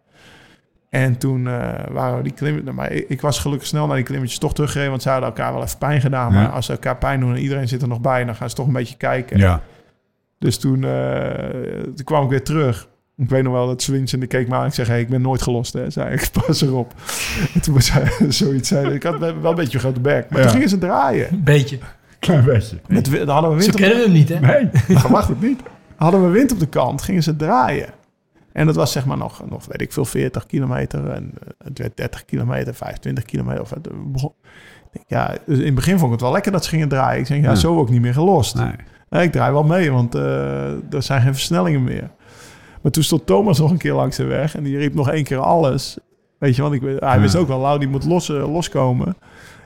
En 0.93 1.17
toen 1.17 1.47
eh, 1.47 1.69
waren 1.91 2.17
we 2.17 2.23
die 2.23 2.31
klimmen... 2.33 2.75
Maar 2.75 2.91
ik, 2.91 3.05
ik 3.09 3.21
was 3.21 3.39
gelukkig 3.39 3.67
snel 3.67 3.87
naar 3.87 3.95
die 3.95 4.05
klimmetjes 4.05 4.39
toch 4.39 4.53
teruggereden. 4.53 4.89
Want 4.89 5.01
ze 5.01 5.09
hadden 5.09 5.27
elkaar 5.29 5.53
wel 5.53 5.63
even 5.63 5.77
pijn 5.77 6.01
gedaan. 6.01 6.33
Ja. 6.33 6.41
Maar 6.41 6.49
als 6.51 6.65
ze 6.65 6.71
elkaar 6.71 6.97
pijn 6.97 7.19
doen 7.19 7.35
en 7.35 7.41
iedereen 7.41 7.67
zit 7.67 7.81
er 7.81 7.87
nog 7.87 8.01
bij... 8.01 8.25
dan 8.25 8.35
gaan 8.35 8.49
ze 8.49 8.55
toch 8.55 8.67
een 8.67 8.73
beetje 8.73 8.97
kijken. 8.97 9.37
Ja. 9.37 9.61
Dus 10.39 10.57
toen, 10.57 10.83
eh, 10.83 11.49
toen 11.95 12.03
kwam 12.03 12.23
ik 12.23 12.29
weer 12.29 12.43
terug. 12.43 12.87
Ik 13.17 13.29
weet 13.29 13.43
nog 13.43 13.53
wel 13.53 13.67
dat 13.67 13.81
Swins 13.81 14.13
en 14.13 14.19
die 14.19 14.27
keek 14.27 14.47
me 14.47 14.55
aan. 14.55 14.65
Ik 14.65 14.73
zeg, 14.73 14.87
hey, 14.87 14.99
ik 15.01 15.09
ben 15.09 15.21
nooit 15.21 15.41
gelost, 15.41 15.73
hè. 15.73 15.89
Zei 15.89 16.13
ik, 16.13 16.29
pas 16.45 16.61
erop. 16.61 16.93
En 17.53 17.61
toen 17.61 17.73
was 17.73 17.91
hij 17.91 18.11
zoiets. 18.29 18.67
Zei, 18.67 18.93
ik 18.93 19.03
had 19.03 19.19
wel 19.19 19.29
een 19.43 19.55
beetje 19.55 19.73
een 19.73 19.79
grote 19.79 19.99
bek. 19.99 20.29
Maar 20.29 20.37
Ja. 20.39 20.43
toen 20.45 20.53
gingen 20.53 20.69
ze 20.69 20.77
draaien. 20.77 21.27
Een 21.33 21.43
beetje. 21.43 21.77
Klein 22.19 22.43
beetje. 22.45 22.77
Met, 22.87 23.05
dan 23.11 23.29
hadden 23.29 23.49
we 23.51 23.57
wind 23.57 23.73
op 23.73 23.79
kennen 23.79 23.97
we 23.97 24.03
hem 24.03 24.11
niet, 24.13 24.29
hè? 24.29 24.39
Nee, 24.39 24.69
verwacht 24.99 25.27
het 25.27 25.41
niet. 25.41 25.59
hadden 25.95 26.23
we 26.25 26.29
wind 26.29 26.51
op 26.51 26.59
de 26.59 26.67
kant, 26.67 27.01
gingen 27.01 27.23
ze 27.23 27.35
draaien. 27.35 27.89
En 28.53 28.65
dat 28.65 28.75
was 28.75 28.91
zeg 28.91 29.05
maar 29.05 29.17
nog, 29.17 29.49
nog 29.49 29.65
weet 29.65 29.81
ik 29.81 29.93
veel, 29.93 30.05
40 30.05 30.45
kilometer. 30.45 31.09
En 31.09 31.31
eh, 31.41 31.47
het 31.63 31.77
werd 31.77 31.97
30 31.97 32.25
kilometer, 32.25 32.73
25 32.73 33.23
kilometer. 33.25 33.61
Of 33.61 33.69
het 33.69 34.11
begon. 34.11 34.33
Ik 34.41 34.91
denk, 34.91 35.05
Ja, 35.07 35.35
dus 35.45 35.57
in 35.59 35.65
het 35.65 35.75
begin 35.75 35.93
vond 35.93 36.05
ik 36.05 36.11
het 36.11 36.21
wel 36.21 36.31
lekker 36.31 36.51
dat 36.51 36.63
ze 36.63 36.69
gingen 36.69 36.87
draaien. 36.89 37.19
Ik 37.19 37.25
zeg, 37.27 37.37
ja, 37.37 37.43
Ja. 37.49 37.55
zo 37.55 37.77
ook 37.77 37.89
niet 37.89 38.01
meer 38.01 38.13
gelost. 38.13 38.55
Nee. 38.55 38.71
Nee, 39.09 39.23
ik 39.23 39.31
draai 39.31 39.51
wel 39.51 39.63
mee, 39.63 39.91
want 39.91 40.15
eh, 40.15 40.93
er 40.93 41.03
zijn 41.03 41.21
geen 41.21 41.33
versnellingen 41.33 41.83
meer. 41.83 42.09
Maar 42.81 42.91
toen 42.91 43.03
stond 43.03 43.25
Thomas 43.25 43.59
nog 43.59 43.71
een 43.71 43.77
keer 43.77 43.93
langs 43.93 44.17
de 44.17 44.23
weg 44.23 44.55
en 44.55 44.63
die 44.63 44.77
riep 44.77 44.93
nog 44.93 45.09
één 45.09 45.23
keer 45.23 45.37
alles. 45.39 45.97
Weet 46.37 46.55
je, 46.55 46.61
want 46.61 46.73
ik, 46.73 46.81
hij 46.81 46.97
Ja. 46.99 47.19
wist 47.19 47.35
ook 47.35 47.47
wel, 47.47 47.59
Lau, 47.59 47.79
die 47.79 47.87
moet 47.87 48.05
los, 48.05 48.29
eh, 48.29 48.51
loskomen. 48.53 49.15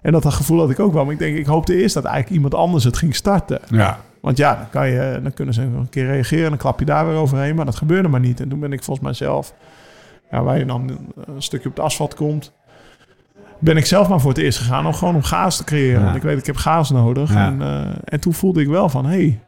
En 0.02 0.12
dat, 0.12 0.24
dat 0.24 0.34
gevoel 0.34 0.60
had 0.60 0.70
ik 0.70 0.80
ook 0.80 0.94
wel. 0.94 1.04
Maar 1.04 1.14
ik 1.14 1.20
denk, 1.20 1.38
ik 1.38 1.46
hoopte 1.46 1.76
eerst 1.82 1.94
dat 1.94 2.04
eigenlijk 2.04 2.36
iemand 2.36 2.54
anders 2.56 2.84
het 2.84 2.98
ging 2.98 3.16
starten. 3.16 3.60
Ja. 3.70 4.00
Want 4.22 4.38
ja, 4.38 4.56
dan, 4.56 4.70
kan 4.70 4.90
je, 4.90 5.20
dan 5.24 5.34
kunnen 5.34 5.54
ze 5.54 5.62
een 5.62 5.90
keer 5.90 6.06
reageren 6.06 6.44
en 6.44 6.50
dan 6.50 6.60
klap 6.60 6.80
je 6.80 6.86
daar 6.86 7.08
weer 7.08 7.16
overheen. 7.16 7.56
Maar 7.56 7.66
dat 7.66 7.76
gebeurde 7.76 8.08
maar 8.08 8.20
niet. 8.20 8.40
En 8.40 8.50
toen 8.50 8.60
ben 8.60 8.72
ik 8.72 8.84
volgens 8.84 9.06
mij 9.06 9.16
zelf, 9.16 9.54
ja, 10.32 10.44
waar 10.44 10.58
je 10.58 10.66
dan 10.66 10.98
een 11.26 11.42
stukje 11.42 11.70
op 11.70 11.76
de 11.76 11.82
asfalt 11.82 12.16
komt, 12.16 12.54
ben 13.60 13.78
ik 13.78 13.86
zelf 13.86 14.10
maar 14.10 14.20
voor 14.20 14.32
het 14.32 14.40
eerst 14.40 14.58
gegaan 14.58 14.86
om 14.86 14.94
gewoon 14.94 15.16
om 15.16 15.24
gaas 15.24 15.58
te 15.58 15.64
creëren. 15.64 16.00
Ja. 16.00 16.04
Want 16.04 16.16
ik 16.16 16.22
weet, 16.22 16.38
ik 16.38 16.46
heb 16.46 16.56
gaas 16.56 16.90
nodig. 16.90 17.34
Ja. 17.34 17.48
En, 17.48 17.62
eh, 17.62 17.96
en 18.04 18.20
toen 18.20 18.34
voelde 18.34 18.62
ik 18.62 18.68
wel 18.68 18.90
van, 18.90 19.06
hé, 19.06 19.12
hey, 19.12 19.40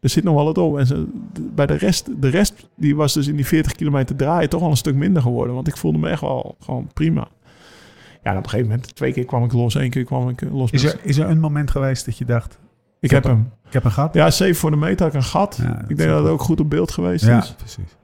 er 0.00 0.08
zit 0.08 0.24
nog 0.24 0.34
wel 0.34 0.44
wat 0.44 0.58
op. 0.58 0.78
En 0.78 0.86
ze, 0.86 1.06
bij 1.54 1.66
de 1.66 1.74
rest, 1.74 2.22
de 2.22 2.28
rest, 2.28 2.68
die 2.76 2.96
was 2.96 3.12
dus 3.12 3.26
in 3.26 3.36
die 3.36 3.46
40 3.46 3.72
kilometer 3.72 4.16
draaien 4.16 4.48
toch 4.48 4.60
wel 4.60 4.70
een 4.70 4.76
stuk 4.76 4.94
minder 4.94 5.22
geworden. 5.22 5.54
Want 5.54 5.68
ik 5.68 5.76
voelde 5.76 5.98
me 5.98 6.08
echt 6.08 6.20
wel 6.20 6.56
gewoon 6.60 6.90
prima. 6.94 7.28
Ja, 8.22 8.30
en 8.30 8.36
op 8.36 8.44
een 8.44 8.50
gegeven 8.50 8.70
moment, 8.70 8.94
twee 8.94 9.12
keer 9.12 9.24
kwam 9.24 9.44
ik 9.44 9.52
los, 9.52 9.74
één 9.74 9.90
keer 9.90 10.04
kwam 10.04 10.28
ik 10.28 10.40
los. 10.50 10.70
Is, 10.70 10.84
er, 10.84 10.98
is 11.02 11.18
er 11.18 11.28
een 11.28 11.40
moment 11.40 11.70
geweest 11.70 12.04
dat 12.04 12.18
je 12.18 12.24
dacht, 12.24 12.58
ik 13.00 13.10
heb 13.10 13.24
hem. 13.24 13.50
ik 13.66 13.72
heb 13.72 13.84
een 13.84 13.90
gat? 13.92 14.14
Ja, 14.14 14.30
7 14.30 14.56
voor 14.56 14.70
de 14.70 14.76
meter 14.76 14.98
had 15.06 15.14
ik 15.14 15.20
een 15.20 15.26
gat. 15.26 15.58
Ja, 15.62 15.84
ik 15.88 15.96
denk 15.96 16.10
dat 16.10 16.22
het 16.22 16.28
ook 16.32 16.42
goed 16.42 16.60
op 16.60 16.70
beeld 16.70 16.92
geweest 16.92 17.24
Ja, 17.24 17.38
is. 17.38 17.54
precies. 17.58 17.96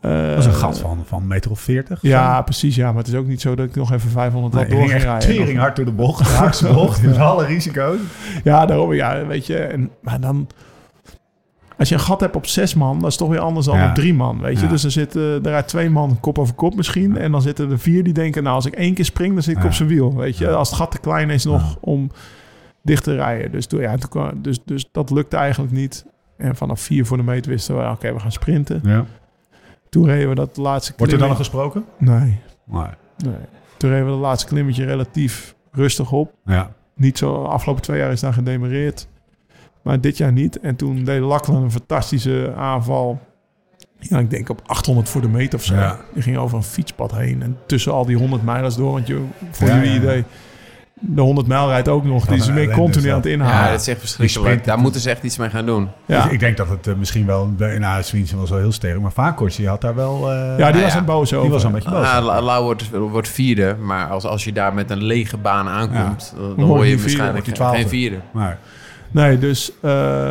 Eh, 0.00 0.28
Dat 0.28 0.38
is 0.38 0.46
een 0.46 0.52
gat 0.52 0.78
van, 0.78 1.02
van 1.06 1.20
een 1.22 1.26
meter 1.28 1.50
of 1.50 1.60
veertig. 1.60 1.98
Ja, 2.02 2.42
precies. 2.42 2.74
Ja, 2.76 2.86
maar 2.88 2.98
het 3.02 3.08
is 3.08 3.14
ook 3.14 3.26
niet 3.26 3.40
zo 3.40 3.54
dat 3.54 3.66
ik 3.66 3.74
nog 3.74 3.92
even 3.92 4.10
500 4.10 4.54
Nee, 4.54 4.68
door 4.68 4.88
ging 4.88 5.02
rijden. 5.02 5.28
tering 5.28 5.58
hard 5.58 5.76
door 5.76 5.84
de 5.84 5.92
bocht. 5.92 6.18
De 6.18 6.30
haakse 6.30 6.72
bocht. 6.72 7.02
Met 7.06 7.16
alle 7.18 7.44
risico's. 7.46 7.98
Ja, 8.44 8.66
daarom. 8.66 8.92
Ja, 8.92 9.26
weet 9.26 9.46
je. 9.46 9.56
En, 9.56 9.90
maar 10.00 10.20
dan... 10.20 10.48
Als 11.78 11.88
je 11.88 11.94
een 11.96 12.00
gat 12.00 12.20
hebt 12.20 12.36
op 12.36 12.46
zes 12.46 12.74
man, 12.74 12.98
dat 13.00 13.10
is 13.10 13.16
toch 13.16 13.28
weer 13.28 13.38
anders 13.38 13.66
dan 13.66 13.76
Ja. 13.76 13.88
op 13.88 13.94
drie 13.94 14.14
man, 14.14 14.40
weet 14.40 14.58
je. 14.58 14.64
Ja. 14.64 14.70
Dus 14.70 14.84
er 14.84 14.90
zitten 14.90 15.44
er 15.44 15.54
uit 15.54 15.68
twee 15.68 15.90
man 15.90 16.20
kop 16.20 16.38
over 16.38 16.54
kop 16.54 16.74
misschien. 16.74 17.16
En 17.16 17.32
dan 17.32 17.42
zitten 17.42 17.70
er 17.70 17.78
vier 17.78 18.04
die 18.04 18.12
denken, 18.12 18.42
nou, 18.42 18.54
als 18.54 18.66
ik 18.66 18.74
één 18.74 18.94
keer 18.94 19.04
spring, 19.04 19.32
dan 19.34 19.42
zit 19.42 19.56
ik 19.56 19.60
Ja. 19.62 19.66
op 19.68 19.74
zijn 19.74 19.88
wiel, 19.88 20.16
weet 20.16 20.38
je. 20.38 20.50
Als 20.50 20.68
het 20.68 20.78
gat 20.78 20.90
te 20.90 20.98
klein 20.98 21.30
is 21.30 21.44
nog 21.44 21.76
om 21.80 22.10
dicht 22.82 23.04
te 23.04 23.14
rijden. 23.14 23.50
Dus, 23.52 23.66
toen, 23.66 23.80
ja, 23.80 23.96
toen, 23.96 24.10
kwam- 24.10 24.42
dus, 24.42 24.64
dus 24.64 24.88
dat 24.92 25.10
lukte 25.10 25.36
eigenlijk 25.36 25.72
niet. 25.72 26.06
En 26.36 26.56
vanaf 26.56 26.80
vier 26.80 27.06
voor 27.06 27.16
de 27.16 27.22
meet 27.22 27.46
wisten 27.46 27.76
we, 27.78 27.90
oké, 27.90 28.12
we 28.12 28.20
gaan 28.20 28.32
sprinten. 28.32 28.80
Ja. 28.84 29.04
Toen 29.88 30.04
reden 30.06 30.28
we 30.28 30.34
dat 30.34 30.56
laatste 30.56 30.92
Wordt 30.96 31.12
er 31.12 31.18
dan 31.18 31.28
nog 31.28 31.36
klimmetje- 31.38 31.70
gesproken? 31.70 31.84
Nee, 31.98 32.40
Nee. 32.66 32.86
nee. 33.16 33.46
Toen 33.76 33.90
reden 33.90 34.04
we 34.06 34.10
dat 34.10 34.20
laatste 34.20 34.46
klimmetje 34.48 34.84
relatief 34.84 35.54
rustig 35.72 36.12
op. 36.12 36.32
Ja. 36.44 36.72
Niet 36.94 37.18
zo, 37.18 37.44
afgelopen 37.44 37.82
twee 37.82 37.98
jaar 37.98 38.12
is 38.12 38.20
daar 38.20 38.32
gedemereerd. 38.32 39.08
Maar 39.82 40.00
dit 40.00 40.16
jaar 40.16 40.32
niet. 40.32 40.60
En 40.60 40.76
toen 40.76 41.04
deed 41.04 41.20
Lachlan 41.20 41.62
een 41.62 41.70
fantastische 41.70 42.52
aanval. 42.56 43.20
ja, 43.98 44.18
ik 44.18 44.30
denk 44.30 44.48
op 44.48 44.62
800 44.66 45.08
voor 45.08 45.20
de 45.20 45.28
meter 45.28 45.58
of 45.58 45.64
zo. 45.64 45.74
Ja. 45.74 46.00
Die 46.14 46.22
ging 46.22 46.36
over 46.36 46.56
een 46.56 46.62
fietspad 46.62 47.12
heen. 47.14 47.42
En 47.42 47.58
tussen 47.66 47.92
al 47.92 48.04
die 48.06 48.16
100 48.16 48.42
mijlers 48.42 48.74
door. 48.76 48.92
Want 48.92 49.06
je, 49.06 49.24
voor 49.50 49.68
jullie 49.68 49.94
idee, 49.96 50.24
de 51.04 51.20
100 51.20 51.46
mijl 51.46 51.68
rijdt 51.68 51.88
ook 51.88 52.04
nog. 52.04 52.26
Die 52.26 52.36
is 52.36 52.46
meer 52.46 52.56
ellende 52.56 52.74
continu 52.74 53.04
is 53.06 53.10
aan 53.10 53.16
het 53.16 53.24
Ja, 53.26 53.32
inhalen. 53.32 53.70
dat 53.70 53.80
is 53.80 53.88
echt 53.88 53.98
verschrikkelijk. 53.98 54.64
Daar 54.64 54.78
moeten 54.78 55.00
ze 55.00 55.10
echt 55.10 55.22
iets 55.22 55.36
mee 55.36 55.50
gaan 55.50 55.66
doen. 55.66 55.88
Ja, 56.06 56.22
Dus 56.22 56.32
ik 56.32 56.40
denk 56.40 56.56
dat 56.56 56.68
het 56.68 56.86
eh, 56.86 56.94
misschien 56.94 57.26
wel... 57.26 57.54
Nou, 57.78 58.02
Swinsen 58.02 58.38
was 58.38 58.50
wel 58.50 58.58
heel 58.58 58.72
sterk. 58.72 59.00
Maar 59.00 59.12
Vakos, 59.12 59.56
die 59.56 59.68
had 59.68 59.80
daar 59.80 59.94
wel... 59.94 60.30
eh, 60.30 60.36
ja 60.36 60.54
die 60.56 60.58
Nou 60.58 60.82
was 60.82 60.92
ja, 60.92 60.98
een 60.98 61.04
boos 61.04 61.32
over. 61.32 61.40
die 61.42 61.50
was 61.50 61.64
een 61.64 61.72
beetje 61.72 61.90
boos. 61.90 62.06
Ah, 62.06 62.24
La- 62.24 62.40
Lau 62.42 62.64
wordt, 62.64 62.90
wordt 62.90 63.28
vierde, 63.28 63.76
maar 63.80 64.06
als, 64.06 64.24
als 64.24 64.44
je 64.44 64.52
daar 64.52 64.74
met 64.74 64.90
een 64.90 65.02
lege 65.04 65.36
baan 65.36 65.68
aankomt, 65.68 66.34
dan, 66.56 66.66
word 66.66 66.80
je 66.88 66.98
vierde, 66.98 67.02
waarschijnlijk 67.02 67.76
geen 67.76 67.88
vierde. 67.88 68.16
Maar, 68.32 68.58
Nee, 69.10 69.38
dus... 69.38 69.72
eh, 69.80 69.90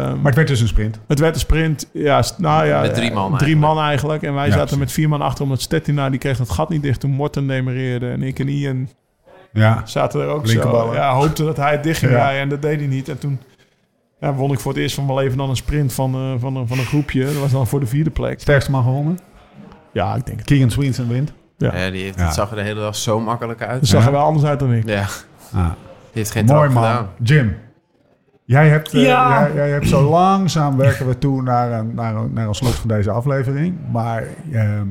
maar 0.09 0.17
het 0.24 0.36
werd 0.36 0.47
dus 0.47 0.59
een 0.61 0.67
sprint. 0.67 0.99
het 1.07 1.19
werd 1.19 1.34
een 1.34 1.39
sprint. 1.39 1.89
Ja, 1.93 2.24
nou 2.38 2.65
ja, 2.65 2.82
Met 2.82 2.93
drie 2.93 3.11
man 3.11 3.28
Drie 3.38 3.38
eigenlijk. 3.39 3.59
man 3.74 3.80
eigenlijk. 3.86 4.24
En 4.24 4.34
wij 4.34 4.45
Ja, 4.45 4.49
zaten 4.51 4.63
precies. 4.65 4.84
met 4.84 4.91
vier 4.91 5.09
man 5.09 5.22
achter. 5.22 5.43
Omdat 5.43 5.61
Stettina, 5.61 6.09
die 6.09 6.19
kreeg 6.19 6.38
het 6.38 6.49
gat 6.49 6.69
niet 6.69 6.82
dicht 6.82 6.99
toen 6.99 7.11
Morten 7.11 7.47
demereerde. 7.47 8.09
En 8.09 8.24
ik 8.24 8.39
en 8.39 8.47
Ian 8.47 8.89
Ja. 9.54 9.82
zaten 9.86 10.22
er 10.22 10.28
ook 10.28 10.47
zo. 10.47 10.93
Ja, 10.93 11.14
hoopten 11.14 11.45
dat 11.45 11.58
hij 11.58 11.72
het 11.72 11.84
dicht 11.84 11.99
ging 11.99 12.12
Ja. 12.12 12.18
rijden. 12.18 12.41
En 12.41 12.49
dat 12.49 12.62
deed 12.62 12.80
hij 12.80 12.88
niet. 12.88 13.10
En 13.10 13.18
toen 13.18 13.39
ja, 14.20 14.34
won 14.34 14.52
ik 14.52 14.60
voor 14.60 14.72
het 14.72 14.82
eerst 14.82 14.95
van 14.95 15.06
mijn 15.06 15.18
leven 15.18 15.38
dan 15.38 15.49
een 15.49 15.56
sprint 15.56 15.93
van, 15.93 16.14
eh, 16.16 16.34
van, 16.38 16.56
een, 16.56 16.68
van 16.68 16.80
een 16.80 16.86
groepje. 16.86 17.26
Dat 17.26 17.34
was 17.38 17.52
dan 17.52 17.68
voor 17.68 17.80
de 17.80 17.86
vierde 17.86 18.10
plek. 18.10 18.39
Sterkste 18.39 18.72
man 18.72 18.84
gewonnen. 18.84 19.20
Ja, 19.93 20.16
ik 20.16 20.26
denk 20.26 20.38
het. 20.38 20.47
Keegan 20.47 20.72
Swinson 20.72 21.08
wint. 21.08 21.34
Ja. 21.58 21.76
Ja, 21.78 21.89
die 21.91 22.04
heeft, 22.04 22.18
Ja. 22.20 22.26
Het 22.26 22.34
zag 22.34 22.49
er 22.49 22.56
de 22.56 22.62
hele 22.62 22.80
dag 22.80 22.95
zo 22.95 23.20
makkelijk 23.20 23.62
uit. 23.62 23.80
Dat 23.80 23.89
zag 23.89 24.06
er 24.06 24.12
wel 24.12 24.22
anders 24.24 24.45
uit 24.45 24.60
dan 24.60 24.74
ik. 24.74 24.88
Ja, 24.88 25.06
die 25.52 25.60
Ah. 25.60 25.70
heeft 26.12 26.32
geen 26.32 26.45
Mooi 26.45 26.60
trap 26.60 26.74
man. 26.74 26.84
gedaan. 26.84 27.10
Jim. 27.24 27.56
Jij 28.45 28.70
hebt, 28.70 28.93
eh, 28.93 29.04
Ja. 29.04 29.39
jij, 29.45 29.54
jij 29.56 29.70
hebt 29.70 29.88
zo 29.88 30.10
langzaam 30.10 30.78
werken 30.78 31.08
we 31.08 31.18
toe 31.18 31.41
naar 31.41 31.72
een, 31.72 31.93
naar, 31.95 32.16
een, 32.16 32.34
naar 32.34 32.47
een 32.47 32.56
slot 32.56 32.76
van 32.76 32.88
deze 32.88 33.12
aflevering. 33.12 33.76
Maar 33.91 34.24
ehm, 34.52 34.88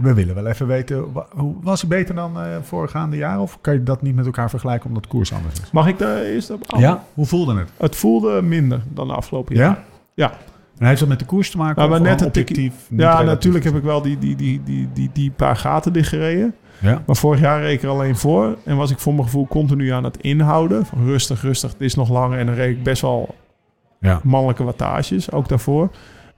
we 0.00 0.14
willen 0.14 0.34
wel 0.34 0.46
even 0.46 0.66
weten, 0.66 1.04
hoe, 1.30 1.54
was 1.62 1.80
hij 1.80 1.90
beter 1.90 2.14
dan 2.14 2.40
eh 2.40 2.56
voorgaande 2.62 3.16
jaar? 3.16 3.40
Of 3.40 3.58
kan 3.60 3.74
je 3.74 3.82
dat 3.82 4.02
niet 4.02 4.14
met 4.14 4.26
elkaar 4.26 4.50
vergelijken 4.50 4.88
omdat 4.88 5.02
de 5.02 5.08
koers 5.08 5.32
anders 5.32 5.60
is? 5.60 5.70
Mag 5.70 5.86
ik 5.86 5.98
daar 5.98 6.22
eerst 6.22 6.50
op 6.50 6.72
af? 6.72 6.80
Ja? 6.80 7.04
Hoe 7.14 7.26
voelde 7.26 7.54
het? 7.54 7.70
Het 7.76 7.96
voelde 7.96 8.42
minder 8.42 8.80
dan 8.88 9.06
de 9.06 9.14
afgelopen 9.14 9.56
jaar. 9.56 9.70
Ja? 9.70 9.84
Ja. 10.14 10.32
En 10.78 10.86
heeft 10.86 11.00
dat 11.00 11.08
met 11.08 11.18
de 11.18 11.24
koers 11.24 11.50
te 11.50 11.56
maken? 11.56 11.76
Nou, 11.76 11.90
maar 11.90 12.00
net 12.00 12.20
een 12.20 12.26
objectief? 12.26 12.74
Ja, 12.90 13.10
relatief? 13.10 13.26
natuurlijk 13.26 13.64
heb 13.64 13.76
ik 13.76 13.82
wel 13.82 14.02
die, 14.02 14.18
die, 14.18 14.36
die, 14.36 14.62
die, 14.64 14.88
die, 14.92 15.10
die 15.12 15.30
paar 15.30 15.56
gaten 15.56 15.92
dichtgereden. 15.92 16.54
Ja? 16.78 17.02
Maar 17.06 17.16
vorig 17.16 17.40
jaar 17.40 17.60
reed 17.60 17.72
ik 17.76 17.82
er 17.82 17.88
alleen 17.88 18.16
voor. 18.16 18.56
En 18.64 18.76
was 18.76 18.90
ik 18.90 18.98
voor 18.98 19.12
mijn 19.12 19.24
gevoel 19.24 19.46
continu 19.46 19.90
aan 19.90 20.04
het 20.04 20.16
inhouden. 20.20 20.86
Van 20.86 21.04
rustig, 21.04 21.42
rustig, 21.42 21.72
het 21.72 21.80
is 21.80 21.94
nog 21.94 22.08
langer. 22.08 22.38
En 22.38 22.46
dan 22.46 22.54
reed 22.54 22.76
ik 22.76 22.82
best 22.82 23.02
wel 23.02 23.34
Ja. 24.00 24.20
mannelijke 24.22 24.64
wattages, 24.64 25.32
ook 25.32 25.48
daarvoor. 25.48 25.90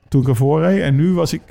Toen 0.09 0.22
ik 0.22 0.28
ervoor 0.28 0.61
reed. 0.61 0.82
En 0.82 0.96
nu 0.96 1.12
was 1.12 1.32
ik... 1.32 1.42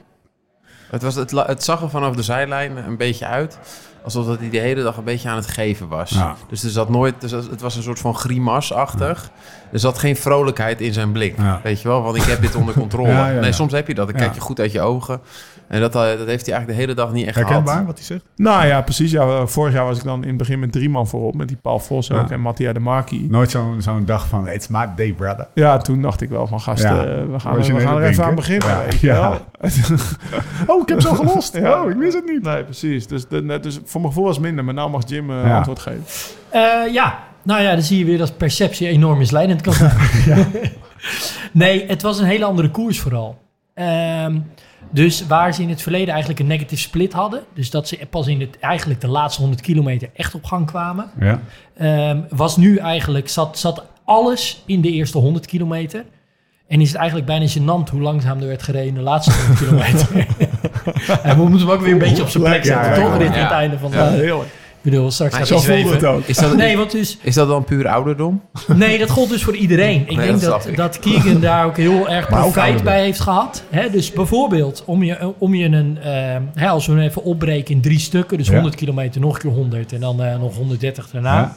Het, 0.89 1.01
was, 1.03 1.15
het, 1.15 1.31
het 1.31 1.63
zag 1.63 1.81
er 1.81 1.89
vanaf 1.89 2.15
de 2.15 2.23
zijlijn 2.23 2.77
een 2.77 2.97
beetje 2.97 3.25
uit. 3.25 3.59
Alsof 4.03 4.25
dat 4.25 4.39
hij 4.39 4.49
de 4.49 4.57
hele 4.59 4.83
dag 4.83 4.97
een 4.97 5.03
beetje 5.03 5.29
aan 5.29 5.35
het 5.35 5.47
geven 5.47 5.87
was. 5.87 6.09
Ja. 6.09 6.35
Dus 6.49 6.63
er 6.63 6.69
zat 6.69 6.89
nooit, 6.89 7.21
dus 7.21 7.31
het 7.31 7.61
was 7.61 7.75
een 7.75 7.83
soort 7.83 7.99
van 7.99 8.15
grimasachtig. 8.15 9.29
Er 9.71 9.79
zat 9.79 9.97
geen 9.97 10.15
vrolijkheid 10.15 10.81
in 10.81 10.93
zijn 10.93 11.11
blik. 11.11 11.37
Ja. 11.37 11.59
Weet 11.63 11.81
je 11.81 11.87
wel, 11.87 12.01
want 12.01 12.15
ik 12.15 12.23
heb 12.23 12.41
dit 12.41 12.55
onder 12.55 12.73
controle. 12.83 13.09
Ja, 13.09 13.27
ja, 13.27 13.33
ja. 13.33 13.39
Nee, 13.39 13.51
soms 13.51 13.71
heb 13.71 13.87
je 13.87 13.93
dat. 13.93 14.07
Dan 14.07 14.15
Ja. 14.15 14.21
kijk 14.21 14.33
je 14.35 14.41
goed 14.41 14.59
uit 14.59 14.71
je 14.71 14.81
ogen. 14.81 15.21
En 15.67 15.79
dat, 15.79 15.95
eh, 15.95 16.01
dat 16.01 16.27
heeft 16.27 16.45
hij 16.45 16.55
eigenlijk 16.55 16.67
de 16.67 16.73
hele 16.73 16.93
dag 16.93 17.11
niet 17.11 17.25
echt 17.25 17.35
Herkenbaar 17.35 17.71
gehad. 17.73 17.85
wat 17.85 17.95
hij 17.97 18.05
zegt? 18.05 18.23
Nou 18.35 18.65
ja, 18.65 18.81
precies. 18.81 19.11
Ja, 19.11 19.45
vorig 19.47 19.73
jaar 19.73 19.85
was 19.85 19.97
ik 19.97 20.03
dan 20.03 20.21
in 20.21 20.27
het 20.27 20.37
begin 20.37 20.59
met 20.59 20.71
drie 20.71 20.89
man 20.89 21.07
voorop. 21.07 21.35
Met 21.35 21.47
die 21.47 21.57
Paul 21.61 21.79
Vos 21.79 22.11
ook 22.11 22.27
Ja. 22.27 22.33
en 22.33 22.41
Mattia 22.41 22.73
de 22.73 22.79
Marquis. 22.79 23.19
Nooit 23.29 23.51
zo'n 23.51 23.81
zo'n 23.81 24.05
dag 24.05 24.27
van, 24.27 24.47
it's 24.47 24.67
my 24.67 24.85
day, 24.95 25.13
brother. 25.13 25.47
Ja, 25.53 25.77
toen 25.77 26.01
dacht 26.01 26.21
ik 26.21 26.29
wel 26.29 26.47
van 26.47 26.59
gasten, 26.61 26.95
Ja. 26.95 27.01
eh, 27.05 27.07
we 27.31 27.39
gaan, 27.39 27.55
we 27.55 27.79
gaan 27.79 27.97
er 27.97 28.03
even 28.03 28.23
aan 28.25 28.35
beginnen. 28.35 28.67
Ja. 29.01 29.41
Oh, 30.67 30.81
ik 30.81 30.89
heb 30.89 31.01
zo 31.01 31.13
gelost. 31.13 31.57
Ja. 31.57 31.83
Oh, 31.83 31.89
ik 31.89 31.95
wist 31.97 32.15
het 32.15 32.25
niet. 32.25 32.43
Nee, 32.43 32.63
precies. 32.63 33.07
Dus, 33.07 33.27
de, 33.27 33.59
dus 33.61 33.79
voor 33.85 34.01
mijn 34.01 34.13
gevoel 34.13 34.27
was 34.27 34.35
het 34.35 34.45
minder. 34.45 34.63
Maar 34.63 34.73
nou 34.73 34.89
mag 34.89 35.01
Jim 35.09 35.29
eh, 35.29 35.43
Ja. 35.45 35.55
antwoord 35.57 35.79
geven. 35.79 36.03
Eh, 36.49 36.93
ja, 36.93 37.19
nou 37.43 37.61
ja, 37.61 37.71
dan 37.73 37.81
zie 37.81 37.97
je 37.99 38.05
weer 38.05 38.17
dat 38.17 38.37
perceptie 38.37 38.87
enorm 38.87 39.17
misleidend 39.17 39.61
kan 39.61 39.73
zijn. 39.73 39.91
nee, 41.51 41.85
het 41.87 42.01
was 42.01 42.19
een 42.19 42.25
hele 42.25 42.45
andere 42.45 42.71
koers 42.71 42.99
vooral. 42.99 43.37
Ehm, 43.77 44.37
dus 44.91 45.27
waar 45.27 45.53
ze 45.53 45.61
in 45.61 45.69
het 45.69 45.81
verleden 45.81 46.09
eigenlijk 46.09 46.39
een 46.39 46.47
negative 46.47 46.81
split 46.81 47.13
hadden, 47.13 47.43
dus 47.53 47.69
dat 47.69 47.87
ze 47.87 47.99
pas 48.09 48.27
in 48.27 48.39
het, 48.39 48.59
eigenlijk 48.59 49.01
de 49.01 49.07
laatste 49.07 49.41
100 49.41 49.61
kilometer 49.61 50.09
echt 50.15 50.35
op 50.35 50.43
gang 50.43 50.65
kwamen, 50.65 51.09
Ja. 51.19 51.39
ehm, 51.77 52.19
was 52.29 52.57
nu 52.57 52.77
eigenlijk, 52.77 53.29
zat, 53.29 53.57
zat 53.57 53.83
alles 54.05 54.63
in 54.65 54.81
de 54.81 54.91
eerste 54.91 55.17
100 55.17 55.45
kilometer. 55.45 56.05
En 56.67 56.81
is 56.81 56.87
het 56.87 56.97
eigenlijk 56.97 57.27
bijna 57.27 57.47
gênant 57.47 57.89
hoe 57.91 58.01
langzaam 58.01 58.39
er 58.41 58.47
werd 58.47 58.63
gereden 58.63 58.87
in 58.87 58.93
de 58.93 59.01
laatste 59.01 59.31
100 59.33 59.57
kilometer. 59.61 60.27
en 61.23 61.37
we 61.37 61.41
moeten 61.49 61.67
hem 61.67 61.75
ook 61.75 61.81
weer 61.81 61.91
een 61.91 61.97
beetje 61.97 62.23
op 62.23 62.29
zijn 62.29 62.43
plek 62.43 62.65
zetten, 62.65 62.89
ja, 62.89 62.95
toch? 62.95 63.17
Dit 63.17 63.27
aan 63.27 63.43
het 63.43 63.51
einde 63.51 63.79
van 63.79 63.91
de... 63.91 63.97
Ja, 63.97 64.35
bedoel, 64.89 65.11
straks 65.11 65.33
Maar 65.37 65.45
Zo 65.45 65.59
voelde 65.59 65.89
het 65.89 66.05
ook. 66.05 66.23
Is 66.25 66.37
dat, 66.37 66.55
Nee, 66.55 66.77
want 66.77 66.91
dus... 66.91 67.17
is 67.21 67.35
dat 67.35 67.47
dan 67.47 67.63
puur 67.63 67.87
ouderdom? 67.87 68.41
Nee, 68.75 68.97
dat 68.97 69.09
gold 69.09 69.29
dus 69.29 69.43
voor 69.43 69.55
iedereen. 69.55 70.01
Ik 70.01 70.07
Nee, 70.07 70.25
denk 70.27 70.41
dat 70.41 70.49
dat, 70.49 70.61
snap 70.61 70.71
ik. 70.71 70.77
dat 70.77 70.99
Keegan 70.99 71.39
daar 71.39 71.65
ook 71.65 71.77
heel 71.77 72.09
erg 72.09 72.27
profijt 72.27 72.83
bij 72.83 73.01
heeft 73.01 73.19
gehad. 73.19 73.63
Hè, 73.69 73.89
dus 73.89 74.11
bijvoorbeeld, 74.11 74.83
om 74.85 75.03
je, 75.03 75.33
om 75.37 75.55
je 75.55 75.65
een... 75.65 75.97
hè, 76.53 76.67
als 76.67 76.85
we 76.87 76.93
hem 76.93 77.01
even 77.01 77.23
opbreken 77.23 77.75
in 77.75 77.81
drie 77.81 77.99
stukken... 77.99 78.37
dus 78.37 78.47
Ja. 78.47 78.53
100 78.53 78.75
kilometer, 78.75 79.21
nog 79.21 79.33
een 79.33 79.41
keer 79.41 79.51
100 79.51 79.93
en 79.93 79.99
dan 79.99 80.23
eh, 80.23 80.39
nog 80.39 80.55
130 80.55 81.09
daarna... 81.11 81.35
Ja. 81.39 81.55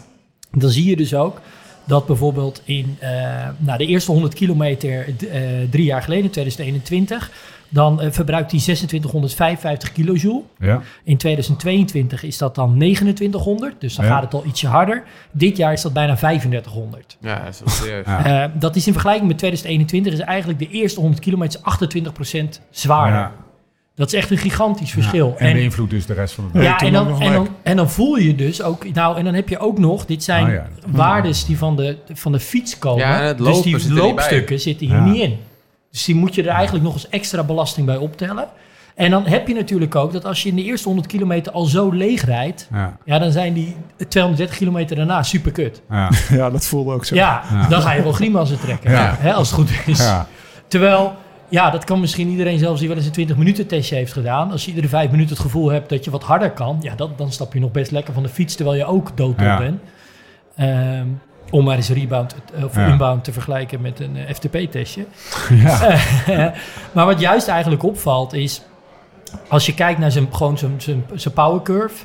dan 0.53 0.71
zie 0.71 0.89
je 0.89 0.97
dus 0.97 1.15
ook 1.15 1.41
dat 1.85 2.07
bijvoorbeeld 2.07 2.63
in 2.65 2.97
eh, 2.99 3.11
nou, 3.59 3.79
de 3.79 3.87
eerste 3.87 4.11
100 4.13 4.35
kilometer 4.35 5.07
eh, 5.09 5.41
drie 5.71 5.85
jaar 5.85 6.03
geleden, 6.03 6.31
2021... 6.31 7.31
dan 7.73 8.01
eh, 8.01 8.11
verbruikt 8.11 8.51
hij 8.51 8.61
2655 8.61 9.93
kilojoule. 9.93 10.43
Ja. 10.59 10.83
In 11.05 11.17
2022 11.17 12.23
is 12.23 12.39
dat 12.39 12.55
dan 12.55 12.75
2900, 12.79 13.75
dus 13.81 13.95
dan 13.95 14.05
Ja. 14.05 14.11
gaat 14.13 14.23
het 14.23 14.35
al 14.35 14.45
ietsje 14.47 14.67
harder. 14.67 15.03
Dit 15.31 15.57
jaar 15.57 15.73
is 15.73 15.83
dat 15.83 15.93
bijna 15.93 16.15
3500. 16.17 17.17
Ja, 17.21 17.39
dat 17.45 17.49
is 17.55 17.61
wel 17.61 17.69
serieus. 17.69 18.07
Ja. 18.07 18.45
Eh, 18.45 18.51
dat 18.61 18.77
is 18.77 18.87
in 18.87 18.93
vergelijking 18.93 19.29
met 19.29 19.39
2021 19.39 20.13
is 20.13 20.19
eigenlijk 20.19 20.59
de 20.59 20.69
eerste 20.69 21.01
100 21.01 21.23
kilometer 21.23 21.61
28% 21.61 22.61
zwaarder. 22.71 23.31
Dat 24.01 24.13
is 24.13 24.19
echt 24.19 24.31
een 24.31 24.39
gigantisch 24.39 24.91
verschil. 24.93 25.35
En, 25.39 25.53
beïnvloedt 25.53 25.91
dus 25.91 26.07
de 26.07 26.13
rest 26.15 26.35
van 26.35 26.45
het 26.45 26.53
Ja, 26.55 26.61
ja, 26.63 26.79
en 26.81 26.93
dan, 26.93 27.07
en, 27.07 27.09
dan, 27.13 27.17
gelijk. 27.33 27.51
en 27.63 27.77
dan 27.77 27.91
voel 27.91 28.17
je 28.17 28.35
dus 28.35 28.63
ook... 28.63 28.93
Nou, 28.95 29.19
en 29.19 29.25
dan 29.25 29.35
heb 29.35 29.49
je 29.49 29.59
ook 29.59 29.79
nog... 29.79 30.07
Dit 30.07 30.23
zijn 30.25 30.45
Ah, 30.47 30.53
ja. 30.53 30.67
waardes 30.87 31.45
die 31.45 31.59
van 31.59 31.77
de, 31.77 31.97
van 32.13 32.33
de 32.33 32.41
fiets 32.41 32.79
komen. 32.79 33.07
Ja, 33.07 33.21
en 33.21 33.27
het 33.27 33.39
dus 33.39 33.63
die 33.63 33.79
zit 33.79 33.91
loopstukken 33.91 34.61
zitten 34.61 34.87
hier 34.87 34.97
Ja. 34.97 35.05
niet 35.05 35.21
in. 35.21 35.39
Dus 35.91 36.05
die 36.05 36.15
moet 36.15 36.35
je 36.35 36.43
er 36.43 36.49
eigenlijk 36.49 36.85
nog 36.85 36.93
eens 36.95 37.09
extra 37.09 37.43
belasting 37.43 37.87
bij 37.87 37.97
optellen. 37.97 38.49
En 38.95 39.11
dan 39.11 39.27
heb 39.27 39.49
je 39.49 39.55
natuurlijk 39.55 39.95
ook 39.95 40.13
dat 40.13 40.25
als 40.25 40.43
je 40.43 40.49
in 40.49 40.57
de 40.57 40.63
eerste 40.65 40.87
100 40.89 41.09
kilometer 41.09 41.53
al 41.53 41.65
zo 41.65 41.91
leeg 41.91 42.25
rijdt... 42.25 42.69
Ja. 42.73 42.97
Ja, 43.05 43.19
dan 43.19 43.33
zijn 43.33 43.53
die 43.53 43.77
230 44.09 44.57
kilometer 44.57 44.97
daarna 44.97 45.23
super 45.23 45.53
kut. 45.53 45.83
Ja. 45.91 46.11
Ja, 46.31 46.51
dat 46.51 46.67
voelde 46.67 46.93
ook 46.93 47.05
zo. 47.05 47.15
Ja, 47.15 47.43
Ja. 47.53 47.69
dan 47.69 47.83
ga 47.83 47.93
je 47.93 48.03
wel 48.03 48.13
grimassen 48.13 48.61
trekken. 48.61 48.91
Ja. 48.91 49.17
Hè, 49.19 49.33
als 49.33 49.51
het 49.51 49.57
goed 49.59 49.71
is. 49.87 49.99
Ja. 49.99 50.27
Terwijl, 50.69 51.15
ja, 51.51 51.71
dat 51.71 51.85
kan 51.85 52.01
misschien 52.01 52.29
iedereen 52.29 52.59
zelfs 52.59 52.79
die 52.79 52.89
wel 52.89 52.97
eens 52.97 53.07
een 53.07 53.13
20 53.13 53.37
minuten 53.37 53.67
testje 53.67 53.95
heeft 53.95 54.13
gedaan. 54.13 54.51
Als 54.51 54.63
je 54.65 54.69
iedere 54.71 54.89
vijf 54.89 55.11
minuten 55.11 55.33
het 55.33 55.43
gevoel 55.43 55.71
hebt 55.71 55.89
dat 55.89 56.05
je 56.05 56.11
wat 56.11 56.23
harder 56.23 56.51
kan, 56.51 56.79
ja, 56.81 56.95
dat, 56.95 57.19
dan 57.19 57.33
stap 57.33 57.53
je 57.53 57.61
nog 57.61 57.71
best 57.71 57.91
lekker 57.91 58.15
van 58.15 58.23
de 58.23 58.29
fiets 58.29 58.55
terwijl 58.55 58.77
je 58.77 58.85
ook 58.85 59.17
doodop 59.17 59.41
Ja. 59.41 59.59
bent. 59.59 59.81
Ehm, 60.57 61.07
om 61.51 61.65
maar 61.65 61.77
eens 61.77 61.89
rebound 61.91 62.35
eh, 62.55 62.65
of 62.65 62.75
Ja. 62.77 62.87
inbound 62.87 63.25
te 63.25 63.33
vergelijken 63.33 63.81
met 63.81 64.01
een 64.01 64.17
eh, 64.17 64.35
FTP-testje. 64.35 65.05
Ja. 65.65 65.99
maar 66.95 67.07
wat 67.07 67.21
juist 67.21 67.49
eigenlijk 67.49 67.83
opvalt 67.83 68.33
is, 68.33 68.63
als 69.49 69.67
je 69.67 69.75
kijkt 69.75 69.99
naar 69.99 70.11
zijn, 70.11 70.27
gewoon 70.31 70.59
zijn, 70.59 70.75
zijn, 70.81 71.05
zijn 71.15 71.35
power 71.35 71.63
curve 71.63 72.05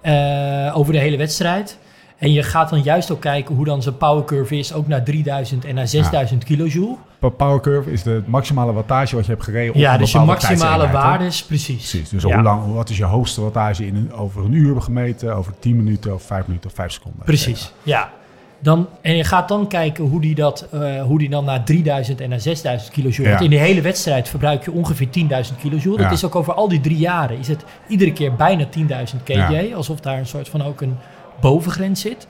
eh, 0.00 0.72
over 0.76 0.92
de 0.92 0.98
hele 0.98 1.16
wedstrijd. 1.16 1.78
En 2.18 2.32
je 2.32 2.42
gaat 2.42 2.70
dan 2.70 2.82
juist 2.82 3.10
ook 3.10 3.20
kijken 3.20 3.54
hoe 3.54 3.64
dan 3.64 3.82
zijn 3.82 3.96
power 3.96 4.24
curve 4.24 4.56
is, 4.58 4.72
ook 4.72 4.86
naar 4.86 5.02
3000 5.04 5.64
en 5.64 5.74
naar 5.74 5.88
6000 5.88 6.44
kilojoule. 6.44 6.96
Power 7.30 7.60
curve 7.60 7.92
is 7.92 8.02
de 8.02 8.22
maximale 8.26 8.72
wattage 8.72 9.14
wat 9.16 9.24
je 9.26 9.30
hebt 9.30 9.44
gereden 9.44 9.74
op 9.74 9.80
Ja, 9.80 9.98
dus 9.98 10.12
je 10.12 10.18
maximale 10.18 10.86
hè? 10.86 10.92
waardes, 10.92 11.44
precies. 11.44 11.76
Precies. 11.90 12.08
Dus 12.08 12.22
Ja. 12.22 12.34
hoe 12.34 12.42
lang, 12.42 12.72
wat 12.74 12.88
is 12.90 12.96
je 12.96 13.04
hoogste 13.04 13.40
wattage 13.40 13.86
in 13.86 13.96
een, 13.96 14.12
over 14.12 14.44
een 14.44 14.52
uur 14.52 14.80
gemeten, 14.80 15.36
over 15.36 15.52
10 15.58 15.76
minuten 15.76 16.14
of 16.14 16.22
5 16.22 16.46
minuten 16.46 16.70
of 16.70 16.76
5 16.76 16.92
seconden? 16.92 17.24
Precies, 17.24 17.72
ja. 17.82 18.10
Dan, 18.58 18.88
en 19.00 19.16
je 19.16 19.24
gaat 19.24 19.48
dan 19.48 19.68
kijken 19.68 20.04
hoe 20.04 20.20
die, 20.20 20.34
dat, 20.34 20.66
eh, 20.72 21.02
hoe 21.02 21.18
die 21.18 21.28
dan 21.28 21.44
naar 21.44 21.64
3000 21.64 22.20
en 22.20 22.28
naar 22.28 22.40
6000 22.40 22.92
kilojoule... 22.92 23.22
Ja. 23.32 23.38
Want 23.38 23.50
in 23.50 23.56
de 23.58 23.64
hele 23.64 23.80
wedstrijd 23.80 24.28
verbruik 24.28 24.64
je 24.64 24.72
ongeveer 24.72 25.06
10.000 25.10 25.56
kilojoule. 25.60 25.98
Dat 25.98 26.06
Ja. 26.06 26.12
is 26.12 26.24
ook 26.24 26.34
over 26.34 26.52
al 26.54 26.68
die 26.68 26.80
drie 26.80 26.96
jaren. 26.96 27.38
Is 27.38 27.48
het 27.48 27.64
iedere 27.88 28.12
keer 28.12 28.34
bijna 28.34 28.64
10.000 28.70 29.22
kJ. 29.24 29.32
Ja. 29.32 29.74
Alsof 29.76 30.00
daar 30.00 30.18
een 30.18 30.26
soort 30.26 30.48
van 30.48 30.62
ook 30.62 30.80
een 30.80 30.96
bovengrens 31.40 32.00
zit. 32.00 32.26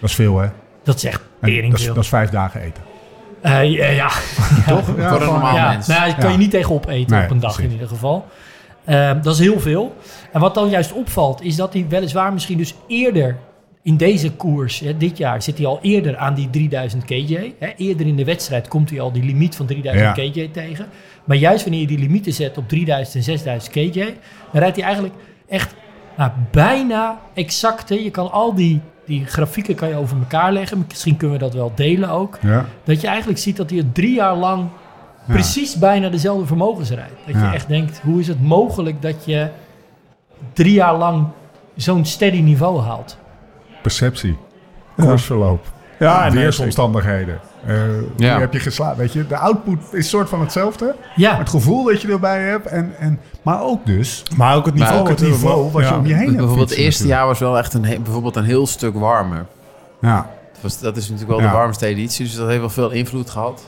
Dat 0.00 0.08
is 0.08 0.14
veel, 0.14 0.38
hè? 0.38 0.48
Dat 0.82 0.96
is 0.96 1.04
echt 1.04 1.22
dat, 1.40 1.50
is, 1.50 1.86
dat 1.86 1.96
is 1.96 2.08
vijf 2.08 2.30
dagen 2.30 2.60
eten. 2.60 2.82
Eh, 3.46 3.70
ja, 3.70 3.86
ja. 3.88 4.08
Toch? 4.68 4.84
Voor 4.84 5.20
een 5.22 5.26
normaal 5.26 5.68
mens. 5.68 5.86
Nou, 5.86 6.12
kan 6.14 6.32
je 6.32 6.38
niet 6.38 6.50
tegenop 6.50 6.88
eten 6.88 7.16
Nee, 7.16 7.24
op 7.24 7.30
een 7.30 7.40
dag 7.40 7.52
precies. 7.52 7.70
in 7.70 7.72
ieder 7.78 7.88
geval. 7.94 8.26
Ehm, 8.84 9.22
dat 9.22 9.34
is 9.34 9.40
heel 9.40 9.60
veel. 9.60 9.96
En 10.32 10.40
wat 10.40 10.54
dan 10.54 10.68
juist 10.68 10.92
opvalt, 10.92 11.42
is 11.42 11.56
dat 11.56 11.72
hij 11.72 11.86
weliswaar 11.88 12.32
misschien 12.32 12.58
dus 12.58 12.74
eerder 12.88 13.36
in 13.82 13.96
deze 13.96 14.30
koers, 14.32 14.80
hè, 14.80 14.96
dit 14.96 15.18
jaar, 15.18 15.42
zit 15.42 15.56
hij 15.58 15.66
al 15.66 15.78
eerder 15.82 16.16
aan 16.16 16.34
die 16.34 16.50
3000 16.50 17.04
kJ. 17.04 17.54
Hè. 17.58 17.68
Eerder 17.76 18.06
in 18.06 18.16
de 18.16 18.24
wedstrijd 18.24 18.68
komt 18.68 18.90
hij 18.90 19.00
al 19.00 19.12
die 19.12 19.22
limiet 19.22 19.56
van 19.56 19.66
3000 19.66 20.16
Ja. 20.16 20.22
kJ 20.30 20.48
tegen. 20.52 20.86
Maar 21.24 21.36
juist 21.36 21.62
wanneer 21.62 21.80
je 21.80 21.86
die 21.86 21.98
limieten 21.98 22.32
zet 22.32 22.58
op 22.58 22.68
3000 22.68 23.16
en 23.16 23.22
6000 23.22 23.72
kJ, 23.72 24.00
dan 24.52 24.60
rijdt 24.60 24.76
hij 24.76 24.84
eigenlijk 24.84 25.14
echt 25.48 25.74
nou, 26.16 26.30
bijna 26.50 27.20
exact. 27.34 27.88
hè. 27.88 27.94
Je 27.94 28.10
kan 28.10 28.32
al 28.32 28.54
die, 28.54 28.80
die 29.06 29.26
grafieken 29.26 29.74
kan 29.74 29.88
je 29.88 29.96
over 29.96 30.16
elkaar 30.18 30.52
leggen. 30.52 30.84
Misschien 30.88 31.16
kunnen 31.16 31.38
we 31.38 31.44
dat 31.44 31.54
wel 31.54 31.72
delen 31.74 32.08
ook. 32.08 32.38
Ja. 32.42 32.64
Dat 32.84 33.00
je 33.00 33.06
eigenlijk 33.06 33.38
ziet 33.38 33.56
dat 33.56 33.70
hij 33.70 33.78
het 33.78 33.94
drie 33.94 34.14
jaar 34.14 34.36
lang 34.36 34.68
precies 35.28 35.78
bijna 35.78 36.08
dezelfde 36.08 36.46
vermogens 36.46 36.90
rijdt. 36.90 37.12
Dat 37.26 37.34
Ja. 37.34 37.48
je 37.48 37.54
echt 37.54 37.68
denkt, 37.68 38.00
hoe 38.04 38.20
is 38.20 38.28
het 38.28 38.42
mogelijk 38.42 39.02
dat 39.02 39.24
je 39.24 39.48
drie 40.52 40.72
jaar 40.72 40.96
lang 40.96 41.26
zo'n 41.76 42.04
steady 42.04 42.40
niveau 42.40 42.80
haalt? 42.80 43.18
Perceptie. 43.82 44.36
Koersverloop. 44.96 45.66
Ja, 45.98 46.26
en 46.26 46.32
Weersomstandigheden. 46.32 47.38
Eh 47.66 47.74
Ja. 48.16 48.30
Hoe 48.32 48.40
heb 48.40 48.52
je 48.52 48.58
geslaagd? 48.60 48.96
Weet 48.96 49.12
je, 49.12 49.26
de 49.26 49.36
output 49.36 49.78
is 49.92 50.08
soort 50.08 50.28
van 50.28 50.40
hetzelfde. 50.40 50.94
Ja, 51.16 51.36
Het 51.38 51.48
gevoel 51.48 51.84
dat 51.84 52.02
je 52.02 52.08
erbij 52.08 52.40
hebt. 52.42 52.66
En, 52.66 52.92
en, 52.98 53.20
maar 53.42 53.62
ook 53.62 53.86
dus 53.86 54.22
Maar 54.36 54.56
ook 54.56 54.66
het 54.66 54.74
niveau. 54.74 54.98
ook 55.00 55.08
het 55.08 55.20
wat 55.20 55.28
niveau 55.28 55.70
wat 55.70 55.88
je 55.88 55.94
om 55.94 56.06
je 56.06 56.14
heen 56.14 56.24
hebt. 56.24 56.36
Bijvoorbeeld 56.36 56.70
het 56.70 56.78
eerste 56.78 57.02
natuurlijk. 57.02 57.18
jaar 57.20 57.26
was 57.26 57.38
wel 57.38 57.58
echt 57.58 57.74
een, 57.74 58.02
bijvoorbeeld 58.02 58.36
een 58.36 58.44
heel 58.44 58.66
stuk 58.66 58.94
warmer. 58.94 59.46
Ja. 60.00 60.16
Dat, 60.52 60.62
was, 60.62 60.78
dat 60.80 60.96
is 60.96 61.02
natuurlijk 61.10 61.30
wel 61.38 61.40
Ja. 61.40 61.50
de 61.50 61.56
warmste 61.56 61.86
editie, 61.86 62.24
dus 62.24 62.34
dat 62.34 62.46
heeft 62.48 62.60
wel 62.60 62.70
veel 62.70 62.90
invloed 62.90 63.30
gehad. 63.30 63.64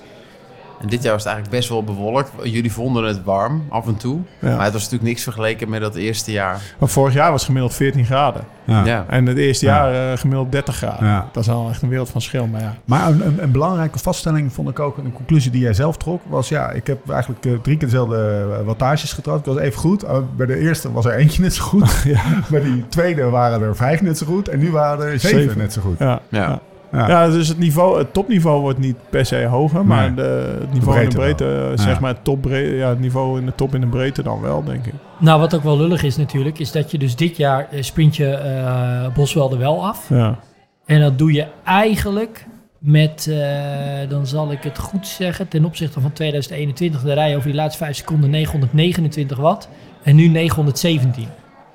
En 0.80 0.88
dit 0.88 1.02
jaar 1.02 1.12
was 1.12 1.22
het 1.24 1.32
eigenlijk 1.32 1.56
best 1.58 1.68
wel 1.68 1.84
bewolkt. 1.84 2.30
Jullie 2.42 2.72
vonden 2.72 3.04
het 3.04 3.24
warm 3.24 3.62
af 3.68 3.86
en 3.86 3.96
toe. 3.96 4.18
Ja. 4.38 4.54
Maar 4.56 4.64
het 4.64 4.72
was 4.72 4.82
natuurlijk 4.82 5.08
niks 5.10 5.22
vergeleken 5.22 5.68
met 5.68 5.80
dat 5.80 5.94
eerste 5.94 6.32
jaar. 6.32 6.60
Maar 6.78 6.88
vorig 6.88 7.14
jaar 7.14 7.30
was 7.30 7.44
gemiddeld 7.44 7.74
14 7.74 8.04
graden. 8.04 8.42
Ja. 8.64 8.84
Ja. 8.84 9.04
En 9.08 9.26
het 9.26 9.36
eerste 9.38 9.66
Ja. 9.66 9.90
jaar 9.90 10.12
eh, 10.12 10.18
gemiddeld 10.18 10.52
30 10.52 10.76
graden. 10.76 11.06
Ja. 11.06 11.28
Dat 11.32 11.42
is 11.42 11.50
al 11.50 11.68
echt 11.70 11.82
een 11.82 11.88
wereld 11.88 12.10
van 12.10 12.20
verschil. 12.20 12.46
Maar 12.46 12.60
ja, 12.60 12.74
Maar 12.84 13.08
een, 13.08 13.26
een, 13.26 13.42
een 13.42 13.52
belangrijke 13.52 13.98
vaststelling 13.98 14.52
vond 14.52 14.68
ik 14.68 14.78
ook, 14.78 14.96
een 14.98 15.12
conclusie 15.12 15.50
die 15.50 15.60
jij 15.60 15.72
zelf 15.74 15.96
trok, 15.96 16.22
was 16.26 16.48
ja, 16.48 16.70
ik 16.70 16.86
heb 16.86 17.10
eigenlijk 17.10 17.46
eh, 17.46 17.52
drie 17.62 17.76
keer 17.76 17.88
dezelfde 17.88 18.46
eh, 18.58 18.64
wattages 18.66 19.12
getrokken. 19.12 19.52
Ik 19.52 19.58
was 19.58 19.66
even 19.66 19.80
goed. 19.80 20.04
Uh, 20.04 20.16
bij 20.36 20.46
de 20.46 20.58
eerste 20.58 20.92
was 20.92 21.04
er 21.04 21.14
eentje 21.14 21.42
net 21.42 21.54
zo 21.54 21.62
goed. 21.64 22.04
Bij 22.50 22.60
die 22.62 22.88
tweede 22.88 23.22
waren 23.24 23.62
er 23.62 23.76
vijf 23.76 24.02
net 24.02 24.18
zo 24.18 24.26
goed. 24.26 24.48
En 24.48 24.58
nu 24.58 24.70
waren 24.70 25.06
er 25.06 25.20
zeven, 25.20 25.38
Zeven. 25.40 25.58
net 25.58 25.72
zo 25.72 25.80
goed. 25.80 25.98
ja. 26.30 26.60
Ja. 26.92 27.28
dus 27.30 27.48
het, 27.48 27.58
niveau, 27.58 27.98
het 27.98 28.12
topniveau 28.12 28.60
wordt 28.60 28.78
niet 28.78 28.96
per 29.10 29.26
se 29.26 29.44
hoger, 29.44 29.84
maar 29.86 30.06
Nee. 30.06 30.14
de, 30.14 30.56
het 30.60 30.72
niveau 30.72 31.00
in 31.00 31.08
de 31.08 31.16
breedte 31.16 31.44
wel. 31.44 31.78
zeg 31.78 31.94
Ja. 31.94 32.00
maar 32.00 32.10
het, 32.14 32.24
topbre- 32.24 32.56
ja, 32.76 32.88
het 32.88 33.00
niveau 33.00 33.38
in 33.40 33.46
de 33.46 33.54
top 33.54 33.74
in 33.74 33.80
de 33.80 33.86
breedte 33.86 34.22
dan 34.22 34.40
wel, 34.40 34.64
denk 34.64 34.86
ik. 34.86 34.92
nou 35.18 35.40
wat 35.40 35.54
ook 35.54 35.62
wel 35.62 35.76
lullig 35.78 36.02
is 36.02 36.16
natuurlijk, 36.16 36.58
is 36.58 36.72
dat 36.72 36.90
je 36.90 36.98
dus 36.98 37.16
dit 37.16 37.36
jaar 37.36 37.66
eh, 37.70 37.82
sprint 37.82 38.16
je 38.16 38.30
eh 38.30 39.14
Boswelde 39.14 39.56
wel 39.56 39.86
af. 39.86 40.06
Ja. 40.08 40.38
En 40.86 41.00
dat 41.00 41.18
doe 41.18 41.32
je 41.32 41.46
eigenlijk 41.64 42.46
met, 42.78 43.26
eh, 43.30 44.08
dan 44.08 44.26
zal 44.26 44.52
ik 44.52 44.62
het 44.62 44.78
goed 44.78 45.06
zeggen, 45.06 45.48
ten 45.48 45.64
opzichte 45.64 46.00
van 46.00 46.12
2021, 46.12 47.02
de 47.02 47.12
rij 47.12 47.36
over 47.36 47.46
die 47.48 47.56
laatste 47.56 47.84
5 47.84 47.96
seconden 47.96 48.30
929 48.30 49.38
watt 49.38 49.68
en 50.02 50.16
nu 50.16 50.28
917. 50.28 51.26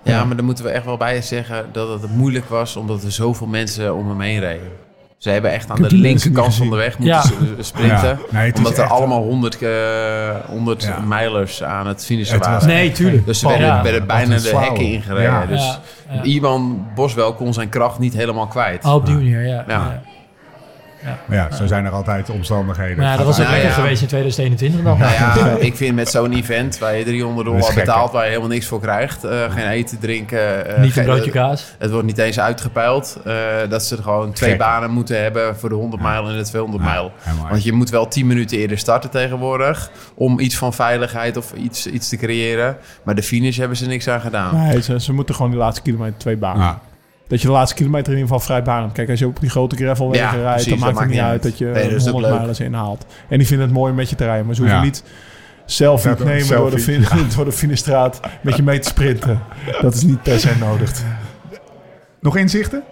Ja, 0.03 0.23
maar 0.25 0.35
dan 0.35 0.45
moeten 0.45 0.63
we 0.65 0.69
echt 0.71 0.85
wel 0.85 0.97
bij 0.97 1.21
zeggen 1.21 1.65
dat 1.71 2.01
het 2.01 2.15
moeilijk 2.15 2.45
was 2.45 2.75
omdat 2.75 3.03
er 3.03 3.11
zoveel 3.11 3.47
mensen 3.47 3.95
om 3.95 4.09
hem 4.09 4.19
heen 4.21 4.39
reden. 4.39 4.67
Ze 5.23 5.29
hebben 5.29 5.51
echt 5.51 5.69
aan 5.69 5.81
de 5.81 5.95
linkerkant 5.95 6.55
van 6.55 6.69
de 6.69 6.75
weg 6.75 6.97
moeten 6.97 7.15
Ja. 7.17 7.21
s- 7.61 7.67
sprinten. 7.67 8.07
Ja. 8.07 8.17
Nee, 8.39 8.53
omdat 8.55 8.77
er 8.77 8.83
echt- 8.83 8.91
allemaal 8.91 9.21
100, 9.23 9.61
eh 9.61 9.69
100 10.47 10.83
Ja. 10.83 10.99
mijlers 10.99 11.63
aan 11.63 11.87
het 11.87 12.05
finishen 12.05 12.35
Het 12.35 12.45
was 12.45 12.53
waren. 12.53 12.67
Nee, 12.75 12.91
tuurlijk. 12.91 13.25
Dus 13.25 13.39
ze 13.39 13.47
werden, 13.47 13.67
ja. 13.67 13.81
werden 13.83 13.99
Wat 13.99 14.07
bijna 14.07 14.37
de 14.37 14.57
hekken 14.57 14.85
ingereden. 14.85 15.23
Ja. 15.31 15.45
Dus 15.45 15.79
Ja, 16.09 16.15
ja. 16.15 16.21
Iwan 16.23 16.87
Boswel 16.95 17.33
kon 17.33 17.53
zijn 17.53 17.69
kracht 17.69 17.99
niet 17.99 18.13
helemaal 18.13 18.47
kwijt. 18.47 18.85
Oh, 18.85 18.93
op 18.93 19.05
die 19.05 19.15
manier, 19.15 19.45
ja. 19.47 19.65
Ja. 21.03 21.09
ja. 21.09 21.17
Maar 21.25 21.37
ja, 21.37 21.55
zo 21.55 21.67
zijn 21.67 21.85
er 21.85 21.91
altijd 21.91 22.29
omstandigheden. 22.29 22.97
Maar 22.97 23.05
ja, 23.05 23.17
dat 23.17 23.25
was 23.25 23.35
ook 23.39 23.41
Nou, 23.41 23.51
lekker 23.51 23.69
ja. 23.69 23.75
geweest 23.75 24.01
in 24.01 24.07
2021 24.07 24.83
dan. 24.83 24.97
Nou 24.97 25.11
ja, 25.11 25.55
ik 25.69 25.75
vind 25.75 25.95
met 25.95 26.09
zo'n 26.09 26.31
event 26.33 26.77
waar 26.77 26.95
je 26.95 27.03
300 27.03 27.47
Dat 27.47 27.55
is 27.55 27.61
dollar 27.61 27.75
betaalt, 27.75 28.11
waar 28.11 28.23
je 28.23 28.29
helemaal 28.29 28.49
niks 28.49 28.65
voor 28.67 28.79
krijgt, 28.81 29.23
eh, 29.23 29.51
geen 29.51 29.67
eten, 29.67 29.99
drinken, 29.99 30.65
eh, 30.67 30.77
Niet 30.77 30.85
een 30.85 30.91
geen- 30.91 31.03
broodje 31.05 31.31
kaas. 31.31 31.75
Het 31.77 31.91
wordt 31.91 32.05
niet 32.05 32.17
eens 32.17 32.39
uitgepeild. 32.39 33.17
eh, 33.25 33.35
dat 33.69 33.83
ze 33.83 33.95
er 33.97 34.03
gewoon 34.03 34.31
twee 34.33 34.55
banen 34.57 34.91
moeten 34.91 35.21
hebben 35.21 35.55
voor 35.57 35.69
de 35.69 35.75
100 35.75 36.01
mijl 36.01 36.29
en 36.29 36.37
de 36.37 36.43
200 36.43 36.83
mijl. 36.83 37.11
Want 37.49 37.63
je 37.63 37.71
moet 37.73 37.89
wel 37.89 38.07
10 38.07 38.27
minuten 38.27 38.57
eerder 38.57 38.77
starten 38.77 39.09
tegenwoordig. 39.09 39.89
Om 40.15 40.39
iets 40.39 40.57
van 40.57 40.73
veiligheid 40.73 41.37
of 41.37 41.53
iets, 41.53 41.87
iets 41.87 42.09
te 42.09 42.17
creëren. 42.17 42.77
Maar 43.03 43.15
de 43.15 43.23
finish 43.23 43.57
hebben 43.57 43.77
ze 43.77 43.85
niks 43.87 44.07
aan 44.07 44.21
gedaan. 44.21 44.55
Nee, 44.67 44.81
ze, 44.81 44.99
ze 44.99 45.13
moeten 45.13 45.35
gewoon 45.35 45.51
die 45.51 45.59
laatste 45.59 45.81
kilometer 45.81 46.17
twee 46.17 46.37
banen. 46.37 46.77
Dat 47.33 47.41
je 47.41 47.47
de 47.47 47.53
laatste 47.53 47.75
kilometer 47.75 48.11
in 48.13 48.17
ieder 48.19 48.33
geval 48.33 48.45
vrij 48.45 48.63
baan 48.63 48.81
hebt. 48.81 48.93
Kijk, 48.93 49.09
als 49.09 49.19
je 49.19 49.27
op 49.27 49.39
die 49.39 49.49
grote 49.49 49.75
gravelwegen 49.75 50.25
Ja, 50.25 50.31
rijdt, 50.31 50.51
precies, 50.51 50.69
dan 50.69 50.79
dat 50.79 50.87
maakt 50.87 50.99
het 50.99 51.09
niet 51.09 51.19
uit 51.19 51.29
uit. 51.31 51.43
dat 51.43 51.57
je 51.57 51.65
Nee, 51.65 51.83
dat 51.89 51.91
is 52.01 52.05
ook 52.07 52.11
100 52.11 52.33
leuk. 52.33 52.41
mijlen 52.45 52.65
inhaalt. 52.65 53.05
En 53.29 53.37
die 53.37 53.47
vinden 53.47 53.65
het 53.65 53.75
mooi 53.75 53.89
om 53.91 53.97
met 53.97 54.09
je 54.09 54.15
te 54.15 54.23
rijden. 54.25 54.45
Maar 54.45 54.55
ze 54.55 54.61
hoeven 54.61 54.79
Ja. 54.79 54.83
niet 54.85 55.03
selfie 55.65 56.09
Ja, 56.09 56.15
te 56.15 56.23
nemen 56.23 56.47
door 56.47 56.71
de, 56.71 56.79
fin 56.79 57.05
door 57.35 57.45
de 57.45 57.51
Finestraat 57.51 58.19
met 58.41 58.55
je 58.55 58.63
mee 58.63 58.79
te 58.79 58.87
sprinten. 58.87 59.39
Dat 59.81 59.93
is 59.93 60.03
niet 60.03 60.21
per 60.23 60.39
se 60.39 60.51
nodig. 60.59 60.91
Nog 62.19 62.37
inzichten 62.37 62.83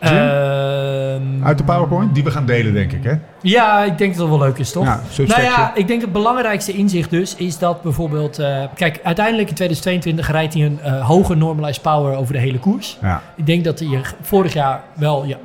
Ehm, 0.00 1.44
uit 1.44 1.58
de 1.58 1.64
PowerPoint? 1.64 2.14
Die 2.14 2.24
we 2.24 2.30
gaan 2.30 2.46
delen, 2.46 2.72
denk 2.72 2.92
ik, 2.92 3.04
hè? 3.04 3.12
Ja, 3.42 3.84
ik 3.84 3.98
denk 3.98 4.12
dat 4.16 4.20
het 4.28 4.38
wel 4.38 4.46
leuk 4.46 4.58
is, 4.58 4.72
toch? 4.72 4.84
Ja, 4.84 5.00
nou 5.16 5.42
ja, 5.42 5.74
ik 5.74 5.86
denk 5.86 6.00
het 6.00 6.12
belangrijkste 6.12 6.72
inzicht 6.72 7.10
dus 7.10 7.34
is 7.34 7.58
dat 7.58 7.82
bijvoorbeeld... 7.82 8.38
eh, 8.38 8.62
kijk, 8.74 9.00
uiteindelijk 9.02 9.48
in 9.48 9.54
2022 9.54 10.30
rijdt 10.30 10.54
hij 10.54 10.64
een 10.64 10.80
eh 10.82 11.06
hoger 11.06 11.36
normalized 11.36 11.82
power 11.82 12.16
over 12.16 12.32
de 12.32 12.38
hele 12.40 12.58
koers. 12.58 12.98
Ja. 13.02 13.22
Ik 13.36 13.46
denk 13.46 13.64
dat 13.64 13.78
hij 13.78 14.00
vorig 14.20 14.52
jaar 14.52 14.82
wel 14.94 15.24
ja, 15.24 15.36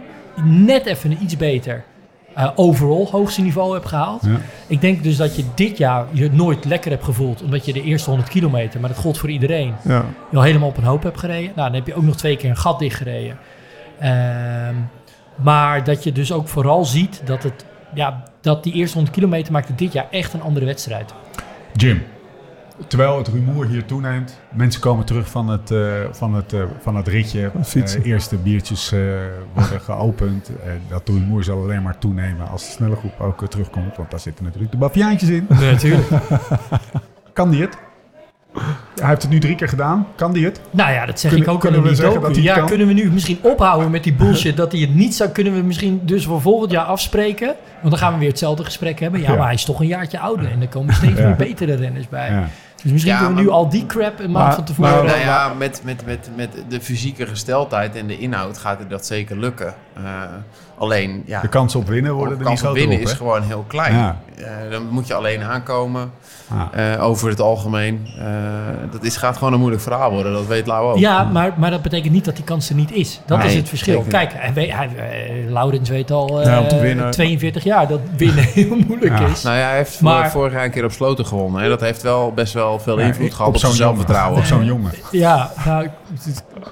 net 0.44 0.86
even 0.86 1.12
een 1.12 1.18
iets 1.22 1.38
beter 1.38 1.84
eh, 2.34 2.50
overall 2.56 3.08
hoogste 3.12 3.42
niveau 3.42 3.74
hebt 3.74 3.88
gehaald. 3.88 4.22
Ja. 4.26 4.38
Ik 4.68 4.82
denk 4.82 5.04
dus 5.04 5.18
dat 5.18 5.36
je 5.36 5.44
dit 5.56 5.78
jaar 5.78 6.06
je 6.12 6.30
nooit 6.32 6.66
lekker 6.66 6.92
hebt 6.92 7.04
gevoeld... 7.04 7.44
omdat 7.44 7.66
je 7.66 7.74
de 7.74 7.84
eerste 7.84 8.10
100 8.10 8.30
kilometer, 8.30 8.80
maar 8.80 8.90
dat 8.90 8.98
gold 8.98 9.18
voor 9.18 9.30
iedereen... 9.30 9.74
Ja. 9.84 10.06
je 10.30 10.38
al 10.38 10.44
helemaal 10.44 10.68
op 10.68 10.78
een 10.78 10.84
hoop 10.84 11.04
hebt 11.04 11.20
gereden. 11.20 11.52
Nou, 11.56 11.68
dan 11.68 11.74
heb 11.74 11.88
je 11.88 11.96
ook 11.96 12.04
nog 12.04 12.16
twee 12.16 12.38
keer 12.38 12.50
een 12.50 12.58
gat 12.58 12.80
dichtgereden. 12.80 13.38
Ehm 14.04 14.76
maar 15.36 15.84
dat 15.84 16.04
je 16.04 16.12
dus 16.12 16.32
ook 16.32 16.48
vooral 16.48 16.86
ziet 16.86 17.22
dat, 17.26 17.44
het, 17.44 17.66
ja, 17.94 18.24
dat 18.42 18.64
die 18.64 18.74
eerste 18.74 18.96
100 18.96 19.16
kilometer 19.16 19.52
maakte 19.52 19.76
dit 19.76 19.94
jaar 19.94 20.08
echt 20.12 20.34
een 20.34 20.42
andere 20.42 20.66
wedstrijd. 20.66 21.14
Jim, 21.76 22.04
terwijl 22.88 23.18
het 23.18 23.28
rumoer 23.28 23.68
hier 23.68 23.86
toeneemt, 23.86 24.40
mensen 24.52 24.82
komen 24.82 25.06
terug 25.06 25.30
van 25.30 25.50
het, 25.50 25.72
eh, 25.72 25.94
van 26.12 26.34
het, 26.34 26.54
eh, 26.54 26.64
van 26.80 26.96
het 26.96 27.08
ritje. 27.08 27.52
fietsen. 27.64 28.04
Eh, 28.04 28.10
eerste 28.10 28.38
biertjes 28.38 28.92
eh, 28.92 29.00
worden 29.54 29.82
geopend. 29.90 30.52
Dat 30.88 31.08
rumoer 31.10 31.44
zal 31.44 31.62
alleen 31.62 31.82
maar 31.82 31.98
toenemen 31.98 32.50
als 32.50 32.66
de 32.66 32.72
snelle 32.72 32.96
groep 32.96 33.20
ook 33.20 33.48
terugkomt. 33.48 33.98
Want 33.98 34.12
daar 34.12 34.20
zitten 34.20 34.44
natuurlijk 34.44 34.72
de 34.72 34.78
baviaantjes 34.78 35.30
in. 35.30 35.46
Natuurlijk. 35.50 36.08
Kan 37.34 37.50
die 37.50 37.62
het? 37.62 37.78
Hij 38.96 39.08
heeft 39.10 39.22
het 39.22 39.32
nu 39.32 39.40
drie 39.40 39.56
keer 39.56 39.68
gedaan. 39.70 40.08
Kan 40.16 40.34
die 40.34 40.46
het? 40.46 40.60
nou 40.72 40.92
ja, 40.92 41.06
dat 41.06 41.20
zeg 41.20 41.32
Kunnen- 41.32 41.48
ik 41.50 41.54
ook 41.56 41.62
kunnen 41.62 41.82
we 41.84 41.96
zeggen 41.96 42.14
docu. 42.14 42.26
dat 42.28 42.36
hij 42.36 42.44
Ja, 42.46 42.56
kan? 42.56 42.66
kunnen 42.68 42.88
we 42.88 42.94
nu 42.94 43.12
misschien 43.12 43.40
ophouden 43.42 43.92
met 43.92 44.04
die 44.04 44.14
bullshit 44.14 44.58
dat 44.64 44.72
hij 44.72 44.82
het 44.82 44.96
niet 44.96 45.16
zou... 45.16 45.30
Kunnen 45.30 45.54
we 45.54 45.62
misschien 45.62 46.02
dus 46.04 46.26
voor 46.26 46.42
volgend 46.42 46.72
jaar 46.72 46.86
afspreken? 46.86 47.48
Want 47.80 47.90
dan 47.90 47.98
gaan 47.98 48.14
we 48.14 48.20
weer 48.20 48.30
hetzelfde 48.30 48.64
gesprek 48.64 49.00
hebben. 49.00 49.22
Ja, 49.22 49.30
Ja. 49.32 49.36
maar 49.38 49.46
hij 49.46 49.54
is 49.54 49.66
toch 49.66 49.80
een 49.80 49.88
jaartje 49.88 50.20
ouder. 50.20 50.52
En 50.52 50.62
er 50.62 50.68
komen 50.68 50.94
steeds 50.94 51.20
Ja. 51.20 51.26
meer 51.28 51.36
betere 51.36 51.74
renners 51.76 52.10
bij. 52.10 52.30
Ja. 52.30 52.48
Dus 52.84 52.92
misschien 52.92 53.14
Ja, 53.14 53.20
kunnen 53.20 53.36
we 53.36 53.42
nu 53.42 53.48
maar- 53.48 53.58
al 53.58 53.70
die 53.70 53.86
crap 53.86 54.20
een 54.20 54.32
maand 54.32 54.54
van 54.56 54.64
tevoren... 54.64 54.92
maar- 54.94 55.04
Nou 55.06 55.20
ja, 55.20 55.54
met, 55.58 55.82
met, 55.84 56.06
met, 56.06 56.30
met 56.36 56.50
de 56.70 56.82
fysieke 56.82 57.26
gesteldheid 57.28 57.96
en 57.96 58.08
de 58.08 58.18
inhoud 58.18 58.58
gaat 58.58 58.80
het 58.80 58.90
dat 58.90 59.06
zeker 59.06 59.38
lukken. 59.38 59.74
Eh, 59.94 60.04
alleen, 60.78 61.24
ja, 61.26 61.42
De 61.42 61.48
kansen 61.48 61.80
op 61.80 61.88
winnen 61.88 62.14
worden 62.14 62.38
de 62.38 62.44
er 62.44 62.50
niet 62.50 62.60
kans 62.60 62.72
op 62.72 62.78
winnen 62.78 62.98
op. 62.98 63.04
is 63.04 63.12
hè? 63.12 63.18
gewoon 63.18 63.42
heel 63.42 63.66
klein. 63.68 63.96
Ja. 63.96 64.18
Eh, 64.38 64.46
dan 64.72 64.88
moet 64.90 65.08
je 65.08 65.14
alleen 65.14 65.44
aankomen 65.44 66.12
Ja. 66.74 66.94
eh, 66.96 67.04
over 67.04 67.30
het 67.30 67.42
algemeen. 67.42 68.08
Eh, 68.20 68.26
dat 68.92 69.04
is, 69.04 69.18
gaat 69.18 69.38
gewoon 69.38 69.54
een 69.54 69.60
moeilijk 69.60 69.82
verhaal 69.84 70.12
worden, 70.12 70.34
dat 70.34 70.46
weet 70.48 70.68
Lau 70.68 70.92
ook. 70.92 70.98
Ja, 70.98 71.24
maar, 71.24 71.52
maar 71.58 71.72
dat 71.72 71.82
betekent 71.82 72.14
niet 72.14 72.26
dat 72.26 72.36
die 72.36 72.44
kans 72.44 72.70
er 72.70 72.76
niet 72.76 72.92
is. 72.92 73.22
Dat 73.26 73.38
Nee, 73.38 73.48
is 73.48 73.54
het 73.56 73.70
verschil. 73.70 73.94
zeker 74.04 74.12
Kijk, 74.12 74.32
hij, 74.36 74.54
weet- 74.54 74.72
hij, 74.74 74.90
Laurens 75.50 75.90
weet 75.90 76.12
al 76.12 76.40
eh, 76.42 76.46
Ja, 76.46 76.60
om 76.62 76.68
te 76.68 76.80
winnen. 76.80 77.12
42 77.12 77.64
jaar 77.64 77.88
dat 77.88 78.00
winnen 78.18 78.44
heel 78.54 78.76
moeilijk 78.88 79.20
Ja. 79.20 79.26
is. 79.28 79.44
Nou 79.44 79.58
ja, 79.58 79.68
hij 79.68 79.78
heeft 79.78 80.02
Maar- 80.02 80.32
vorig 80.32 80.54
jaar 80.54 80.64
een 80.66 80.72
keer 80.72 80.84
op 80.86 80.92
sloten 80.92 81.26
gewonnen. 81.26 81.64
En 81.64 81.70
dat 81.70 81.80
heeft 81.82 82.02
wel 82.02 82.32
best 82.34 82.54
wel 82.54 82.80
veel 82.80 83.00
Ja, 83.00 83.06
invloed 83.06 83.34
gehad 83.34 83.48
op, 83.48 83.58
zo'n 83.58 83.72
zijn 83.74 83.82
zelfvertrouwen. 83.88 84.40
Op 84.40 84.46
zo'n 84.46 84.66
jongen. 84.66 84.92
Ja, 85.12 85.52
nou, 85.66 85.84
ik, 85.84 85.90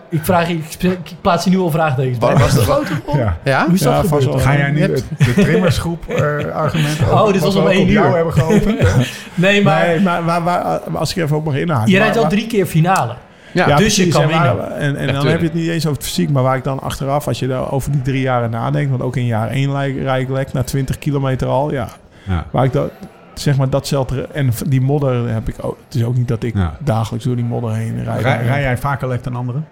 ik, 0.10 0.26
vraag, 0.26 0.48
je- 0.48 0.54
ik, 0.80 0.84
ik 0.84 1.16
plaats 1.22 1.46
hier 1.46 1.54
nu 1.54 1.60
al 1.60 1.72
vraagtekens 1.72 2.18
bij. 2.18 2.34
Wat 2.36 2.54
was 2.54 2.66
dat? 2.66 2.82
Ja. 3.14 3.38
Ja? 3.44 3.66
Dat 3.96 4.08
vast. 4.08 4.42
Ga 4.44 4.58
jij 4.58 4.72
nu 4.72 4.82
het, 4.82 5.06
de 5.18 5.34
trimmersgroep 5.34 6.08
eh, 6.08 6.46
argument 6.56 7.00
Oh, 7.12 7.32
dit 7.34 7.42
was 7.42 7.56
om 7.56 7.68
één 7.68 7.82
op 7.82 7.88
uur. 7.88 7.94
jou 7.94 8.16
hebben 8.16 8.34
geopend? 8.34 8.76
Nee, 9.34 9.64
maar 9.64 9.88
Nee, 9.88 10.00
maar, 10.00 10.24
maar, 10.24 10.42
maar 10.42 10.60
als 10.94 11.16
ik 11.16 11.24
even 11.24 11.36
ook 11.36 11.46
mag 11.46 11.56
inhaken. 11.56 11.92
je 11.92 11.98
rijdt 11.98 12.18
al 12.18 12.28
drie 12.28 12.48
keer 12.48 12.66
finale. 12.66 13.14
Ja, 13.54 13.68
Ja, 13.68 13.76
dus 13.76 13.96
je 13.96 14.08
kan 14.08 14.22
en 14.22 14.30
waar- 14.30 14.56
winnen. 14.56 14.76
En, 14.78 14.96
en 14.96 15.06
dan 15.06 15.16
tuurlijk. 15.16 15.30
heb 15.32 15.40
je 15.40 15.46
het 15.46 15.54
niet 15.56 15.68
eens 15.70 15.86
over 15.86 15.98
het 15.98 16.08
fysiek, 16.08 16.30
maar 16.30 16.44
waar 16.44 16.56
ik 16.58 16.64
dan 16.64 16.80
achteraf, 16.80 17.28
als 17.28 17.40
je 17.40 17.48
daar 17.48 17.72
over 17.72 17.92
die 17.92 18.02
drie 18.02 18.22
jaren 18.22 18.50
nadenkt, 18.50 18.90
want 18.90 19.02
ook 19.02 19.16
in 19.16 19.26
jaar 19.26 19.50
één 19.50 19.72
rij 19.72 19.92
rij 19.92 20.22
ik 20.22 20.30
lek 20.30 20.54
naar 20.54 20.64
20 20.66 20.98
kilometer 20.98 21.48
al, 21.48 21.72
ja. 21.72 21.88
Ja. 22.28 22.46
Waar 22.52 22.64
ik 22.64 22.72
dat, 22.74 22.92
zeg 23.34 23.58
maar 23.58 23.70
datzelfde, 23.70 24.28
en 24.34 24.50
die 24.68 24.82
modder 24.82 25.30
heb 25.34 25.48
ik 25.50 25.56
ook, 25.62 25.78
het 25.86 25.96
is 25.96 26.04
ook 26.04 26.16
niet 26.18 26.28
dat 26.28 26.44
ik 26.44 26.56
Ja. 26.56 26.76
dagelijks 26.80 27.26
door 27.26 27.36
die 27.36 27.46
modder 27.46 27.74
heen 27.74 28.04
rijd. 28.04 28.22
Rij, 28.22 28.44
rij 28.46 28.62
jij 28.62 28.78
vaker 28.78 29.08
lek 29.08 29.24
dan 29.24 29.36
anderen? 29.36 29.68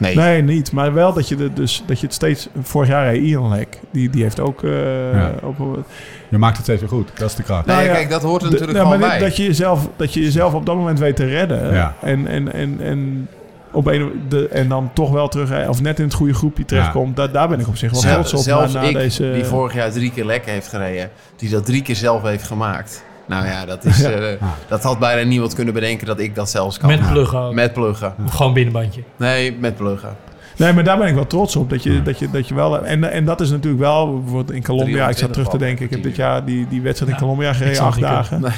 Nee. 0.00 0.16
Nee, 0.16 0.42
niet. 0.42 0.72
Maar 0.72 0.94
wel 0.94 1.12
dat 1.12 1.28
je, 1.28 1.36
de, 1.36 1.52
dus, 1.52 1.82
dat 1.86 2.00
je 2.00 2.06
het 2.06 2.14
steeds... 2.14 2.48
Vorig 2.62 2.88
jaar 2.88 3.04
reed 3.12 3.22
Ian 3.22 3.48
Lek. 3.48 3.78
Die, 3.90 4.10
die 4.10 4.22
heeft 4.22 4.40
ook... 4.40 4.64
eh, 4.64 5.12
Ja. 5.12 5.32
op, 5.42 5.84
Je 6.28 6.38
maakt 6.38 6.56
het 6.56 6.64
steeds 6.64 6.80
weer 6.80 6.88
goed. 6.88 7.10
Dat 7.14 7.28
is 7.30 7.34
de 7.36 7.42
kracht. 7.42 7.66
Nee, 7.66 7.76
Nou 7.76 7.88
ja, 7.88 7.94
kijk, 7.94 8.10
dat 8.10 8.22
hoort 8.22 8.42
er 8.42 8.50
natuurlijk 8.50 8.78
nou, 8.78 8.84
gewoon 8.92 9.00
maar 9.08 9.18
bij. 9.18 9.28
dat 9.28 9.36
je, 9.36 9.42
jezelf, 9.44 9.88
dat 9.96 10.14
je 10.14 10.20
jezelf 10.22 10.54
op 10.54 10.66
dat 10.66 10.76
moment 10.76 10.98
weet 10.98 11.16
te 11.16 11.24
redden. 11.26 11.72
Ja. 11.74 11.94
En, 12.00 12.26
en, 12.26 12.52
en, 12.52 12.76
en, 12.80 13.28
op 13.72 13.86
een, 13.86 14.10
de, 14.28 14.48
en 14.48 14.68
dan 14.68 14.90
toch 14.94 15.10
wel 15.10 15.28
terug... 15.28 15.68
Of 15.68 15.80
net 15.82 15.98
in 15.98 16.04
het 16.04 16.14
goede 16.14 16.34
groepje 16.34 16.64
terechtkomt. 16.64 17.16
Daar, 17.16 17.32
daar 17.32 17.48
ben 17.48 17.60
ik 17.60 17.68
op 17.68 17.76
zich 17.76 17.90
wel 17.90 18.00
trots 18.00 18.34
op. 18.34 18.40
zelfs 18.40 18.72
na, 18.72 18.80
na 18.82 18.88
ik, 18.88 18.94
deze, 18.94 19.30
die 19.34 19.44
vorig 19.44 19.74
jaar 19.74 19.90
drie 19.90 20.12
keer 20.12 20.24
lekker 20.24 20.52
heeft 20.52 20.68
gereden, 20.68 21.10
die 21.36 21.50
dat 21.50 21.64
drie 21.66 21.82
keer 21.82 21.96
zelf 21.96 22.22
heeft 22.22 22.44
gemaakt. 22.44 23.04
Nou 23.30 23.46
ja, 23.46 23.64
dat, 23.66 23.84
is, 23.84 24.02
eh, 24.02 24.24
dat 24.68 24.82
had 24.82 24.98
bijna 24.98 25.28
niemand 25.28 25.54
kunnen 25.54 25.74
bedenken 25.74 26.06
dat 26.06 26.20
ik 26.20 26.34
dat 26.34 26.50
zelfs 26.50 26.78
kan. 26.78 26.88
Met 26.88 27.10
pluggen 27.10 27.38
ook. 27.38 27.54
Met 27.54 27.72
pluggen. 27.72 28.14
Of 28.26 28.32
gewoon 28.32 28.52
binnenbandje. 28.52 29.02
Nee, 29.16 29.56
met 29.60 29.76
pluggen. 29.76 30.16
Nee, 30.56 30.72
maar 30.72 30.84
daar 30.84 30.98
ben 30.98 31.06
ik 31.08 31.14
wel 31.14 31.26
trots 31.26 31.56
op. 31.56 31.70
Dat 31.70 31.82
je, 31.82 32.02
dat 32.02 32.18
je, 32.18 32.30
dat 32.30 32.48
je 32.48 32.54
wel, 32.54 32.86
en, 32.86 33.12
en 33.12 33.24
dat 33.24 33.40
is 33.40 33.50
natuurlijk 33.50 33.82
wel, 33.82 34.20
bijvoorbeeld 34.20 34.50
in 34.56 34.62
Colombia, 34.62 35.08
ik 35.08 35.16
zat 35.18 35.32
terug 35.32 35.48
te 35.48 35.56
320 35.56 35.58
denken, 35.68 35.84
ik 35.84 35.90
heb 35.90 36.02
dit 36.02 36.16
jaar 36.16 36.44
die, 36.44 36.66
die 36.68 36.82
wedstrijd 36.82 37.12
in 37.12 37.18
Colombia 37.18 37.52
gereden, 37.52 37.82
acht 37.82 38.00
dagen. 38.00 38.40
Nee. 38.40 38.50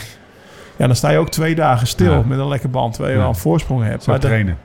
Ja, 0.76 0.86
dan 0.86 0.96
sta 0.96 1.10
je 1.10 1.18
ook 1.18 1.30
twee 1.30 1.54
dagen 1.54 1.86
stil 1.86 2.12
Ja. 2.12 2.22
met 2.26 2.38
een 2.38 2.48
lekker 2.48 2.70
band, 2.70 2.92
terwijl 2.92 3.14
je 3.14 3.20
Ja. 3.20 3.26
al 3.26 3.32
een 3.34 3.40
voorsprong 3.40 3.82
hebt. 3.84 4.02
Zo 4.02 4.10
Maar 4.10 4.20
dat, 4.20 4.30
trainen. 4.30 4.58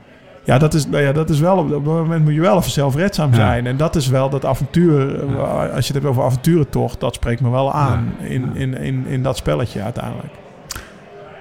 Ja, 0.48 0.58
dat 0.58 0.74
is, 0.74 0.86
nou 0.86 1.02
ja, 1.02 1.12
dat 1.12 1.30
is 1.30 1.40
wel, 1.40 1.56
op 1.58 1.70
dat 1.70 1.82
moment 1.84 2.24
moet 2.24 2.34
je 2.34 2.40
wel 2.40 2.56
even 2.58 2.70
zelfredzaam 2.70 3.30
Ja. 3.30 3.36
zijn. 3.36 3.66
En 3.66 3.76
dat 3.76 3.96
is 3.96 4.06
wel 4.08 4.30
dat 4.30 4.44
avontuur, 4.44 5.20
eh, 5.24 5.74
als 5.74 5.86
je 5.86 5.92
het 5.92 6.02
hebt 6.02 6.04
over 6.06 6.22
avonturentocht, 6.22 7.00
dat 7.00 7.14
spreekt 7.14 7.40
me 7.40 7.50
wel 7.50 7.72
aan 7.72 8.12
in, 8.20 8.56
in, 8.56 8.74
in, 8.78 9.06
in 9.06 9.22
dat 9.22 9.36
spelletje 9.36 9.82
uiteindelijk. 9.82 10.32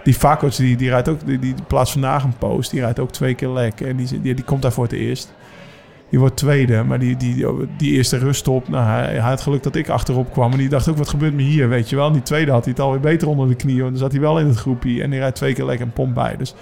Die 0.03 0.13
Fakots, 0.13 0.57
die, 0.57 0.77
die 0.77 0.89
rijdt 0.89 1.09
ook, 1.09 1.25
die, 1.25 1.39
die 1.39 1.55
plaats 1.67 1.91
vandaag 1.91 2.23
een 2.23 2.37
post, 2.37 2.71
die 2.71 2.79
rijdt 2.79 2.99
ook 2.99 3.11
twee 3.11 3.33
keer 3.33 3.49
lek. 3.49 3.81
En 3.81 3.95
die, 3.95 4.21
die, 4.21 4.33
die 4.35 4.45
komt 4.45 4.61
daar 4.61 4.71
voor 4.71 4.83
het 4.83 4.93
eerst. 4.93 5.33
Die 6.09 6.19
wordt 6.19 6.37
tweede, 6.37 6.83
maar 6.83 6.99
die, 6.99 7.17
die, 7.17 7.45
die 7.77 7.91
eerste 7.91 8.17
ruststop, 8.17 8.69
nou, 8.69 8.85
hij, 8.85 9.03
hij 9.05 9.19
had 9.19 9.41
geluk 9.41 9.63
dat 9.63 9.75
ik 9.75 9.89
achterop 9.89 10.31
kwam. 10.31 10.51
En 10.51 10.57
die 10.57 10.69
dacht 10.69 10.89
ook, 10.89 10.97
wat 10.97 11.09
gebeurt 11.09 11.33
me 11.33 11.41
hier, 11.41 11.69
weet 11.69 11.89
je 11.89 11.95
wel. 11.95 12.07
En 12.07 12.13
die 12.13 12.21
tweede 12.21 12.51
had 12.51 12.63
hij 12.63 12.73
het 12.73 12.81
alweer 12.81 12.99
beter 12.99 13.27
onder 13.27 13.47
de 13.47 13.55
knie, 13.55 13.79
want 13.79 13.89
dan 13.89 13.99
zat 13.99 14.11
hij 14.11 14.21
wel 14.21 14.39
in 14.39 14.47
het 14.47 14.57
groepje. 14.57 15.03
En 15.03 15.09
die 15.09 15.19
rijdt 15.19 15.35
twee 15.35 15.53
keer 15.53 15.65
lekker 15.65 15.85
een 15.85 15.93
pomp 15.93 16.13
bij. 16.15 16.35
Dus 16.37 16.55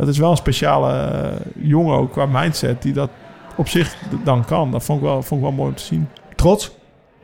dat 0.00 0.08
is 0.08 0.18
wel 0.18 0.30
een 0.30 0.36
speciale 0.36 0.92
eh, 0.92 1.30
jongen 1.68 1.96
ook 1.96 2.12
qua 2.12 2.26
mindset, 2.26 2.82
die 2.82 2.92
dat 2.92 3.10
op 3.56 3.68
zich 3.68 3.96
dan 4.24 4.44
kan. 4.44 4.70
Dat 4.70 4.84
vond 4.84 5.00
ik 5.00 5.04
wel, 5.06 5.22
vond 5.22 5.40
ik 5.40 5.46
wel 5.46 5.56
mooi 5.56 5.68
om 5.70 5.76
te 5.76 5.82
zien. 5.82 6.08
Trots? 6.36 6.76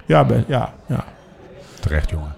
Ja, 0.06 0.24
be- 0.24 0.44
ja, 0.46 0.72
ja. 0.86 1.04
Terecht, 1.80 2.10
jongen. 2.10 2.34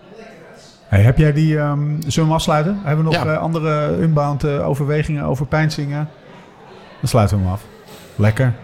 Hey, 0.87 1.03
heb 1.03 1.19
jij 1.19 1.33
die... 1.33 1.59
ehm, 1.59 1.79
zullen 1.89 2.01
we 2.15 2.21
hem 2.21 2.33
afsluiten? 2.33 2.81
Hebben 2.85 3.05
we 3.05 3.11
nog 3.11 3.25
Ja. 3.25 3.33
eh, 3.33 3.39
andere 3.39 4.01
inbound 4.01 4.45
eh, 4.45 4.69
overwegingen 4.69 5.25
over 5.25 5.47
pijnzingen? 5.47 6.09
Dan 7.01 7.09
sluiten 7.09 7.37
we 7.37 7.43
hem 7.43 7.53
af. 7.53 7.65
Lekker. 8.17 8.55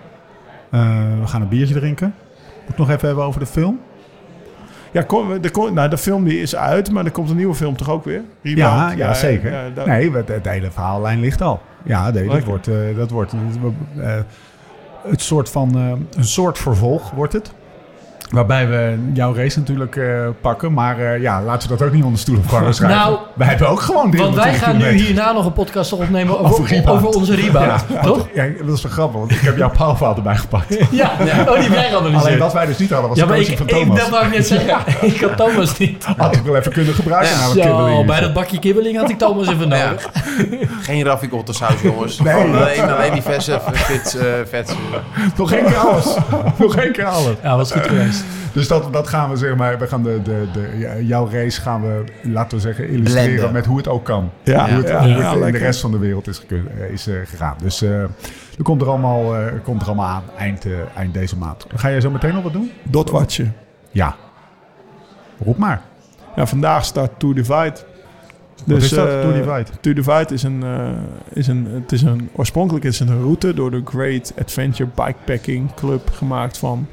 Eh, 0.70 0.80
we 1.20 1.26
gaan 1.26 1.42
een 1.42 1.48
biertje 1.48 1.74
drinken. 1.74 2.14
Moet 2.62 2.70
ik 2.72 2.78
nog 2.78 2.90
even 2.90 3.06
hebben 3.06 3.24
over 3.24 3.40
de 3.40 3.46
film? 3.46 3.80
Ja, 4.94 5.02
kom, 5.02 5.40
de, 5.40 5.50
kom- 5.50 5.74
nou, 5.74 5.88
de 5.88 5.98
film 5.98 6.24
die 6.24 6.40
is 6.40 6.56
uit, 6.56 6.90
maar 6.90 7.04
er 7.04 7.10
komt 7.10 7.30
een 7.30 7.36
nieuwe 7.36 7.54
film 7.54 7.76
toch 7.76 7.90
ook 7.90 8.04
weer? 8.04 8.22
Ja, 8.40 8.92
ja, 8.96 9.14
zeker. 9.14 9.52
ja, 9.52 9.84
nee, 9.84 10.12
het, 10.12 10.28
het 10.28 10.48
hele 10.48 10.70
verhaallijn 10.70 11.20
ligt 11.20 11.40
al. 11.42 11.60
Ja, 11.82 12.10
nee, 12.10 12.22
dat 12.22 12.32
Lekker. 12.32 12.48
wordt, 12.50 12.68
eh, 12.68 12.74
dat 12.96 13.10
wordt 13.10 13.32
eh, 13.96 14.16
het 15.02 15.20
soort 15.22 15.50
van, 15.50 15.74
eh, 15.74 16.18
een 16.18 16.24
soort 16.24 16.58
vervolg 16.58 17.10
wordt 17.10 17.32
het. 17.32 17.52
Waarbij 18.30 18.68
we 18.68 18.98
jouw 19.12 19.34
race 19.34 19.58
natuurlijk 19.58 19.96
eh, 19.96 20.28
pakken. 20.40 20.72
Maar 20.72 20.98
eh, 20.98 21.20
ja, 21.20 21.42
laten 21.42 21.68
we 21.68 21.76
dat 21.76 21.86
ook 21.86 21.94
niet 21.94 22.04
onder 22.04 22.18
stoel 22.18 22.38
of 22.38 22.50
banken 22.50 22.74
schrijven. 22.84 22.98
Nou, 22.98 23.18
wij 23.34 23.46
hebben 23.46 23.68
ook 23.68 23.80
gewoon 23.80 24.16
Want 24.16 24.34
wij 24.34 24.50
320 24.50 24.62
gaan 24.64 24.76
nu 24.76 25.02
hierna 25.04 25.32
nog 25.32 25.46
een 25.46 25.52
podcast 25.52 25.92
opnemen 25.92 26.38
Over 26.38 26.82
over, 26.86 27.08
onze 27.08 27.34
rebound. 27.34 27.84
Ja, 27.92 28.00
Toch? 28.00 28.28
Ja, 28.34 28.46
dat 28.66 28.76
is 28.76 28.82
wel 28.82 28.92
grappig, 28.92 29.18
want 29.18 29.30
ik 29.30 29.40
heb 29.40 29.56
jouw 29.56 29.70
pauwfout 29.70 30.16
erbij 30.16 30.36
gepakt. 30.36 30.76
Ja. 30.90 31.10
Oh, 31.48 31.60
die 31.60 31.70
geanalyseerd. 31.70 32.24
Alleen 32.24 32.38
wat 32.38 32.52
wij 32.52 32.66
dus 32.66 32.78
niet 32.78 32.90
hadden 32.90 33.08
was 33.08 33.18
ja, 33.18 33.26
de 33.26 33.32
ik, 33.32 33.38
coaching 33.38 33.58
van 33.58 33.66
ik, 33.68 33.74
Thomas. 33.74 33.98
dat 33.98 34.08
wou 34.08 34.26
ik 34.26 34.32
net 34.32 34.46
zeggen. 34.46 34.78
Ik 35.14 35.20
had 35.20 35.36
Thomas 35.36 35.78
niet. 35.78 36.04
Had 36.16 36.36
ik 36.36 36.42
wel 36.42 36.56
even 36.56 36.72
kunnen 36.72 36.94
gebruiken. 36.94 37.38
Nou, 37.38 37.62
Zo, 37.62 38.04
bij 38.04 38.20
dat 38.20 38.32
bakje 38.32 38.58
kibbeling 38.58 38.96
had 38.96 39.10
ik 39.10 39.18
Thomas 39.18 39.48
even 39.48 39.68
Ja. 39.68 39.84
nodig. 39.86 40.08
Geen 40.80 41.04
raffikottersaus, 41.04 41.80
jongens. 41.82 42.18
Nee. 42.18 42.34
Alleen, 42.34 42.90
alleen 42.90 43.12
die 43.12 43.22
verse 43.22 43.60
vet, 44.48 44.68
eh. 44.68 44.74
Nog 45.36 45.52
één 45.52 45.64
keer 45.64 45.76
alles. 45.76 46.16
Nog 46.58 46.76
één 46.76 46.92
keer 46.92 47.04
alles. 47.04 47.34
Ja, 47.42 47.56
was 47.56 47.72
goed 47.72 47.86
geweest. 47.86 48.23
Dus 48.52 48.68
dat, 48.68 48.92
dat 48.92 49.08
gaan 49.08 49.30
we 49.30 49.36
zeg 49.36 49.56
maar, 49.56 49.78
we 49.78 49.86
gaan 49.86 50.02
de, 50.02 50.20
de, 50.22 50.46
de, 50.52 51.06
jouw 51.06 51.28
race 51.30 51.60
gaan 51.60 51.82
we, 51.82 52.04
laten 52.22 52.56
we 52.56 52.62
zeggen, 52.62 52.88
illustreren 52.88 53.30
Blenden. 53.30 53.52
met 53.52 53.66
hoe 53.66 53.76
het 53.76 53.88
ook 53.88 54.04
kan. 54.04 54.30
Ja, 54.42 54.68
hoe 54.68 54.76
het, 54.76 54.88
ja, 54.88 54.98
hoe 54.98 55.08
ja, 55.08 55.34
het 55.34 55.46
in 55.46 55.52
de 55.52 55.58
rest 55.58 55.80
van 55.80 55.90
de 55.90 55.98
wereld 55.98 56.26
is, 56.26 56.42
eh, 56.46 56.90
is 56.92 57.06
eh, 57.06 57.14
gegaan. 57.24 57.56
Dus 57.62 57.82
eh 57.82 58.02
er, 58.58 58.62
komt 58.62 58.82
er, 58.82 58.88
allemaal, 58.88 59.34
komt 59.62 59.80
er 59.80 59.86
allemaal 59.86 60.06
aan 60.06 60.22
eind, 60.38 60.64
eh, 60.64 60.72
eind 60.96 61.14
deze 61.14 61.36
maand. 61.36 61.66
Ga 61.74 61.90
jij 61.90 62.00
zo 62.00 62.10
meteen 62.10 62.34
nog 62.34 62.42
wat 62.42 62.52
doen? 62.52 62.70
Dotwatje. 62.82 63.46
Ja. 63.90 64.16
Roep 65.44 65.56
maar. 65.56 65.82
Ja, 66.36 66.46
vandaag 66.46 66.84
start 66.84 67.18
Tour 67.18 67.34
Divide. 67.34 67.76
Wat 68.66 68.82
is 68.82 68.88
dat, 68.88 69.08
eh, 69.08 69.20
Tour 69.20 69.32
Divide? 69.32 69.66
Tour 69.80 69.96
Divide 69.96 70.34
is 70.34 70.42
een, 70.42 70.62
eh, 70.62 70.88
is 71.32 71.46
een, 71.46 71.66
het 71.70 71.92
is 71.92 72.02
een, 72.02 72.30
oorspronkelijk 72.32 72.84
is 72.84 72.98
het 72.98 73.08
een 73.08 73.20
route 73.20 73.54
door 73.54 73.70
de 73.70 73.82
Great 73.84 74.32
Adventure 74.38 74.90
Bikepacking 74.94 75.74
Club 75.74 76.10
gemaakt 76.12 76.58
van 76.58 76.86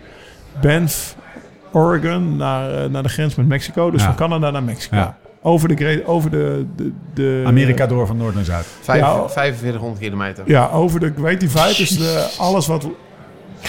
Banff, 0.62 1.16
Oregon 1.72 2.36
naar, 2.36 2.84
eh, 2.84 2.90
naar 2.90 3.04
de 3.04 3.10
grens 3.10 3.36
met 3.36 3.48
Mexico. 3.48 3.92
Dus 3.92 4.02
Ja. 4.02 4.08
van 4.08 4.16
Canada 4.16 4.52
naar 4.52 4.64
Mexico. 4.64 4.96
Ja. 4.96 5.18
Over 5.42 5.76
de, 5.76 6.04
over 6.06 6.30
de, 6.32 6.66
de, 6.76 6.92
de 7.14 7.44
Amerika 7.46 7.88
door 7.88 8.08
van 8.08 8.18
noord 8.18 8.36
naar 8.36 8.44
zuid. 8.44 8.66
Vijf, 8.82 9.00
Ja. 9.02 9.30
4500 9.30 10.02
kilometer. 10.02 10.44
Ja, 10.48 10.70
over 10.70 11.00
de 11.00 11.14
Great 11.18 11.40
Divide. 11.40 11.74
Dus 11.78 11.90
de, 11.90 12.36
alles, 12.38 12.68
wat, 12.68 12.88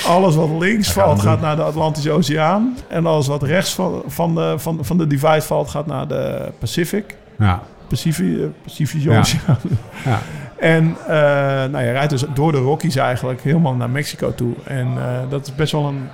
alles 0.06 0.34
wat 0.34 0.48
links 0.58 0.92
valt, 0.92 1.16
doen. 1.16 1.24
gaat 1.24 1.40
naar 1.40 1.56
de 1.56 1.62
Atlantische 1.62 2.10
Oceaan. 2.10 2.76
En 2.88 3.06
alles 3.06 3.26
wat 3.26 3.42
rechts 3.42 3.74
van, 3.74 4.02
van, 4.06 4.34
de, 4.34 4.54
van, 4.56 4.78
van 4.80 4.98
de 4.98 5.06
Divide 5.06 5.42
valt, 5.42 5.70
gaat 5.70 5.86
naar 5.86 6.08
de 6.08 6.50
Pacific. 6.58 7.16
Ja. 7.38 7.62
Pacific, 7.88 8.38
eh, 8.40 8.46
Pacifische 8.64 9.10
Ja. 9.10 9.18
Oceaan. 9.18 9.58
Ja. 10.04 10.18
En 10.58 10.96
eh, 11.06 11.14
nou, 11.70 11.84
je 11.84 11.90
rijdt 11.90 12.10
dus 12.10 12.24
door 12.34 12.52
de 12.52 12.58
Rockies 12.58 12.96
eigenlijk 12.96 13.40
helemaal 13.42 13.74
naar 13.74 13.90
Mexico 13.90 14.34
toe. 14.34 14.54
En 14.64 14.86
eh, 14.96 15.04
dat 15.28 15.46
is 15.46 15.54
best 15.54 15.72
wel 15.72 15.86
een, 15.86 16.08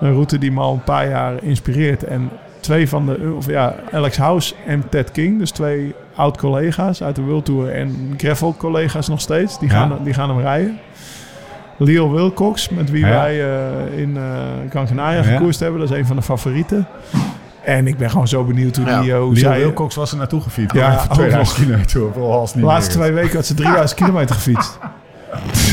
een 0.00 0.12
route 0.12 0.38
die 0.38 0.52
me 0.52 0.60
al 0.60 0.72
een 0.72 0.84
paar 0.84 1.08
jaar 1.08 1.32
inspireert. 1.42 2.04
En 2.04 2.30
twee 2.60 2.88
van 2.88 3.06
de, 3.06 3.32
of 3.36 3.46
ja, 3.46 3.74
Alex 3.92 4.16
House 4.16 4.54
en 4.66 4.88
Ted 4.88 5.10
King, 5.10 5.38
dus 5.38 5.50
twee 5.50 5.94
oud-collega's 6.14 7.02
uit 7.02 7.16
de 7.16 7.22
World 7.22 7.44
Tour 7.44 7.70
en 7.72 8.14
gravel-collega's 8.16 9.08
nog 9.08 9.20
steeds, 9.20 9.58
die, 9.58 9.68
Ja. 9.68 9.74
gaan, 9.74 9.98
die 10.04 10.14
gaan 10.14 10.28
hem 10.28 10.38
rijden. 10.40 10.78
Leo 11.76 12.10
Wilcox, 12.10 12.68
met 12.68 12.90
wie 12.90 13.04
Ja. 13.06 13.10
wij 13.10 13.44
eh, 13.44 13.98
in 13.98 14.16
eh 14.16 14.22
Gran 14.70 14.86
Canaria 14.86 15.16
Ja. 15.22 15.22
gekoerst 15.36 15.60
hebben, 15.60 15.80
dat 15.80 15.90
is 15.90 15.96
een 15.98 16.06
van 16.06 16.16
de 16.16 16.22
favorieten. 16.22 16.86
En 17.64 17.86
ik 17.86 17.96
ben 17.98 18.10
gewoon 18.10 18.28
zo 18.28 18.44
benieuwd 18.44 18.76
hoe 18.76 18.86
Ja. 18.86 19.00
die... 19.00 19.12
eh, 19.12 19.18
hoe 19.18 19.32
Leo 19.32 19.40
zij, 19.42 19.58
Wilcox 19.58 19.94
was 19.94 20.10
er 20.12 20.16
naartoe 20.18 20.40
gefietst. 20.40 20.76
Ja, 20.76 20.90
Ja, 20.92 21.02
ook 21.04 21.12
2000 21.14 21.58
kilometer. 21.58 22.22
Als 22.22 22.50
de 22.52 22.58
niet 22.58 22.66
laatste 22.66 22.94
twee 22.98 23.12
weken 23.12 23.36
had 23.36 23.46
ze 23.46 23.54
3000 23.54 24.00
kilometer 24.00 24.34
gefietst. 24.34 24.78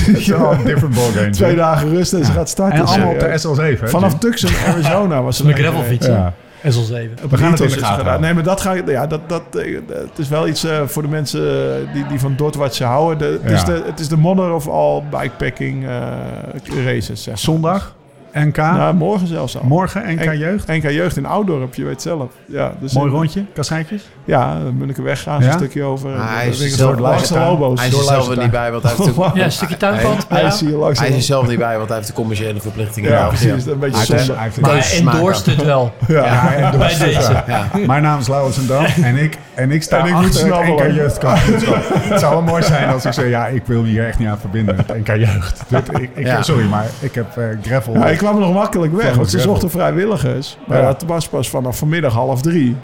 Het 0.07 0.17
is 0.17 0.27
wel 0.27 0.51
een 0.51 0.63
different 0.63 0.95
ballgame. 0.95 1.29
Twee 1.29 1.55
dagen 1.55 1.89
rust 1.89 2.13
en 2.13 2.25
ze 2.25 2.31
gaat 2.31 2.49
starten. 2.49 2.79
En 2.79 2.85
allemaal 2.85 3.09
op 3.13 3.19
Ja. 3.21 3.27
de 3.27 3.39
SL7. 3.39 3.79
hè, 3.79 3.87
Vanaf? 3.89 4.17
Tucson, 4.17 4.49
Arizona 4.67 5.21
was 5.21 5.37
ze 5.37 5.45
Met 5.45 5.55
daar 5.55 5.65
gravelfiets. 5.65 6.05
Ja. 6.05 6.33
SL7. 6.63 7.29
We 7.29 7.37
gaan 7.37 7.51
het 7.51 7.59
in 7.59 7.67
de 7.67 7.75
is 7.75 7.81
gaten. 7.81 8.21
Nee, 8.21 8.33
maar 8.33 8.43
dat 8.43 8.61
ga 8.61 8.73
ik. 8.73 8.89
Ja, 8.89 9.07
dat, 9.07 9.29
dat, 9.29 9.41
eh, 9.55 9.75
het 9.87 10.17
is 10.19 10.27
wel 10.29 10.47
iets 10.47 10.63
eh, 10.63 10.81
voor 10.85 11.01
de 11.01 11.07
mensen 11.07 11.41
eh, 11.41 11.93
die, 11.93 12.07
die 12.07 12.19
van 12.19 12.33
Dordtwatje 12.35 12.83
houden. 12.85 13.17
De, 13.17 13.39
het, 13.43 13.51
is 13.51 13.59
Ja. 13.59 13.65
de, 13.65 13.83
het 13.85 13.99
is 13.99 14.07
de 14.07 14.17
mother 14.17 14.51
of 14.53 14.67
all 14.67 15.03
bikepacking 15.09 15.85
eh, 15.87 16.85
races. 16.85 17.23
Zeg. 17.23 17.27
maar. 17.33 17.37
Zondag, 17.43 17.95
NK. 18.33 18.57
Nou, 18.57 18.95
morgen 18.95 19.27
zelfs 19.27 19.57
al. 19.57 19.63
Morgen 19.65 20.03
NK 20.15 20.33
Jeugd. 20.33 20.67
NK 20.67 20.83
Jeugd 20.89 21.17
in 21.17 21.25
Oudorp, 21.25 21.73
je 21.75 21.83
weet 21.83 22.01
zelf. 22.01 22.31
Ja, 22.45 22.73
dus 22.79 22.93
Mooi 22.93 23.07
in- 23.09 23.15
rondje, 23.15 23.43
kasseitjes. 23.53 24.03
Ja, 24.25 24.57
Munnikenweg 24.77 25.21
gaan 25.21 25.39
ze 25.41 25.47
Ja? 25.47 25.53
een 25.53 25.59
stukje 25.59 25.83
over. 25.83 26.13
Ah, 26.15 26.35
hij 26.35 26.47
is 26.47 26.57
zelf 26.75 26.91
door- 26.91 27.01
langs 27.01 27.27
de. 27.29 27.39
Lobo's. 27.39 27.79
Hij 27.79 27.89
is 27.89 27.97
er 27.97 28.03
zelf 28.03 28.29
er 28.29 28.37
niet 28.37 28.51
bij, 28.51 28.71
want 28.71 28.83
hij 28.83 28.91
heeft 28.97 29.15
de, 29.15 29.29
Ja, 29.33 29.43
een 29.45 29.51
stukje 29.51 29.77
tuinpad. 29.77 30.25
Hij 30.29 30.43
is 30.43 30.59
hier 30.59 30.69
langs 30.75 30.99
hij 30.99 31.07
is 31.09 31.15
er 31.15 31.21
zelf 31.21 31.47
niet 31.47 31.57
bij, 31.59 31.75
want 31.77 31.87
hij 31.87 31.97
heeft 31.97 32.09
de 32.09 32.15
commerciële 32.15 32.59
verplichtingen. 32.61 33.09
Ja, 33.11 33.17
Ja, 33.19 33.27
precies. 33.27 33.65
Een 33.65 33.79
beetje 33.79 34.05
zonde. 34.05 34.33
Maar 34.61 34.91
endorst 34.97 35.45
het 35.45 35.63
wel. 35.63 35.93
Ja. 36.07 36.25
Ja, 36.25 36.53
en 36.53 36.77
Bij 36.77 36.97
deze. 36.99 37.43
Ja. 37.47 37.67
Mijn 37.87 38.01
naam 38.03 38.19
is 38.19 38.27
Laurens 38.27 38.57
en 38.57 38.67
Dan 38.67 38.85
en 38.85 39.15
ik, 39.17 39.37
en 39.53 39.71
ik 39.71 39.83
sta 39.83 39.97
En 39.99 40.05
ik 40.05 40.13
moet 40.13 40.25
achter 40.25 40.55
het. 40.57 40.67
NK 40.67 40.93
Jeugdkampioenschap. 40.95 41.75
het 41.93 42.19
zou 42.19 42.33
wel 42.33 42.41
mooi 42.43 42.63
zijn 42.63 42.89
als 42.89 43.05
ik 43.05 43.13
zeg, 43.13 43.27
ja, 43.29 43.47
ik 43.47 43.61
wil 43.65 43.81
me 43.81 43.87
hier 43.87 44.07
echt 44.07 44.19
niet 44.19 44.27
aan 44.27 44.39
verbinden 44.39 44.75
met 44.75 44.87
NK 44.87 45.07
Jeugd. 45.07 45.61
Dit- 45.67 45.99
ik, 45.99 46.09
ik, 46.13 46.25
Ja. 46.25 46.41
Sorry, 46.41 46.65
maar 46.65 46.85
ik 46.99 47.15
heb 47.15 47.37
eh, 47.37 47.43
gravel. 47.61 47.93
Ik 48.21 48.27
kwam 48.27 48.39
nog 48.39 48.53
makkelijk 48.53 48.93
weg, 48.93 49.15
want 49.15 49.29
ze 49.29 49.39
zochten 49.39 49.69
vrijwilligers. 49.69 50.57
Maar 50.67 50.77
Ja. 50.77 50.85
dat 50.85 51.03
was 51.07 51.27
pas 51.27 51.49
vanaf 51.49 51.77
vanmiddag 51.77 52.13
half 52.13 52.41
drie. 52.41 52.75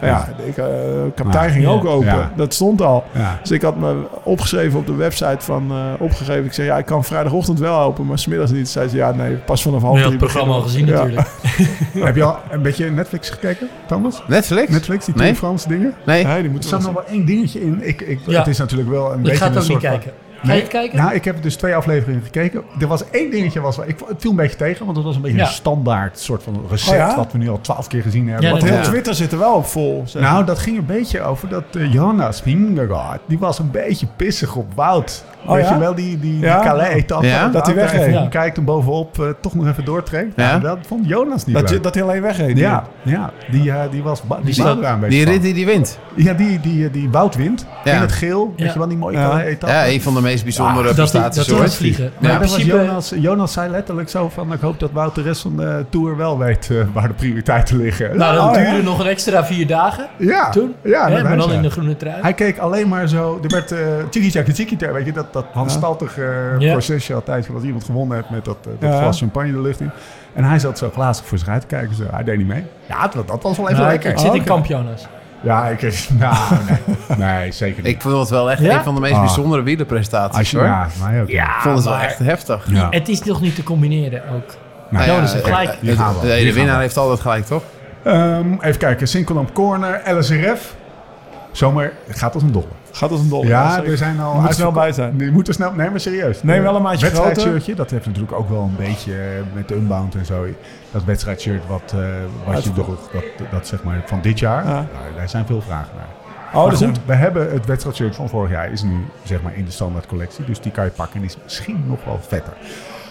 Nou 0.00 0.12
ja, 0.14 0.28
ik, 0.46 0.56
eh, 0.56 0.64
kapitein 1.14 1.46
Ja. 1.48 1.52
ging 1.54 1.66
ook 1.66 1.84
open. 1.84 2.06
Ja. 2.06 2.32
Dat 2.36 2.54
stond 2.54 2.82
al. 2.82 3.04
ja. 3.14 3.38
Dus 3.40 3.50
ik 3.50 3.62
had 3.62 3.76
me 3.76 3.94
opgeschreven 4.22 4.78
op 4.78 4.86
de 4.86 4.94
website 4.94 5.36
van 5.38 5.70
eh, 5.70 5.76
opgegeven. 5.98 6.44
Ik 6.44 6.52
zei, 6.52 6.66
ja, 6.66 6.78
ik 6.78 6.84
kan 6.84 7.04
vrijdagochtend 7.04 7.58
wel 7.58 7.78
open, 7.80 8.06
maar 8.06 8.18
smiddags 8.18 8.50
niet. 8.50 8.68
Zei 8.68 8.88
ze, 8.88 8.96
ja, 8.96 9.12
nee, 9.12 9.34
pas 9.34 9.62
vanaf 9.62 9.82
half 9.82 9.94
Je 9.96 10.00
drie. 10.02 10.10
het 10.16 10.20
programma 10.20 10.54
al 10.54 10.60
gezien 10.60 10.86
natuurlijk. 10.86 11.26
Heb 11.98 12.16
je 12.16 12.22
al 12.24 12.36
een 12.50 12.62
beetje 12.62 12.90
Netflix 12.90 13.30
gekeken, 13.30 13.68
Thomas? 13.86 14.22
Netflix? 14.26 14.70
Netflix, 14.70 15.04
die 15.04 15.14
Nee. 15.14 15.24
Tour 15.24 15.38
France 15.38 15.68
dingen? 15.68 15.94
Nee. 16.06 16.24
Nee, 16.24 16.42
die 16.42 16.70
Er 16.72 16.82
nog 16.82 16.92
wel 16.92 17.04
één 17.06 17.24
dingetje 17.24 17.60
in. 17.62 17.78
Ik, 17.88 18.00
ik, 18.00 18.18
Ja. 18.26 18.38
Het 18.38 18.46
is 18.48 18.58
natuurlijk 18.58 18.90
wel 18.90 19.12
een 19.12 19.16
Ik 19.18 19.22
beetje 19.22 19.36
ga 19.38 19.48
het 19.50 19.62
ook 19.62 19.68
niet 19.68 19.78
kijken. 19.78 20.12
Ga 20.42 20.52
je 20.52 20.60
het 20.60 20.68
kijken? 20.68 20.98
Nou, 20.98 21.14
ik 21.14 21.24
heb 21.24 21.42
dus 21.42 21.56
twee 21.56 21.74
afleveringen 21.74 22.22
gekeken. 22.22 22.62
Er 22.80 22.86
was 22.86 23.10
één 23.10 23.30
dingetje, 23.30 23.60
was, 23.60 23.78
ik, 23.78 23.96
het 24.08 24.16
viel 24.20 24.30
een 24.30 24.36
beetje 24.36 24.56
tegen, 24.56 24.84
want 24.84 24.96
het 24.96 25.06
was 25.06 25.16
een 25.16 25.22
beetje 25.22 25.36
Ja. 25.36 25.44
een 25.46 25.50
standaard 25.52 26.18
soort 26.18 26.42
van 26.42 26.64
recept, 26.70 26.90
Oh 26.90 26.96
ja? 26.96 27.16
wat 27.16 27.32
we 27.32 27.38
nu 27.38 27.48
al 27.50 27.60
twaalf 27.60 27.86
keer 27.86 28.02
gezien 28.02 28.28
hebben. 28.28 28.50
Dat- 28.50 28.62
heel 28.62 28.82
Twitter 28.82 29.14
zit 29.14 29.32
er 29.32 29.38
wel 29.38 29.54
op 29.54 29.66
vol. 29.66 30.02
zeg. 30.06 30.22
Nou, 30.22 30.44
dat 30.44 30.58
ging 30.58 30.78
een 30.78 30.86
beetje 30.86 31.22
over 31.22 31.48
dat 31.48 31.64
eh, 31.76 31.92
Jonas 31.92 32.40
Vingegaard, 32.40 33.20
die 33.26 33.38
was 33.38 33.58
een 33.58 33.70
beetje 33.70 34.06
pissig 34.16 34.54
op 34.56 34.66
Wout. 34.74 35.24
Oh, 35.46 35.52
Weet 35.54 35.64
ja? 35.64 35.72
je 35.72 35.78
wel, 35.78 35.94
die, 35.94 36.08
die, 36.18 36.18
die 36.18 36.40
Ja? 36.40 36.62
Calais-etappe. 36.62 37.26
Ja? 37.26 37.48
Dat 37.48 37.66
hij 37.66 37.74
wegreed. 37.74 38.12
Ja. 38.12 38.26
kijkt 38.30 38.56
hem 38.56 38.64
bovenop, 38.64 39.18
eh, 39.20 39.26
toch 39.40 39.54
nog 39.54 39.66
even 39.66 39.84
doortrekt. 39.84 40.32
Ja? 40.36 40.48
Ja. 40.50 40.58
dat 40.58 40.78
vond 40.86 41.08
Jonas 41.08 41.44
niet 41.44 41.56
dat, 41.56 41.68
je, 41.68 41.74
leuk. 41.74 41.82
dat 41.84 41.94
hij 41.94 42.02
alleen 42.02 42.22
wegreed. 42.22 42.58
ja, 42.58 42.84
ja, 43.02 43.30
die, 43.50 43.70
eh, 43.72 43.80
die 43.90 44.02
was 44.02 44.22
ba- 44.22 44.38
die 44.42 44.54
Die 44.54 44.64
een 44.64 44.80
beetje 45.00 45.08
Die 45.08 45.24
rit 45.24 45.42
die 45.42 45.54
die 45.54 45.66
wint. 45.66 45.98
Ja, 46.16 46.32
die, 46.32 46.60
die, 46.60 46.90
die 46.90 47.10
Wout 47.10 47.34
wint. 47.36 47.66
Ja. 47.84 47.94
In 47.94 48.00
het 48.00 48.12
geel. 48.12 48.52
Ja. 48.56 48.64
Weet 48.64 48.72
je 48.72 48.78
wel, 48.78 48.88
die 48.88 48.96
mooie 48.98 49.16
Ja. 49.18 49.28
Calais-etappe. 49.28 49.74
Ja, 49.74 49.86
een 49.86 50.02
van 50.02 50.14
de 50.14 50.20
meest 50.32 50.44
bijzondere 50.44 50.86
dat, 50.86 50.94
prestaties 50.94 51.46
dat 51.46 51.74
vliegen. 51.74 52.12
Maar 52.18 52.36
principe, 52.36 52.64
Jonas, 52.76 53.12
Jonas 53.16 53.52
zei 53.52 53.70
letterlijk 53.70 54.08
zo 54.08 54.28
van... 54.28 54.52
ik 54.52 54.60
hoop 54.60 54.80
dat 54.80 54.90
Wout 54.92 55.14
de 55.14 55.22
rest 55.22 55.40
van 55.42 55.56
de 55.56 55.84
Tour 55.90 56.16
wel 56.16 56.38
weet 56.38 56.70
eh, 56.70 56.76
waar 56.92 57.08
de 57.08 57.14
prioriteiten 57.14 57.76
liggen. 57.76 58.16
nou, 58.16 58.34
dat 58.34 58.44
Oh, 58.48 58.54
ja. 58.54 58.70
duurde 58.70 58.82
nog 58.82 58.98
een 59.00 59.06
extra 59.06 59.44
vier 59.44 59.66
dagen 59.66 60.06
Ja, 60.18 60.50
toen. 60.50 60.74
ja, 60.82 61.10
hè, 61.10 61.22
maar 61.22 61.36
dan 61.36 61.48
ja. 61.48 61.54
in 61.54 61.62
de 61.62 61.70
groene 61.70 61.96
trui. 61.96 62.22
Hij 62.22 62.32
keek 62.34 62.58
alleen 62.58 62.88
maar 62.88 63.08
zo... 63.08 63.40
Er 63.42 63.48
werd 63.48 63.72
uh, 63.72 63.78
tjiki 64.10 64.76
weet 64.92 65.06
je, 65.06 65.12
dat, 65.12 65.32
dat 65.32 65.44
handstaltige 65.52 66.22
eh, 66.24 66.60
Ja. 66.60 66.72
procesje 66.72 67.14
altijd... 67.14 67.48
als 67.54 67.62
iemand 67.62 67.84
gewonnen 67.84 68.16
heeft 68.16 68.30
met 68.30 68.44
dat, 68.44 68.56
dat 68.64 68.90
Ja. 68.90 68.98
glas 69.00 69.18
champagne 69.18 69.52
de 69.52 69.60
lucht 69.60 69.80
in. 69.80 69.90
En 70.34 70.44
hij 70.44 70.58
zat 70.58 70.78
zo 70.78 70.90
glazig 70.94 71.24
voor 71.26 71.38
zich 71.38 71.48
uit 71.48 71.60
te 71.60 71.66
kijken. 71.66 71.96
Zo. 71.96 72.04
Hij 72.10 72.24
deed 72.24 72.36
niet 72.38 72.46
mee. 72.46 72.64
Ja, 72.88 73.08
dat, 73.08 73.28
dat 73.28 73.42
was 73.42 73.56
wel 73.56 73.68
even 73.68 73.80
Nou, 73.82 73.94
ik, 73.94 74.02
lekker. 74.02 74.10
ik 74.10 74.18
zit 74.18 74.28
Oh, 74.28 74.34
in 74.34 74.40
oké. 74.40 74.50
Ja, 75.42 75.66
ik... 75.66 75.80
Nou, 76.18 76.36
nee. 76.68 77.18
nee, 77.18 77.52
zeker 77.52 77.82
niet. 77.82 77.92
Ik 77.94 78.00
vond 78.00 78.18
het 78.18 78.28
wel 78.28 78.50
echt 78.50 78.60
Ja? 78.60 78.76
een 78.78 78.84
van 78.84 78.94
de 78.94 79.00
meest 79.00 79.14
Ah. 79.14 79.20
bijzondere 79.20 79.62
wielerprestaties 79.62 80.38
Als 80.38 80.50
je, 80.50 80.56
hoor. 80.56 80.66
ja, 80.66 80.88
mij 81.04 81.22
ook. 81.22 81.28
Ja, 81.28 81.44
Ik 81.56 81.60
vond 81.62 81.74
het 81.74 81.84
wel 81.84 81.94
maar 81.94 82.02
echt 82.04 82.18
heftig. 82.18 82.64
Ja. 82.68 82.86
Het 82.90 83.08
is 83.08 83.22
nog 83.22 83.40
niet 83.40 83.54
te 83.54 83.62
combineren 83.62 84.22
ook. 84.34 84.54
Nou, 84.88 85.04
ja, 85.06 85.12
Jonas 85.14 85.32
heeft 85.32 85.44
eh, 85.44 85.50
gelijk. 85.56 85.78
eh, 85.82 85.96
gaan. 85.98 86.14
De, 86.20 86.26
Die 86.26 86.36
de 86.38 86.44
gaan 86.46 86.54
winnaar 86.54 86.80
heeft 86.80 86.96
altijd 86.96 87.20
gelijk, 87.20 87.46
toch? 87.46 87.62
Ehm, 88.02 88.52
even 88.60 88.78
kijken. 88.78 89.08
Sinkelamp 89.08 89.54
Corner, 89.54 90.02
LSRF. 90.18 90.74
Zomer 91.52 91.92
het 92.06 92.18
gaat 92.18 92.34
als 92.34 92.42
een 92.42 92.52
dolle. 92.52 92.66
Gaat 92.92 93.10
als 93.10 93.20
een 93.20 93.28
dolle. 93.28 93.46
Ja, 93.46 93.84
er 93.84 93.96
zijn 93.96 94.20
al... 94.20 94.34
Je 94.34 94.40
moet 94.40 94.48
er 94.48 94.54
snel 94.54 94.72
bij 94.72 94.92
zijn. 94.92 95.18
Je 95.18 95.30
moet 95.30 95.48
er 95.48 95.54
snel... 95.54 95.72
Nee, 95.72 95.90
maar 95.90 96.00
serieus. 96.00 96.42
Neem 96.42 96.62
wel 96.62 96.76
een 96.76 96.82
maatje 96.82 97.06
Wedstrijdshirtje, 97.06 97.74
dat 97.74 97.90
heeft 97.90 98.06
natuurlijk 98.06 98.32
ook 98.32 98.48
wel 98.48 98.62
een 98.62 98.76
beetje 98.86 99.14
met 99.54 99.68
de 99.68 99.74
Unbound 99.74 100.14
en 100.14 100.24
zo. 100.26 100.46
Dat 100.90 101.04
wedstrijdshirt 101.04 101.66
wat, 101.66 101.94
eh, 101.94 102.04
wat 102.46 102.64
je 102.64 102.72
droeg, 102.72 103.10
dat, 103.12 103.24
dat 103.50 103.66
zeg 103.66 103.82
maar 103.82 104.02
van 104.06 104.20
dit 104.22 104.38
jaar. 104.38 104.64
Ja. 104.64 104.72
Nou, 104.72 104.86
daar 105.16 105.28
zijn 105.28 105.46
veel 105.46 105.60
vragen 105.62 105.92
naar. 105.96 106.06
Oh, 106.54 106.66
maar 106.66 106.76
goed, 106.76 106.98
we 107.06 107.14
hebben 107.14 107.52
het 107.52 107.66
wedstrijdshirt 107.66 108.16
van 108.16 108.28
vorig 108.28 108.50
jaar 108.50 108.72
is 108.72 108.82
nu 108.82 109.04
zeg 109.22 109.42
maar 109.42 109.56
in 109.56 109.64
de 109.64 109.70
standaard 109.70 110.06
collectie. 110.06 110.44
Dus 110.44 110.60
die 110.60 110.72
kan 110.72 110.84
je 110.84 110.90
pakken 110.90 111.20
en 111.20 111.26
is 111.26 111.36
misschien 111.42 111.84
nog 111.86 112.04
wel 112.04 112.20
vetter. 112.28 112.52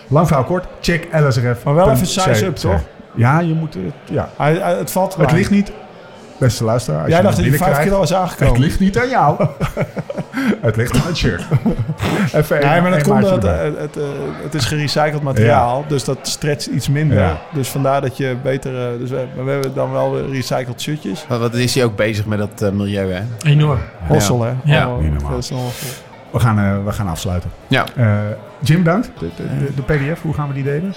Lang 0.07 0.27
verhaal 0.27 0.45
kort, 0.45 0.65
check 0.81 1.07
LSRF. 1.13 1.63
Maar 1.63 1.73
wel 1.73 1.91
even 1.91 2.07
size 2.07 2.45
up, 2.45 2.55
toch? 2.55 2.81
Ja, 3.15 3.39
je 3.39 3.53
moet 3.53 3.73
het... 3.73 3.83
Ja. 4.09 4.29
hij, 4.37 4.53
hij- 4.53 4.75
het 4.77 4.91
valt 4.91 5.15
Het 5.15 5.31
ligt 5.31 5.51
niet... 5.51 5.71
Beste 6.41 6.63
luisteraar, 6.63 6.99
als 7.01 7.07
Jij 7.09 7.17
je 7.17 7.23
dacht 7.23 7.35
dat 7.35 7.45
5 7.45 7.57
binnenkrijgt- 7.59 7.89
kilo 7.89 7.99
was 7.99 8.13
aangekomen. 8.13 8.53
Het 8.53 8.63
ligt 8.63 8.79
niet 8.79 8.97
aan 8.99 9.09
jou. 9.09 9.45
het 10.61 10.75
ligt 10.75 10.95
aan 10.95 11.07
het 11.07 11.17
shirt. 11.17 11.43
Even 12.33 12.59
Nee, 12.59 12.81
maar 12.81 12.91
dat 12.91 13.03
komt 13.03 13.23
omdat 13.23 13.31
erbij. 13.43 13.65
het, 13.65 13.77
het, 13.77 13.97
eh, 13.97 14.03
het 14.43 14.53
is 14.53 14.65
gerecycled 14.65 15.21
materiaal, 15.21 15.85
dus 15.87 16.03
dat 16.03 16.17
stretcht 16.21 16.65
iets 16.65 16.89
minder. 16.89 17.17
Ja. 17.17 17.41
Dus 17.53 17.67
vandaar 17.69 18.01
dat 18.01 18.17
je 18.17 18.35
beter... 18.43 18.75
eh, 18.93 18.99
dus 18.99 19.09
we, 19.09 19.25
we 19.43 19.51
hebben 19.51 19.73
dan 19.73 19.91
wel 19.91 20.11
weer 20.13 20.29
recycled 20.29 20.81
shirtjes. 20.81 21.25
Wat, 21.27 21.53
is 21.53 21.75
hij 21.75 21.83
ook 21.83 21.95
bezig 21.95 22.25
met 22.25 22.37
dat 22.39 22.61
eh, 22.61 22.69
milieu, 22.69 23.11
hè? 23.11 23.21
Enorm. 23.49 23.79
Hossel, 24.07 24.41
hè? 24.43 24.51
Ja. 24.63 24.89
Oh, 24.89 24.99
Niet 25.01 25.21
We 26.31 26.39
gaan, 26.39 26.59
eh, 26.59 26.85
we 26.85 26.91
gaan 26.91 27.07
afsluiten. 27.07 27.49
Ja. 27.67 27.85
Eh, 27.95 28.05
Jim, 28.59 28.83
bedankt. 28.83 29.11
De, 29.19 29.29
de, 29.35 29.43
de, 29.43 29.73
de 29.75 29.81
PDF, 29.81 30.21
hoe 30.21 30.33
gaan 30.33 30.47
we 30.47 30.53
die 30.53 30.63
delen? 30.63 30.93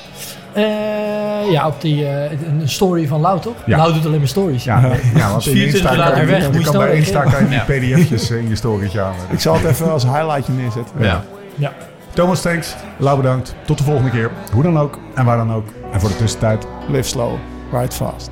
Eh, 0.52 1.50
ja, 1.50 1.66
op 1.66 1.80
die 1.80 2.06
eh, 2.06 2.30
een 2.30 2.68
story 2.68 3.06
van 3.06 3.20
Lau, 3.20 3.40
toch? 3.40 3.54
Ja. 3.66 3.76
Lau 3.76 3.92
doet 3.92 4.06
alleen 4.06 4.18
maar 4.18 4.28
stories. 4.28 4.64
Ja, 4.64 4.80
ja 5.14 5.30
want 5.30 5.46
in 5.46 5.52
24 5.52 5.90
Insta 5.90 6.10
kan 6.10 6.20
je, 6.20 6.26
weg, 6.26 6.52
je 6.52 6.60
kan 6.60 6.78
bij 6.78 6.96
Insta 6.96 7.22
kan 7.22 7.48
je 7.48 7.48
die 7.48 7.94
pdf'tjes 7.94 8.30
in 8.30 8.48
je 8.48 8.56
storytje. 8.56 9.04
Ik 9.30 9.40
zal 9.40 9.54
het 9.54 9.64
even 9.64 9.92
als 9.92 10.02
highlightje 10.02 10.52
neerzetten. 10.52 10.94
Ja. 10.98 11.24
Ja. 11.54 11.72
Thomas, 12.12 12.40
thanks. 12.40 12.74
Lau, 12.96 13.16
bedankt. 13.16 13.54
Tot 13.64 13.78
de 13.78 13.84
volgende 13.84 14.10
keer. 14.10 14.30
Hoe 14.52 14.62
dan 14.62 14.78
ook 14.78 14.98
en 15.14 15.24
waar 15.24 15.36
dan 15.36 15.52
ook. 15.52 15.66
En 15.92 16.00
voor 16.00 16.08
de 16.08 16.16
tussentijd, 16.16 16.66
Live 16.88 17.08
slow, 17.08 17.32
ride 17.72 17.92
fast. 17.92 18.30